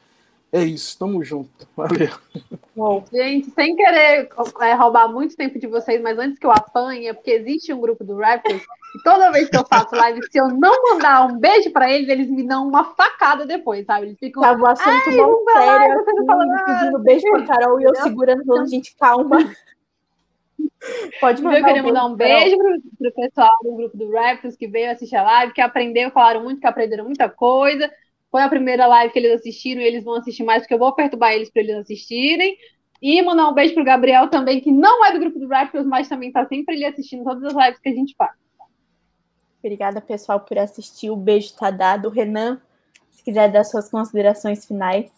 É 0.54 0.64
isso, 0.64 1.00
tamo 1.00 1.24
junto. 1.24 1.68
Valeu. 1.76 2.10
Bom, 2.76 3.04
gente, 3.12 3.50
sem 3.52 3.76
querer 3.76 4.30
é, 4.60 4.74
roubar 4.74 5.08
muito 5.08 5.36
tempo 5.36 5.58
de 5.58 5.66
vocês, 5.66 6.02
mas 6.02 6.20
antes 6.20 6.38
que 6.38 6.46
eu 6.46 6.52
apanhe, 6.52 7.08
é 7.08 7.14
porque 7.14 7.32
existe 7.32 7.74
um 7.74 7.80
grupo 7.80 8.04
do 8.04 8.18
Raptors 8.18 8.62
e 8.94 9.02
toda 9.04 9.32
vez 9.32 9.50
que 9.50 9.58
eu 9.58 9.66
faço 9.66 9.96
live, 9.96 10.20
se 10.30 10.38
eu 10.38 10.50
não 10.50 10.74
mandar 10.92 11.26
um 11.26 11.40
beijo 11.40 11.72
pra 11.72 11.90
eles, 11.90 12.10
eles 12.10 12.30
me 12.30 12.44
dão 12.44 12.68
uma 12.68 12.84
facada 12.96 13.46
depois, 13.46 13.86
sabe? 13.86 14.08
Eles 14.08 14.20
ficam. 14.20 14.44
Tava 14.44 14.62
o 14.62 14.68
assunto 14.68 15.12
bom 15.16 15.44
sério, 15.54 16.00
assim, 16.00 16.66
pedindo 16.66 17.00
beijo 17.00 17.30
pra 17.30 17.46
Carol 17.46 17.80
e 17.80 17.86
eu 17.86 17.96
segurando, 17.96 18.46
falando, 18.46 18.70
gente, 18.70 18.94
calma. 18.98 19.38
Pode 21.20 21.42
mandar. 21.42 21.60
Eu 21.60 21.66
queria 21.66 21.84
mandar 21.84 22.06
um 22.06 22.16
beijo 22.16 22.58
pro, 22.58 22.82
pro 22.98 23.14
pessoal 23.14 23.52
do 23.64 23.76
grupo 23.76 23.98
do 23.98 24.12
Raptors 24.12 24.56
que 24.56 24.68
veio 24.68 24.92
assistir 24.92 25.16
a 25.16 25.24
live, 25.24 25.54
que 25.54 25.62
aprendeu, 25.62 26.12
falaram 26.12 26.44
muito, 26.44 26.60
que 26.60 26.68
aprenderam 26.68 27.06
muita 27.06 27.30
coisa. 27.30 27.92
Foi 28.32 28.42
a 28.42 28.50
primeira 28.50 28.88
live 28.88 29.12
que 29.14 29.20
eles 29.20 29.40
assistiram 29.40 29.82
e 29.82 29.86
eles 29.86 30.04
vão 30.04 30.16
assistir 30.16 30.44
mais, 30.44 30.64
porque 30.64 30.74
eu 30.74 30.80
vou 30.80 30.94
perturbar 30.94 31.34
eles 31.34 31.50
para 31.52 31.62
eles 31.62 31.76
assistirem. 31.76 32.58
E 33.02 33.22
mandar 33.22 33.50
um 33.50 33.54
beijo 33.54 33.74
pro 33.74 33.84
Gabriel 33.84 34.30
também, 34.30 34.62
que 34.62 34.72
não 34.72 35.04
é 35.06 35.12
do 35.12 35.20
grupo 35.20 35.40
do 35.40 35.48
Raptors, 35.48 35.86
mas 35.86 36.08
também 36.08 36.32
tá 36.32 36.46
sempre 36.48 36.76
ali 36.76 36.86
assistindo 36.86 37.24
todas 37.24 37.44
as 37.44 37.54
lives 37.54 37.80
que 37.80 37.90
a 37.90 37.94
gente 37.94 38.16
faz. 38.16 38.32
Obrigada, 39.60 40.02
pessoal, 40.02 40.40
por 40.40 40.58
assistir. 40.58 41.10
O 41.10 41.16
beijo 41.16 41.54
tá 41.56 41.70
dado. 41.70 42.10
Renan, 42.10 42.60
se 43.12 43.24
quiser 43.24 43.52
dar 43.52 43.64
suas 43.64 43.90
considerações 43.90 44.66
finais. 44.66 45.12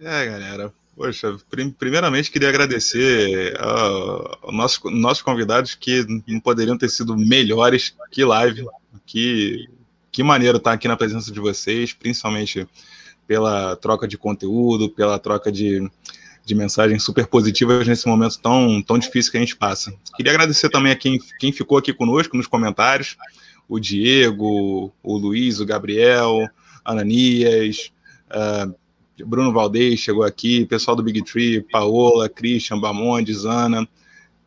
É, 0.00 0.26
galera. 0.26 0.72
Poxa, 0.96 1.36
primeiramente 1.76 2.30
queria 2.30 2.48
agradecer 2.48 3.58
aos 3.60 4.54
nossos, 4.54 4.80
nossos 4.92 5.22
convidados 5.22 5.74
que 5.74 6.06
não 6.26 6.38
poderiam 6.38 6.78
ter 6.78 6.88
sido 6.88 7.16
melhores 7.16 7.96
que 8.12 8.24
live. 8.24 8.64
Que, 9.04 9.68
que 10.10 10.22
maneiro 10.22 10.58
estar 10.58 10.72
aqui 10.72 10.86
na 10.86 10.96
presença 10.96 11.32
de 11.32 11.40
vocês, 11.40 11.92
principalmente 11.92 12.66
pela 13.26 13.74
troca 13.76 14.06
de 14.06 14.16
conteúdo, 14.16 14.88
pela 14.88 15.18
troca 15.18 15.50
de, 15.50 15.90
de 16.44 16.54
mensagens 16.54 17.02
super 17.02 17.26
positivas 17.26 17.86
nesse 17.88 18.06
momento 18.06 18.38
tão, 18.38 18.80
tão 18.82 18.98
difícil 18.98 19.32
que 19.32 19.38
a 19.38 19.40
gente 19.40 19.56
passa. 19.56 19.92
Queria 20.16 20.32
agradecer 20.32 20.68
também 20.70 20.92
a 20.92 20.96
quem, 20.96 21.18
quem 21.40 21.52
ficou 21.52 21.76
aqui 21.76 21.92
conosco 21.92 22.36
nos 22.36 22.46
comentários, 22.46 23.16
o 23.68 23.80
Diego, 23.80 24.92
o 25.02 25.16
Luiz, 25.16 25.58
o 25.58 25.66
Gabriel, 25.66 26.48
Ananias, 26.84 27.90
uh, 28.30 28.74
Bruno 29.22 29.52
Valdez 29.52 30.00
chegou 30.00 30.24
aqui, 30.24 30.64
pessoal 30.66 30.96
do 30.96 31.02
Big 31.02 31.22
Tree, 31.22 31.62
Paola, 31.62 32.28
Christian, 32.28 32.80
Bamondes, 32.80 33.44
Ana. 33.44 33.86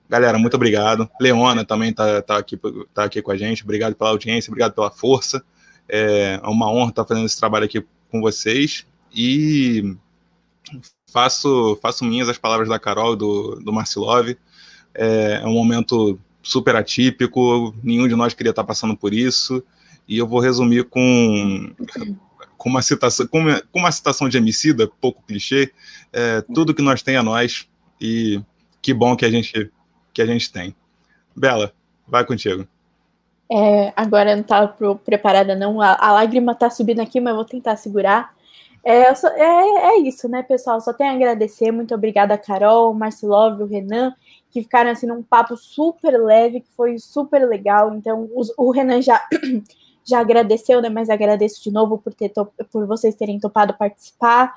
Galera, 0.09 0.37
muito 0.37 0.55
obrigado. 0.55 1.09
Leona 1.19 1.63
também 1.63 1.91
está 1.91 2.21
tá 2.21 2.37
aqui, 2.37 2.59
tá 2.93 3.03
aqui 3.03 3.21
com 3.21 3.31
a 3.31 3.37
gente. 3.37 3.63
Obrigado 3.63 3.95
pela 3.95 4.09
audiência, 4.09 4.49
obrigado 4.49 4.73
pela 4.73 4.91
força. 4.91 5.43
É 5.87 6.39
uma 6.43 6.69
honra 6.71 6.89
estar 6.89 7.05
fazendo 7.05 7.25
esse 7.25 7.37
trabalho 7.37 7.65
aqui 7.65 7.85
com 8.09 8.21
vocês. 8.21 8.85
E 9.13 9.95
faço, 11.11 11.77
faço 11.81 12.03
minhas 12.03 12.29
as 12.29 12.37
palavras 12.37 12.67
da 12.67 12.79
Carol 12.79 13.15
do, 13.15 13.55
do 13.55 13.71
Marcilov. 13.71 14.29
É, 14.93 15.41
é 15.43 15.45
um 15.45 15.53
momento 15.53 16.19
super 16.41 16.75
atípico, 16.75 17.75
nenhum 17.83 18.07
de 18.07 18.15
nós 18.15 18.33
queria 18.33 18.51
estar 18.51 18.63
passando 18.63 18.95
por 18.95 19.13
isso. 19.13 19.63
E 20.07 20.17
eu 20.17 20.25
vou 20.25 20.39
resumir 20.39 20.85
com 20.85 21.73
com 22.67 22.71
uma 22.71 22.81
citação, 22.81 23.25
com 23.27 23.39
uma, 23.39 23.61
com 23.71 23.79
uma 23.79 23.91
citação 23.91 24.27
de 24.27 24.37
Emicida, 24.37 24.91
pouco 24.99 25.23
clichê, 25.25 25.71
é, 26.11 26.41
tudo 26.53 26.73
que 26.73 26.81
nós 26.81 27.01
tem 27.01 27.15
a 27.15 27.23
nós 27.23 27.65
e 27.99 28.41
que 28.81 28.93
bom 28.93 29.15
que 29.15 29.25
a 29.25 29.31
gente 29.31 29.71
que 30.13 30.21
a 30.21 30.25
gente 30.25 30.51
tem. 30.51 30.75
Bela, 31.33 31.71
vai 32.05 32.25
contigo. 32.25 32.67
É, 33.49 33.93
agora 33.95 34.31
eu 34.31 34.35
não 34.35 34.41
estava 34.41 34.75
preparada 35.05 35.55
não, 35.55 35.79
a, 35.79 35.95
a, 35.95 36.11
lágrima 36.11 36.51
está 36.51 36.69
subindo 36.69 36.99
aqui, 36.99 37.21
mas 37.21 37.31
eu 37.31 37.35
vou 37.37 37.45
tentar 37.45 37.77
segurar. 37.77 38.35
É, 38.83 39.13
só, 39.15 39.29
é, 39.29 39.93
é, 39.93 39.99
isso, 39.99 40.27
né, 40.27 40.43
pessoal? 40.43 40.81
Só 40.81 40.91
tenho 40.91 41.11
a 41.11 41.15
agradecer. 41.15 41.71
Muito 41.71 41.95
obrigada, 41.95 42.37
Carol, 42.37 42.93
Marcelov, 42.93 43.61
o 43.61 43.65
Renan, 43.65 44.13
que 44.51 44.61
ficaram 44.61 44.91
assim 44.91 45.07
num 45.07 45.23
papo 45.23 45.55
super 45.55 46.17
leve, 46.21 46.61
que 46.61 46.71
foi 46.75 46.97
super 46.99 47.47
legal. 47.47 47.93
Então, 47.95 48.29
os, 48.35 48.51
o 48.57 48.71
Renan 48.71 49.01
já 49.01 49.21
já 50.07 50.19
agradeceu, 50.19 50.81
né? 50.81 50.89
Mas 50.89 51.09
agradeço 51.09 51.61
de 51.63 51.71
novo 51.71 51.97
por, 51.97 52.13
ter 52.13 52.31
por 52.71 52.87
vocês 52.87 53.15
terem 53.15 53.39
topado 53.39 53.73
participar. 53.73 54.55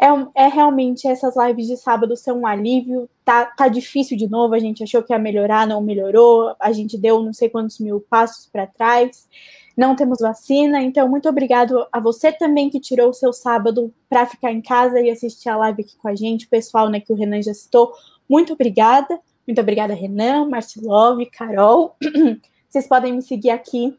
É, 0.00 0.44
é, 0.44 0.48
realmente 0.48 1.06
essas 1.06 1.36
lives 1.36 1.66
de 1.66 1.76
sábado 1.76 2.16
são 2.16 2.40
um 2.40 2.46
alívio. 2.46 3.08
Tá, 3.24 3.46
tá 3.46 3.68
difícil 3.68 4.16
de 4.16 4.28
novo. 4.28 4.54
A 4.54 4.58
gente 4.58 4.82
achou 4.82 5.02
que 5.02 5.12
ia 5.12 5.18
melhorar, 5.18 5.66
não 5.66 5.80
melhorou. 5.80 6.54
A 6.60 6.72
gente 6.72 6.98
deu 6.98 7.22
não 7.22 7.32
sei 7.32 7.48
quantos 7.48 7.78
mil 7.78 8.00
passos 8.00 8.46
para 8.46 8.66
trás. 8.66 9.28
Não 9.76 9.96
temos 9.96 10.18
vacina. 10.20 10.82
Então, 10.82 11.08
muito 11.08 11.28
obrigado 11.28 11.86
a 11.92 11.98
você 12.00 12.32
também 12.32 12.70
que 12.70 12.80
tirou 12.80 13.10
o 13.10 13.14
seu 13.14 13.32
sábado 13.32 13.92
para 14.08 14.26
ficar 14.26 14.52
em 14.52 14.60
casa 14.60 15.00
e 15.00 15.10
assistir 15.10 15.48
a 15.48 15.56
live 15.56 15.82
aqui 15.82 15.96
com 15.96 16.08
a 16.08 16.14
gente. 16.14 16.46
O 16.46 16.50
pessoal, 16.50 16.88
né, 16.88 17.00
que 17.00 17.12
o 17.12 17.16
Renan 17.16 17.42
já 17.42 17.54
citou. 17.54 17.92
Muito 18.28 18.52
obrigada. 18.52 19.18
Muito 19.46 19.60
obrigada, 19.60 19.94
Renan, 19.94 20.48
Marcelov, 20.48 21.20
Carol. 21.26 21.96
Vocês 22.68 22.88
podem 22.88 23.12
me 23.12 23.22
seguir 23.22 23.50
aqui 23.50 23.96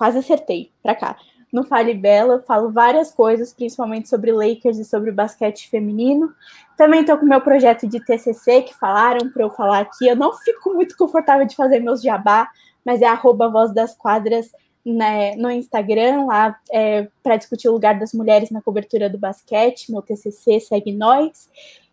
quase 0.00 0.16
acertei, 0.16 0.72
pra 0.82 0.94
cá. 0.94 1.18
No 1.52 1.62
Fale 1.62 1.92
Bela, 1.92 2.40
falo 2.40 2.70
várias 2.70 3.12
coisas, 3.12 3.52
principalmente 3.52 4.08
sobre 4.08 4.32
Lakers 4.32 4.78
e 4.78 4.84
sobre 4.86 5.12
basquete 5.12 5.68
feminino. 5.68 6.32
Também 6.74 7.02
estou 7.02 7.18
com 7.18 7.26
meu 7.26 7.42
projeto 7.42 7.86
de 7.86 8.02
TCC, 8.02 8.62
que 8.62 8.74
falaram 8.74 9.28
para 9.30 9.42
eu 9.42 9.50
falar 9.50 9.80
aqui. 9.80 10.08
Eu 10.08 10.16
não 10.16 10.32
fico 10.32 10.72
muito 10.72 10.96
confortável 10.96 11.46
de 11.46 11.54
fazer 11.54 11.80
meus 11.80 12.00
jabá, 12.00 12.48
mas 12.82 13.02
é 13.02 13.06
arroba 13.06 13.50
Voz 13.50 13.74
das 13.74 13.94
Quadras 13.94 14.50
né, 14.86 15.36
no 15.36 15.50
Instagram, 15.50 16.24
lá 16.24 16.58
é, 16.72 17.06
para 17.22 17.36
discutir 17.36 17.68
o 17.68 17.72
lugar 17.72 17.98
das 17.98 18.14
mulheres 18.14 18.50
na 18.50 18.62
cobertura 18.62 19.10
do 19.10 19.18
basquete. 19.18 19.92
Meu 19.92 20.00
TCC 20.00 20.60
segue 20.60 20.92
nós. 20.92 21.50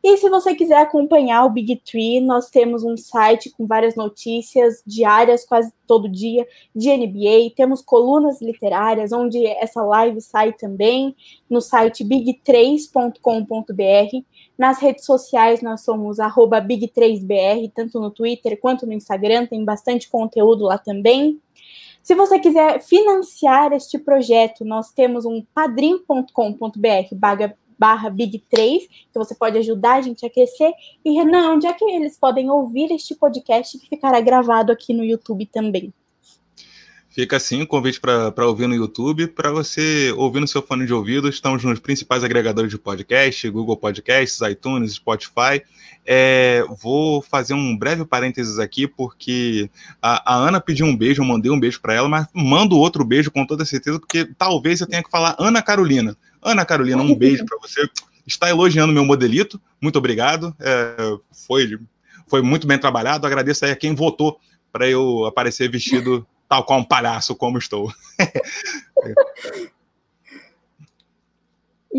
E 0.10 0.16
se 0.16 0.30
você 0.30 0.56
quiser 0.56 0.78
acompanhar 0.78 1.44
o 1.44 1.50
Big 1.50 1.82
Tree, 1.84 2.22
nós 2.22 2.50
temos 2.50 2.82
um 2.82 2.96
site 2.96 3.50
com 3.50 3.68
várias 3.68 3.98
notícias 3.98 4.82
diárias, 4.88 5.46
quase 5.46 5.70
todo 5.86 6.08
dia, 6.08 6.48
de 6.74 6.96
NBA. 6.96 7.54
Temos 7.58 7.82
colunas 7.82 8.42
literárias, 8.42 9.12
onde 9.12 9.46
essa 9.46 9.82
live 9.82 10.22
sai 10.22 10.54
também, 10.54 11.14
no 11.50 11.60
site 11.60 12.06
big3.com.br. 12.06 14.26
Nas 14.58 14.80
redes 14.80 15.04
sociais, 15.04 15.62
nós 15.62 15.82
somos 15.82 16.20
big3br, 16.20 17.70
tanto 17.76 18.00
no 18.00 18.10
Twitter 18.10 18.58
quanto 18.62 18.86
no 18.86 18.94
Instagram, 18.94 19.46
tem 19.46 19.66
bastante 19.66 20.10
conteúdo 20.10 20.64
lá 20.64 20.78
também. 20.78 21.38
Se 22.02 22.16
você 22.16 22.40
quiser 22.40 22.82
financiar 22.82 23.74
este 23.74 24.00
projeto, 24.00 24.64
nós 24.64 24.90
temos 24.94 25.26
um 25.26 25.44
padrim.com.br 25.54 27.14
barra 27.78 28.10
Big3, 28.10 28.80
que 29.12 29.16
você 29.16 29.36
pode 29.36 29.58
ajudar 29.58 29.96
a 29.96 30.02
gente 30.02 30.26
a 30.26 30.30
crescer. 30.30 30.72
E 31.04 31.12
Renan, 31.12 31.52
onde 31.54 31.68
é 31.68 31.74
que 31.74 31.86
eles 31.86 32.18
podem 32.18 32.50
ouvir 32.50 32.92
este 32.92 33.16
podcast 33.16 33.78
que 33.78 33.90
ficará 33.90 34.20
gravado 34.20 34.72
aqui 34.72 34.94
no 34.94 35.04
YouTube 35.04 35.46
também? 35.46 35.94
Fica 37.18 37.38
assim 37.38 37.64
o 37.64 37.68
convite 37.68 38.00
para 38.00 38.46
ouvir 38.46 38.68
no 38.68 38.76
YouTube, 38.76 39.26
para 39.26 39.50
você 39.50 40.14
ouvir 40.16 40.40
no 40.40 40.48
seu 40.48 40.62
fone 40.62 40.86
de 40.86 40.94
ouvido. 40.94 41.28
Estamos 41.28 41.64
nos 41.64 41.80
principais 41.80 42.24
agregadores 42.24 42.70
de 42.70 42.78
podcast, 42.78 43.50
Google 43.50 43.76
Podcasts, 43.76 44.40
iTunes, 44.42 44.94
Spotify. 44.94 45.64
É, 46.06 46.64
vou 46.80 47.20
fazer 47.24 47.56
um 47.56 47.76
breve 47.76 48.06
parênteses 48.06 48.60
aqui, 48.60 48.88
porque 48.88 49.68
a, 50.00 50.36
a 50.36 50.38
Ana 50.38 50.62
pediu 50.62 50.86
um 50.86 50.96
beijo, 50.96 51.24
eu 51.24 51.26
mandei 51.26 51.50
um 51.50 51.60
beijo 51.60 51.82
para 51.82 51.96
ela, 51.96 52.08
mas 52.08 52.28
mando 52.32 52.78
outro 52.78 53.04
beijo 53.04 53.32
com 53.32 53.48
toda 53.48 53.66
certeza, 53.66 54.00
porque 54.00 54.30
talvez 54.38 54.80
eu 54.80 54.86
tenha 54.86 55.02
que 55.02 55.10
falar 55.10 55.36
Ana 55.40 55.64
Carolina. 55.64 56.16
Ana 56.42 56.66
Carolina, 56.66 57.02
um 57.02 57.16
beijo 57.16 57.46
para 57.46 57.58
você. 57.60 57.88
Está 58.26 58.50
elogiando 58.50 58.94
meu 58.94 59.06
modelito, 59.06 59.60
muito 59.82 59.98
obrigado. 59.98 60.56
É, 60.60 61.18
foi, 61.32 61.80
foi 62.28 62.42
muito 62.42 62.68
bem 62.68 62.78
trabalhado. 62.78 63.26
Agradeço 63.26 63.66
aí 63.66 63.72
a 63.72 63.76
quem 63.76 63.96
votou 63.96 64.40
para 64.72 64.88
eu 64.88 65.26
aparecer 65.26 65.70
vestido 65.70 66.28
tal 66.48 66.64
qual 66.64 66.80
um 66.80 66.84
palhaço 66.84 67.36
como 67.36 67.58
estou. 67.58 67.92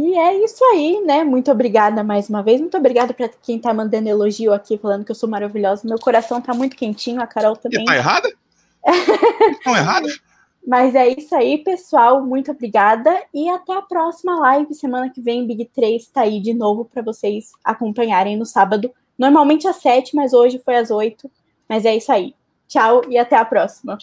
E 0.01 0.17
é 0.17 0.45
isso 0.45 0.65
aí, 0.67 1.03
né? 1.05 1.25
Muito 1.25 1.51
obrigada 1.51 2.05
mais 2.05 2.29
uma 2.29 2.41
vez. 2.41 2.61
Muito 2.61 2.77
obrigada 2.77 3.13
para 3.13 3.29
quem 3.29 3.59
tá 3.59 3.75
mandando 3.75 4.09
elogio 4.09 4.53
aqui, 4.53 4.79
falando 4.79 5.05
que 5.05 5.11
eu 5.11 5.15
sou 5.15 5.29
maravilhosa. 5.29 5.89
Meu 5.89 5.99
coração 5.99 6.41
tá 6.41 6.55
muito 6.55 6.77
quentinho, 6.77 7.21
a 7.21 7.27
Carol 7.27 7.57
também. 7.57 7.83
E 7.83 7.85
tá 7.85 7.97
errada? 7.97 8.33
Estão 9.59 9.77
errados? 9.77 10.21
Mas 10.67 10.95
é 10.95 11.09
isso 11.09 11.35
aí, 11.35 11.59
pessoal. 11.59 12.25
Muito 12.25 12.51
obrigada 12.51 13.23
e 13.33 13.49
até 13.49 13.73
a 13.75 13.83
próxima 13.83 14.39
live. 14.41 14.75
Semana 14.75 15.11
que 15.11 15.21
vem, 15.21 15.47
Big 15.47 15.65
3 15.67 16.07
tá 16.09 16.23
aí 16.23 16.41
de 16.41 16.53
novo 16.53 16.85
para 16.85 17.03
vocês 17.03 17.53
acompanharem 17.65 18.37
no 18.37 18.45
sábado. 18.45 18.93
Normalmente 19.17 19.67
às 19.67 19.77
7, 19.77 20.15
mas 20.15 20.33
hoje 20.33 20.59
foi 20.59 20.77
às 20.77 20.91
8. 20.91 21.31
Mas 21.69 21.85
é 21.85 21.97
isso 21.97 22.13
aí. 22.13 22.35
Tchau 22.67 23.03
e 23.09 23.17
até 23.17 23.37
a 23.37 23.45
próxima. 23.45 23.97